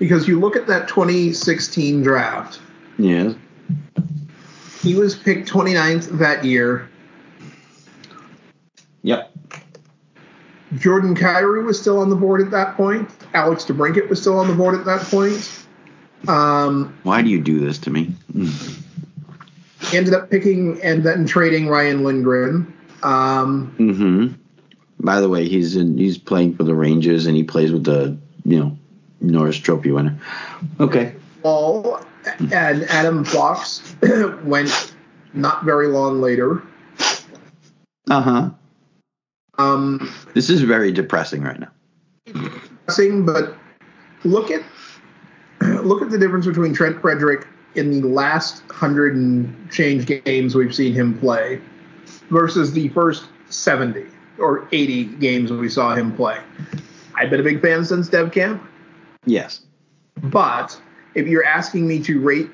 Because 0.00 0.26
you 0.26 0.40
look 0.40 0.56
at 0.56 0.66
that 0.66 0.88
2016 0.88 2.02
draft, 2.02 2.58
yes. 2.98 3.34
he 4.82 4.94
was 4.94 5.14
picked 5.14 5.46
29th 5.46 6.18
that 6.18 6.42
year. 6.42 6.88
Yep. 9.02 9.30
Jordan 10.78 11.14
Kyrou 11.14 11.66
was 11.66 11.78
still 11.78 11.98
on 11.98 12.08
the 12.08 12.16
board 12.16 12.40
at 12.40 12.50
that 12.50 12.78
point. 12.78 13.10
Alex 13.34 13.66
DeBrincat 13.66 14.08
was 14.08 14.18
still 14.18 14.38
on 14.38 14.48
the 14.48 14.54
board 14.54 14.74
at 14.74 14.86
that 14.86 15.02
point. 15.02 15.66
Um, 16.28 16.96
Why 17.02 17.20
do 17.20 17.28
you 17.28 17.38
do 17.38 17.60
this 17.60 17.76
to 17.80 17.90
me? 17.90 18.14
ended 19.92 20.14
up 20.14 20.30
picking 20.30 20.80
and 20.82 21.02
then 21.02 21.26
trading 21.26 21.68
Ryan 21.68 22.04
Lindgren. 22.04 22.72
Um, 23.02 23.74
Mm-hmm. 23.78 24.34
By 25.02 25.20
the 25.20 25.28
way, 25.30 25.48
he's 25.48 25.76
in, 25.76 25.96
he's 25.96 26.18
playing 26.18 26.56
for 26.56 26.64
the 26.64 26.74
Rangers 26.74 27.24
and 27.26 27.34
he 27.34 27.42
plays 27.42 27.72
with 27.72 27.84
the 27.84 28.18
you 28.44 28.58
know 28.58 28.76
Norris 29.20 29.56
Trophy 29.56 29.90
winner. 29.92 30.18
Okay. 30.78 31.14
Wall 31.42 32.00
and 32.52 32.84
Adam 32.84 33.24
Fox 33.24 33.94
went 34.44 34.94
not 35.32 35.64
very 35.64 35.86
long 35.88 36.20
later. 36.20 36.62
Uh 38.10 38.20
huh. 38.20 38.50
Um, 39.58 40.12
This 40.34 40.50
is 40.50 40.62
very 40.62 40.92
depressing 40.92 41.42
right 41.42 41.58
now. 41.60 41.70
interesting, 42.26 43.24
but 43.24 43.54
look 44.24 44.50
at 44.50 44.62
look 45.82 46.02
at 46.02 46.10
the 46.10 46.18
difference 46.18 46.44
between 46.46 46.74
Trent 46.74 47.00
Frederic 47.00 47.46
in 47.74 47.90
the 48.02 48.06
last 48.06 48.62
hundred 48.70 49.14
and 49.16 49.70
change 49.70 50.06
games 50.24 50.54
we've 50.54 50.74
seen 50.74 50.92
him 50.92 51.18
play 51.18 51.60
versus 52.30 52.72
the 52.72 52.88
first 52.90 53.24
seventy 53.48 54.06
or 54.38 54.66
eighty 54.72 55.04
games 55.04 55.50
we 55.52 55.68
saw 55.68 55.94
him 55.94 56.14
play. 56.14 56.38
I've 57.14 57.30
been 57.30 57.40
a 57.40 57.44
big 57.44 57.60
fan 57.60 57.84
since 57.84 58.08
Dev 58.08 58.32
Camp, 58.32 58.62
Yes. 59.26 59.60
but 60.22 60.80
if 61.14 61.26
you're 61.26 61.44
asking 61.44 61.86
me 61.86 62.02
to 62.04 62.20
rate 62.20 62.48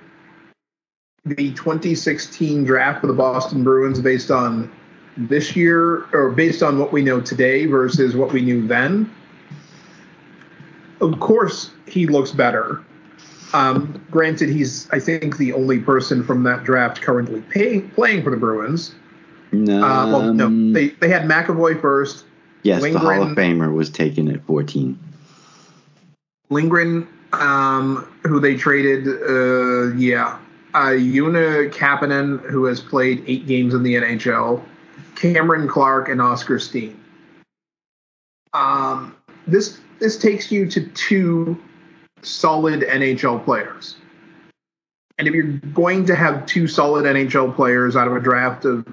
the 1.24 1.52
2016 1.54 2.64
draft 2.64 3.00
for 3.00 3.06
the 3.08 3.12
Boston 3.12 3.62
Bruins 3.64 4.00
based 4.00 4.30
on 4.30 4.72
this 5.16 5.54
year 5.56 6.06
or 6.12 6.30
based 6.30 6.62
on 6.62 6.78
what 6.78 6.92
we 6.92 7.02
know 7.02 7.20
today 7.20 7.66
versus 7.66 8.14
what 8.16 8.32
we 8.32 8.40
knew 8.42 8.66
then, 8.66 9.12
of 11.00 11.18
course 11.20 11.70
he 11.86 12.06
looks 12.06 12.30
better. 12.32 12.82
Um, 13.52 14.02
granted, 14.10 14.48
he's 14.48 14.88
I 14.90 14.98
think 14.98 15.36
the 15.36 15.52
only 15.52 15.78
person 15.80 16.24
from 16.24 16.42
that 16.44 16.64
draft 16.64 17.00
currently 17.02 17.42
pay, 17.42 17.80
playing 17.80 18.22
for 18.24 18.30
the 18.30 18.36
Bruins. 18.36 18.94
No. 19.64 19.82
Uh, 19.82 20.06
well, 20.06 20.34
no, 20.34 20.72
they 20.72 20.88
they 20.88 21.08
had 21.08 21.22
McAvoy 21.22 21.80
first, 21.80 22.24
yes, 22.62 22.82
the 22.82 22.98
Hall 22.98 23.22
of 23.22 23.36
Famer 23.36 23.72
was 23.72 23.90
taken 23.90 24.28
at 24.28 24.42
14. 24.44 24.98
Lindgren, 26.50 27.08
um, 27.32 28.08
who 28.22 28.38
they 28.38 28.56
traded, 28.56 29.08
uh, 29.08 29.94
yeah, 29.96 30.38
uh, 30.74 30.90
Joona 30.90 31.72
Koppanen, 31.72 32.40
who 32.48 32.64
has 32.64 32.80
played 32.80 33.24
eight 33.26 33.46
games 33.46 33.74
in 33.74 33.82
the 33.82 33.94
NHL, 33.94 34.62
Cameron 35.16 35.68
Clark, 35.68 36.08
and 36.08 36.20
Oscar 36.20 36.58
Steen. 36.58 37.00
Um, 38.52 39.16
this 39.46 39.80
this 39.98 40.18
takes 40.18 40.52
you 40.52 40.68
to 40.70 40.86
two 40.88 41.60
solid 42.22 42.82
NHL 42.82 43.44
players. 43.44 43.96
And 45.18 45.26
if 45.26 45.34
you're 45.34 45.52
going 45.72 46.04
to 46.06 46.14
have 46.14 46.44
two 46.44 46.68
solid 46.68 47.06
NHL 47.06 47.54
players 47.54 47.96
out 47.96 48.06
of 48.06 48.14
a 48.14 48.20
draft 48.20 48.66
of 48.66 48.86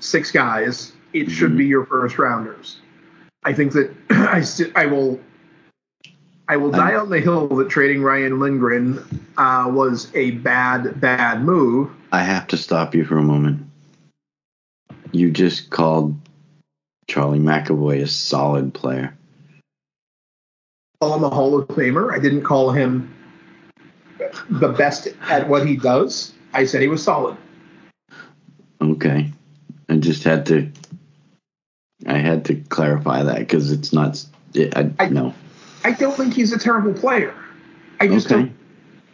six 0.00 0.30
guys, 0.30 0.92
it 1.12 1.30
should 1.30 1.56
be 1.56 1.66
your 1.66 1.86
first 1.86 2.18
rounders. 2.18 2.78
I 3.44 3.52
think 3.52 3.72
that 3.72 3.94
I 4.10 4.42
st- 4.42 4.72
I 4.76 4.86
will 4.86 5.20
I 6.48 6.56
will 6.56 6.70
die 6.70 6.94
on 6.94 7.10
the 7.10 7.20
hill 7.20 7.46
that 7.48 7.68
trading 7.68 8.02
Ryan 8.02 8.38
Lindgren 8.38 9.26
uh, 9.36 9.70
was 9.72 10.10
a 10.14 10.32
bad 10.32 11.00
bad 11.00 11.42
move. 11.44 11.90
I 12.12 12.22
have 12.22 12.46
to 12.48 12.56
stop 12.56 12.94
you 12.94 13.04
for 13.04 13.18
a 13.18 13.22
moment. 13.22 13.66
You 15.12 15.30
just 15.30 15.70
called 15.70 16.16
Charlie 17.06 17.38
McAvoy 17.38 18.02
a 18.02 18.06
solid 18.06 18.74
player. 18.74 19.16
Call 21.00 21.14
him 21.14 21.24
a 21.24 21.30
Hall 21.30 21.58
of 21.58 21.68
Famer. 21.68 22.12
I 22.12 22.18
didn't 22.18 22.42
call 22.42 22.70
him 22.72 23.14
the 24.50 24.68
best 24.68 25.08
at 25.22 25.48
what 25.48 25.66
he 25.66 25.76
does. 25.76 26.32
I 26.52 26.64
said 26.64 26.82
he 26.82 26.88
was 26.88 27.02
solid. 27.02 27.36
Okay. 28.80 29.32
I 29.88 29.96
just 29.96 30.24
had 30.24 30.46
to 30.46 30.70
I 32.06 32.18
had 32.18 32.44
to 32.46 32.54
clarify 32.54 33.22
that 33.22 33.38
because 33.40 33.72
it's 33.72 33.92
not 33.92 34.24
it, 34.54 34.76
I, 34.76 34.90
I- 34.98 35.08
no. 35.08 35.34
I 35.84 35.92
don't 35.92 36.16
think 36.16 36.34
he's 36.34 36.52
a 36.52 36.58
terrible 36.58 36.92
player. 36.92 37.32
I 38.00 38.08
just 38.08 38.26
Okay. 38.26 38.42
don't. 38.42 38.52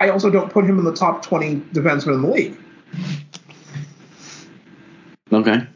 I 0.01 0.09
also 0.09 0.31
don't 0.31 0.51
put 0.51 0.65
him 0.65 0.79
in 0.79 0.85
the 0.85 0.95
top 0.95 1.23
twenty 1.23 1.57
defensemen 1.73 2.15
in 2.15 2.23
the 2.23 2.29
league. 2.29 2.57
Okay. 5.33 5.67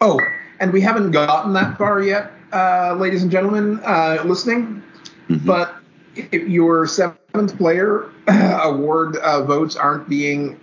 Oh, 0.00 0.20
and 0.60 0.72
we 0.72 0.80
haven't 0.80 1.10
gotten 1.10 1.52
that 1.54 1.78
far 1.78 2.02
yet, 2.02 2.30
uh, 2.52 2.94
ladies 2.98 3.22
and 3.22 3.30
gentlemen 3.30 3.80
uh, 3.84 4.22
listening. 4.24 4.82
Mhm. 5.28 5.44
But 5.46 5.74
if 6.14 6.48
your 6.48 6.86
seventh 6.86 7.56
player 7.58 8.10
award 8.28 9.16
uh, 9.16 9.42
votes 9.44 9.76
aren't 9.76 10.08
being 10.08 10.58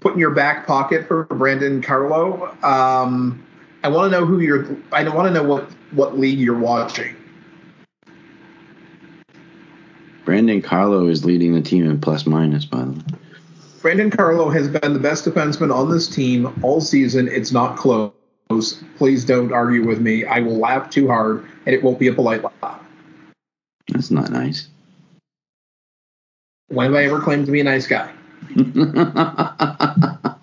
put 0.00 0.14
in 0.14 0.18
your 0.18 0.30
back 0.30 0.66
pocket 0.66 1.06
for 1.06 1.24
Brandon 1.24 1.82
Carlo, 1.82 2.56
um, 2.62 3.46
I 3.82 3.88
want 3.88 4.12
to 4.12 4.18
know 4.18 4.26
who 4.26 4.40
you're. 4.40 4.76
I 4.92 5.06
want 5.08 5.28
to 5.28 5.32
know 5.32 5.42
what 5.42 5.70
what 5.92 6.18
league 6.18 6.38
you're 6.38 6.58
watching. 6.58 7.16
Brandon 10.24 10.60
Carlo 10.62 11.08
is 11.08 11.24
leading 11.24 11.54
the 11.54 11.62
team 11.62 11.88
in 11.88 12.00
plus 12.00 12.26
minus, 12.26 12.64
by 12.64 12.84
the 12.84 12.92
way. 12.92 13.18
Brandon 13.80 14.10
Carlo 14.10 14.50
has 14.50 14.68
been 14.68 14.92
the 14.92 14.98
best 14.98 15.24
defenseman 15.24 15.74
on 15.74 15.90
this 15.90 16.06
team 16.06 16.52
all 16.62 16.80
season. 16.80 17.26
It's 17.28 17.52
not 17.52 17.76
close. 17.76 18.12
Please 18.98 19.24
don't 19.24 19.52
argue 19.52 19.86
with 19.86 20.00
me. 20.00 20.24
I 20.24 20.40
will 20.40 20.58
laugh 20.58 20.90
too 20.90 21.08
hard, 21.08 21.46
and 21.64 21.74
it 21.74 21.82
won't 21.82 21.98
be 21.98 22.08
a 22.08 22.12
polite 22.12 22.44
laugh. 22.44 22.80
That's 23.88 24.10
not 24.10 24.30
nice. 24.30 24.68
When 26.68 26.86
have 26.86 26.94
I 26.94 27.04
ever 27.04 27.20
claimed 27.20 27.46
to 27.46 27.52
be 27.52 27.60
a 27.60 27.64
nice 27.64 27.86
guy? 27.86 28.12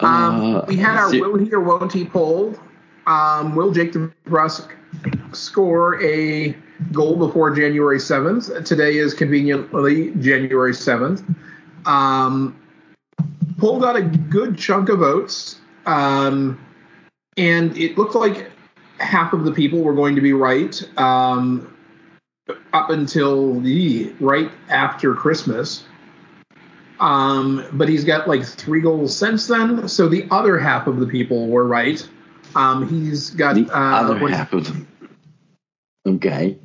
Um, 0.00 0.64
we 0.66 0.76
had 0.76 0.96
our 0.96 1.10
will 1.10 1.38
he 1.38 1.52
or 1.52 1.60
won't 1.60 1.92
he 1.92 2.04
poll. 2.04 2.54
Um, 3.06 3.54
will 3.54 3.70
Jake 3.70 3.92
DeBrusk 3.92 4.72
score 5.32 6.02
a 6.02 6.56
goal 6.92 7.16
before 7.16 7.50
January 7.54 7.98
7th? 7.98 8.64
Today 8.64 8.96
is 8.96 9.14
conveniently 9.14 10.10
January 10.16 10.72
7th. 10.72 11.24
Um, 11.86 12.60
poll 13.58 13.80
got 13.80 13.96
a 13.96 14.02
good 14.02 14.58
chunk 14.58 14.88
of 14.88 14.98
votes, 14.98 15.60
um, 15.86 16.60
and 17.36 17.76
it 17.78 17.96
looked 17.96 18.14
like 18.14 18.50
half 18.98 19.32
of 19.32 19.44
the 19.44 19.52
people 19.52 19.82
were 19.82 19.94
going 19.94 20.14
to 20.16 20.20
be 20.20 20.32
right 20.32 20.82
um, 20.98 21.75
up 22.72 22.90
until 22.90 23.60
the 23.60 24.12
right 24.20 24.50
after 24.68 25.14
Christmas. 25.14 25.84
Um, 26.98 27.64
but 27.72 27.88
he's 27.88 28.04
got 28.04 28.26
like 28.26 28.44
three 28.44 28.80
goals 28.80 29.16
since 29.16 29.46
then. 29.46 29.88
So 29.88 30.08
the 30.08 30.26
other 30.30 30.58
half 30.58 30.86
of 30.86 30.98
the 30.98 31.06
people 31.06 31.48
were 31.48 31.66
right. 31.66 32.06
Um, 32.54 32.88
he's 32.88 33.30
got 33.30 33.54
the 33.54 33.68
uh, 33.70 33.78
other 33.78 34.18
what- 34.18 34.32
half 34.32 34.52
of 34.52 34.66
them. 34.66 34.88
Okay. 36.06 36.56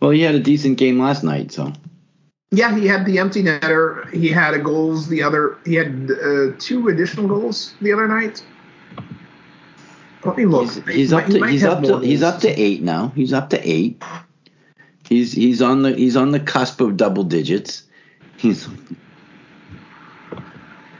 Well, 0.00 0.10
he 0.10 0.20
had 0.20 0.34
a 0.34 0.40
decent 0.40 0.78
game 0.78 0.98
last 1.00 1.24
night, 1.24 1.50
so 1.52 1.72
Yeah, 2.50 2.76
he 2.76 2.86
had 2.86 3.06
the 3.06 3.18
empty 3.18 3.42
netter. 3.42 4.10
He 4.12 4.28
had 4.28 4.54
a 4.54 4.58
goals 4.58 5.08
the 5.08 5.22
other. 5.22 5.58
He 5.64 5.74
had 5.74 6.10
uh, 6.10 6.52
two 6.58 6.88
additional 6.88 7.26
goals 7.26 7.74
the 7.80 7.92
other 7.92 8.06
night. 8.06 8.44
Let 10.24 10.36
me 10.36 10.44
look. 10.44 10.64
He's, 10.64 10.86
he's 10.88 11.12
up 11.12 11.24
He 11.24 11.34
to 11.34 11.40
might 11.40 11.50
he's 11.50 11.64
up 11.64 11.82
to 11.84 11.98
he's 12.00 12.22
up 12.22 12.40
to 12.40 12.48
eight 12.48 12.82
now. 12.82 13.12
He's 13.14 13.32
up 13.32 13.50
to 13.50 13.68
eight. 13.68 14.02
He's 15.10 15.32
he's 15.32 15.60
on 15.60 15.82
the 15.82 15.92
he's 15.92 16.16
on 16.16 16.30
the 16.30 16.38
cusp 16.38 16.80
of 16.80 16.96
double 16.96 17.24
digits. 17.24 17.82
He's 18.36 18.66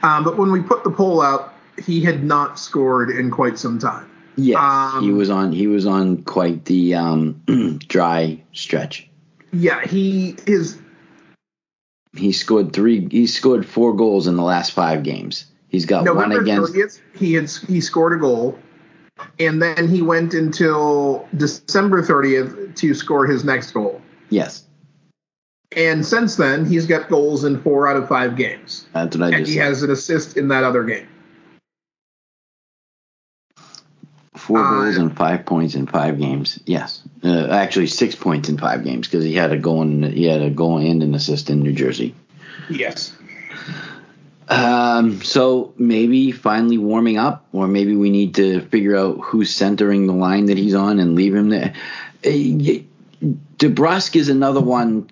Um, 0.03 0.24
but 0.24 0.37
when 0.37 0.51
we 0.51 0.61
put 0.61 0.82
the 0.82 0.91
poll 0.91 1.23
out, 1.23 1.55
he 1.87 2.03
had 2.03 2.24
not 2.24 2.59
scored 2.59 3.11
in 3.11 3.31
quite 3.31 3.57
some 3.59 3.78
time. 3.78 4.11
yes, 4.37 4.59
Um, 4.59 5.05
he 5.05 5.12
was 5.12 5.31
on 5.31 5.53
he 5.53 5.69
was 5.69 5.87
on 5.87 6.24
quite 6.24 6.65
the 6.65 6.97
um, 6.97 7.41
dry 7.89 8.43
stretch. 8.53 9.09
Yeah, 9.53 9.87
he 9.87 10.35
is. 10.47 10.77
He 12.16 12.32
scored 12.32 12.73
three. 12.73 13.07
He 13.09 13.28
scored 13.28 13.65
four 13.65 13.95
goals 13.95 14.27
in 14.27 14.37
the 14.37 14.43
last 14.43 14.73
five 14.73 15.05
games. 15.05 15.45
He's 15.69 15.87
got 15.87 16.12
one 16.12 16.32
against. 16.32 16.73
30th, 16.73 17.01
he 17.16 17.35
had 17.35 17.49
he 17.69 17.81
scored 17.81 18.12
a 18.15 18.16
goal, 18.16 18.59
and 19.39 19.62
then 19.62 19.87
he 19.87 20.03
went 20.03 20.35
until 20.35 21.28
December 21.37 22.03
30th 22.03 22.74
to 22.77 22.95
score 22.95 23.27
his 23.27 23.45
next 23.45 23.70
goal. 23.70 23.99
Yes, 24.31 24.65
And 25.77 26.05
since 26.07 26.36
then, 26.36 26.65
he's 26.65 26.86
got 26.86 27.09
goals 27.09 27.44
in 27.44 27.61
four 27.62 27.86
out 27.89 27.97
of 27.97 28.09
five 28.09 28.36
games, 28.36 28.86
that's 28.93 29.16
what 29.16 29.27
I 29.32 29.36
and 29.36 29.39
just 29.44 29.51
he 29.51 29.57
said. 29.59 29.65
has 29.66 29.82
an 29.82 29.90
assist 29.90 30.36
in 30.36 30.48
that 30.48 30.65
other 30.65 30.85
game. 30.85 31.07
Four 34.36 34.59
uh, 34.61 34.70
goals 34.70 34.97
and 34.97 35.16
five 35.16 35.44
points 35.44 35.74
in 35.74 35.86
five 35.86 36.19
games. 36.19 36.59
Yes, 36.65 37.02
uh, 37.24 37.48
actually 37.48 37.89
six 37.89 38.15
points 38.15 38.48
in 38.48 38.57
five 38.59 38.85
games 38.85 39.07
because 39.07 39.24
he 39.24 39.35
had 39.35 39.52
a 39.52 39.59
goal 39.59 39.82
and 39.82 40.05
he 40.05 40.24
had 40.24 40.40
a 40.43 40.51
goal 40.51 40.78
and 40.78 41.02
an 41.02 41.15
assist 41.15 41.51
in 41.51 41.61
New 41.61 41.73
Jersey. 41.73 42.15
Yes. 42.69 43.16
Um, 44.48 45.23
so 45.23 45.74
maybe 45.77 46.32
finally 46.32 46.78
warming 46.78 47.19
up, 47.19 47.47
or 47.52 47.69
maybe 47.69 47.94
we 47.94 48.11
need 48.11 48.35
to 48.36 48.61
figure 48.62 48.97
out 48.97 49.19
who's 49.20 49.55
centering 49.55 50.07
the 50.07 50.12
line 50.12 50.47
that 50.47 50.59
he's 50.59 50.74
on 50.74 50.98
and 50.98 51.15
leave 51.15 51.35
him 51.35 51.51
there. 51.51 51.74
DeBrusk 53.23 54.17
is 54.17 54.29
another 54.29 54.61
one 54.61 55.11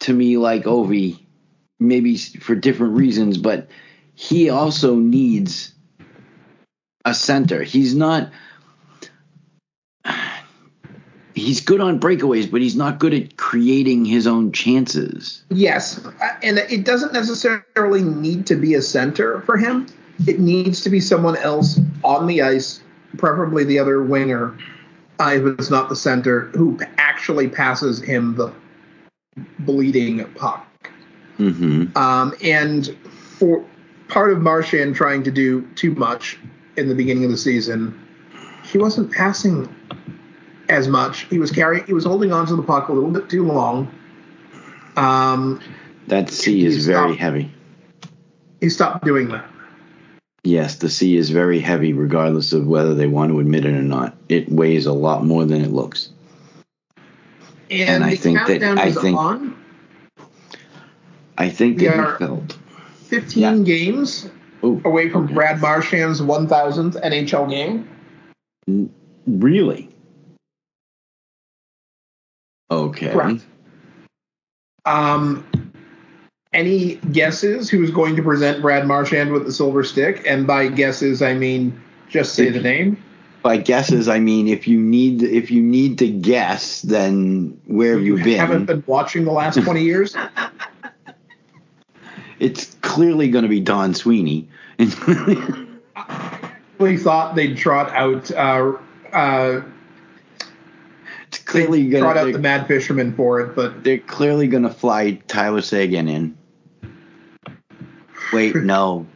to 0.00 0.12
me 0.12 0.36
like 0.36 0.64
Ovi, 0.64 1.20
maybe 1.78 2.16
for 2.16 2.54
different 2.54 2.94
reasons, 2.94 3.38
but 3.38 3.68
he 4.14 4.50
also 4.50 4.96
needs 4.96 5.72
a 7.04 7.14
center. 7.14 7.62
He's 7.62 7.94
not. 7.94 8.30
He's 11.34 11.62
good 11.62 11.80
on 11.80 11.98
breakaways, 11.98 12.48
but 12.48 12.60
he's 12.60 12.76
not 12.76 13.00
good 13.00 13.12
at 13.12 13.36
creating 13.36 14.04
his 14.04 14.28
own 14.28 14.52
chances. 14.52 15.42
Yes, 15.50 16.00
and 16.44 16.58
it 16.58 16.84
doesn't 16.84 17.12
necessarily 17.12 18.02
need 18.02 18.46
to 18.46 18.54
be 18.54 18.74
a 18.74 18.82
center 18.82 19.40
for 19.40 19.56
him. 19.56 19.86
It 20.28 20.38
needs 20.38 20.82
to 20.82 20.90
be 20.90 21.00
someone 21.00 21.36
else 21.36 21.80
on 22.04 22.28
the 22.28 22.42
ice, 22.42 22.80
preferably 23.16 23.64
the 23.64 23.80
other 23.80 24.00
winger, 24.00 24.56
it's 25.18 25.70
not 25.70 25.88
the 25.88 25.96
center, 25.96 26.46
who 26.54 26.78
actually 26.98 27.48
passes 27.48 28.00
him 28.00 28.34
the 28.36 28.52
bleeding 29.60 30.24
puck. 30.34 30.66
Mm-hmm. 31.38 31.96
Um, 31.96 32.34
and 32.42 32.96
for 33.38 33.64
part 34.08 34.32
of 34.32 34.40
Marchand 34.40 34.94
trying 34.94 35.22
to 35.24 35.30
do 35.30 35.62
too 35.74 35.94
much 35.94 36.38
in 36.76 36.88
the 36.88 36.94
beginning 36.94 37.24
of 37.24 37.30
the 37.30 37.36
season, 37.36 37.98
he 38.64 38.78
wasn't 38.78 39.12
passing 39.12 39.72
as 40.68 40.88
much. 40.88 41.22
He 41.24 41.38
was 41.38 41.50
carrying, 41.50 41.84
he 41.84 41.92
was 41.92 42.04
holding 42.04 42.32
on 42.32 42.46
to 42.46 42.56
the 42.56 42.62
puck 42.62 42.88
a 42.88 42.92
little 42.92 43.10
bit 43.10 43.28
too 43.28 43.44
long. 43.44 43.92
Um, 44.96 45.60
That 46.06 46.30
C 46.30 46.64
is 46.64 46.86
very 46.86 47.16
heavy. 47.16 47.52
he 48.60 48.68
stopped 48.68 49.04
doing 49.04 49.28
that. 49.28 49.48
Yes, 50.46 50.76
the 50.76 50.90
sea 50.90 51.16
is 51.16 51.30
very 51.30 51.58
heavy, 51.58 51.94
regardless 51.94 52.52
of 52.52 52.66
whether 52.66 52.94
they 52.94 53.06
want 53.06 53.30
to 53.32 53.40
admit 53.40 53.64
it 53.64 53.74
or 53.74 53.82
not. 53.82 54.14
It 54.28 54.50
weighs 54.52 54.84
a 54.84 54.92
lot 54.92 55.24
more 55.24 55.46
than 55.46 55.62
it 55.62 55.70
looks. 55.70 56.10
And, 57.70 57.88
And 57.88 58.04
I 58.04 58.14
think 58.14 58.38
that- 58.46 58.62
I 58.78 58.92
think- 58.92 59.18
on. 59.18 59.56
I 61.38 61.48
think 61.48 61.78
We 61.78 61.86
that 61.86 61.96
are- 61.98 62.12
he 62.12 62.18
felt. 62.26 62.58
15 63.06 63.42
Yeah. 63.42 63.58
games 63.58 64.28
Oh, 64.62 64.80
away 64.84 65.08
from 65.08 65.24
okay. 65.24 65.34
Brad 65.34 65.60
Marchand's 65.60 66.20
1,000th 66.22 66.96
NHL 67.02 67.46
game. 67.48 67.88
Really? 69.26 69.88
Okay. 72.70 73.10
Correct. 73.12 73.46
Um, 74.84 75.44
any 76.54 76.94
guesses 77.12 77.68
who's 77.68 77.90
going 77.90 78.16
to 78.16 78.22
present 78.22 78.62
Brad 78.62 78.86
Marchand 78.86 79.32
with 79.32 79.44
the 79.44 79.52
silver 79.52 79.84
stick? 79.84 80.24
And 80.26 80.46
by 80.46 80.68
guesses, 80.68 81.20
I 81.20 81.34
mean 81.34 81.80
just 82.08 82.34
say 82.34 82.50
the 82.50 82.60
name. 82.60 83.02
By 83.42 83.58
guesses, 83.58 84.08
I 84.08 84.20
mean 84.20 84.48
if 84.48 84.66
you 84.66 84.80
need 84.80 85.22
if 85.22 85.50
you 85.50 85.60
need 85.60 85.98
to 85.98 86.08
guess, 86.08 86.80
then 86.82 87.60
where 87.66 87.94
have 87.94 88.04
you 88.04 88.16
been? 88.16 88.38
Haven't 88.38 88.66
been 88.66 88.84
watching 88.86 89.24
the 89.24 89.32
last 89.32 89.60
20 89.62 89.82
years. 89.82 90.16
It's 92.40 92.74
clearly 92.82 93.28
going 93.28 93.44
to 93.44 93.48
be 93.48 93.60
Don 93.60 93.94
Sweeney. 93.94 94.48
We 96.78 96.96
thought 96.96 97.34
they'd 97.36 97.56
trot 97.56 97.90
out. 97.90 98.30
Uh, 98.32 98.72
uh, 99.12 99.62
it's 101.28 101.38
clearly 101.38 101.88
going 101.88 102.02
trot 102.02 102.16
out 102.16 102.32
the. 102.32 102.38
Mad 102.38 102.66
Fisherman 102.66 103.14
for 103.14 103.40
it, 103.40 103.54
but 103.54 103.84
They're 103.84 103.98
clearly 103.98 104.48
going 104.48 104.64
to 104.64 104.70
fly 104.70 105.12
Tyler 105.28 105.62
Seguin 105.62 106.08
in. 106.08 106.36
Wait, 108.34 108.56
no. 108.62 109.06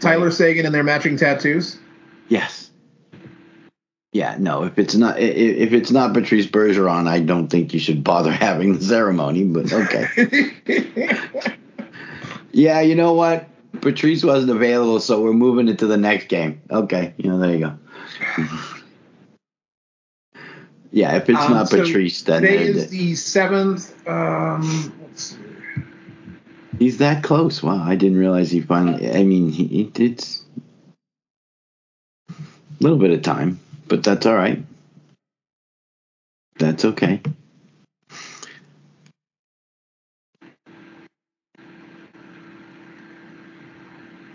Tyler 0.00 0.30
Seguin 0.30 0.64
and 0.64 0.74
their 0.74 0.84
matching 0.84 1.16
tattoos. 1.16 1.78
Yes. 2.28 2.70
Yeah, 4.12 4.36
no. 4.38 4.62
If 4.64 4.78
it's 4.78 4.94
not 4.94 5.18
if 5.18 5.72
it's 5.72 5.90
not 5.90 6.14
Patrice 6.14 6.46
Bergeron, 6.46 7.06
I 7.06 7.20
don't 7.20 7.48
think 7.48 7.74
you 7.74 7.80
should 7.80 8.02
bother 8.02 8.30
having 8.46 8.74
the 8.78 8.84
ceremony. 8.84 9.44
But 9.44 9.72
okay. 9.72 10.06
yeah, 12.52 12.80
you 12.80 12.94
know 12.94 13.12
what? 13.12 13.46
Patrice 13.80 14.24
wasn't 14.24 14.50
available, 14.50 14.98
so 15.00 15.22
we're 15.22 15.32
moving 15.34 15.68
it 15.68 15.78
to 15.80 15.86
the 15.86 15.96
next 15.98 16.28
game. 16.28 16.60
Okay, 16.70 17.14
you 17.18 17.28
know 17.30 17.38
there 17.38 17.52
you 17.54 17.58
go. 17.60 17.78
yeah, 20.90 21.16
if 21.16 21.28
it's 21.28 21.38
Um, 21.38 21.52
not 21.52 21.68
so 21.68 21.84
Patrice, 21.84 22.22
then 22.22 22.42
Today 22.42 22.62
is 22.64 22.88
the 22.88 23.14
seventh. 23.14 24.08
Um, 24.08 24.92
let's 25.02 25.22
see. 25.22 25.36
He's 26.78 26.98
that 26.98 27.22
close. 27.22 27.62
Wow, 27.62 27.82
I 27.82 27.96
didn't 27.96 28.18
realize 28.18 28.50
he 28.50 28.60
finally. 28.60 29.10
I 29.10 29.24
mean, 29.24 29.50
he, 29.50 29.90
it's 29.96 30.44
a 32.80 32.82
little 32.82 32.98
bit 32.98 33.10
of 33.12 33.22
time, 33.22 33.60
but 33.88 34.04
that's 34.04 34.26
all 34.26 34.36
right. 34.36 34.64
That's 36.58 36.84
okay. 36.84 37.20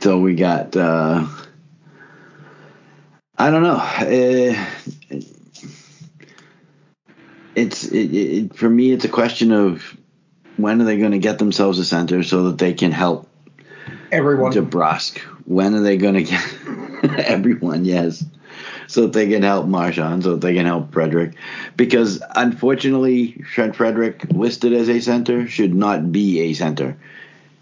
So 0.02 0.20
we 0.20 0.36
got. 0.36 0.76
uh 0.76 1.28
I 3.38 3.50
don't 3.50 3.64
know. 3.64 3.76
Uh, 3.78 4.66
it's 7.56 7.86
it, 7.86 8.16
it, 8.16 8.56
for 8.56 8.70
me. 8.70 8.92
It's 8.92 9.06
a 9.06 9.10
question 9.10 9.52
of 9.52 9.98
when 10.58 10.82
are 10.82 10.86
they 10.86 10.98
going 10.98 11.12
to 11.12 11.20
get 11.20 11.40
themselves 11.40 11.80
a 11.80 11.86
center 11.86 12.24
so 12.24 12.44
that 12.50 12.58
they 12.58 12.74
can 12.74 12.92
help 12.92 13.28
Everyone. 14.12 14.52
DeBrusk? 14.52 15.18
When 15.46 15.74
are 15.74 15.82
they 15.82 15.98
going 15.98 16.14
to 16.14 16.24
get 16.24 16.44
everyone? 17.28 17.84
Yes, 17.86 18.24
so 18.88 19.02
that 19.02 19.14
they 19.14 19.28
can 19.28 19.42
help 19.42 19.66
Marchand, 19.66 20.24
so 20.24 20.32
that 20.32 20.42
they 20.42 20.54
can 20.54 20.66
help 20.66 20.94
Frederic, 20.94 21.34
because 21.76 22.22
unfortunately, 22.36 23.44
Trent 23.54 23.76
Frederic 23.76 24.26
listed 24.32 24.74
as 24.74 24.90
a 24.90 25.00
center 25.00 25.48
should 25.48 25.74
not 25.74 26.12
be 26.12 26.42
a 26.42 26.54
center. 26.54 26.98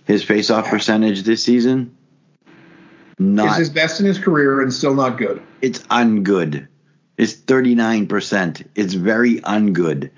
His 0.06 0.24
face-off 0.24 0.68
percentage 0.68 1.24
this 1.24 1.44
season, 1.44 1.96
is 2.46 2.50
not 3.20 3.58
his 3.58 3.70
best 3.70 4.00
in 4.00 4.06
his 4.06 4.20
career 4.20 4.62
and 4.62 4.74
still 4.74 4.96
not 4.96 5.18
good. 5.18 5.42
it's 5.62 5.80
ungood. 5.84 6.68
Nine 7.18 8.08
percent. 8.08 8.70
It's 8.76 8.94
very 8.94 9.42
ungood. 9.42 10.10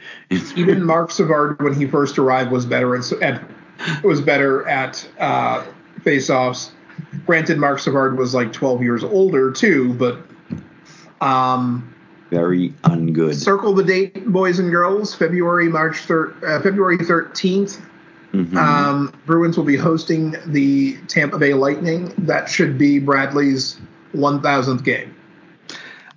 Even 0.56 0.84
Marc 0.84 1.12
Savard, 1.12 1.62
when 1.62 1.74
he 1.74 1.88
first 1.88 2.18
arrived, 2.18 2.52
was 2.52 2.66
better 2.66 2.96
at, 2.96 3.44
was 4.04 4.22
better 4.22 4.68
at 4.68 5.06
uh, 5.20 5.66
face-offs. 6.04 6.72
Granted, 7.26 7.58
Marc 7.58 7.80
Savard 7.80 8.18
was 8.18 8.34
like 8.34 8.54
12 8.54 8.82
years 8.84 9.04
older 9.04 9.52
too, 9.52 9.94
but 9.96 10.20
um, 11.22 11.94
very 12.30 12.70
ungood. 12.84 13.36
circle 13.36 13.74
the 13.74 13.84
date, 13.84 14.26
boys 14.28 14.60
and 14.60 14.72
girls. 14.72 15.14
February 15.14 15.70
March 15.70 15.98
thir- 16.00 16.34
uh, 16.46 16.62
February 16.62 16.98
13th. 16.98 17.82
Mhm. 18.34 18.56
Um, 18.56 19.14
Bruins 19.28 19.58
will 19.58 19.64
be 19.64 19.78
hosting 19.78 20.36
the 20.48 20.98
Tampa 21.08 21.38
Bay 21.38 21.54
Lightning. 21.54 22.12
That 22.18 22.50
should 22.50 22.78
be 22.80 22.98
Bradley's 23.00 23.80
1,000th 24.14 24.84
game. 24.84 25.14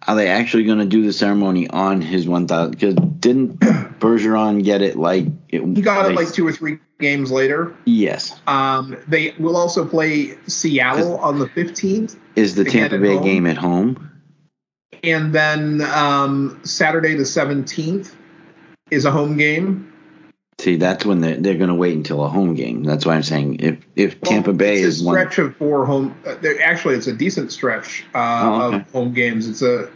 Are 0.06 0.14
they 0.14 0.28
actually 0.28 0.64
going 0.64 0.78
to 0.78 0.84
do 0.84 1.02
the 1.02 1.12
ceremony 1.12 1.68
on 1.68 2.00
his 2.00 2.28
1000? 2.28 2.70
Because 2.70 2.94
didn't 2.94 3.58
Bergeron 4.00 4.62
get 4.62 4.82
it 4.82 4.96
like. 4.96 5.26
It, 5.48 5.62
He 5.62 5.82
got 5.82 6.10
it 6.10 6.14
like 6.14 6.32
two 6.32 6.46
or 6.46 6.52
three 6.52 6.78
games 7.00 7.30
later. 7.32 7.74
Yes. 7.84 8.38
Um, 8.46 8.96
they 9.08 9.34
will 9.38 9.56
also 9.56 9.84
play 9.84 10.36
Seattle 10.46 11.18
on 11.18 11.38
the 11.38 11.46
15th. 11.46 12.16
Is 12.36 12.54
the 12.54 12.64
Tampa 12.64 12.98
Bay 12.98 13.14
home. 13.14 13.24
game 13.24 13.46
at 13.46 13.56
home? 13.56 14.10
and 15.02 15.32
then 15.32 15.82
um, 15.82 16.60
Saturday 16.64 17.14
the 17.14 17.24
seventeenth 17.24 18.16
is 18.90 19.04
a 19.04 19.10
home 19.10 19.36
game. 19.36 19.92
See, 20.58 20.76
that's 20.76 21.04
when 21.04 21.20
they're, 21.20 21.36
they're 21.36 21.58
going 21.58 21.68
to 21.68 21.74
wait 21.74 21.94
until 21.94 22.24
a 22.24 22.28
home 22.30 22.54
game. 22.54 22.82
That's 22.82 23.04
why 23.04 23.14
I'm 23.14 23.22
saying 23.22 23.60
if 23.60 23.78
if 23.94 24.20
Well, 24.22 24.30
Tampa 24.32 24.52
Bay 24.54 24.76
it's 24.76 24.96
is 24.96 25.02
one, 25.02 25.14
stretch 25.14 25.38
of 25.38 25.54
four 25.56 25.84
home. 25.84 26.16
Uh, 26.26 26.36
actually, 26.62 26.94
it's 26.94 27.06
a 27.06 27.12
decent 27.12 27.52
stretch 27.52 28.04
uh, 28.14 28.18
Oh, 28.18 28.62
okay. 28.68 28.76
of 28.76 28.90
home 28.92 29.12
games. 29.12 29.48
It's 29.48 29.62
a. 29.62 29.90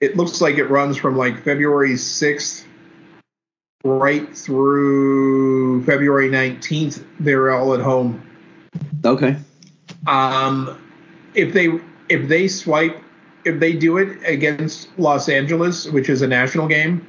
It 0.00 0.16
looks 0.16 0.40
like 0.40 0.58
it 0.58 0.66
runs 0.66 0.96
from 0.96 1.16
like 1.16 1.42
February 1.42 1.96
sixth 1.96 2.66
right 3.84 4.36
through 4.36 5.84
February 5.84 6.28
nineteenth. 6.28 7.04
They're 7.18 7.50
all 7.50 7.74
at 7.74 7.80
home. 7.80 8.22
okay, 9.04 9.36
Um, 10.06 10.78
if 11.34 11.52
they 11.52 11.80
if 12.08 12.28
they 12.28 12.48
swipe 12.48 13.02
if 13.44 13.60
they 13.60 13.72
do 13.72 13.98
it 13.98 14.18
against 14.24 14.88
Los 14.98 15.28
Angeles, 15.28 15.86
which 15.86 16.08
is 16.08 16.22
a 16.22 16.26
national 16.28 16.68
game, 16.68 17.06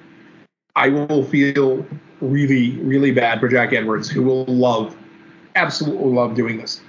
I 0.76 0.90
will 0.90 1.24
feel 1.24 1.86
really 2.22 2.72
really 2.78 3.11
bad 3.11 3.40
for 3.40 3.48
Jack 3.48 3.74
Edwards, 3.74 4.10
who 4.10 4.24
will 4.24 4.45
love 4.45 4.95
absolutely 5.56 6.11
love 6.11 6.36
doing 6.36 6.57
this. 6.57 6.82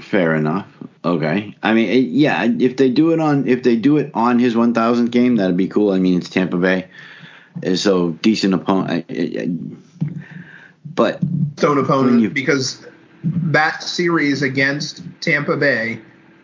fair 0.00 0.34
enough. 0.34 0.77
Okay, 1.08 1.54
I 1.62 1.72
mean, 1.72 1.88
it, 1.88 2.08
yeah, 2.10 2.46
if 2.58 2.76
they 2.76 2.90
do 2.90 3.12
it 3.12 3.20
on 3.20 3.48
if 3.48 3.62
they 3.62 3.76
do 3.76 3.96
it 3.96 4.10
on 4.12 4.38
his 4.38 4.54
1,000th 4.54 5.10
game, 5.10 5.36
that'd 5.36 5.56
be 5.56 5.66
cool. 5.68 5.92
I 5.92 5.98
mean, 5.98 6.18
it's 6.18 6.28
Tampa 6.28 6.58
Bay, 6.58 6.86
so 7.76 8.10
decent 8.22 8.52
opponent. 8.52 9.06
I- 9.08 9.14
I- 9.14 9.48
But 10.94 11.20
stone 11.56 11.78
opponent 11.78 12.20
you- 12.20 12.30
because 12.30 12.84
that 13.24 13.82
series 13.82 14.42
against 14.42 15.02
Tampa 15.20 15.56
Bay 15.56 16.00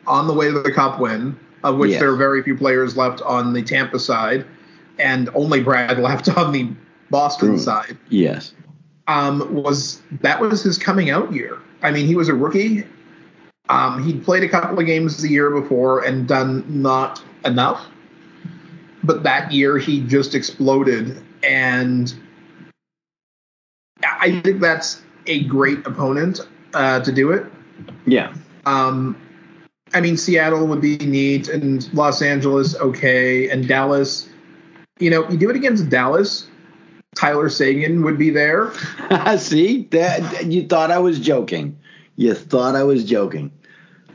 on 0.07 0.27
the 0.29 0.33
way 0.35 0.51
to 0.51 0.61
the 0.61 0.73
cup 0.73 0.99
win, 1.01 1.37
of 1.63 1.77
which 1.77 1.93
Yeah. 1.93 1.99
there 2.01 2.13
are 2.13 2.17
very 2.17 2.43
few 2.43 2.57
players 2.57 2.97
left 2.97 3.21
on 3.23 3.53
the 3.53 3.63
Tampa 3.63 3.99
side, 3.99 4.45
and 4.99 5.29
only 5.35 5.61
Brad 5.63 5.99
left 6.09 6.29
on 6.37 6.53
the 6.53 6.69
Boston 7.11 7.49
True. 7.51 7.59
side, 7.59 7.97
yes, 8.09 8.55
um, 9.09 9.53
was 9.53 10.01
that 10.23 10.41
was 10.41 10.63
his 10.63 10.79
coming 10.79 11.11
out 11.11 11.33
year. 11.33 11.59
I 11.83 11.91
mean, 11.91 12.07
he 12.07 12.15
was 12.15 12.29
a 12.29 12.35
rookie. 12.35 12.85
Um, 13.69 14.05
he'd 14.05 14.25
played 14.25 14.43
a 14.43 14.49
couple 14.49 14.79
of 14.79 14.87
games 14.87 15.23
the 15.23 15.29
year 15.29 15.51
before 15.51 16.05
and 16.05 16.29
done 16.29 16.65
not 16.83 17.23
enough. 17.45 17.87
But 19.03 19.23
that 19.23 19.53
year 19.53 19.79
he 19.79 20.01
just 20.01 20.35
exploded, 20.35 21.23
and 21.43 22.15
I 24.03 24.41
think 24.41 24.61
that's 24.61 25.03
a 25.27 25.45
great 25.45 25.87
opponent 25.87 26.41
uh, 26.73 27.01
to 27.01 27.13
do 27.13 27.31
it. 27.31 27.47
yeah, 28.07 28.35
Um, 28.67 29.21
I 29.93 30.01
mean, 30.01 30.17
Seattle 30.17 30.67
would 30.67 30.81
be 30.81 30.97
neat, 30.99 31.49
and 31.49 31.93
Los 31.95 32.23
Angeles 32.23 32.75
okay, 32.77 33.49
and 33.51 33.69
Dallas. 33.69 34.29
You 34.99 35.11
know, 35.11 35.29
you 35.29 35.37
do 35.37 35.51
it 35.51 35.57
against 35.57 35.89
Dallas. 35.89 36.49
Tyler 37.15 37.49
Seguin 37.49 38.03
would 38.03 38.19
be 38.19 38.31
there. 38.31 38.73
See 39.39 39.85
that 39.91 40.47
you 40.47 40.67
thought 40.67 40.91
I 40.91 40.99
was 40.99 41.21
joking. 41.21 41.79
You 42.17 42.35
thought 42.35 42.75
I 42.75 42.83
was 42.85 43.05
joking. 43.05 43.51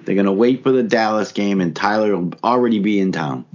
They're 0.05 0.15
gonna 0.15 0.34
wait 0.34 0.63
for 0.63 0.71
the 0.71 0.84
Dallas 0.84 1.31
game, 1.31 1.61
and 1.61 1.76
Tyler 1.76 2.15
will 2.15 2.34
already 2.43 2.80
be 2.80 2.99
in 2.99 3.11
town. 3.11 3.45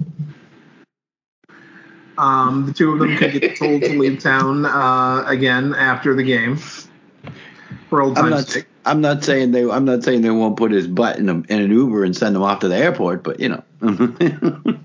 Um, 2.17 2.67
the 2.67 2.73
two 2.73 2.93
of 2.93 2.99
them 2.99 3.17
could 3.17 3.33
get 3.33 3.57
told 3.57 3.81
to 3.81 3.99
leave 3.99 4.19
town 4.19 4.65
uh, 4.65 5.25
again 5.27 5.73
after 5.75 6.15
the 6.15 6.23
game 6.23 6.57
for 7.89 8.01
old 8.01 8.17
I'm 8.17 8.29
not. 8.29 8.47
sake. 8.47 8.67
I'm 8.85 9.01
not 9.01 9.23
saying 9.23 9.51
they. 9.51 9.69
I'm 9.69 9.85
not 9.85 10.03
saying 10.03 10.21
they 10.21 10.29
won't 10.29 10.57
put 10.57 10.71
his 10.71 10.87
butt 10.87 11.17
in, 11.17 11.27
a, 11.27 11.33
in 11.33 11.61
an 11.61 11.71
Uber 11.71 12.03
and 12.03 12.15
send 12.15 12.35
him 12.35 12.43
off 12.43 12.59
to 12.59 12.67
the 12.67 12.77
airport, 12.77 13.23
but 13.23 13.39
you 13.39 13.49
know. 13.49 13.63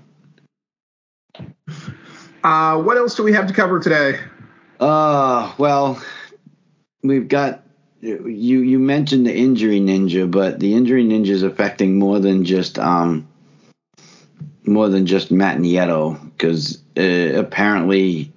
Uh, 2.43 2.81
what 2.81 2.97
else 2.97 3.15
do 3.15 3.23
we 3.23 3.33
have 3.33 3.47
to 3.47 3.53
cover 3.53 3.79
today? 3.79 4.19
Uh, 4.79 5.53
well, 5.59 6.01
we've 7.03 7.27
got 7.27 7.60
you. 8.01 8.59
You 8.59 8.79
mentioned 8.79 9.25
the 9.25 9.35
injury 9.35 9.79
ninja, 9.79 10.29
but 10.29 10.59
the 10.59 10.73
injury 10.73 11.05
ninja 11.05 11.29
is 11.29 11.43
affecting 11.43 11.99
more 11.99 12.19
than 12.19 12.45
just 12.45 12.79
um 12.79 13.27
more 14.65 14.89
than 14.89 15.05
just 15.05 15.31
Matt 15.31 15.57
Nieto 15.57 16.19
because 16.31 16.81
uh, 16.97 17.39
apparently 17.39 18.31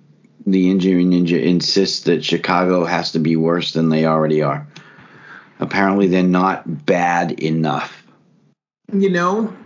the 0.46 0.70
injury 0.70 1.04
ninja 1.04 1.42
insists 1.42 2.04
that 2.04 2.24
Chicago 2.24 2.84
has 2.84 3.12
to 3.12 3.18
be 3.18 3.36
worse 3.36 3.72
than 3.72 3.88
they 3.88 4.06
already 4.06 4.42
are. 4.42 4.66
Apparently, 5.60 6.08
they're 6.08 6.22
not 6.22 6.84
bad 6.84 7.40
enough. 7.40 8.04
You 8.92 9.08
know, 9.08 9.56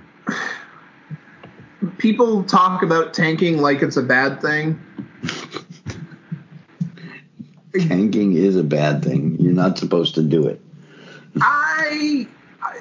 people 1.99 2.45
talk 2.45 2.83
about 2.83 3.15
tanking 3.15 3.59
like 3.59 3.83
it's 3.83 3.97
a 3.97 4.03
bad 4.03 4.41
thing. 4.41 4.81
Tanking 7.89 8.35
is 8.35 8.57
a 8.57 8.65
bad 8.65 9.03
thing. 9.05 9.37
You're 9.41 9.53
not 9.53 9.79
supposed 9.79 10.15
to 10.17 10.23
do 10.23 10.47
it. 10.47 10.61
I 11.41 12.27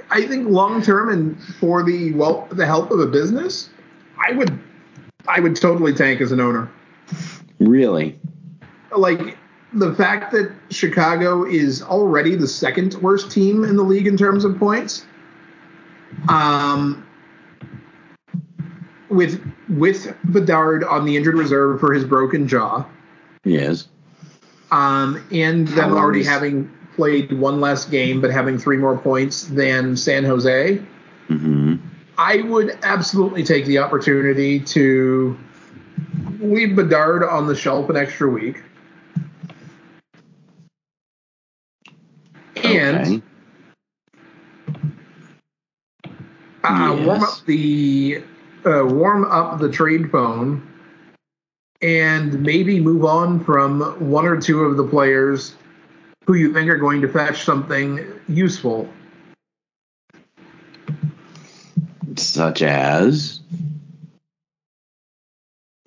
I- 0.09 0.25
think 0.27 0.47
long 0.49 0.81
term 0.81 1.09
and 1.09 1.41
for 1.59 1.83
the 1.83 2.13
well 2.13 2.47
the 2.51 2.65
help 2.65 2.91
of 2.91 2.99
a 2.99 3.07
business, 3.07 3.69
I 4.17 4.31
would 4.33 4.57
I 5.27 5.39
would 5.39 5.55
totally 5.55 5.93
tank 5.93 6.21
as 6.21 6.31
an 6.31 6.39
owner. 6.39 6.69
Really? 7.59 8.19
Like 8.95 9.37
the 9.73 9.93
fact 9.95 10.31
that 10.31 10.51
Chicago 10.69 11.45
is 11.45 11.81
already 11.81 12.35
the 12.35 12.47
second 12.47 12.95
worst 12.95 13.29
team 13.31 13.63
in 13.63 13.75
the 13.75 13.83
league 13.83 14.07
in 14.07 14.17
terms 14.17 14.45
of 14.45 14.57
points. 14.57 15.05
Um 16.29 17.05
with 19.09 19.41
with 19.69 20.15
Bedard 20.25 20.83
on 20.83 21.05
the 21.05 21.15
injured 21.17 21.35
reserve 21.35 21.79
for 21.79 21.93
his 21.93 22.03
broken 22.05 22.47
jaw. 22.47 22.85
Yes. 23.43 23.87
Um, 24.71 25.23
and 25.31 25.67
them 25.69 25.93
already 25.93 26.21
is- 26.21 26.27
having 26.27 26.69
played 26.95 27.31
one 27.31 27.61
less 27.61 27.85
game 27.85 28.21
but 28.21 28.31
having 28.31 28.57
three 28.57 28.77
more 28.77 28.97
points 28.97 29.43
than 29.43 29.95
San 29.95 30.23
Jose. 30.25 30.81
hmm 31.27 31.75
I 32.17 32.41
would 32.41 32.75
absolutely 32.81 33.43
take 33.43 33.65
the 33.67 33.77
opportunity 33.77 34.59
to 34.59 35.37
leave 36.39 36.75
Bedard 36.75 37.23
on 37.23 37.45
the 37.45 37.55
shelf 37.55 37.89
an 37.91 37.95
extra 37.95 38.27
week. 38.27 38.63
And 42.63 42.97
Okay. 42.97 43.21
uh, 46.63 46.95
warm 47.05 47.23
up 47.23 47.45
the 47.45 48.23
uh, 48.65 48.83
warm 48.85 49.25
up 49.25 49.59
the 49.59 49.69
trade 49.69 50.11
phone 50.11 50.67
and 51.81 52.41
maybe 52.41 52.79
move 52.79 53.05
on 53.05 53.43
from 53.43 53.81
one 54.09 54.25
or 54.25 54.39
two 54.39 54.63
of 54.63 54.77
the 54.77 54.83
players 54.83 55.55
who 56.25 56.33
you 56.33 56.53
think 56.53 56.69
are 56.69 56.77
going 56.77 57.01
to 57.01 57.07
fetch 57.07 57.43
something 57.43 58.05
useful. 58.27 58.89
Such 62.15 62.61
as. 62.63 63.41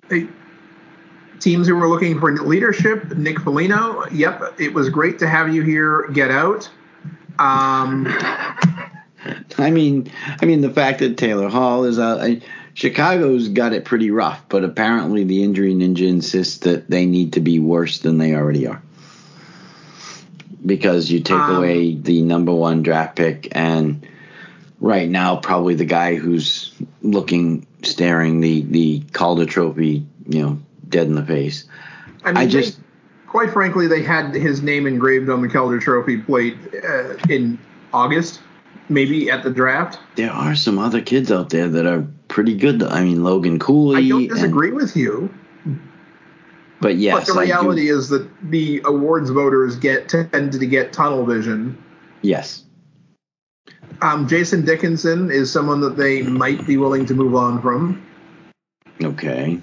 Hey, 0.09 0.27
teams 1.39 1.67
who 1.67 1.75
were 1.75 1.89
looking 1.89 2.19
for 2.19 2.35
leadership, 2.37 3.17
Nick 3.17 3.39
Foligno. 3.41 4.05
Yep, 4.11 4.59
it 4.59 4.73
was 4.73 4.89
great 4.89 5.19
to 5.19 5.27
have 5.27 5.53
you 5.53 5.61
here. 5.63 6.07
Get 6.13 6.31
out. 6.31 6.69
Um, 7.39 8.07
I 9.57 9.69
mean, 9.71 10.11
I 10.41 10.45
mean 10.45 10.61
the 10.61 10.69
fact 10.69 10.99
that 10.99 11.17
Taylor 11.17 11.49
Hall 11.49 11.83
is 11.83 11.99
out. 11.99 12.21
I, 12.21 12.41
Chicago's 12.73 13.49
got 13.49 13.73
it 13.73 13.85
pretty 13.85 14.11
rough, 14.11 14.41
but 14.49 14.63
apparently 14.63 15.23
the 15.23 15.43
injury 15.43 15.73
ninja 15.73 16.07
insists 16.07 16.59
that 16.59 16.89
they 16.89 17.05
need 17.05 17.33
to 17.33 17.39
be 17.41 17.59
worse 17.59 17.99
than 17.99 18.17
they 18.17 18.33
already 18.35 18.67
are. 18.67 18.81
Because 20.65 21.11
you 21.11 21.21
take 21.21 21.37
Um, 21.37 21.55
away 21.57 21.95
the 21.95 22.21
number 22.21 22.53
one 22.53 22.83
draft 22.83 23.15
pick, 23.15 23.47
and 23.53 24.05
right 24.79 25.09
now 25.09 25.35
probably 25.37 25.73
the 25.75 25.85
guy 25.85 26.15
who's 26.15 26.71
looking, 27.01 27.65
staring 27.81 28.41
the 28.41 28.61
the 28.61 29.01
Calder 29.11 29.45
Trophy, 29.45 30.05
you 30.27 30.41
know, 30.41 30.59
dead 30.87 31.07
in 31.07 31.15
the 31.15 31.25
face. 31.25 31.65
I 32.23 32.27
mean, 32.29 32.37
I 32.37 32.45
they- 32.45 32.51
just- 32.51 32.79
quite 33.27 33.51
frankly, 33.51 33.87
they 33.87 34.03
had 34.03 34.35
his 34.35 34.61
name 34.61 34.85
engraved 34.85 35.29
on 35.29 35.41
the 35.41 35.47
Calder 35.49 35.79
Trophy 35.79 36.17
plate 36.17 36.57
uh, 36.87 37.15
in 37.27 37.57
August, 37.91 38.39
maybe 38.87 39.31
at 39.31 39.43
the 39.43 39.49
draft. 39.49 39.97
There 40.15 40.31
are 40.31 40.53
some 40.53 40.77
other 40.77 41.01
kids 41.01 41.31
out 41.31 41.49
there 41.49 41.69
that 41.69 41.87
are 41.87 42.05
pretty 42.31 42.55
good. 42.55 42.81
I 42.81 43.03
mean, 43.03 43.23
Logan 43.23 43.59
Cooley. 43.59 43.97
I 43.97 44.09
don't 44.09 44.21
and- 44.21 44.29
disagree 44.29 44.71
with 44.71 44.95
you, 44.95 45.29
but 46.79 46.95
yes, 46.95 47.27
but 47.27 47.33
the 47.33 47.39
reality 47.41 47.89
is 47.89 48.09
that 48.09 48.27
the 48.49 48.81
awards 48.85 49.29
voters 49.29 49.75
get 49.75 50.09
tend 50.09 50.53
to 50.53 50.65
get 50.65 50.91
tunnel 50.93 51.25
vision. 51.25 51.77
yes. 52.23 52.63
Um, 54.01 54.27
Jason 54.27 54.65
Dickinson 54.65 55.29
is 55.29 55.51
someone 55.51 55.79
that 55.81 55.95
they 55.95 56.23
might 56.23 56.65
be 56.65 56.77
willing 56.77 57.05
to 57.05 57.13
move 57.13 57.35
on 57.35 57.61
from. 57.61 58.03
Okay. 59.03 59.59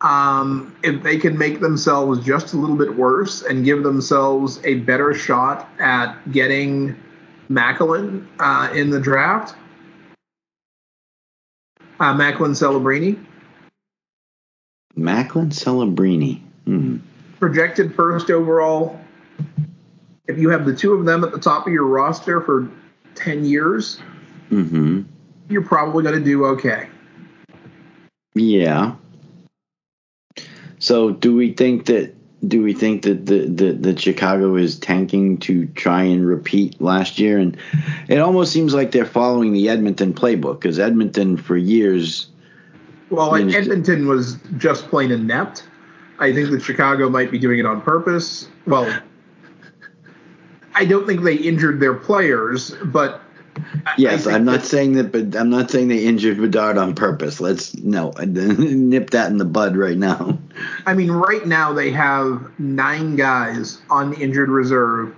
um, 0.00 0.74
if 0.82 1.02
they 1.02 1.18
can 1.18 1.36
make 1.38 1.60
themselves 1.60 2.24
just 2.24 2.54
a 2.54 2.56
little 2.56 2.76
bit 2.76 2.96
worse 2.96 3.42
and 3.42 3.64
give 3.64 3.82
themselves 3.84 4.60
a 4.64 4.74
better 4.76 5.14
shot 5.14 5.68
at 5.78 6.16
getting 6.32 6.96
Macklin 7.48 8.26
uh, 8.40 8.70
in 8.74 8.90
the 8.90 9.00
draft. 9.00 9.54
Uh, 12.00 12.14
Macklin 12.14 12.52
Celebrini. 12.52 13.18
Macklin 14.94 15.50
Celebrini. 15.50 16.40
Hmm. 16.64 16.98
Projected 17.38 17.94
first 17.94 18.30
overall. 18.30 19.00
If 20.26 20.38
you 20.38 20.50
have 20.50 20.66
the 20.66 20.74
two 20.74 20.92
of 20.92 21.06
them 21.06 21.24
at 21.24 21.32
the 21.32 21.38
top 21.38 21.66
of 21.66 21.72
your 21.72 21.86
roster 21.86 22.40
for 22.40 22.68
10 23.14 23.44
years, 23.44 24.00
Mm-hmm. 24.50 25.02
you're 25.50 25.62
probably 25.64 26.02
going 26.02 26.18
to 26.18 26.24
do 26.24 26.46
okay. 26.46 26.88
Yeah. 28.34 28.94
So 30.78 31.10
do 31.10 31.34
we 31.36 31.52
think 31.52 31.84
that 31.86 32.14
do 32.46 32.62
we 32.62 32.72
think 32.72 33.02
that 33.02 33.26
the, 33.26 33.46
the 33.46 33.72
that 33.72 34.00
Chicago 34.00 34.54
is 34.56 34.78
tanking 34.78 35.38
to 35.38 35.66
try 35.68 36.02
and 36.02 36.24
repeat 36.24 36.80
last 36.80 37.18
year? 37.18 37.38
And 37.38 37.56
it 38.08 38.18
almost 38.18 38.52
seems 38.52 38.74
like 38.74 38.92
they're 38.92 39.04
following 39.04 39.52
the 39.52 39.68
Edmonton 39.68 40.14
playbook 40.14 40.60
because 40.60 40.78
Edmonton 40.78 41.36
for 41.36 41.56
years. 41.56 42.28
Well, 43.10 43.34
Edmonton 43.34 44.06
was 44.06 44.38
just 44.58 44.86
plain 44.88 45.10
inept. 45.10 45.64
I 46.18 46.32
think 46.32 46.50
that 46.50 46.62
Chicago 46.62 47.08
might 47.08 47.30
be 47.30 47.38
doing 47.38 47.58
it 47.58 47.66
on 47.66 47.80
purpose. 47.80 48.48
Well, 48.66 49.02
I 50.74 50.84
don't 50.84 51.06
think 51.06 51.22
they 51.22 51.34
injured 51.34 51.80
their 51.80 51.94
players, 51.94 52.72
but 52.84 53.22
Yes, 53.96 54.26
I'm 54.26 54.44
not 54.44 54.64
saying 54.64 54.92
that, 54.92 55.12
but 55.12 55.38
I'm 55.38 55.50
not 55.50 55.70
saying 55.70 55.88
they 55.88 56.04
injured 56.04 56.38
Bedard 56.38 56.78
on 56.78 56.94
purpose. 56.94 57.40
Let's 57.40 57.76
no 57.76 58.10
nip 58.18 59.10
that 59.10 59.30
in 59.30 59.38
the 59.38 59.44
bud 59.44 59.76
right 59.76 59.96
now. 59.96 60.38
I 60.86 60.94
mean, 60.94 61.10
right 61.10 61.46
now 61.46 61.72
they 61.72 61.90
have 61.90 62.50
nine 62.58 63.16
guys 63.16 63.80
on 63.90 64.10
the 64.10 64.18
injured 64.18 64.48
reserve. 64.48 65.14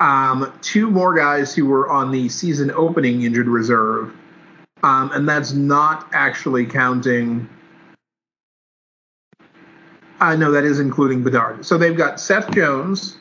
Um, 0.00 0.52
two 0.62 0.90
more 0.90 1.14
guys 1.14 1.54
who 1.54 1.66
were 1.66 1.90
on 1.90 2.10
the 2.10 2.28
season 2.28 2.70
opening 2.70 3.22
injured 3.22 3.48
reserve, 3.48 4.14
um, 4.82 5.10
and 5.12 5.28
that's 5.28 5.52
not 5.52 6.08
actually 6.12 6.66
counting. 6.66 7.48
Uh, 10.20 10.36
know 10.36 10.52
that 10.52 10.64
is 10.64 10.80
including 10.80 11.22
Bedard. 11.22 11.64
So 11.64 11.78
they've 11.78 11.96
got 11.96 12.20
Seth 12.20 12.50
Jones, 12.52 13.18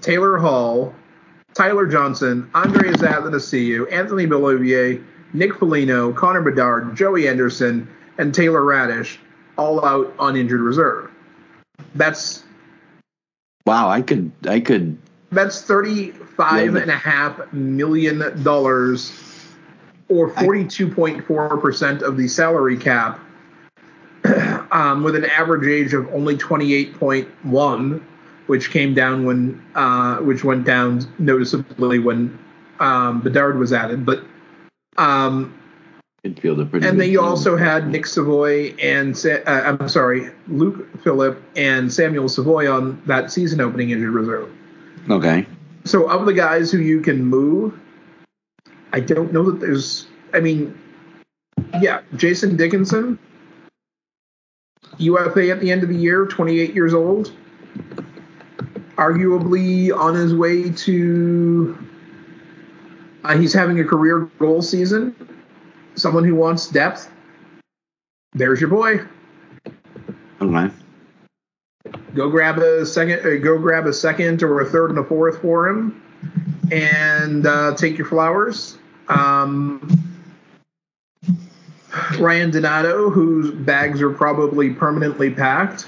Taylor 0.00 0.38
Hall, 0.38 0.94
Tyler 1.54 1.86
Johnson, 1.86 2.50
Andreas 2.54 2.98
Athanasiou, 2.98 3.90
Anthony 3.92 4.26
Beauvillier, 4.26 5.04
Nick 5.32 5.54
Foligno, 5.54 6.12
Connor 6.12 6.42
Bedard, 6.42 6.96
Joey 6.96 7.28
Anderson, 7.28 7.88
and 8.18 8.34
Taylor 8.34 8.62
Raddysh 8.62 9.18
all 9.56 9.84
out 9.84 10.14
on 10.18 10.36
injured 10.36 10.60
reserve. 10.60 11.10
That's 11.94 12.44
Wow, 13.64 13.88
I 13.88 14.02
could 14.02 14.32
I 14.48 14.60
could 14.60 14.98
that's 15.30 15.62
thirty-five 15.62 16.74
and 16.74 16.90
a 16.90 16.96
half 16.96 17.52
million 17.52 18.42
dollars, 18.42 19.12
or 20.08 20.30
forty-two 20.30 20.90
point 20.90 21.24
four 21.26 21.56
percent 21.58 22.02
of 22.02 22.16
the 22.16 22.28
salary 22.28 22.76
cap, 22.76 23.20
um, 24.72 25.02
with 25.04 25.14
an 25.14 25.24
average 25.24 25.66
age 25.66 25.94
of 25.94 26.12
only 26.12 26.36
twenty-eight 26.36 26.98
point 26.98 27.28
one, 27.44 28.06
which 28.46 28.70
came 28.70 28.94
down 28.94 29.24
when 29.24 29.62
uh, 29.74 30.16
which 30.18 30.44
went 30.44 30.64
down 30.64 31.02
noticeably 31.18 31.98
when 31.98 32.38
um, 32.80 33.20
Bedard 33.20 33.58
was 33.58 33.72
added. 33.72 34.04
But 34.04 34.24
um, 34.98 35.58
midfield 36.24 36.60
a 36.60 36.66
pretty. 36.66 36.86
and 36.86 37.00
then 37.00 37.10
you 37.10 37.20
also 37.20 37.56
had 37.56 37.88
Nick 37.88 38.06
Savoy 38.06 38.74
and 38.82 39.16
Sa- 39.16 39.42
uh, 39.46 39.76
I'm 39.80 39.88
sorry, 39.88 40.30
Luke 40.48 40.88
Philp 41.02 41.40
and 41.56 41.92
Samuel 41.92 42.28
Savoie 42.28 42.70
on 42.70 43.02
that 43.06 43.30
season 43.30 43.60
opening 43.60 43.90
injured 43.90 44.12
reserve. 44.12 44.50
okay. 45.10 45.46
So 45.84 46.08
of 46.08 46.26
the 46.26 46.32
guys 46.32 46.70
who 46.70 46.78
you 46.78 47.00
can 47.00 47.24
move, 47.24 47.78
I 48.92 49.00
don't 49.00 49.32
know 49.32 49.50
that 49.50 49.58
there's. 49.60 50.06
I 50.34 50.40
mean, 50.40 50.78
yeah, 51.80 52.02
Jason 52.16 52.56
Dickinson, 52.56 53.18
UFA 54.98 55.50
at 55.50 55.60
the 55.60 55.70
end 55.70 55.82
of 55.82 55.88
the 55.88 55.96
year, 55.96 56.26
28 56.26 56.74
years 56.74 56.94
old, 56.94 57.32
arguably 58.96 59.94
on 59.96 60.14
his 60.14 60.34
way 60.34 60.70
to. 60.70 61.78
Uh, 63.24 63.36
he's 63.38 63.52
having 63.52 63.78
a 63.80 63.84
career 63.84 64.28
goal 64.38 64.62
season. 64.62 65.14
Someone 65.94 66.24
who 66.24 66.34
wants 66.34 66.68
depth. 66.68 67.10
There's 68.32 68.60
your 68.60 68.70
boy. 68.70 69.00
Okay. 70.40 70.74
Go 72.14 72.30
grab 72.30 72.58
a 72.58 72.84
second. 72.86 73.20
Uh, 73.26 73.36
go 73.36 73.58
grab 73.58 73.86
a 73.86 73.92
second 73.92 74.42
or 74.42 74.60
a 74.60 74.66
third 74.66 74.90
and 74.90 74.98
a 74.98 75.04
fourth 75.04 75.40
for 75.40 75.68
him, 75.68 76.02
and 76.72 77.46
uh, 77.46 77.74
take 77.76 77.96
your 77.98 78.06
flowers. 78.06 78.78
Um, 79.08 79.88
Ryan 82.18 82.50
Donato, 82.50 83.10
whose 83.10 83.50
bags 83.50 84.00
are 84.00 84.10
probably 84.10 84.70
permanently 84.70 85.30
packed. 85.30 85.86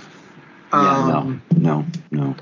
Yeah, 0.73 0.99
Um, 0.99 1.43
no, 1.57 1.85
no, 2.11 2.27
no. 2.29 2.37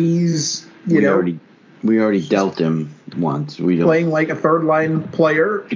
He's 0.00 0.66
you 0.86 0.96
we 0.96 1.02
know 1.02 1.12
already 1.12 1.38
we 1.84 2.00
already 2.00 2.26
dealt 2.26 2.58
him 2.58 2.94
once. 3.18 3.58
We 3.58 3.76
don't. 3.76 3.84
playing 3.84 4.08
like 4.08 4.30
a 4.30 4.34
third 4.34 4.64
line 4.64 5.06
player. 5.08 5.68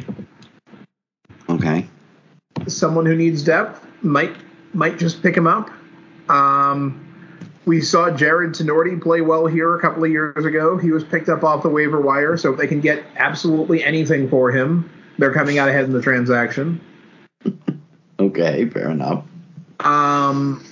Okay. 1.51 1.87
Someone 2.67 3.05
who 3.05 3.15
needs 3.15 3.43
depth 3.43 3.87
might 4.03 4.35
might 4.73 4.99
just 4.99 5.23
pick 5.23 5.37
him 5.37 5.47
up. 5.47 5.71
Um, 6.31 7.01
we 7.67 7.83
saw 7.83 8.11
Jared 8.11 8.53
Tenorti 8.53 8.99
play 8.99 9.21
well 9.21 9.47
here 9.47 9.77
a 9.77 9.81
couple 9.81 10.03
of 10.05 10.11
years 10.11 10.47
ago. 10.47 10.79
He 10.79 10.91
was 10.91 11.05
picked 11.05 11.29
up 11.29 11.45
off 11.45 11.63
the 11.63 11.69
waiver 11.69 12.01
wire, 12.01 12.39
so 12.39 12.51
if 12.51 12.59
they 12.59 12.67
can 12.67 12.81
get 12.81 13.05
absolutely 13.17 13.85
anything 13.85 14.31
for 14.31 14.51
him, 14.51 14.91
they're 15.19 15.35
coming 15.35 15.59
out 15.59 15.69
ahead 15.69 15.85
in 15.85 15.93
the 15.93 16.03
transaction. 16.03 16.81
Okay. 18.21 18.65
Fair 18.67 18.91
enough. 18.91 19.25
Um, 19.81 20.65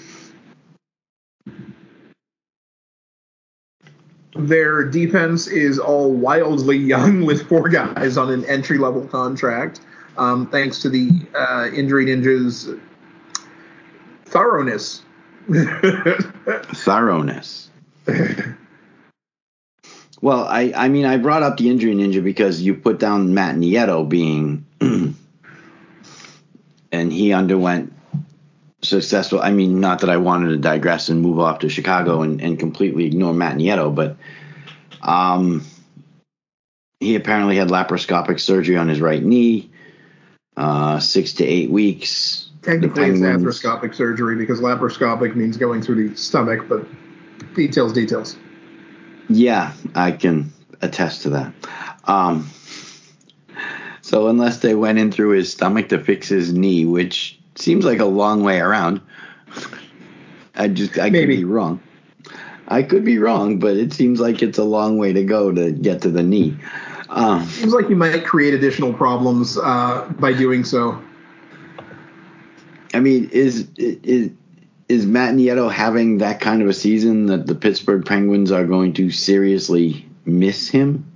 their 4.35 4.85
defense 4.85 5.47
is 5.47 5.79
all 5.79 6.13
wildly 6.13 6.79
young 6.79 7.25
with 7.25 7.49
four 7.49 7.69
guys 7.69 8.17
on 8.17 8.31
an 8.31 8.45
entry 8.47 8.79
level 8.79 9.07
contract, 9.07 9.81
um, 10.17 10.47
thanks 10.47 10.81
to 10.81 10.89
the 10.89 11.11
uh, 11.35 11.69
injury 11.75 12.07
ninjas' 12.07 12.81
thoroughness. 14.25 15.03
Thoroughness. 16.75 17.69
well, 20.21 20.45
I 20.45 20.73
I 20.77 20.89
mean 20.89 21.05
I 21.05 21.17
brought 21.17 21.43
up 21.43 21.57
the 21.57 21.69
injury 21.69 21.95
ninja 21.97 22.23
because 22.23 22.63
you 22.63 22.75
put 22.75 23.01
down 23.01 23.35
Matt 23.35 23.57
Nieto 23.57 24.09
being, 24.09 24.65
and 26.93 27.13
he 27.13 27.33
underwent 27.33 27.93
successful. 28.83 29.41
I 29.41 29.51
mean, 29.51 29.81
not 29.81 30.01
that 30.01 30.11
I 30.11 30.17
wanted 30.17 30.49
to 30.49 30.57
digress 30.59 31.09
and 31.09 31.23
move 31.23 31.39
off 31.39 31.61
to 31.61 31.69
Chicago 31.69 32.23
and, 32.23 32.41
and 32.41 32.59
completely 32.59 33.05
ignore 33.05 33.33
Matt 33.33 33.57
Nieto, 33.57 33.95
but 33.95 34.17
um, 35.01 35.65
he 37.01 37.15
apparently 37.15 37.57
had 37.57 37.69
laparoscopic 37.69 38.41
surgery 38.41 38.77
on 38.77 38.89
his 38.89 39.01
right 39.01 39.23
knee, 39.23 39.71
uh, 40.57 40.99
six 40.99 41.35
to 41.35 41.45
eight 41.45 41.71
weeks. 41.71 42.51
Technically, 42.63 43.09
it's 43.09 43.21
The 43.21 43.27
arthroscopic 43.27 43.95
surgery 43.95 44.37
because 44.37 44.61
laparoscopic 44.61 45.35
means 45.35 45.57
going 45.57 45.83
through 45.83 46.09
the 46.11 46.17
stomach, 46.17 46.69
but 46.69 46.87
details, 47.55 47.93
details. 47.93 48.37
Yeah, 49.29 49.73
I 49.95 50.13
can 50.13 50.53
attest 50.81 51.23
to 51.23 51.31
that. 51.31 51.53
Um, 52.05 52.49
so 54.01 54.29
unless 54.29 54.59
they 54.59 54.75
went 54.75 54.99
in 54.99 55.11
through 55.11 55.31
his 55.31 55.53
stomach 55.53 55.89
to 55.89 55.99
fix 55.99 56.29
his 56.29 56.53
knee, 56.53 56.85
which 56.85 57.41
seems 57.55 57.85
like 57.85 57.99
a 57.99 58.05
long 58.05 58.43
way 58.43 58.61
around, 58.61 59.01
I 60.55 60.69
just 60.69 60.99
I 60.99 61.11
could 61.11 61.29
be 61.29 61.45
wrong. 61.45 61.81
I 62.69 62.83
could 62.83 63.05
be 63.05 63.19
wrong, 63.19 63.59
but 63.59 63.77
it 63.77 63.93
seems 63.93 64.21
like 64.21 64.43
it's 64.43 64.59
a 64.59 64.65
long 64.65 64.97
way 64.97 65.13
to 65.13 65.25
go 65.25 65.53
to 65.53 65.73
get 65.73 66.03
to 66.03 66.11
the 66.11 66.23
knee. 66.23 66.57
Um, 67.11 67.45
Seems 67.47 67.75
like 67.75 67.91
you 67.91 67.97
might 67.97 68.25
create 68.25 68.55
additional 68.55 68.95
problems 68.95 69.59
uh, 69.59 70.11
by 70.19 70.33
doing 70.33 70.65
so. 70.65 71.03
I 72.95 73.01
mean, 73.01 73.29
is 73.31 73.69
is 73.77 74.31
is 74.89 75.07
Matt 75.07 75.35
Nieto 75.35 75.71
having 75.71 76.19
that 76.19 76.41
kind 76.41 76.63
of 76.63 76.69
a 76.69 76.75
season 76.75 77.27
that 77.27 77.47
the 77.47 77.55
Pittsburgh 77.55 78.05
Penguins 78.05 78.51
are 78.51 78.65
going 78.65 78.95
to 78.95 79.11
seriously 79.11 80.07
miss 80.25 80.69
him? 80.69 81.07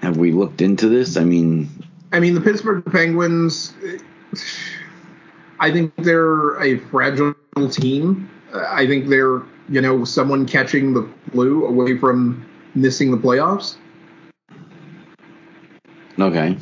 Have 0.00 0.16
we 0.16 0.32
looked 0.32 0.60
into 0.60 0.88
this? 0.88 1.16
I 1.16 1.24
mean, 1.24 1.68
I 2.12 2.20
mean, 2.20 2.34
the 2.34 2.40
Pittsburgh 2.40 2.84
Penguins, 2.84 3.74
I 5.60 5.70
think 5.70 5.94
they're 5.96 6.60
a 6.62 6.78
fragile 6.78 7.34
team. 7.70 8.28
I 8.52 8.86
think 8.86 9.08
they're, 9.08 9.42
you 9.68 9.80
know, 9.80 10.04
someone 10.04 10.46
catching 10.46 10.94
the 10.94 11.08
flu 11.30 11.66
away 11.66 11.96
from 11.98 12.44
missing 12.74 13.10
the 13.10 13.16
playoffs. 13.16 13.76
okay. 16.20 16.56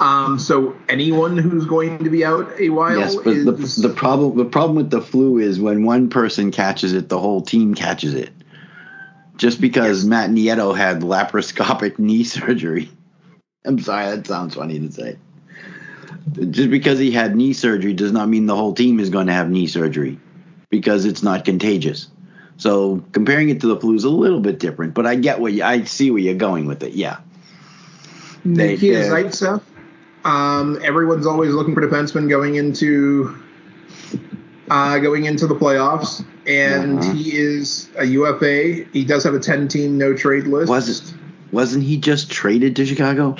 Um, 0.00 0.38
so 0.38 0.76
anyone 0.90 1.38
who's 1.38 1.64
going 1.64 2.04
to 2.04 2.10
be 2.10 2.22
out 2.24 2.50
a 2.58 2.68
while 2.68 2.98
Yes, 2.98 3.16
but 3.16 3.28
is 3.28 3.76
the 3.76 3.88
the 3.88 3.94
problem 3.94 4.36
the 4.36 4.44
problem 4.44 4.76
with 4.76 4.90
the 4.90 5.00
flu 5.00 5.38
is 5.38 5.58
when 5.58 5.84
one 5.84 6.10
person 6.10 6.50
catches 6.50 6.92
it, 6.92 7.08
the 7.08 7.18
whole 7.18 7.40
team 7.40 7.74
catches 7.74 8.12
it. 8.14 8.30
just 9.36 9.60
because 9.60 10.04
Matt 10.04 10.30
Nieto 10.30 10.76
had 10.76 11.00
laparoscopic 11.00 11.98
knee 11.98 12.24
surgery. 12.36 12.90
I'm 13.64 13.78
sorry, 13.78 14.14
that 14.16 14.26
sounds 14.26 14.54
funny 14.54 14.78
to 14.78 14.92
say. 14.92 15.16
Just 16.32 16.70
because 16.70 16.98
he 16.98 17.10
had 17.12 17.36
knee 17.36 17.52
surgery 17.52 17.92
does 17.92 18.12
not 18.12 18.28
mean 18.28 18.46
the 18.46 18.56
whole 18.56 18.74
team 18.74 18.98
is 19.00 19.10
going 19.10 19.28
to 19.28 19.32
have 19.32 19.48
knee 19.48 19.66
surgery 19.66 20.18
because 20.70 21.04
it's 21.04 21.22
not 21.22 21.44
contagious. 21.44 22.08
So 22.56 23.04
comparing 23.12 23.48
it 23.50 23.60
to 23.60 23.66
the 23.68 23.76
flu 23.78 23.94
is 23.94 24.04
a 24.04 24.10
little 24.10 24.40
bit 24.40 24.58
different, 24.58 24.94
but 24.94 25.06
I 25.06 25.14
get 25.14 25.40
where 25.40 25.52
you, 25.52 25.62
I 25.62 25.84
see 25.84 26.10
where 26.10 26.20
you're 26.20 26.34
going 26.34 26.66
with 26.66 26.82
it. 26.82 26.94
Yeah. 26.94 27.18
Nikita 28.44 28.98
Zaitsev. 29.10 29.62
Um, 30.24 30.78
everyone's 30.82 31.26
always 31.26 31.52
looking 31.52 31.74
for 31.74 31.80
defensemen 31.82 32.28
going 32.28 32.56
into 32.56 33.36
uh, 34.68 34.98
going 34.98 35.24
into 35.26 35.46
the 35.46 35.54
playoffs, 35.54 36.24
and 36.46 36.98
Uh-huh. 36.98 37.12
he 37.12 37.36
is 37.36 37.88
a 37.96 38.04
UFA. 38.04 38.84
He 38.92 39.04
does 39.04 39.22
have 39.22 39.34
a 39.34 39.38
ten-team 39.38 39.96
no 39.96 40.14
trade 40.14 40.48
list. 40.48 40.68
Wasn't 40.68 41.14
wasn't 41.52 41.84
he 41.84 41.96
just 41.98 42.30
traded 42.30 42.74
to 42.76 42.86
Chicago? 42.86 43.36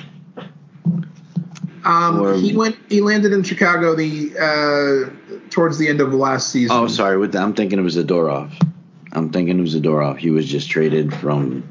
Um, 1.87 2.21
or- 2.21 2.35
he 2.35 2.55
went. 2.55 2.77
He 2.89 3.01
landed 3.01 3.33
in 3.33 3.45
Chicago 3.45 3.95
the 3.95 4.33
uh, 4.37 5.49
towards 5.51 5.79
the 5.79 5.89
end 5.89 6.01
of 6.01 6.11
the 6.11 6.17
last 6.17 6.51
season. 6.51 6.77
Oh, 6.77 6.89
sorry. 6.89 7.17
With 7.17 7.35
I'm 7.37 7.55
thinking 7.55 7.79
it 7.79 7.83
was 7.83 7.97
Zadorov. 7.97 8.53
I'm 9.13 9.31
thinking 9.31 9.59
it 9.59 9.63
was 9.63 9.77
Zadorov. 9.77 10.19
He 10.19 10.31
was 10.31 10.47
just 10.49 10.69
traded 10.69 11.15
from 11.15 11.63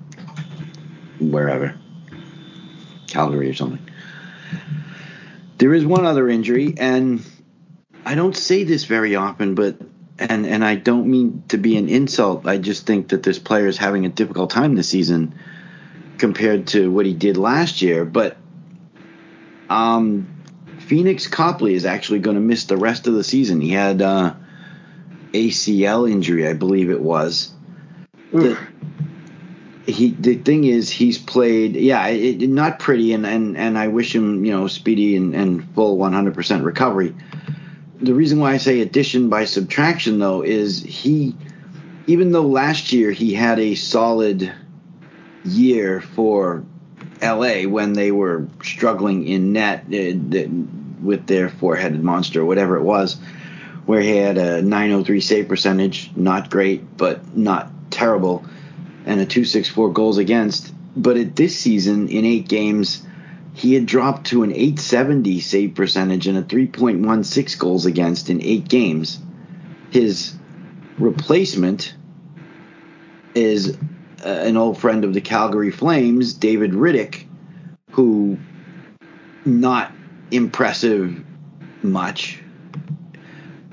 wherever, 1.20 1.76
Calgary 3.08 3.50
or 3.50 3.54
something. 3.54 3.86
There 5.58 5.74
is 5.74 5.86
one 5.86 6.06
other 6.06 6.30
injury, 6.30 6.76
and 6.78 7.22
I 8.06 8.16
don't 8.16 8.36
say 8.36 8.64
this 8.64 8.86
very 8.86 9.16
often, 9.16 9.54
but 9.54 9.76
and 10.18 10.46
and 10.46 10.64
I 10.64 10.76
don't 10.76 11.08
mean 11.12 11.44
to 11.50 11.58
be 11.58 11.76
an 11.76 11.90
insult. 11.90 12.48
I 12.48 12.58
just 12.58 12.88
think 12.88 13.10
that 13.10 13.22
this 13.22 13.38
player 13.38 13.68
is 13.68 13.78
having 13.78 14.06
a 14.06 14.10
difficult 14.10 14.50
time 14.50 14.76
this 14.76 14.88
season 14.88 15.36
compared 16.20 16.68
to 16.68 16.90
what 16.90 17.06
he 17.06 17.14
did 17.14 17.36
last 17.36 17.82
year. 17.82 18.06
But 18.06 18.38
um, 19.70 20.28
Pheonix 20.80 21.30
Copley 21.30 21.74
is 21.74 21.86
actually 21.86 22.20
going 22.20 22.36
to 22.36 22.42
miss 22.42 22.66
the 22.66 22.78
rest 22.78 23.08
of 23.08 23.14
the 23.14 23.24
season. 23.24 23.62
He 23.62 23.72
had 23.72 24.02
uh, 24.02 24.34
ACL 25.34 26.10
injury, 26.10 26.48
I 26.48 26.54
believe 26.54 26.90
it 26.90 27.02
was. 27.02 27.52
The, 28.32 28.58
he 29.88 30.12
the 30.12 30.36
thing 30.36 30.64
is 30.64 30.90
he's 30.90 31.18
played 31.18 31.76
yeah 31.76 32.08
it, 32.08 32.42
it- 32.42 32.50
not 32.50 32.80
pretty 32.80 33.14
and, 33.14 33.26
and 33.26 33.56
and 33.56 33.78
I 33.78 33.88
wish 33.90 34.16
him 34.16 34.44
you 34.44 34.52
know 34.52 34.68
speedy 34.68 35.16
and, 35.16 35.36
and 35.36 35.74
full 35.76 35.98
100% 35.98 36.64
recovery. 36.66 37.16
The 38.02 38.14
reason 38.14 38.40
why 38.40 38.54
I 38.54 38.58
say 38.58 38.82
addition 38.82 39.30
by 39.30 39.46
subtraction 39.46 40.20
though 40.20 40.42
is 40.42 40.82
he 40.82 41.36
even 42.08 42.32
though 42.32 42.48
last 42.48 42.94
year 42.94 43.12
he 43.12 43.34
had 43.34 43.60
a 43.60 43.76
solid 43.76 44.52
year 45.44 46.02
for 46.02 46.66
LA 47.22 47.64
when 47.64 47.94
they 47.94 48.12
were 48.12 48.48
struggling 48.64 49.28
in 49.28 49.54
net 49.54 49.86
uh, 49.94 50.48
with 51.02 51.28
their 51.28 51.50
four-headed 51.50 52.04
monster 52.04 52.44
whatever 52.44 52.78
it 52.78 52.84
was 52.84 53.18
where 53.86 54.02
he 54.02 54.16
had 54.18 54.38
a 54.38 54.62
903 54.62 55.22
save 55.22 55.48
percentage, 55.48 56.12
not 56.16 56.50
great, 56.50 56.98
but 56.98 57.36
not 57.38 57.72
terrible, 57.92 58.44
and 59.06 59.22
a 59.22 59.26
264 59.26 59.94
goals 59.94 60.18
against. 60.18 60.74
But 60.96 61.18
at 61.18 61.36
this 61.36 61.58
season, 61.58 62.08
in 62.08 62.26
eight 62.26 62.48
games, 62.48 63.06
he 63.54 63.74
had 63.74 63.86
dropped 63.86 64.28
to 64.28 64.44
an 64.44 64.52
870 64.52 65.40
save 65.40 65.76
percentage 65.76 66.28
and 66.28 66.38
a 66.38 66.44
3.16 66.44 67.60
goals 67.60 67.86
against 67.86 68.30
in 68.30 68.42
eight 68.42 68.68
games. 68.68 69.20
His 69.92 70.34
replacement 70.98 71.94
is 73.36 73.78
uh, 74.24 74.30
an 74.30 74.58
old 74.58 74.78
friend 74.78 75.04
of 75.04 75.14
the 75.14 75.22
Calgary 75.22 75.72
Flames, 75.72 76.34
David 76.34 76.72
Rittich, 76.72 77.26
who 77.92 78.38
not 79.46 79.92
impressive 80.32 81.24
much 81.84 82.40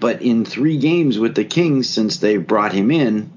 but 0.03 0.21
in 0.21 0.45
three 0.45 0.79
games 0.79 1.17
with 1.17 1.37
the 1.37 1.45
Kings 1.45 1.89
since 1.89 2.19
they 2.19 2.37
brought 2.37 2.73
him 2.73 2.91
in, 2.91 3.31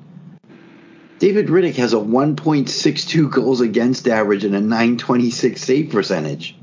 David 1.20 1.46
Rittich 1.46 1.76
has 1.76 1.94
a 1.94 1.98
1.62 1.98 3.32
goals 3.32 3.62
against 3.62 4.08
average 4.08 4.44
and 4.44 4.56
a 4.56 4.60
926 4.60 5.62
save 5.62 5.92
percentage. 5.92 6.58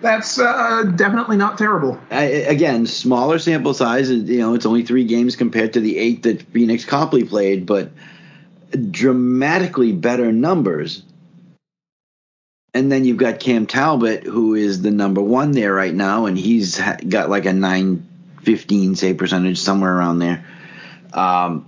That's 0.00 0.38
uh, 0.38 0.84
definitely 0.94 1.36
not 1.36 1.58
terrible. 1.58 1.98
I, 2.10 2.22
again, 2.22 2.86
smaller 2.86 3.38
sample 3.38 3.74
size. 3.74 4.10
You 4.10 4.38
know, 4.38 4.54
it's 4.54 4.66
only 4.66 4.84
three 4.84 5.04
games 5.04 5.34
compared 5.34 5.72
to 5.72 5.80
the 5.80 5.98
eight 5.98 6.22
that 6.22 6.52
Pheonix 6.52 6.86
Copley 6.86 7.24
played, 7.24 7.66
but 7.66 7.90
dramatically 8.90 9.92
better 9.92 10.30
numbers. 10.32 11.02
And 12.74 12.92
then 12.92 13.04
you've 13.04 13.16
got 13.16 13.40
Cam 13.40 13.66
Talbot, 13.66 14.24
who 14.24 14.54
is 14.54 14.82
the 14.82 14.90
number 14.90 15.22
one 15.22 15.52
there 15.52 15.74
right 15.74 15.94
now, 15.94 16.26
and 16.26 16.38
he's 16.38 16.78
got 17.08 17.30
like 17.30 17.46
a 17.46 17.52
915 17.52 18.94
save 18.94 19.16
percentage, 19.16 19.58
somewhere 19.58 19.96
around 19.96 20.18
there. 20.18 20.44
Um, 21.12 21.66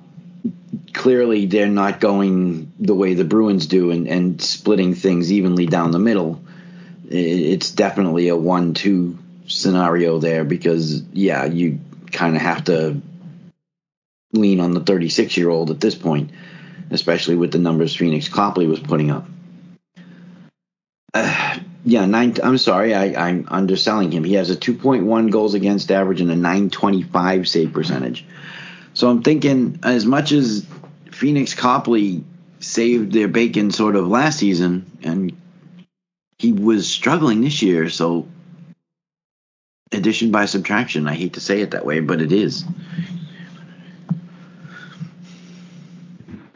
clearly, 0.92 1.46
they're 1.46 1.66
not 1.66 2.00
going 2.00 2.72
the 2.78 2.94
way 2.94 3.14
the 3.14 3.24
Bruins 3.24 3.66
do 3.66 3.90
and, 3.90 4.06
and 4.06 4.40
splitting 4.40 4.94
things 4.94 5.32
evenly 5.32 5.66
down 5.66 5.90
the 5.90 5.98
middle. 5.98 6.42
It's 7.10 7.72
definitely 7.72 8.28
a 8.28 8.36
one-two 8.36 9.18
scenario 9.48 10.18
there 10.18 10.44
because, 10.44 11.02
yeah, 11.12 11.44
you 11.44 11.80
kind 12.12 12.36
of 12.36 12.42
have 12.42 12.64
to 12.64 13.00
lean 14.32 14.60
on 14.60 14.72
the 14.72 14.80
36-year-old 14.80 15.70
at 15.70 15.80
this 15.80 15.96
point, 15.96 16.30
especially 16.90 17.34
with 17.34 17.50
the 17.50 17.58
numbers 17.58 17.96
Pheonix 17.96 18.30
Copley 18.30 18.66
was 18.66 18.80
putting 18.80 19.10
up. 19.10 19.26
Uh, 21.12 21.58
yeah, 21.84 22.06
nine. 22.06 22.36
I'm 22.42 22.58
sorry, 22.58 22.94
I, 22.94 23.28
I'm 23.28 23.46
underselling 23.48 24.12
him. 24.12 24.22
He 24.22 24.34
has 24.34 24.50
a 24.50 24.56
2.1 24.56 25.30
goals 25.30 25.54
against 25.54 25.90
average 25.90 26.20
and 26.20 26.30
a 26.30 26.36
925 26.36 27.48
save 27.48 27.72
percentage. 27.72 28.24
So 28.94 29.08
I'm 29.08 29.22
thinking, 29.22 29.80
as 29.82 30.04
much 30.04 30.32
as 30.32 30.66
Pheonix 31.06 31.56
Copley 31.56 32.24
saved 32.60 33.12
their 33.12 33.28
bacon 33.28 33.70
sort 33.70 33.96
of 33.96 34.06
last 34.06 34.38
season, 34.38 34.98
and 35.02 35.39
he 36.40 36.54
was 36.54 36.88
struggling 36.88 37.42
this 37.42 37.60
year, 37.60 37.90
so 37.90 38.26
addition 39.92 40.30
by 40.30 40.46
subtraction. 40.46 41.06
I 41.06 41.12
hate 41.12 41.34
to 41.34 41.40
say 41.40 41.60
it 41.60 41.72
that 41.72 41.84
way, 41.84 42.00
but 42.00 42.22
it 42.22 42.32
is. 42.32 42.64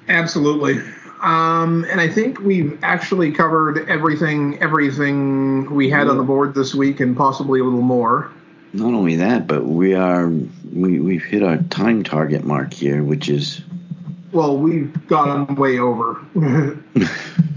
Absolutely. 0.09 0.81
Um, 1.21 1.85
and 1.91 2.01
I 2.01 2.09
think 2.09 2.41
we've 2.41 2.79
actually 2.83 3.31
covered 3.33 3.87
everything 3.91 4.59
everything 4.63 5.71
we 5.75 5.91
had 5.91 6.09
on 6.09 6.17
the 6.17 6.23
board 6.23 6.55
this 6.55 6.75
week 6.75 7.01
and 7.01 7.15
possibly 7.15 7.61
a 7.61 7.65
little 7.65 7.83
more. 7.83 8.33
Not 8.73 8.95
only 8.95 9.17
that, 9.17 9.47
but 9.47 9.67
we 9.67 9.93
are 9.95 10.31
we 10.73 10.99
we've 10.99 11.25
hit 11.25 11.43
our 11.43 11.59
time 11.59 12.05
target 12.05 12.45
mark 12.45 12.73
here, 12.73 13.03
which 13.03 13.29
is 13.29 13.61
Well, 14.33 14.57
we've 14.57 15.07
gone 15.09 15.57
way 15.57 15.79
over. 15.79 16.25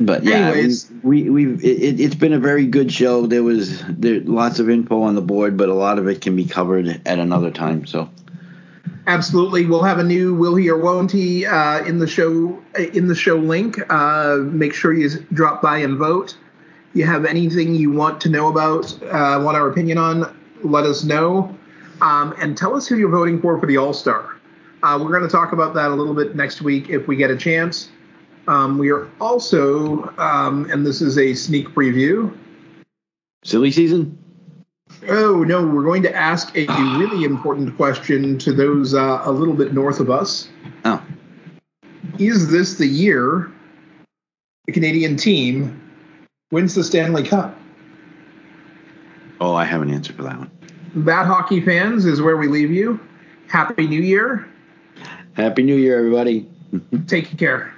But 0.00 0.24
yeah, 0.24 0.48
Anyways. 0.48 0.90
we, 1.02 1.30
we 1.30 1.46
we've 1.46 1.64
it, 1.64 2.00
it's 2.00 2.14
been 2.14 2.32
a 2.32 2.38
very 2.38 2.66
good 2.66 2.92
show. 2.92 3.26
There 3.26 3.42
was 3.42 3.82
there 3.86 4.20
lots 4.20 4.58
of 4.58 4.68
info 4.68 5.02
on 5.02 5.14
the 5.14 5.22
board, 5.22 5.56
but 5.56 5.68
a 5.68 5.74
lot 5.74 5.98
of 5.98 6.08
it 6.08 6.20
can 6.20 6.34
be 6.34 6.44
covered 6.44 7.00
at 7.06 7.18
another 7.18 7.50
time. 7.50 7.86
So 7.86 8.10
Absolutely, 9.06 9.66
we'll 9.66 9.82
have 9.82 9.98
a 9.98 10.04
new 10.04 10.34
"Will 10.34 10.54
He 10.56 10.70
or 10.70 10.78
Won't 10.78 11.12
He" 11.12 11.44
uh, 11.44 11.84
in 11.84 11.98
the 11.98 12.06
show 12.06 12.58
in 12.78 13.06
the 13.06 13.14
show 13.14 13.36
link. 13.36 13.78
Uh, 13.90 14.38
make 14.40 14.72
sure 14.72 14.94
you 14.94 15.10
drop 15.32 15.60
by 15.60 15.78
and 15.78 15.98
vote. 15.98 16.36
You 16.94 17.04
have 17.04 17.26
anything 17.26 17.74
you 17.74 17.90
want 17.90 18.20
to 18.22 18.30
know 18.30 18.48
about, 18.48 18.92
uh, 19.02 19.40
want 19.42 19.56
our 19.56 19.68
opinion 19.68 19.98
on, 19.98 20.34
let 20.62 20.84
us 20.84 21.02
know, 21.02 21.54
um, 22.00 22.34
and 22.38 22.56
tell 22.56 22.76
us 22.76 22.86
who 22.86 22.96
you're 22.96 23.10
voting 23.10 23.40
for 23.40 23.58
for 23.58 23.66
the 23.66 23.76
All 23.76 23.92
Star. 23.92 24.36
Uh, 24.82 24.98
we're 25.02 25.10
going 25.10 25.22
to 25.22 25.28
talk 25.28 25.52
about 25.52 25.74
that 25.74 25.90
a 25.90 25.94
little 25.94 26.14
bit 26.14 26.34
next 26.34 26.62
week 26.62 26.88
if 26.88 27.06
we 27.06 27.16
get 27.16 27.30
a 27.30 27.36
chance. 27.36 27.90
Um, 28.46 28.78
we 28.78 28.90
are 28.90 29.08
also, 29.20 30.02
um, 30.18 30.70
and 30.70 30.84
this 30.84 31.00
is 31.00 31.18
a 31.18 31.34
sneak 31.34 31.68
preview. 31.70 32.36
silly 33.42 33.70
season. 33.70 34.18
Oh 35.08 35.42
no, 35.44 35.66
we're 35.66 35.82
going 35.82 36.02
to 36.02 36.14
ask 36.14 36.56
a 36.56 36.66
really 36.98 37.24
important 37.24 37.76
question 37.76 38.38
to 38.38 38.52
those 38.52 38.94
uh, 38.94 39.22
a 39.24 39.32
little 39.32 39.54
bit 39.54 39.72
north 39.72 39.98
of 40.00 40.10
us. 40.10 40.48
Oh, 40.84 41.02
Is 42.18 42.50
this 42.50 42.76
the 42.76 42.86
year 42.86 43.50
the 44.66 44.72
Canadian 44.72 45.16
team 45.16 45.80
wins 46.50 46.74
the 46.74 46.84
Stanley 46.84 47.22
Cup? 47.22 47.58
oh, 49.40 49.54
I 49.54 49.64
have 49.64 49.82
an 49.82 49.90
answer 49.90 50.12
for 50.12 50.22
that 50.22 50.38
one. 50.38 50.50
That 50.94 51.26
hockey 51.26 51.60
fans 51.60 52.06
is 52.06 52.22
where 52.22 52.36
we 52.36 52.46
leave 52.46 52.70
you. 52.70 53.00
Happy 53.48 53.86
New 53.86 54.00
Year. 54.00 54.48
Happy 55.34 55.62
New 55.62 55.74
Year, 55.76 55.98
everybody. 55.98 56.48
Take 57.06 57.36
care. 57.36 57.74